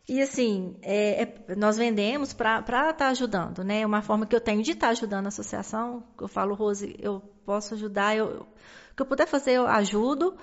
E 0.09 0.23
assim, 0.23 0.75
é, 0.81 1.23
é, 1.23 1.55
nós 1.55 1.77
vendemos 1.77 2.33
para 2.33 2.61
estar 2.61 2.95
tá 2.95 3.09
ajudando, 3.09 3.63
né? 3.63 3.85
Uma 3.85 4.01
forma 4.01 4.25
que 4.25 4.35
eu 4.35 4.41
tenho 4.41 4.63
de 4.63 4.71
estar 4.71 4.87
tá 4.87 4.93
ajudando 4.93 5.27
a 5.27 5.29
associação, 5.29 6.03
eu 6.19 6.29
falo, 6.29 6.55
Rose, 6.55 6.97
eu 6.99 7.21
posso 7.45 7.75
ajudar, 7.75 8.17
eu, 8.17 8.27
o 8.27 8.97
que 8.97 9.03
eu 9.03 9.07
puder 9.07 9.27
fazer, 9.27 9.53
eu 9.53 9.67
ajudo, 9.67 10.35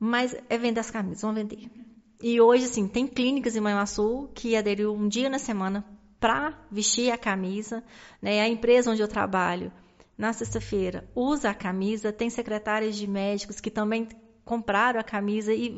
mas 0.00 0.34
é 0.48 0.58
vender 0.58 0.80
as 0.80 0.90
camisas, 0.90 1.22
vamos 1.22 1.36
vender. 1.36 1.70
E 2.20 2.40
hoje, 2.40 2.64
assim, 2.64 2.88
tem 2.88 3.06
clínicas 3.06 3.54
em 3.54 3.60
Manhuaçu 3.60 4.28
que 4.34 4.56
aderiu 4.56 4.92
um 4.92 5.06
dia 5.06 5.30
na 5.30 5.38
semana 5.38 5.84
para 6.18 6.58
vestir 6.70 7.12
a 7.12 7.18
camisa, 7.18 7.84
né? 8.20 8.40
A 8.40 8.48
empresa 8.48 8.90
onde 8.90 9.00
eu 9.00 9.08
trabalho 9.08 9.70
na 10.22 10.32
sexta-feira 10.32 11.04
usa 11.16 11.50
a 11.50 11.54
camisa, 11.54 12.12
tem 12.12 12.30
secretárias 12.30 12.94
de 12.94 13.08
médicos 13.08 13.60
que 13.60 13.72
também 13.72 14.06
compraram 14.44 15.00
a 15.00 15.02
camisa 15.02 15.52
e 15.52 15.76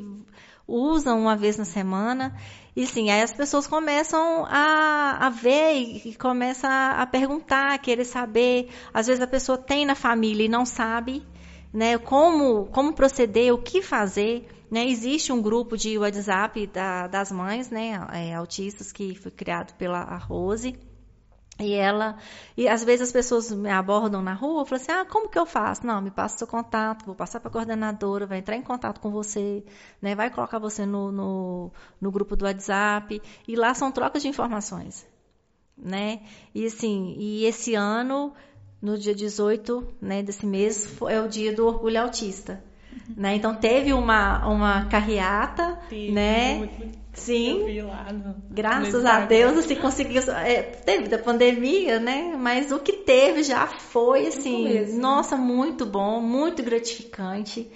usam 0.68 1.18
uma 1.18 1.34
vez 1.34 1.56
na 1.56 1.64
semana. 1.64 2.36
E 2.76 2.86
sim, 2.86 3.10
aí 3.10 3.22
as 3.22 3.32
pessoas 3.32 3.66
começam 3.66 4.44
a, 4.44 5.26
a 5.26 5.30
ver 5.30 5.72
e, 5.76 6.14
começam 6.16 6.70
a, 6.70 6.90
a 6.90 7.06
perguntar, 7.06 7.72
a 7.72 7.78
querer 7.78 8.04
saber. 8.04 8.68
Às 8.92 9.06
vezes 9.06 9.22
a 9.22 9.26
pessoa 9.26 9.56
tem 9.56 9.86
na 9.86 9.94
família 9.94 10.44
e 10.44 10.48
não 10.48 10.66
sabe 10.66 11.26
né, 11.72 11.96
como, 11.96 12.66
como 12.66 12.92
proceder, 12.92 13.50
o 13.50 13.56
que 13.56 13.80
fazer. 13.80 14.46
Né? 14.70 14.86
Existe 14.86 15.32
um 15.32 15.40
grupo 15.40 15.74
de 15.74 15.96
WhatsApp 15.96 16.66
da, 16.66 17.06
das 17.06 17.32
mães 17.32 17.70
né, 17.70 17.98
é, 18.12 18.34
autistas 18.34 18.92
que 18.92 19.14
foi 19.14 19.30
criado 19.30 19.74
pela 19.78 20.18
Rose 20.18 20.78
e 21.58 21.72
ela, 21.72 22.16
e 22.56 22.66
às 22.68 22.82
vezes 22.82 23.08
as 23.08 23.12
pessoas 23.12 23.50
me 23.52 23.70
abordam 23.70 24.20
na 24.20 24.32
rua, 24.34 24.64
falam 24.66 24.82
assim: 24.82 24.92
"Ah, 24.92 25.04
como 25.04 25.28
que 25.28 25.38
eu 25.38 25.46
faço?". 25.46 25.86
Não, 25.86 26.00
me 26.00 26.10
passa 26.10 26.38
seu 26.38 26.46
contato, 26.46 27.04
vou 27.06 27.14
passar 27.14 27.38
para 27.40 27.48
a 27.48 27.52
coordenadora, 27.52 28.26
vai 28.26 28.38
entrar 28.38 28.56
em 28.56 28.62
contato 28.62 29.00
com 29.00 29.10
você, 29.10 29.64
né? 30.02 30.14
Vai 30.16 30.30
colocar 30.30 30.58
você 30.58 30.84
no, 30.84 31.12
no, 31.12 31.72
no 32.00 32.10
grupo 32.10 32.34
do 32.36 32.44
WhatsApp 32.44 33.22
e 33.46 33.56
lá 33.56 33.72
são 33.74 33.92
trocas 33.92 34.22
de 34.22 34.28
informações, 34.28 35.06
né? 35.78 36.20
E 36.54 36.66
assim, 36.66 37.14
e 37.18 37.44
esse 37.44 37.74
ano, 37.74 38.32
no 38.82 38.98
dia 38.98 39.14
18, 39.14 39.86
né, 40.00 40.22
desse 40.22 40.46
mês, 40.46 40.96
é 41.08 41.20
o 41.20 41.28
dia 41.28 41.54
do 41.54 41.66
orgulho 41.66 42.00
autista. 42.02 42.62
Né? 43.16 43.36
Então 43.36 43.54
teve 43.54 43.92
uma, 43.92 44.46
uma 44.46 44.84
carreata, 44.86 45.78
Sim, 45.88 46.12
né? 46.12 46.54
Muito 46.54 47.04
Sim. 47.14 47.82
No, 48.12 48.34
graças 48.50 49.04
a 49.04 49.20
Deus, 49.20 49.56
assim, 49.58 49.76
conseguiu. 49.76 50.20
É, 50.32 50.62
teve 50.62 51.08
da 51.08 51.18
pandemia, 51.18 51.98
né? 52.00 52.36
Mas 52.36 52.72
o 52.72 52.80
que 52.80 52.92
teve 52.92 53.42
já 53.42 53.66
foi, 53.66 54.26
assim, 54.26 54.98
nossa, 54.98 55.36
muito 55.36 55.86
bom, 55.86 56.20
muito 56.20 56.62
gratificante. 56.62 57.70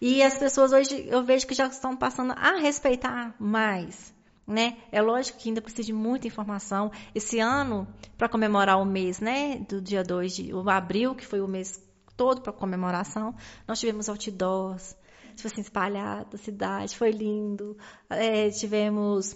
E 0.00 0.22
as 0.22 0.38
pessoas 0.38 0.72
hoje, 0.72 1.06
eu 1.08 1.22
vejo 1.22 1.46
que 1.46 1.54
já 1.54 1.66
estão 1.66 1.96
passando 1.96 2.32
a 2.36 2.56
respeitar 2.56 3.34
mais. 3.38 4.16
Né? 4.46 4.78
É 4.90 5.02
lógico 5.02 5.38
que 5.38 5.50
ainda 5.50 5.60
precisa 5.60 5.84
de 5.84 5.92
muita 5.92 6.26
informação. 6.26 6.90
Esse 7.14 7.38
ano, 7.38 7.86
para 8.16 8.30
comemorar 8.30 8.80
o 8.80 8.84
mês, 8.84 9.20
né, 9.20 9.60
do 9.68 9.78
dia 9.78 10.02
2 10.02 10.34
de 10.34 10.54
o 10.54 10.70
abril, 10.70 11.14
que 11.14 11.26
foi 11.26 11.42
o 11.42 11.48
mês 11.48 11.86
todo 12.18 12.42
para 12.42 12.52
comemoração, 12.52 13.34
nós 13.66 13.78
tivemos 13.78 14.08
outdoors, 14.08 14.94
tipo 15.36 15.46
assim, 15.46 15.60
espalhado 15.62 16.34
a 16.34 16.38
cidade, 16.38 16.96
foi 16.96 17.12
lindo. 17.12 17.78
É, 18.10 18.50
tivemos 18.50 19.34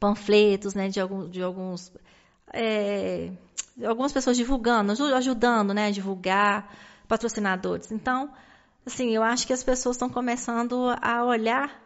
panfletos, 0.00 0.74
né, 0.74 0.88
de, 0.88 0.98
algum, 0.98 1.28
de 1.28 1.42
alguns 1.42 1.92
é, 2.52 3.30
algumas 3.84 4.12
pessoas 4.12 4.36
divulgando, 4.36 4.92
ajudando, 5.14 5.74
né, 5.74 5.86
a 5.88 5.90
divulgar, 5.90 6.74
patrocinadores. 7.06 7.92
Então, 7.92 8.32
assim, 8.86 9.10
eu 9.10 9.22
acho 9.22 9.46
que 9.46 9.52
as 9.52 9.62
pessoas 9.62 9.96
estão 9.96 10.08
começando 10.08 10.86
a 11.00 11.24
olhar 11.24 11.82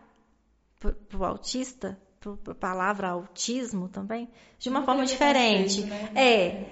para 0.78 1.18
o 1.18 1.24
autista, 1.24 1.98
para 2.20 2.52
a 2.52 2.54
palavra 2.54 3.08
autismo 3.08 3.88
também, 3.88 4.30
de 4.58 4.68
uma 4.68 4.84
forma 4.84 5.04
diferente. 5.04 5.82
né? 5.82 6.12
É, 6.14 6.64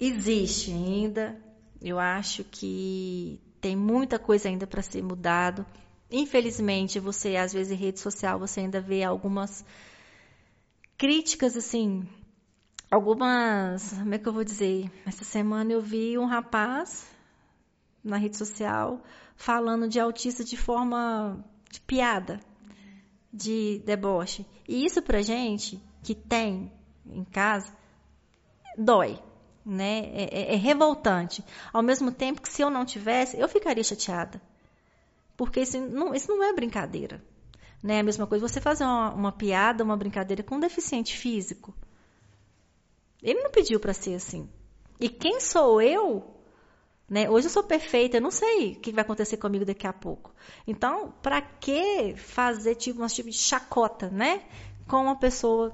existe 0.00 0.72
ainda. 0.72 1.43
Eu 1.86 1.98
acho 1.98 2.42
que 2.44 3.38
tem 3.60 3.76
muita 3.76 4.18
coisa 4.18 4.48
ainda 4.48 4.66
para 4.66 4.80
ser 4.80 5.02
mudado. 5.02 5.66
Infelizmente, 6.10 6.98
você 6.98 7.36
às 7.36 7.52
vezes 7.52 7.72
em 7.72 7.76
rede 7.76 8.00
social 8.00 8.38
você 8.38 8.60
ainda 8.60 8.80
vê 8.80 9.02
algumas 9.02 9.62
críticas 10.96 11.58
assim, 11.58 12.08
algumas, 12.90 13.92
como 13.98 14.14
é 14.14 14.18
que 14.18 14.26
eu 14.26 14.32
vou 14.32 14.42
dizer? 14.42 14.90
Essa 15.04 15.24
semana 15.24 15.74
eu 15.74 15.82
vi 15.82 16.16
um 16.16 16.24
rapaz 16.24 17.06
na 18.02 18.16
rede 18.16 18.38
social 18.38 19.02
falando 19.36 19.86
de 19.86 20.00
autista 20.00 20.42
de 20.42 20.56
forma 20.56 21.44
de 21.70 21.82
piada, 21.82 22.40
de 23.30 23.82
deboche. 23.84 24.46
E 24.66 24.86
isso 24.86 25.02
pra 25.02 25.20
gente 25.20 25.78
que 26.02 26.14
tem 26.14 26.72
em 27.04 27.24
casa 27.24 27.76
dói, 28.78 29.20
né? 29.64 30.10
É, 30.12 30.22
é, 30.30 30.54
é 30.54 30.56
revoltante. 30.56 31.44
Ao 31.72 31.82
mesmo 31.82 32.12
tempo 32.12 32.42
que 32.42 32.52
se 32.52 32.62
eu 32.62 32.70
não 32.70 32.84
tivesse, 32.84 33.38
eu 33.38 33.48
ficaria 33.48 33.82
chateada. 33.82 34.40
Porque 35.36 35.60
isso 35.60 35.80
não, 35.80 36.14
isso 36.14 36.28
não 36.28 36.44
é 36.44 36.52
brincadeira. 36.52 37.22
Né? 37.82 38.00
A 38.00 38.02
mesma 38.02 38.26
coisa 38.26 38.46
você 38.46 38.60
fazer 38.60 38.84
uma, 38.84 39.12
uma 39.12 39.32
piada, 39.32 39.84
uma 39.84 39.96
brincadeira 39.96 40.42
com 40.42 40.56
um 40.56 40.60
deficiente 40.60 41.16
físico. 41.16 41.74
Ele 43.22 43.42
não 43.42 43.50
pediu 43.50 43.80
para 43.80 43.94
ser 43.94 44.14
assim. 44.14 44.48
E 45.00 45.08
quem 45.08 45.40
sou 45.40 45.80
eu? 45.80 46.34
Né? 47.08 47.28
Hoje 47.28 47.46
eu 47.46 47.50
sou 47.50 47.62
perfeita, 47.62 48.16
eu 48.16 48.20
não 48.20 48.30
sei 48.30 48.72
o 48.72 48.80
que 48.80 48.92
vai 48.92 49.02
acontecer 49.02 49.36
comigo 49.36 49.64
daqui 49.64 49.86
a 49.86 49.92
pouco. 49.92 50.34
Então, 50.66 51.12
para 51.22 51.40
que 51.40 52.14
fazer 52.16 52.74
tipo 52.74 53.02
um 53.02 53.06
tipo 53.06 53.28
de 53.28 53.36
chacota, 53.36 54.08
né? 54.08 54.42
Com 54.88 55.02
uma 55.02 55.16
pessoa 55.16 55.72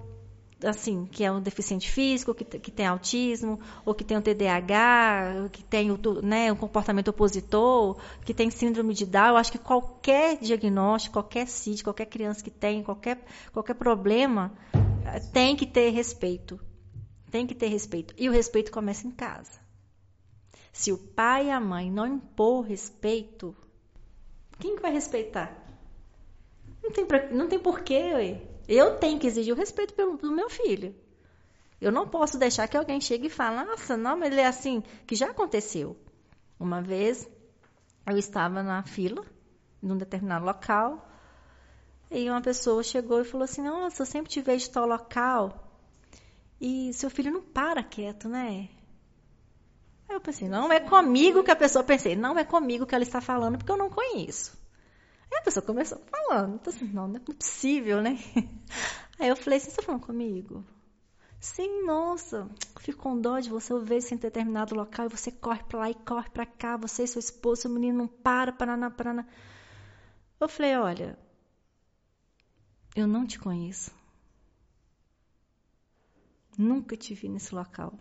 assim, 0.64 1.06
que 1.06 1.24
é 1.24 1.32
um 1.32 1.40
deficiente 1.40 1.90
físico, 1.90 2.34
que, 2.34 2.44
que 2.44 2.70
tem 2.70 2.86
autismo, 2.86 3.60
ou 3.84 3.94
que 3.94 4.04
tem 4.04 4.16
um 4.16 4.22
TDAH, 4.22 5.48
que 5.52 5.62
tem 5.62 5.90
o, 5.90 5.98
né, 6.22 6.52
um 6.52 6.56
comportamento 6.56 7.08
opositor, 7.08 7.98
que 8.24 8.34
tem 8.34 8.50
síndrome 8.50 8.94
de 8.94 9.06
Down, 9.06 9.28
eu 9.28 9.36
acho 9.36 9.52
que 9.52 9.58
qualquer 9.58 10.38
diagnóstico, 10.38 11.14
qualquer 11.14 11.46
CID, 11.46 11.82
qualquer 11.82 12.06
criança 12.06 12.42
que 12.42 12.50
tem, 12.50 12.82
qualquer, 12.82 13.24
qualquer 13.52 13.74
problema, 13.74 14.52
eh, 15.04 15.20
tem 15.32 15.56
que 15.56 15.66
ter 15.66 15.90
respeito. 15.90 16.60
Tem 17.30 17.46
que 17.46 17.54
ter 17.54 17.68
respeito. 17.68 18.14
E 18.18 18.28
o 18.28 18.32
respeito 18.32 18.72
começa 18.72 19.06
em 19.06 19.10
casa. 19.10 19.60
Se 20.72 20.92
o 20.92 20.98
pai 20.98 21.46
e 21.46 21.50
a 21.50 21.60
mãe 21.60 21.90
não 21.90 22.06
impor 22.06 22.62
respeito, 22.62 23.54
quem 24.58 24.76
que 24.76 24.82
vai 24.82 24.92
respeitar? 24.92 25.56
Não 26.82 26.90
tem, 26.90 27.06
não 27.32 27.48
tem 27.48 27.58
porquê, 27.58 28.12
ué. 28.14 28.49
Eu 28.72 28.98
tenho 28.98 29.18
que 29.18 29.26
exigir 29.26 29.52
o 29.52 29.56
respeito 29.56 29.92
pelo, 29.94 30.16
do 30.16 30.30
meu 30.30 30.48
filho. 30.48 30.94
Eu 31.80 31.90
não 31.90 32.06
posso 32.06 32.38
deixar 32.38 32.68
que 32.68 32.76
alguém 32.76 33.00
chegue 33.00 33.26
e 33.26 33.30
fale, 33.30 33.64
nossa, 33.64 33.96
não, 33.96 34.16
mas 34.16 34.30
ele 34.30 34.40
é 34.40 34.46
assim, 34.46 34.80
que 35.08 35.16
já 35.16 35.30
aconteceu. 35.30 35.96
Uma 36.56 36.80
vez 36.80 37.28
eu 38.06 38.16
estava 38.16 38.62
na 38.62 38.84
fila, 38.84 39.24
num 39.82 39.96
determinado 39.96 40.44
local, 40.44 41.04
e 42.12 42.30
uma 42.30 42.40
pessoa 42.40 42.80
chegou 42.84 43.20
e 43.20 43.24
falou 43.24 43.42
assim, 43.42 43.62
nossa, 43.62 44.02
eu 44.02 44.06
sempre 44.06 44.30
te 44.30 44.40
vejo 44.40 44.68
em 44.68 44.72
tal 44.72 44.86
local. 44.86 45.76
E 46.60 46.92
seu 46.92 47.10
filho 47.10 47.32
não 47.32 47.42
para 47.42 47.82
quieto, 47.82 48.28
né? 48.28 48.68
Aí 50.08 50.14
eu 50.14 50.20
pensei, 50.20 50.48
não 50.48 50.72
é 50.72 50.78
comigo 50.78 51.42
que 51.42 51.50
a 51.50 51.56
pessoa 51.56 51.82
pensei, 51.82 52.14
não 52.14 52.38
é 52.38 52.44
comigo 52.44 52.86
que 52.86 52.94
ela 52.94 53.02
está 53.02 53.20
falando 53.20 53.58
porque 53.58 53.72
eu 53.72 53.76
não 53.76 53.90
conheço. 53.90 54.59
Aí 55.32 55.38
a 55.38 55.42
pessoa 55.42 55.64
começou 55.64 55.98
falando, 56.10 56.56
então 56.56 56.72
assim, 56.72 56.86
não, 56.86 57.08
não 57.08 57.16
é 57.16 57.20
possível, 57.20 58.02
né? 58.02 58.18
Aí 59.18 59.28
eu 59.28 59.36
falei, 59.36 59.60
você 59.60 59.68
está 59.68 59.82
falando 59.82 60.04
comigo? 60.04 60.64
Sim, 61.40 61.84
nossa, 61.84 62.48
fico 62.80 63.02
com 63.02 63.20
dó 63.20 63.40
de 63.40 63.48
você, 63.48 63.72
eu 63.72 63.80
vejo 63.84 64.14
em 64.14 64.18
determinado 64.18 64.74
local 64.74 65.06
e 65.06 65.08
você 65.08 65.30
corre 65.32 65.62
para 65.64 65.80
lá 65.80 65.90
e 65.90 65.94
corre 65.94 66.28
para 66.28 66.44
cá, 66.44 66.76
você 66.76 67.04
e 67.04 67.08
seu 67.08 67.18
esposo, 67.18 67.62
seu 67.62 67.70
menino 67.70 67.98
não 67.98 68.08
para, 68.08 68.52
paraná, 68.52 68.90
paraná. 68.90 69.26
Eu 70.38 70.48
falei, 70.48 70.76
olha, 70.76 71.18
eu 72.94 73.06
não 73.06 73.26
te 73.26 73.38
conheço. 73.38 73.90
Nunca 76.58 76.96
te 76.96 77.14
vi 77.14 77.28
nesse 77.28 77.54
local. 77.54 77.98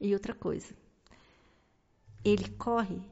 E 0.00 0.14
outra 0.14 0.34
coisa, 0.34 0.74
ele 2.24 2.48
corre, 2.50 3.02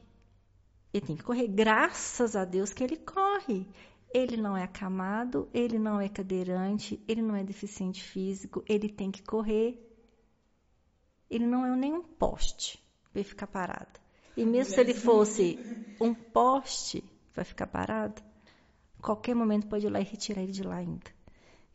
ele 0.93 1.07
tem 1.07 1.17
que 1.17 1.23
correr, 1.23 1.49
graças 1.49 2.37
a 2.37 2.45
Deus 2.45 2.73
que 2.73 2.85
ele 2.85 2.97
corre. 2.97 3.67
Ele 4.13 4.37
não 4.37 4.55
é 4.55 4.65
acamado, 4.65 5.49
ele 5.55 5.79
não 5.79 5.99
é 5.99 6.07
cadeirante, 6.07 7.03
ele 7.09 7.23
não 7.23 7.35
é 7.35 7.43
deficiente 7.43 8.03
físico, 8.03 8.63
ele 8.69 8.91
tem 8.91 9.11
que 9.11 9.23
correr. 9.23 9.89
Ele 11.31 11.47
não 11.47 11.65
é 11.65 11.75
nenhum 11.75 12.03
poste 12.03 12.79
para 13.11 13.21
ele 13.21 13.29
ficar 13.29 13.47
parado. 13.47 14.01
E 14.37 14.45
mesmo 14.45 14.75
se 14.75 14.81
ele 14.81 14.93
fosse 14.93 15.59
um 15.99 16.13
poste 16.13 17.03
para 17.33 17.43
ficar 17.43 17.67
parado, 17.67 18.23
qualquer 19.01 19.35
momento 19.35 19.67
pode 19.67 19.87
ir 19.87 19.91
lá 19.91 20.01
e 20.01 20.05
retirar 20.05 20.43
ele 20.43 20.53
de 20.53 20.63
lá 20.63 20.77
ainda. 20.77 21.11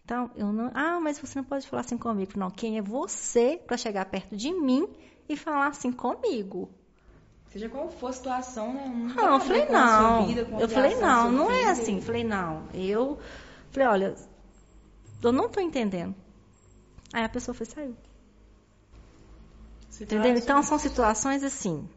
Então, 0.06 0.31
eu 0.35 0.53
não. 0.53 0.72
Ah, 0.73 0.99
mas 0.99 1.19
você 1.19 1.39
não 1.39 1.44
pode 1.44 1.68
falar 1.68 1.81
assim 1.81 1.98
comigo. 1.98 2.34
Não, 2.38 2.49
quem 2.49 2.77
é 2.77 2.81
você 2.81 3.60
para 3.65 3.77
chegar 3.77 4.06
perto 4.06 4.38
de 4.38 4.53
mim 4.53 4.88
e 5.27 5.35
falar 5.35 5.68
assim 5.68 5.91
comigo? 5.91 6.69
Seja 7.49 7.69
qual 7.69 7.90
for 7.90 8.10
a 8.10 8.14
situação, 8.14 8.74
né? 8.74 8.86
Não, 8.88 9.15
não 9.15 9.34
eu 9.36 9.40
falei 9.40 9.65
não. 9.68 10.28
Vida, 10.28 10.48
eu 10.60 10.69
falei 10.69 10.95
não, 10.98 11.32
não 11.32 11.52
é 11.52 11.69
assim. 11.69 12.02
Falei 12.02 12.24
não. 12.24 12.68
Eu 12.74 13.19
falei, 13.72 13.88
olha, 13.88 14.15
eu 15.24 15.32
não 15.32 15.49
tô 15.49 15.61
entendendo. 15.61 16.14
Aí 17.14 17.24
a 17.24 17.30
pessoa 17.30 17.56
foi 17.56 17.65
saiu. 17.65 17.95
Entendeu? 19.99 20.36
Então 20.36 20.61
são 20.61 20.78
situações 20.78 21.44
assim. 21.44 21.90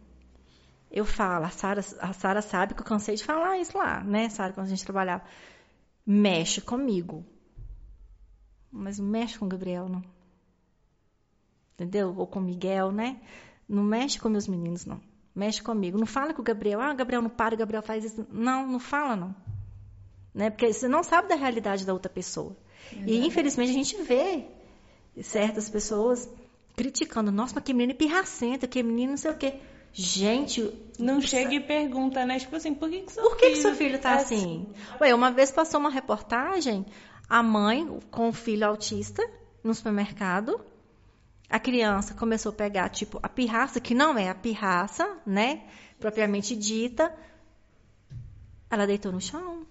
Eu 0.90 1.04
falo, 1.04 1.44
a 1.44 1.50
Sara, 1.50 1.80
a 2.00 2.12
Sara 2.12 2.42
sabe 2.42 2.74
que 2.74 2.80
eu 2.80 2.86
cansei 2.86 3.14
de 3.14 3.22
falar 3.22 3.58
isso 3.58 3.76
lá, 3.76 4.02
né, 4.02 4.28
Sara, 4.28 4.52
quando 4.52 4.66
a 4.66 4.70
gente 4.70 4.84
trabalhava. 4.84 5.24
Mexe 6.04 6.60
comigo. 6.60 7.24
Mas 8.72 8.98
não 8.98 9.06
mexe 9.06 9.38
com 9.38 9.46
o 9.46 9.48
Gabriel, 9.48 9.88
não. 9.88 10.02
Entendeu? 11.74 12.14
Ou 12.16 12.26
com 12.26 12.38
o 12.38 12.42
Miguel, 12.42 12.90
né? 12.90 13.20
Não 13.68 13.82
mexe 13.84 14.18
com 14.18 14.28
meus 14.28 14.48
meninos, 14.48 14.84
não. 14.84 15.00
Mexe 15.34 15.62
comigo. 15.62 15.98
Não 15.98 16.06
fala 16.06 16.34
com 16.34 16.42
o 16.42 16.44
Gabriel. 16.44 16.80
Ah, 16.80 16.92
o 16.92 16.96
Gabriel 16.96 17.22
não 17.22 17.30
para, 17.30 17.54
o 17.54 17.58
Gabriel 17.58 17.82
faz 17.82 18.04
isso. 18.04 18.26
Não, 18.30 18.66
não 18.66 18.80
fala, 18.80 19.16
não. 19.16 19.34
Né? 20.34 20.50
Porque 20.50 20.72
você 20.72 20.88
não 20.88 21.02
sabe 21.02 21.28
da 21.28 21.34
realidade 21.34 21.84
da 21.86 21.92
outra 21.92 22.10
pessoa. 22.10 22.56
E, 23.06 23.26
infelizmente, 23.26 23.70
a 23.70 23.74
gente 23.74 24.02
vê 24.02 24.44
certas 25.22 25.68
pessoas 25.68 26.28
criticando. 26.76 27.30
Nossa, 27.30 27.54
mas 27.54 27.64
que 27.64 27.72
menina 27.72 27.94
pirracenta, 27.94 28.66
que 28.66 28.82
menino 28.82 29.10
não 29.10 29.16
sei 29.16 29.30
o 29.30 29.36
quê. 29.36 29.54
Gente... 29.92 30.72
Não 30.98 31.20
chega 31.20 31.54
e 31.54 31.60
pergunta, 31.60 32.24
né? 32.24 32.38
Tipo 32.38 32.56
assim, 32.56 32.74
por 32.74 32.88
que, 32.90 33.00
que 33.00 33.12
seu 33.12 33.22
por 33.22 33.36
que 33.36 33.46
filho... 33.46 33.56
que 33.56 33.62
seu 33.62 33.74
filho 33.74 33.98
tá 33.98 34.12
é 34.12 34.14
assim? 34.16 34.66
Ué, 35.00 35.14
uma 35.14 35.30
vez 35.30 35.50
passou 35.50 35.80
uma 35.80 35.90
reportagem 35.90 36.86
a 37.28 37.42
mãe 37.42 37.86
com 38.10 38.28
o 38.28 38.32
filho 38.32 38.66
autista 38.66 39.22
no 39.62 39.72
supermercado. 39.72 40.60
A 41.50 41.58
criança 41.58 42.14
começou 42.14 42.50
a 42.50 42.54
pegar, 42.54 42.88
tipo, 42.90 43.18
a 43.20 43.28
pirraça, 43.28 43.80
que 43.80 43.92
não 43.92 44.16
é 44.16 44.28
a 44.28 44.34
pirraça, 44.34 45.18
né? 45.26 45.64
Propriamente 45.98 46.54
dita. 46.54 47.12
Ela 48.70 48.86
deitou 48.86 49.10
no 49.10 49.20
chão, 49.20 49.66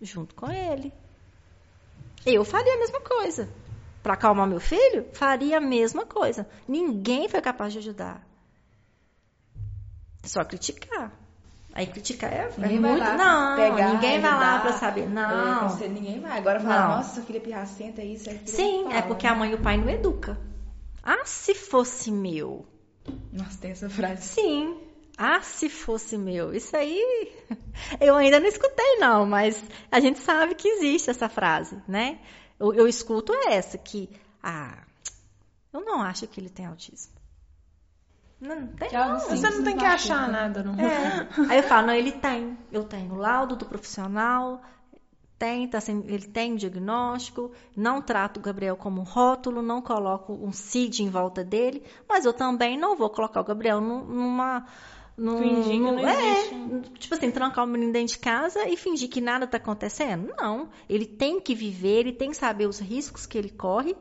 junto 0.00 0.32
com 0.36 0.48
ele. 0.48 0.92
Eu 2.24 2.44
faria 2.44 2.74
a 2.74 2.78
mesma 2.78 3.00
coisa. 3.00 3.48
Para 4.00 4.14
acalmar 4.14 4.46
meu 4.46 4.60
filho, 4.60 5.04
faria 5.12 5.58
a 5.58 5.60
mesma 5.60 6.06
coisa. 6.06 6.48
Ninguém 6.68 7.28
foi 7.28 7.40
capaz 7.40 7.72
de 7.72 7.80
ajudar. 7.80 8.24
Só 10.22 10.44
criticar. 10.44 11.10
Aí 11.74 11.86
criticar 11.86 12.32
é, 12.32 12.36
é 12.36 12.52
ninguém 12.58 12.80
muito. 12.80 13.12
não, 13.16 13.56
pegar, 13.56 13.94
ninguém 13.94 14.20
vai 14.20 14.30
lá 14.30 14.60
pra 14.60 14.72
saber. 14.74 15.08
Não. 15.08 15.68
Você, 15.68 15.88
ninguém 15.88 16.20
vai. 16.20 16.38
Agora 16.38 16.60
falar, 16.60 16.96
nossa, 16.96 17.14
sua 17.14 17.22
filha 17.24 17.38
é 17.38 17.40
pirracenta, 17.40 18.02
é 18.02 18.04
isso, 18.04 18.28
é 18.28 18.34
aquilo. 18.34 18.56
Sim, 18.56 18.92
é 18.92 19.02
porque 19.02 19.26
a 19.26 19.34
mãe 19.34 19.50
e 19.50 19.54
o 19.54 19.60
pai 19.60 19.78
não 19.78 19.88
educam. 19.88 20.36
Ah, 21.02 21.24
se 21.24 21.54
fosse 21.54 22.10
meu. 22.10 22.66
Nossa, 23.32 23.58
tem 23.58 23.72
essa 23.72 23.90
frase. 23.90 24.22
Sim. 24.22 24.80
Ah, 25.18 25.42
se 25.42 25.68
fosse 25.68 26.16
meu. 26.16 26.54
Isso 26.54 26.76
aí 26.76 27.32
eu 28.00 28.16
ainda 28.16 28.40
não 28.40 28.46
escutei, 28.46 28.96
não, 28.98 29.26
mas 29.26 29.62
a 29.90 30.00
gente 30.00 30.18
sabe 30.18 30.54
que 30.54 30.68
existe 30.68 31.10
essa 31.10 31.28
frase, 31.28 31.82
né? 31.88 32.18
Eu, 32.58 32.72
eu 32.72 32.86
escuto 32.86 33.32
essa, 33.46 33.76
que, 33.76 34.08
ah, 34.42 34.78
eu 35.72 35.84
não 35.84 36.00
acho 36.00 36.26
que 36.26 36.40
ele 36.40 36.48
tem 36.48 36.66
autismo. 36.66 37.12
Não, 38.40 38.66
tem 38.68 38.92
não. 38.92 39.18
Você 39.20 39.50
não 39.50 39.62
tem 39.62 39.76
que 39.76 39.84
achar 39.84 40.28
nada, 40.28 40.62
não. 40.62 40.74
É. 40.74 41.28
Aí 41.48 41.58
eu 41.58 41.62
falo, 41.62 41.86
não, 41.86 41.94
ele 41.94 42.12
tem. 42.12 42.58
Eu 42.72 42.82
tenho 42.84 43.14
laudo 43.14 43.54
do 43.54 43.64
profissional, 43.64 44.60
tem, 45.42 45.66
tá 45.66 45.80
sem, 45.80 46.04
ele 46.06 46.28
tem 46.28 46.54
diagnóstico, 46.54 47.50
não 47.76 48.00
trato 48.00 48.36
o 48.36 48.40
Gabriel 48.40 48.76
como 48.76 49.00
um 49.00 49.04
rótulo, 49.04 49.60
não 49.60 49.82
coloco 49.82 50.32
um 50.32 50.52
CID 50.52 51.02
em 51.02 51.10
volta 51.10 51.42
dele, 51.42 51.82
mas 52.08 52.24
eu 52.24 52.32
também 52.32 52.78
não 52.78 52.94
vou 52.94 53.10
colocar 53.10 53.40
o 53.40 53.44
Gabriel 53.44 53.80
numa. 53.80 54.64
Num, 55.16 55.38
fingir 55.38 55.72
que 55.72 55.78
não 55.80 56.08
é, 56.08 56.38
existe. 56.38 56.90
tipo 57.00 57.14
assim, 57.14 57.30
trancar 57.32 57.64
o 57.64 57.66
menino 57.66 57.92
dentro 57.92 58.14
de 58.14 58.20
casa 58.20 58.68
e 58.68 58.76
fingir 58.76 59.10
que 59.10 59.20
nada 59.20 59.44
está 59.44 59.56
acontecendo. 59.56 60.32
Não. 60.38 60.70
Ele 60.88 61.04
tem 61.04 61.40
que 61.40 61.56
viver, 61.56 61.98
ele 61.98 62.12
tem 62.12 62.30
que 62.30 62.36
saber 62.36 62.66
os 62.66 62.78
riscos 62.78 63.26
que 63.26 63.36
ele 63.36 63.50
corre. 63.50 63.96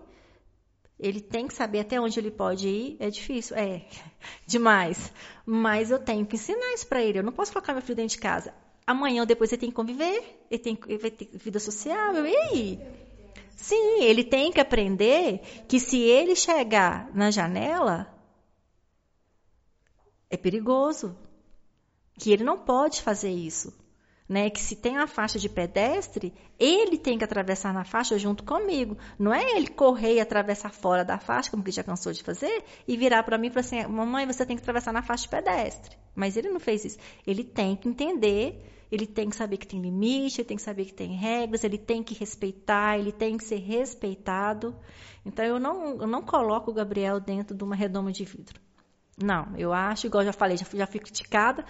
Ele 0.99 1.19
tem 1.19 1.47
que 1.47 1.55
saber 1.55 1.79
até 1.79 1.99
onde 1.99 2.19
ele 2.19 2.29
pode 2.29 2.67
ir. 2.67 2.97
É 2.99 3.09
difícil, 3.09 3.57
é 3.57 3.87
demais. 4.45 5.11
Mas 5.43 5.89
eu 5.89 5.97
tenho 5.97 6.23
que 6.23 6.35
ensinar 6.35 6.73
isso 6.75 6.87
para 6.87 7.01
ele. 7.01 7.17
Eu 7.17 7.23
não 7.23 7.33
posso 7.33 7.51
colocar 7.51 7.73
meu 7.73 7.81
filho 7.81 7.95
dentro 7.95 8.15
de 8.15 8.21
casa 8.21 8.53
amanhã 8.91 9.21
ou 9.21 9.25
depois 9.25 9.51
ele 9.51 9.61
tem 9.61 9.69
que 9.69 9.75
conviver, 9.75 10.45
ele, 10.49 10.59
tem, 10.59 10.77
vai 10.99 11.11
ter 11.11 11.29
vida 11.33 11.59
social, 11.59 12.15
e 12.15 12.35
aí? 12.35 12.79
Sim, 13.61 14.03
ele 14.03 14.23
tem 14.23 14.51
que 14.51 14.59
aprender 14.59 15.39
que 15.67 15.79
se 15.79 15.99
ele 15.99 16.35
chegar 16.35 17.09
na 17.13 17.29
janela, 17.29 18.11
é 20.31 20.37
perigoso. 20.37 21.15
Que 22.17 22.31
ele 22.31 22.43
não 22.43 22.57
pode 22.57 23.01
fazer 23.01 23.29
isso. 23.29 23.71
Né? 24.27 24.49
Que 24.49 24.61
se 24.61 24.77
tem 24.77 24.97
a 24.97 25.05
faixa 25.05 25.37
de 25.37 25.49
pedestre, 25.49 26.33
ele 26.57 26.97
tem 26.97 27.17
que 27.17 27.23
atravessar 27.23 27.73
na 27.73 27.83
faixa 27.83 28.17
junto 28.17 28.43
comigo. 28.43 28.97
Não 29.19 29.33
é 29.33 29.57
ele 29.57 29.67
correr 29.67 30.15
e 30.15 30.19
atravessar 30.21 30.71
fora 30.71 31.03
da 31.03 31.19
faixa, 31.19 31.51
como 31.51 31.63
que 31.63 31.69
já 31.69 31.83
cansou 31.83 32.13
de 32.13 32.23
fazer, 32.23 32.63
e 32.87 32.95
virar 32.95 33.23
para 33.23 33.37
mim 33.37 33.47
e 33.47 33.49
falar 33.51 33.65
assim: 33.65 33.85
mamãe, 33.87 34.25
você 34.25 34.45
tem 34.45 34.55
que 34.55 34.61
atravessar 34.61 34.93
na 34.93 35.03
faixa 35.03 35.23
de 35.23 35.29
pedestre. 35.29 35.97
Mas 36.15 36.37
ele 36.37 36.49
não 36.49 36.59
fez 36.59 36.85
isso. 36.85 36.97
Ele 37.27 37.43
tem 37.43 37.75
que 37.75 37.89
entender 37.89 38.80
ele 38.91 39.07
tem 39.07 39.29
que 39.29 39.35
saber 39.37 39.55
que 39.55 39.65
tem 39.65 39.81
limite, 39.81 40.41
ele 40.41 40.47
tem 40.47 40.57
que 40.57 40.63
saber 40.63 40.83
que 40.83 40.93
tem 40.93 41.13
regras, 41.13 41.63
ele 41.63 41.77
tem 41.77 42.03
que 42.03 42.13
respeitar, 42.13 42.99
ele 42.99 43.13
tem 43.13 43.37
que 43.37 43.45
ser 43.45 43.55
respeitado. 43.55 44.75
Então 45.25 45.45
eu 45.45 45.59
não, 45.59 46.01
eu 46.01 46.07
não 46.07 46.21
coloco 46.21 46.69
o 46.69 46.73
Gabriel 46.73 47.19
dentro 47.19 47.55
de 47.55 47.63
uma 47.63 47.75
redoma 47.75 48.11
de 48.11 48.25
vidro. 48.25 48.59
Não, 49.17 49.55
eu 49.57 49.71
acho, 49.71 50.07
igual 50.07 50.23
eu 50.23 50.27
já 50.27 50.33
falei, 50.33 50.57
já 50.57 50.65
fui, 50.65 50.77
já 50.77 50.85
fui 50.85 50.99
criticada 50.99 51.63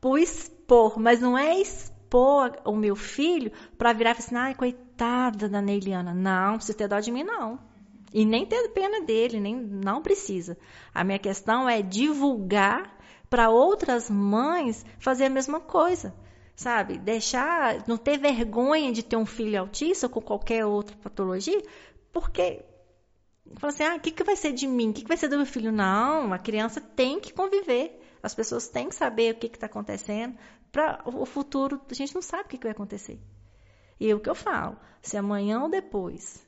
por 0.00 0.18
expor, 0.18 0.98
mas 0.98 1.20
não 1.20 1.38
é 1.38 1.58
expor 1.58 2.60
o 2.64 2.76
meu 2.76 2.94
filho 2.94 3.50
para 3.78 3.94
virar 3.94 4.10
e 4.10 4.14
falar 4.14 4.26
assim, 4.26 4.36
ai, 4.36 4.54
coitada 4.54 5.48
da 5.48 5.62
Neiliana. 5.62 6.12
Não, 6.12 6.50
não 6.50 6.56
precisa 6.56 6.76
ter 6.76 6.88
dó 6.88 7.00
de 7.00 7.10
mim, 7.10 7.24
não. 7.24 7.58
E 8.12 8.24
nem 8.24 8.44
ter 8.44 8.68
pena 8.68 9.00
dele, 9.00 9.40
nem 9.40 9.56
não 9.56 10.02
precisa. 10.02 10.58
A 10.92 11.02
minha 11.02 11.18
questão 11.18 11.68
é 11.68 11.80
divulgar 11.80 12.94
para 13.30 13.48
outras 13.48 14.10
mães 14.10 14.84
fazer 14.98 15.24
a 15.24 15.30
mesma 15.30 15.58
coisa 15.58 16.14
sabe? 16.56 16.98
Deixar, 16.98 17.86
não 17.86 17.98
ter 17.98 18.18
vergonha 18.18 18.90
de 18.90 19.02
ter 19.02 19.16
um 19.16 19.26
filho 19.26 19.60
autista 19.60 20.06
ou 20.06 20.10
com 20.10 20.22
qualquer 20.22 20.64
outra 20.64 20.96
patologia, 20.96 21.62
porque 22.10 22.64
fala 23.58 23.72
assim, 23.72 23.84
ah, 23.84 23.96
o 23.96 24.00
que, 24.00 24.10
que 24.10 24.24
vai 24.24 24.34
ser 24.34 24.52
de 24.52 24.66
mim? 24.66 24.90
O 24.90 24.92
que, 24.94 25.02
que 25.02 25.08
vai 25.08 25.18
ser 25.18 25.28
do 25.28 25.36
meu 25.36 25.46
filho? 25.46 25.70
Não, 25.70 26.32
a 26.32 26.38
criança 26.38 26.80
tem 26.80 27.20
que 27.20 27.32
conviver. 27.32 28.02
As 28.22 28.34
pessoas 28.34 28.66
têm 28.68 28.88
que 28.88 28.94
saber 28.94 29.34
o 29.34 29.38
que 29.38 29.46
está 29.46 29.66
acontecendo. 29.66 30.36
Para 30.72 31.02
o 31.04 31.24
futuro, 31.26 31.80
a 31.88 31.94
gente 31.94 32.14
não 32.14 32.22
sabe 32.22 32.44
o 32.44 32.48
que, 32.48 32.58
que 32.58 32.64
vai 32.64 32.72
acontecer. 32.72 33.20
E 34.00 34.10
é 34.10 34.14
o 34.14 34.20
que 34.20 34.28
eu 34.28 34.34
falo, 34.34 34.76
se 35.00 35.16
amanhã 35.16 35.62
ou 35.62 35.70
depois 35.70 36.44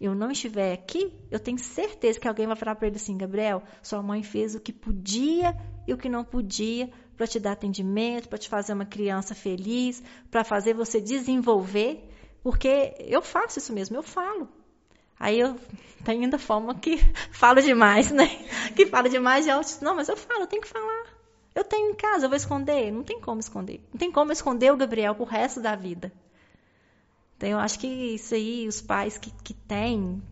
eu 0.00 0.14
não 0.14 0.30
estiver 0.30 0.72
aqui, 0.72 1.12
eu 1.30 1.40
tenho 1.40 1.58
certeza 1.58 2.20
que 2.20 2.28
alguém 2.28 2.46
vai 2.46 2.54
falar 2.54 2.76
para 2.76 2.86
ele 2.86 2.96
assim, 2.96 3.16
Gabriel, 3.16 3.62
sua 3.82 4.00
mãe 4.00 4.22
fez 4.22 4.54
o 4.54 4.60
que 4.60 4.72
podia 4.72 5.56
e 5.86 5.92
o 5.92 5.98
que 5.98 6.08
não 6.08 6.24
podia 6.24 6.88
para 7.18 7.26
te 7.26 7.40
dar 7.40 7.52
atendimento, 7.52 8.28
para 8.28 8.38
te 8.38 8.48
fazer 8.48 8.72
uma 8.72 8.86
criança 8.86 9.34
feliz, 9.34 10.00
para 10.30 10.44
fazer 10.44 10.72
você 10.72 11.00
desenvolver, 11.00 12.08
porque 12.44 12.94
eu 13.00 13.20
faço 13.20 13.58
isso 13.58 13.72
mesmo, 13.72 13.96
eu 13.96 14.04
falo. 14.04 14.48
Aí 15.18 15.40
eu 15.40 15.58
tenho 16.04 16.22
ainda 16.22 16.38
forma 16.38 16.76
que 16.76 16.96
falo 17.32 17.60
demais, 17.60 18.12
né? 18.12 18.28
Que 18.76 18.86
falo 18.86 19.08
demais 19.08 19.44
de 19.44 19.50
autismo. 19.50 19.84
Não, 19.84 19.96
mas 19.96 20.08
eu 20.08 20.16
falo, 20.16 20.42
eu 20.42 20.46
tenho 20.46 20.62
que 20.62 20.68
falar. 20.68 21.06
Eu 21.56 21.64
tenho 21.64 21.90
em 21.90 21.94
casa, 21.94 22.26
eu 22.26 22.28
vou 22.28 22.36
esconder. 22.36 22.92
Não 22.92 23.02
tem 23.02 23.20
como 23.20 23.40
esconder. 23.40 23.80
Não 23.92 23.98
tem 23.98 24.12
como 24.12 24.30
esconder 24.30 24.72
o 24.72 24.76
Gabriel 24.76 25.16
pro 25.16 25.24
resto 25.24 25.60
da 25.60 25.74
vida. 25.74 26.12
Então, 27.36 27.48
eu 27.48 27.58
acho 27.58 27.80
que 27.80 27.86
isso 27.88 28.32
aí, 28.32 28.68
os 28.68 28.80
pais 28.80 29.18
que, 29.18 29.32
que 29.42 29.54
têm, 29.54 30.22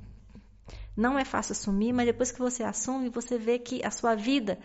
não 0.97 1.19
é 1.19 1.25
fácil 1.25 1.51
assumir, 1.51 1.93
mas 1.93 2.07
depois 2.07 2.31
que 2.31 2.39
você 2.39 2.63
assume, 2.63 3.09
você 3.09 3.37
vê 3.37 3.59
que 3.59 3.85
a 3.85 3.91
sua 3.91 4.15
vida 4.15 4.57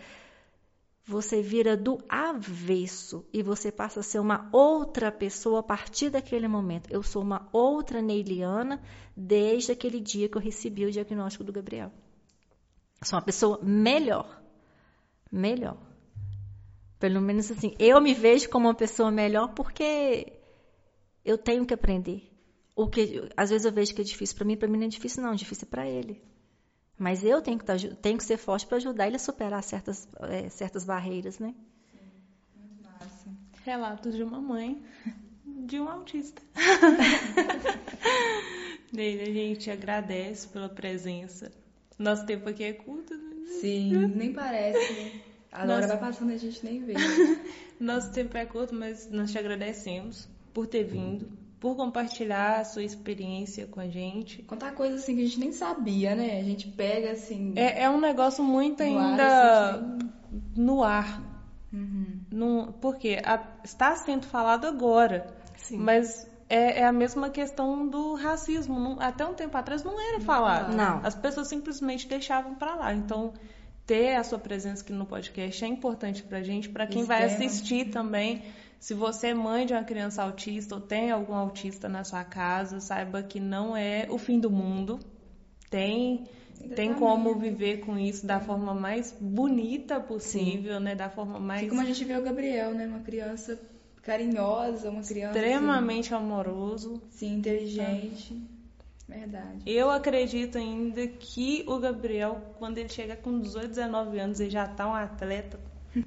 você 1.05 1.41
vira 1.41 1.75
do 1.75 1.97
avesso 2.07 3.25
e 3.33 3.41
você 3.41 3.71
passa 3.71 4.01
a 4.01 4.03
ser 4.03 4.19
uma 4.19 4.49
outra 4.51 5.11
pessoa 5.11 5.59
a 5.59 5.63
partir 5.63 6.09
daquele 6.09 6.47
momento. 6.47 6.91
Eu 6.91 7.01
sou 7.01 7.21
uma 7.21 7.49
outra 7.51 8.01
Neiliana 8.01 8.81
desde 9.15 9.71
aquele 9.71 9.99
dia 9.99 10.29
que 10.29 10.37
eu 10.37 10.41
recebi 10.41 10.85
o 10.85 10.91
diagnóstico 10.91 11.43
do 11.43 11.51
Gabriel. 11.51 11.91
Sou 13.03 13.17
uma 13.17 13.25
pessoa 13.25 13.59
melhor. 13.63 14.41
Melhor. 15.31 15.77
Pelo 16.99 17.19
menos 17.19 17.49
assim, 17.49 17.73
eu 17.79 17.99
me 17.99 18.13
vejo 18.13 18.47
como 18.49 18.67
uma 18.67 18.75
pessoa 18.75 19.09
melhor 19.09 19.55
porque 19.55 20.39
eu 21.25 21.37
tenho 21.37 21.65
que 21.65 21.73
aprender. 21.73 22.31
O 22.75 22.87
que 22.87 23.27
às 23.35 23.49
vezes 23.49 23.65
eu 23.65 23.71
vejo 23.71 23.95
que 23.95 24.01
é 24.01 24.03
difícil 24.03 24.35
para 24.35 24.45
mim, 24.45 24.55
para 24.55 24.67
mim 24.67 24.77
não 24.77 24.85
é 24.85 24.89
difícil 24.89 25.23
não, 25.23 25.33
é 25.33 25.35
difícil 25.35 25.67
para 25.67 25.87
ele. 25.87 26.21
Mas 27.01 27.23
eu 27.23 27.41
tenho 27.41 27.57
que, 27.57 27.65
tá, 27.65 27.73
tenho 27.99 28.15
que 28.15 28.23
ser 28.23 28.37
forte 28.37 28.67
para 28.67 28.77
ajudar 28.77 29.07
ele 29.07 29.15
a 29.15 29.19
superar 29.19 29.63
certas, 29.63 30.07
é, 30.19 30.47
certas 30.49 30.85
barreiras, 30.85 31.39
né? 31.39 31.55
Muito 32.55 32.83
massa. 32.83 33.27
Relatos 33.65 34.15
de 34.15 34.21
uma 34.21 34.39
mãe 34.39 34.79
de 35.43 35.79
um 35.79 35.89
autista. 35.89 36.43
Dele, 38.93 39.23
a 39.23 39.33
gente 39.33 39.71
agradece 39.71 40.47
pela 40.49 40.69
presença. 40.69 41.51
Nosso 41.97 42.23
tempo 42.27 42.47
aqui 42.47 42.65
é 42.65 42.73
curto. 42.73 43.17
Né? 43.17 43.47
Sim, 43.59 44.05
nem 44.15 44.31
parece. 44.31 44.93
Né? 44.93 45.21
A 45.51 45.63
hora 45.63 45.87
vai 45.87 45.97
passando 45.97 46.29
e 46.29 46.35
a 46.35 46.37
gente 46.37 46.63
nem 46.63 46.83
vê. 46.83 46.93
Nosso 47.81 48.11
tempo 48.11 48.37
é 48.37 48.45
curto, 48.45 48.75
mas 48.75 49.09
nós 49.09 49.31
te 49.31 49.39
agradecemos 49.39 50.29
por 50.53 50.67
ter 50.67 50.83
vindo 50.83 51.27
por 51.61 51.75
compartilhar 51.75 52.59
a 52.59 52.65
sua 52.65 52.83
experiência 52.83 53.67
com 53.67 53.79
a 53.79 53.87
gente. 53.87 54.41
Contar 54.41 54.71
coisas 54.71 55.03
assim 55.03 55.15
que 55.15 55.21
a 55.21 55.25
gente 55.25 55.39
nem 55.39 55.51
sabia, 55.51 56.15
né? 56.15 56.39
A 56.39 56.43
gente 56.43 56.67
pega 56.67 57.11
assim. 57.11 57.53
É, 57.55 57.83
é 57.83 57.89
um 57.89 58.01
negócio 58.01 58.43
muito 58.43 58.81
ainda 58.81 59.23
ar, 59.23 59.75
assim, 59.75 60.09
no 60.57 60.83
ar. 60.83 61.21
Uhum. 61.71 62.19
No, 62.31 62.73
porque 62.81 63.19
a, 63.23 63.39
está 63.63 63.95
sendo 63.95 64.25
falado 64.25 64.65
agora. 64.65 65.27
Sim. 65.55 65.77
Mas 65.77 66.27
é, 66.49 66.79
é, 66.79 66.85
a 66.85 66.91
mesma 66.91 67.29
questão 67.29 67.87
do 67.87 68.15
racismo. 68.15 68.79
Não, 68.79 68.99
até 68.99 69.23
um 69.23 69.35
tempo 69.35 69.55
atrás 69.55 69.83
não 69.83 70.01
era 70.01 70.19
falado. 70.19 70.75
Não. 70.75 70.99
As 71.03 71.13
pessoas 71.13 71.47
simplesmente 71.47 72.07
deixavam 72.07 72.55
para 72.55 72.73
lá. 72.73 72.91
Então, 72.91 73.33
ter 73.85 74.15
a 74.15 74.23
sua 74.23 74.39
presença 74.39 74.81
aqui 74.81 74.93
no 74.93 75.05
podcast 75.05 75.63
é 75.63 75.67
importante 75.67 76.23
pra 76.23 76.41
gente, 76.41 76.69
para 76.69 76.87
quem 76.87 77.01
Esse 77.01 77.07
vai 77.07 77.21
tema. 77.21 77.35
assistir 77.35 77.91
também 77.91 78.41
se 78.81 78.95
você 78.95 79.27
é 79.27 79.33
mãe 79.35 79.67
de 79.67 79.73
uma 79.73 79.83
criança 79.83 80.23
autista 80.23 80.73
ou 80.73 80.81
tem 80.81 81.11
algum 81.11 81.35
autista 81.35 81.87
na 81.87 82.03
sua 82.03 82.23
casa, 82.23 82.79
saiba 82.79 83.21
que 83.21 83.39
não 83.39 83.77
é 83.77 84.07
o 84.09 84.17
fim 84.17 84.39
do 84.39 84.49
mundo. 84.49 84.99
Tem 85.69 86.25
tem 86.75 86.95
como 86.95 87.35
viver 87.35 87.81
com 87.81 87.95
isso 87.95 88.25
da 88.25 88.39
forma 88.39 88.73
mais 88.73 89.15
bonita 89.21 89.99
possível, 89.99 90.79
Sim. 90.79 90.83
né? 90.83 90.95
Da 90.95 91.11
forma 91.11 91.39
mais. 91.39 91.61
Assim 91.61 91.69
como 91.69 91.81
a 91.81 91.85
gente 91.85 92.03
vê 92.03 92.17
o 92.17 92.23
Gabriel, 92.23 92.73
né? 92.73 92.87
Uma 92.87 93.01
criança 93.01 93.59
carinhosa, 94.01 94.89
uma 94.89 95.03
criança. 95.03 95.37
Extremamente 95.37 96.13
assim... 96.13 96.23
amoroso. 96.23 96.99
Sim, 97.11 97.35
inteligente. 97.35 98.35
Ah. 98.35 98.61
Verdade. 99.07 99.61
Eu 99.65 99.91
acredito 99.91 100.57
ainda 100.57 101.05
que 101.05 101.63
o 101.67 101.77
Gabriel, 101.77 102.55
quando 102.57 102.79
ele 102.79 102.89
chega 102.89 103.15
com 103.15 103.39
18, 103.39 103.67
19 103.67 104.19
anos, 104.19 104.39
ele 104.39 104.49
já 104.49 104.67
tá 104.67 104.87
um 104.87 104.95
atleta 104.95 105.59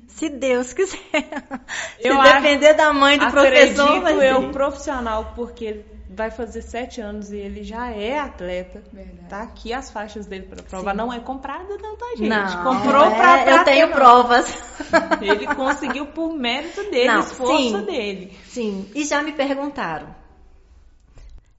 se 0.07 0.29
Deus 0.29 0.73
quiser. 0.73 0.99
Eu 2.01 2.17
Se 2.17 2.33
depender 2.33 2.69
acho, 2.69 2.77
da 2.77 2.93
mãe 2.93 3.19
do 3.19 3.31
professor. 3.31 3.99
Acredito 3.99 4.23
eu, 4.23 4.51
profissional, 4.51 5.33
porque 5.35 5.65
ele 5.65 5.85
vai 6.09 6.31
fazer 6.31 6.63
sete 6.63 7.01
anos 7.01 7.33
e 7.33 7.37
ele 7.37 7.63
já 7.63 7.91
é 7.91 8.19
atleta. 8.19 8.83
Verdade. 8.93 9.29
Tá 9.29 9.43
aqui 9.43 9.73
as 9.73 9.91
faixas 9.91 10.27
dele 10.27 10.47
para 10.47 10.63
prova. 10.63 10.91
Sim. 10.91 10.97
Não 10.97 11.13
é 11.13 11.21
comprada, 11.21 11.77
não, 11.79 11.97
tá, 11.97 12.07
gente? 12.17 12.29
Não, 12.29 12.63
Comprou 12.63 13.07
é, 13.07 13.15
pra, 13.15 13.43
pra 13.43 13.57
Eu 13.57 13.65
tenho 13.65 13.87
ter, 13.89 13.95
provas. 13.95 14.63
Ele 15.21 15.47
conseguiu 15.55 16.07
por 16.07 16.33
mérito 16.35 16.83
dele, 16.91 17.09
não, 17.09 17.21
esforço 17.21 17.79
sim, 17.79 17.85
dele. 17.85 18.39
Sim. 18.47 18.91
E 18.95 19.05
já 19.05 19.23
me 19.23 19.33
perguntaram. 19.33 20.15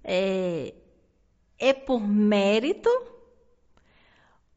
É, 0.04 0.74
é 1.60 1.74
por 1.74 2.00
mérito 2.00 2.90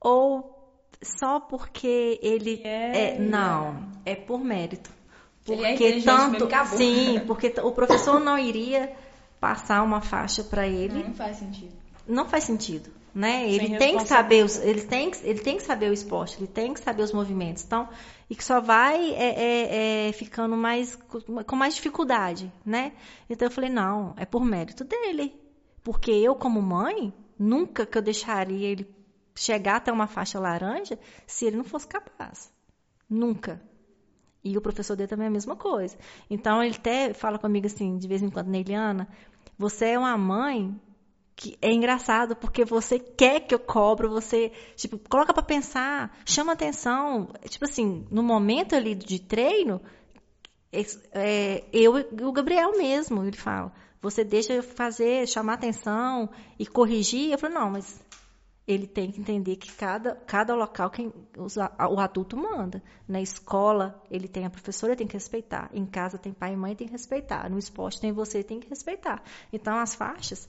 ou 0.00 0.57
só 1.02 1.40
porque 1.40 2.18
ele 2.22 2.60
é, 2.64 3.14
é 3.14 3.18
não 3.18 3.88
é 4.04 4.14
por 4.14 4.42
mérito 4.42 4.90
porque 5.44 5.82
ele 5.84 6.00
é 6.00 6.04
tanto 6.04 6.48
sim 6.76 7.20
porque 7.26 7.54
o 7.62 7.72
professor 7.72 8.20
não 8.20 8.38
iria 8.38 8.92
passar 9.40 9.82
uma 9.82 10.00
faixa 10.00 10.42
para 10.42 10.66
ele 10.66 10.98
não, 10.98 11.08
não, 11.08 11.14
faz 11.14 11.36
sentido 11.36 11.78
não 12.08 12.24
faz 12.28 12.44
sentido. 12.44 12.90
Né? 13.14 13.40
Sem 13.40 13.54
Ele 13.54 13.78
tem 13.78 13.96
que 13.96 14.06
saber 14.06 14.44
os, 14.44 14.58
ele 14.58 14.82
tem 14.82 15.10
que, 15.10 15.26
ele 15.26 15.40
tem 15.40 15.56
que 15.56 15.62
saber 15.62 15.90
o 15.90 15.92
esporte, 15.92 16.36
ele 16.38 16.46
tem 16.46 16.72
que 16.72 16.80
saber 16.80 17.02
os 17.02 17.12
movimentos. 17.12 17.64
Então, 17.64 17.88
e 18.30 18.34
que 18.34 18.44
só 18.44 18.60
vai 18.60 19.12
é, 19.12 19.28
é, 19.28 20.08
é, 20.08 20.12
ficando 20.12 20.56
mais 20.56 20.94
com 20.94 21.42
com 21.42 21.56
mais 21.56 21.74
dificuldade, 21.74 22.52
né? 22.64 22.92
Então 23.28 23.46
eu 23.46 23.50
falei, 23.50 23.70
não, 23.70 24.14
é 24.16 24.24
por 24.24 24.44
mérito 24.44 24.84
dele. 24.84 25.34
Porque 25.82 26.10
eu, 26.10 26.34
como 26.34 26.60
mãe, 26.60 27.12
nunca 27.38 27.86
que 27.86 27.96
eu 27.96 28.02
deixaria 28.02 28.68
ele 28.68 28.84
chegar 29.38 29.76
até 29.76 29.92
uma 29.92 30.06
faixa 30.06 30.38
laranja 30.38 30.98
se 31.26 31.46
ele 31.46 31.56
não 31.56 31.64
fosse 31.64 31.86
capaz. 31.86 32.52
Nunca. 33.08 33.62
E 34.44 34.56
o 34.56 34.60
professor 34.60 34.96
dele 34.96 35.08
também 35.08 35.26
é 35.26 35.28
a 35.28 35.32
mesma 35.32 35.56
coisa. 35.56 35.96
Então 36.28 36.62
ele 36.62 36.76
até 36.76 37.12
fala 37.12 37.38
comigo 37.38 37.66
assim, 37.66 37.96
de 37.96 38.08
vez 38.08 38.22
em 38.22 38.30
quando, 38.30 38.48
Neiliana, 38.48 39.08
você 39.56 39.86
é 39.86 39.98
uma 39.98 40.16
mãe 40.16 40.78
que 41.34 41.56
é 41.62 41.72
engraçado 41.72 42.34
porque 42.34 42.64
você 42.64 42.98
quer 42.98 43.40
que 43.40 43.54
eu 43.54 43.60
cobre, 43.60 44.08
você, 44.08 44.50
tipo, 44.74 44.98
coloca 45.08 45.32
pra 45.32 45.42
pensar, 45.42 46.18
chama 46.24 46.52
atenção. 46.52 47.28
Tipo 47.48 47.64
assim, 47.64 48.06
no 48.10 48.22
momento 48.22 48.74
ali 48.74 48.94
de 48.94 49.20
treino, 49.20 49.80
é, 51.12 51.64
eu 51.72 51.98
e 51.98 52.24
o 52.24 52.32
Gabriel 52.32 52.76
mesmo, 52.76 53.22
ele 53.24 53.36
fala, 53.36 53.72
você 54.00 54.24
deixa 54.24 54.52
eu 54.52 54.62
fazer, 54.62 55.26
chamar 55.26 55.54
atenção 55.54 56.28
e 56.58 56.66
corrigir. 56.66 57.32
Eu 57.32 57.38
falo, 57.38 57.54
não, 57.54 57.70
mas 57.70 58.04
ele 58.68 58.86
tem 58.86 59.10
que 59.10 59.18
entender 59.18 59.56
que 59.56 59.72
cada, 59.72 60.14
cada 60.14 60.54
local 60.54 60.90
quem, 60.90 61.10
os 61.38 61.56
a- 61.56 61.72
o 61.90 61.98
adulto 61.98 62.36
manda. 62.36 62.82
Na 63.08 63.18
escola, 63.20 64.00
ele 64.10 64.28
tem 64.28 64.44
a 64.44 64.50
professora, 64.50 64.94
tem 64.94 65.06
que 65.06 65.14
respeitar. 65.14 65.70
Em 65.72 65.86
casa 65.86 66.18
tem 66.18 66.34
pai 66.34 66.52
e 66.52 66.56
mãe, 66.56 66.76
tem 66.76 66.86
que 66.86 66.92
respeitar. 66.92 67.48
No 67.48 67.58
esporte 67.58 67.98
tem 67.98 68.12
você, 68.12 68.44
tem 68.44 68.60
que 68.60 68.68
respeitar. 68.68 69.22
Então, 69.50 69.74
as 69.78 69.94
faixas 69.94 70.46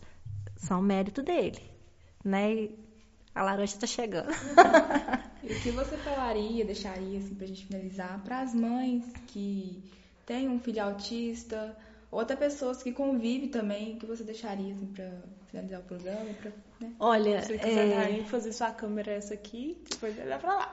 são 0.57 0.81
mérito 0.81 1.23
dele. 1.23 1.63
Né? 2.23 2.53
E 2.53 2.79
a 3.33 3.41
laranja 3.41 3.73
está 3.75 3.87
chegando. 3.87 4.27
E 5.41 5.53
o 5.53 5.59
que 5.61 5.71
você 5.71 5.95
falaria, 5.95 6.65
deixaria 6.65 7.17
assim 7.17 7.33
pra 7.33 7.47
gente 7.47 7.65
finalizar, 7.65 8.21
para 8.25 8.41
as 8.41 8.53
mães 8.53 9.05
que 9.27 9.81
têm 10.25 10.49
um 10.49 10.59
filho 10.59 10.83
autista, 10.83 11.77
ou 12.11 12.19
até 12.19 12.35
pessoas 12.35 12.81
que 12.81 12.91
convivem 12.91 13.49
também, 13.49 13.97
que 13.97 14.05
você 14.05 14.23
deixaria 14.23 14.73
assim 14.73 14.87
pra 14.87 15.11
finalizar 15.47 15.79
o 15.79 15.83
programa, 15.83 16.33
pra, 16.41 16.51
né? 16.79 16.93
Olha, 16.99 17.41
Se 17.41 17.47
você 17.47 17.57
quiser 17.59 18.19
é, 18.19 18.23
fazer 18.23 18.53
sua 18.53 18.71
câmera 18.71 19.11
essa 19.11 19.33
aqui, 19.33 19.81
depois 19.89 20.15
vai 20.15 20.27
dar 20.27 20.39
pra 20.39 20.55
lá. 20.55 20.71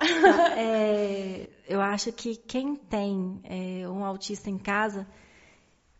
é, 0.56 1.48
eu 1.68 1.80
acho 1.80 2.12
que 2.12 2.36
quem 2.36 2.76
tem 2.76 3.40
é, 3.44 3.88
um 3.88 4.04
autista 4.04 4.48
em 4.48 4.58
casa 4.58 5.06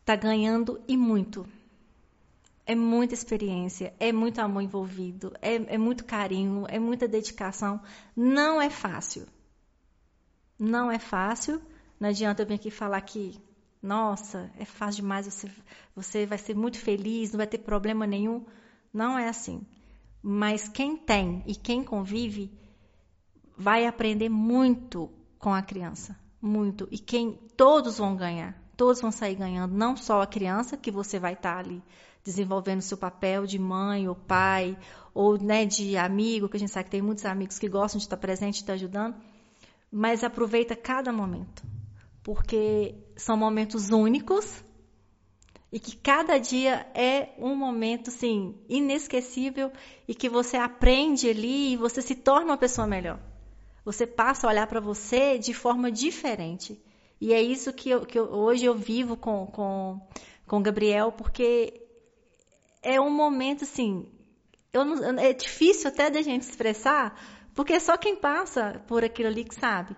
está 0.01 0.17
ganhando 0.17 0.81
e 0.87 0.97
muito. 0.97 1.47
É 2.65 2.75
muita 2.75 3.15
experiência, 3.15 3.95
é 4.01 4.13
muito 4.13 4.41
amor 4.41 4.63
envolvido, 4.63 5.33
é, 5.41 5.75
é 5.75 5.79
muito 5.79 6.05
carinho, 6.05 6.65
é 6.69 6.79
muita 6.79 7.07
dedicação. 7.07 7.81
Não 8.17 8.61
é 8.61 8.69
fácil. 8.69 9.27
Não 10.59 10.91
é 10.91 10.99
fácil. 10.99 11.61
Não 12.01 12.09
adianta 12.09 12.43
eu 12.43 12.47
vir 12.47 12.55
aqui 12.55 12.71
falar 12.71 13.01
que, 13.03 13.41
nossa, 13.87 14.51
é 14.59 14.65
fácil 14.65 15.03
demais, 15.03 15.27
você, 15.27 15.51
você 15.95 16.27
vai 16.27 16.39
ser 16.39 16.55
muito 16.55 16.79
feliz, 16.79 17.33
não 17.33 17.39
vai 17.39 17.47
ter 17.47 17.59
problema 17.59 18.07
nenhum. 18.07 18.45
Não 18.93 19.19
é 19.19 19.29
assim. 19.29 19.65
Mas 20.23 20.69
quem 20.69 20.97
tem 20.97 21.43
e 21.47 21.55
quem 21.55 21.85
convive 21.85 22.51
vai 23.57 23.87
aprender 23.87 24.29
muito 24.29 25.11
com 25.39 25.55
a 25.55 25.63
criança, 25.63 26.19
muito. 26.43 26.89
E 26.91 26.99
quem 26.99 27.39
todos 27.57 27.99
vão 27.99 28.17
ganhar, 28.17 28.61
todos 28.77 29.01
vão 29.01 29.13
sair 29.13 29.37
ganhando, 29.37 29.75
não 29.75 29.97
só 29.97 30.21
a 30.21 30.27
criança 30.27 30.77
que 30.77 30.91
você 30.91 31.19
vai 31.19 31.35
estar 31.35 31.59
ali 31.59 31.83
desenvolvendo 32.27 32.81
seu 32.81 32.99
papel 32.99 33.47
de 33.47 33.57
mãe 33.57 34.09
ou 34.09 34.17
pai 34.17 34.77
ou 35.15 35.39
né, 35.39 35.65
de 35.65 35.97
amigo, 35.97 36.49
que 36.49 36.57
a 36.57 36.61
gente 36.61 36.73
sabe 36.73 36.87
que 36.87 36.91
tem 36.91 37.01
muitos 37.01 37.25
amigos 37.25 37.59
que 37.59 37.69
gostam 37.69 37.99
de 37.99 38.05
estar 38.05 38.17
presente, 38.17 38.55
de 38.55 38.61
estar 38.63 38.73
ajudando, 38.73 39.15
mas 39.91 40.25
aproveita 40.25 40.75
cada 40.75 41.13
momento, 41.13 41.63
porque 42.27 42.93
são 43.17 43.37
momentos 43.37 43.91
únicos 43.91 44.65
e 45.71 45.79
que 45.79 45.95
cada 45.97 46.39
dia 46.39 46.85
é 46.93 47.29
um 47.39 47.55
momento 47.55 48.09
assim 48.11 48.53
inesquecível 48.69 49.71
e 50.09 50.13
que 50.13 50.29
você 50.29 50.57
aprende 50.57 51.29
ali 51.31 51.75
e 51.75 51.77
você 51.77 52.03
se 52.03 52.17
torna 52.17 52.47
uma 52.51 52.57
pessoa 52.59 52.85
melhor. 52.85 53.21
Você 53.85 54.09
passa 54.09 54.45
a 54.45 54.51
olhar 54.51 54.67
para 54.67 54.81
você 54.81 55.39
de 55.39 55.55
forma 55.55 55.89
diferente. 55.93 56.77
E 57.21 57.33
é 57.33 57.41
isso 57.41 57.73
que, 57.73 57.91
eu, 57.91 58.05
que 58.05 58.19
eu- 58.19 58.25
hoje 58.33 58.65
eu 58.65 58.75
vivo 58.75 59.17
com, 59.17 59.47
com, 59.47 60.01
com 60.49 60.61
Gabriel, 60.61 61.13
porque 61.13 61.81
é 62.83 63.01
um 63.01 63.09
momento 63.11 63.63
assim. 63.63 64.05
Não- 64.75 65.21
é 65.21 65.33
difícil 65.33 65.89
até 65.91 66.11
da 66.11 66.23
gente 66.23 66.43
expressar, 66.43 67.15
porque 67.55 67.75
é 67.75 67.79
só 67.79 67.97
quem 67.97 68.17
passa 68.17 68.83
por 68.89 69.05
aquilo 69.05 69.29
ali 69.29 69.45
que 69.45 69.55
sabe. 69.55 69.97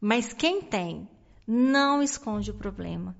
Mas 0.00 0.32
quem 0.32 0.62
tem, 0.62 1.08
não 1.46 2.02
esconde 2.02 2.50
o 2.50 2.54
problema. 2.54 3.16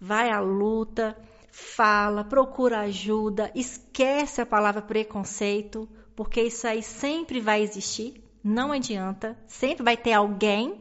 Vai 0.00 0.30
à 0.30 0.40
luta, 0.40 1.16
fala, 1.50 2.24
procura 2.24 2.80
ajuda, 2.80 3.50
esquece 3.54 4.40
a 4.40 4.46
palavra 4.46 4.82
preconceito, 4.82 5.88
porque 6.16 6.42
isso 6.42 6.66
aí 6.66 6.82
sempre 6.82 7.40
vai 7.40 7.62
existir, 7.62 8.22
não 8.42 8.72
adianta. 8.72 9.38
Sempre 9.46 9.82
vai 9.82 9.96
ter 9.96 10.12
alguém 10.12 10.80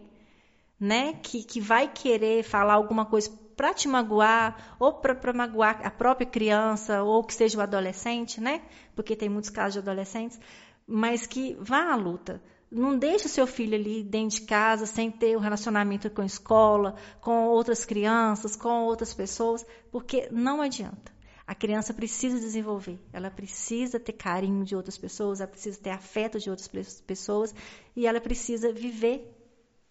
né, 0.80 1.14
que, 1.22 1.44
que 1.44 1.60
vai 1.60 1.88
querer 1.88 2.44
falar 2.44 2.74
alguma 2.74 3.06
coisa 3.06 3.30
para 3.56 3.74
te 3.74 3.90
magoar, 3.90 4.78
ou 4.80 4.94
para 4.94 5.34
magoar 5.34 5.82
a 5.84 5.92
própria 5.92 6.26
criança, 6.26 7.04
ou 7.04 7.22
que 7.22 7.34
seja 7.34 7.58
o 7.58 7.62
adolescente, 7.62 8.40
né? 8.40 8.62
Porque 8.96 9.18
tem 9.18 9.28
muitos 9.28 9.50
casos 9.50 9.74
de 9.74 9.80
adolescentes, 9.80 10.40
mas 10.88 11.28
que 11.28 11.58
vá 11.60 11.92
à 11.92 11.96
luta. 11.98 12.42
Não 12.72 12.98
deixe 12.98 13.26
o 13.26 13.30
seu 13.30 13.48
filho 13.48 13.76
ali 13.76 14.04
dentro 14.04 14.40
de 14.40 14.46
casa 14.46 14.86
sem 14.86 15.10
ter 15.10 15.36
um 15.36 15.40
relacionamento 15.40 16.10
com 16.12 16.22
a 16.22 16.26
escola, 16.26 16.96
com 17.20 17.48
outras 17.48 17.84
crianças, 17.84 18.56
com 18.56 18.84
outras 18.84 19.14
pessoas, 19.14 19.66
porque 19.92 20.30
não 20.32 20.62
adianta. 20.62 21.12
A 21.48 21.56
criança 21.56 21.96
precisa 21.96 22.40
desenvolver, 22.40 23.00
ela 23.12 23.32
precisa 23.32 24.00
ter 24.00 24.14
carinho 24.14 24.64
de 24.64 24.76
outras 24.76 25.00
pessoas, 25.00 25.42
ela 25.42 25.50
precisa 25.50 25.80
ter 25.82 25.90
afeto 25.90 26.38
de 26.40 26.48
outras 26.48 26.68
pe- 26.68 27.04
pessoas 27.08 27.56
e 27.96 28.06
ela 28.06 28.22
precisa 28.22 28.72
viver 28.72 29.36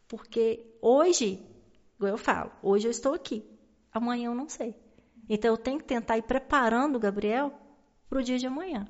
porque 0.06 0.78
hoje, 0.80 1.44
igual 1.96 2.12
eu 2.12 2.18
falo, 2.18 2.52
hoje 2.62 2.86
eu 2.86 2.90
estou 2.92 3.12
aqui, 3.12 3.44
amanhã 3.92 4.26
eu 4.30 4.34
não 4.34 4.48
sei. 4.48 4.74
Então 5.28 5.50
eu 5.50 5.56
tenho 5.58 5.78
que 5.78 5.84
tentar 5.84 6.16
ir 6.16 6.22
preparando 6.22 6.94
o 6.94 7.00
Gabriel 7.00 7.52
para 8.08 8.20
o 8.20 8.22
dia 8.22 8.38
de 8.38 8.46
amanhã. 8.46 8.86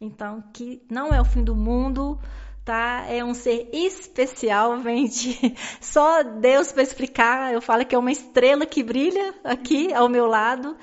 Então, 0.00 0.42
que 0.52 0.84
não 0.90 1.08
é 1.12 1.20
o 1.20 1.24
fim 1.24 1.42
do 1.42 1.56
mundo, 1.56 2.20
tá? 2.68 3.06
É 3.08 3.24
um 3.24 3.32
ser 3.32 3.70
especial, 3.72 4.82
gente. 4.82 5.56
Só 5.80 6.22
Deus 6.22 6.70
para 6.70 6.82
explicar. 6.82 7.50
Eu 7.50 7.62
falo 7.62 7.86
que 7.86 7.94
é 7.94 7.98
uma 7.98 8.12
estrela 8.12 8.66
que 8.66 8.82
brilha 8.82 9.34
aqui 9.42 9.90
ao 9.94 10.06
meu 10.06 10.26
lado. 10.26 10.76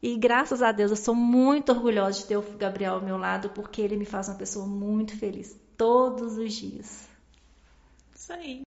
E 0.00 0.16
graças 0.16 0.62
a 0.62 0.70
Deus, 0.70 0.92
eu 0.92 0.96
sou 0.96 1.16
muito 1.16 1.72
orgulhosa 1.72 2.20
de 2.20 2.26
ter 2.26 2.36
o 2.36 2.42
Gabriel 2.56 2.94
ao 2.94 3.02
meu 3.02 3.18
lado, 3.18 3.50
porque 3.50 3.82
ele 3.82 3.96
me 3.96 4.04
faz 4.04 4.28
uma 4.28 4.36
pessoa 4.36 4.66
muito 4.66 5.18
feliz 5.18 5.58
todos 5.76 6.38
os 6.38 6.52
dias. 6.52 7.08
Isso 8.14 8.32
aí. 8.32 8.62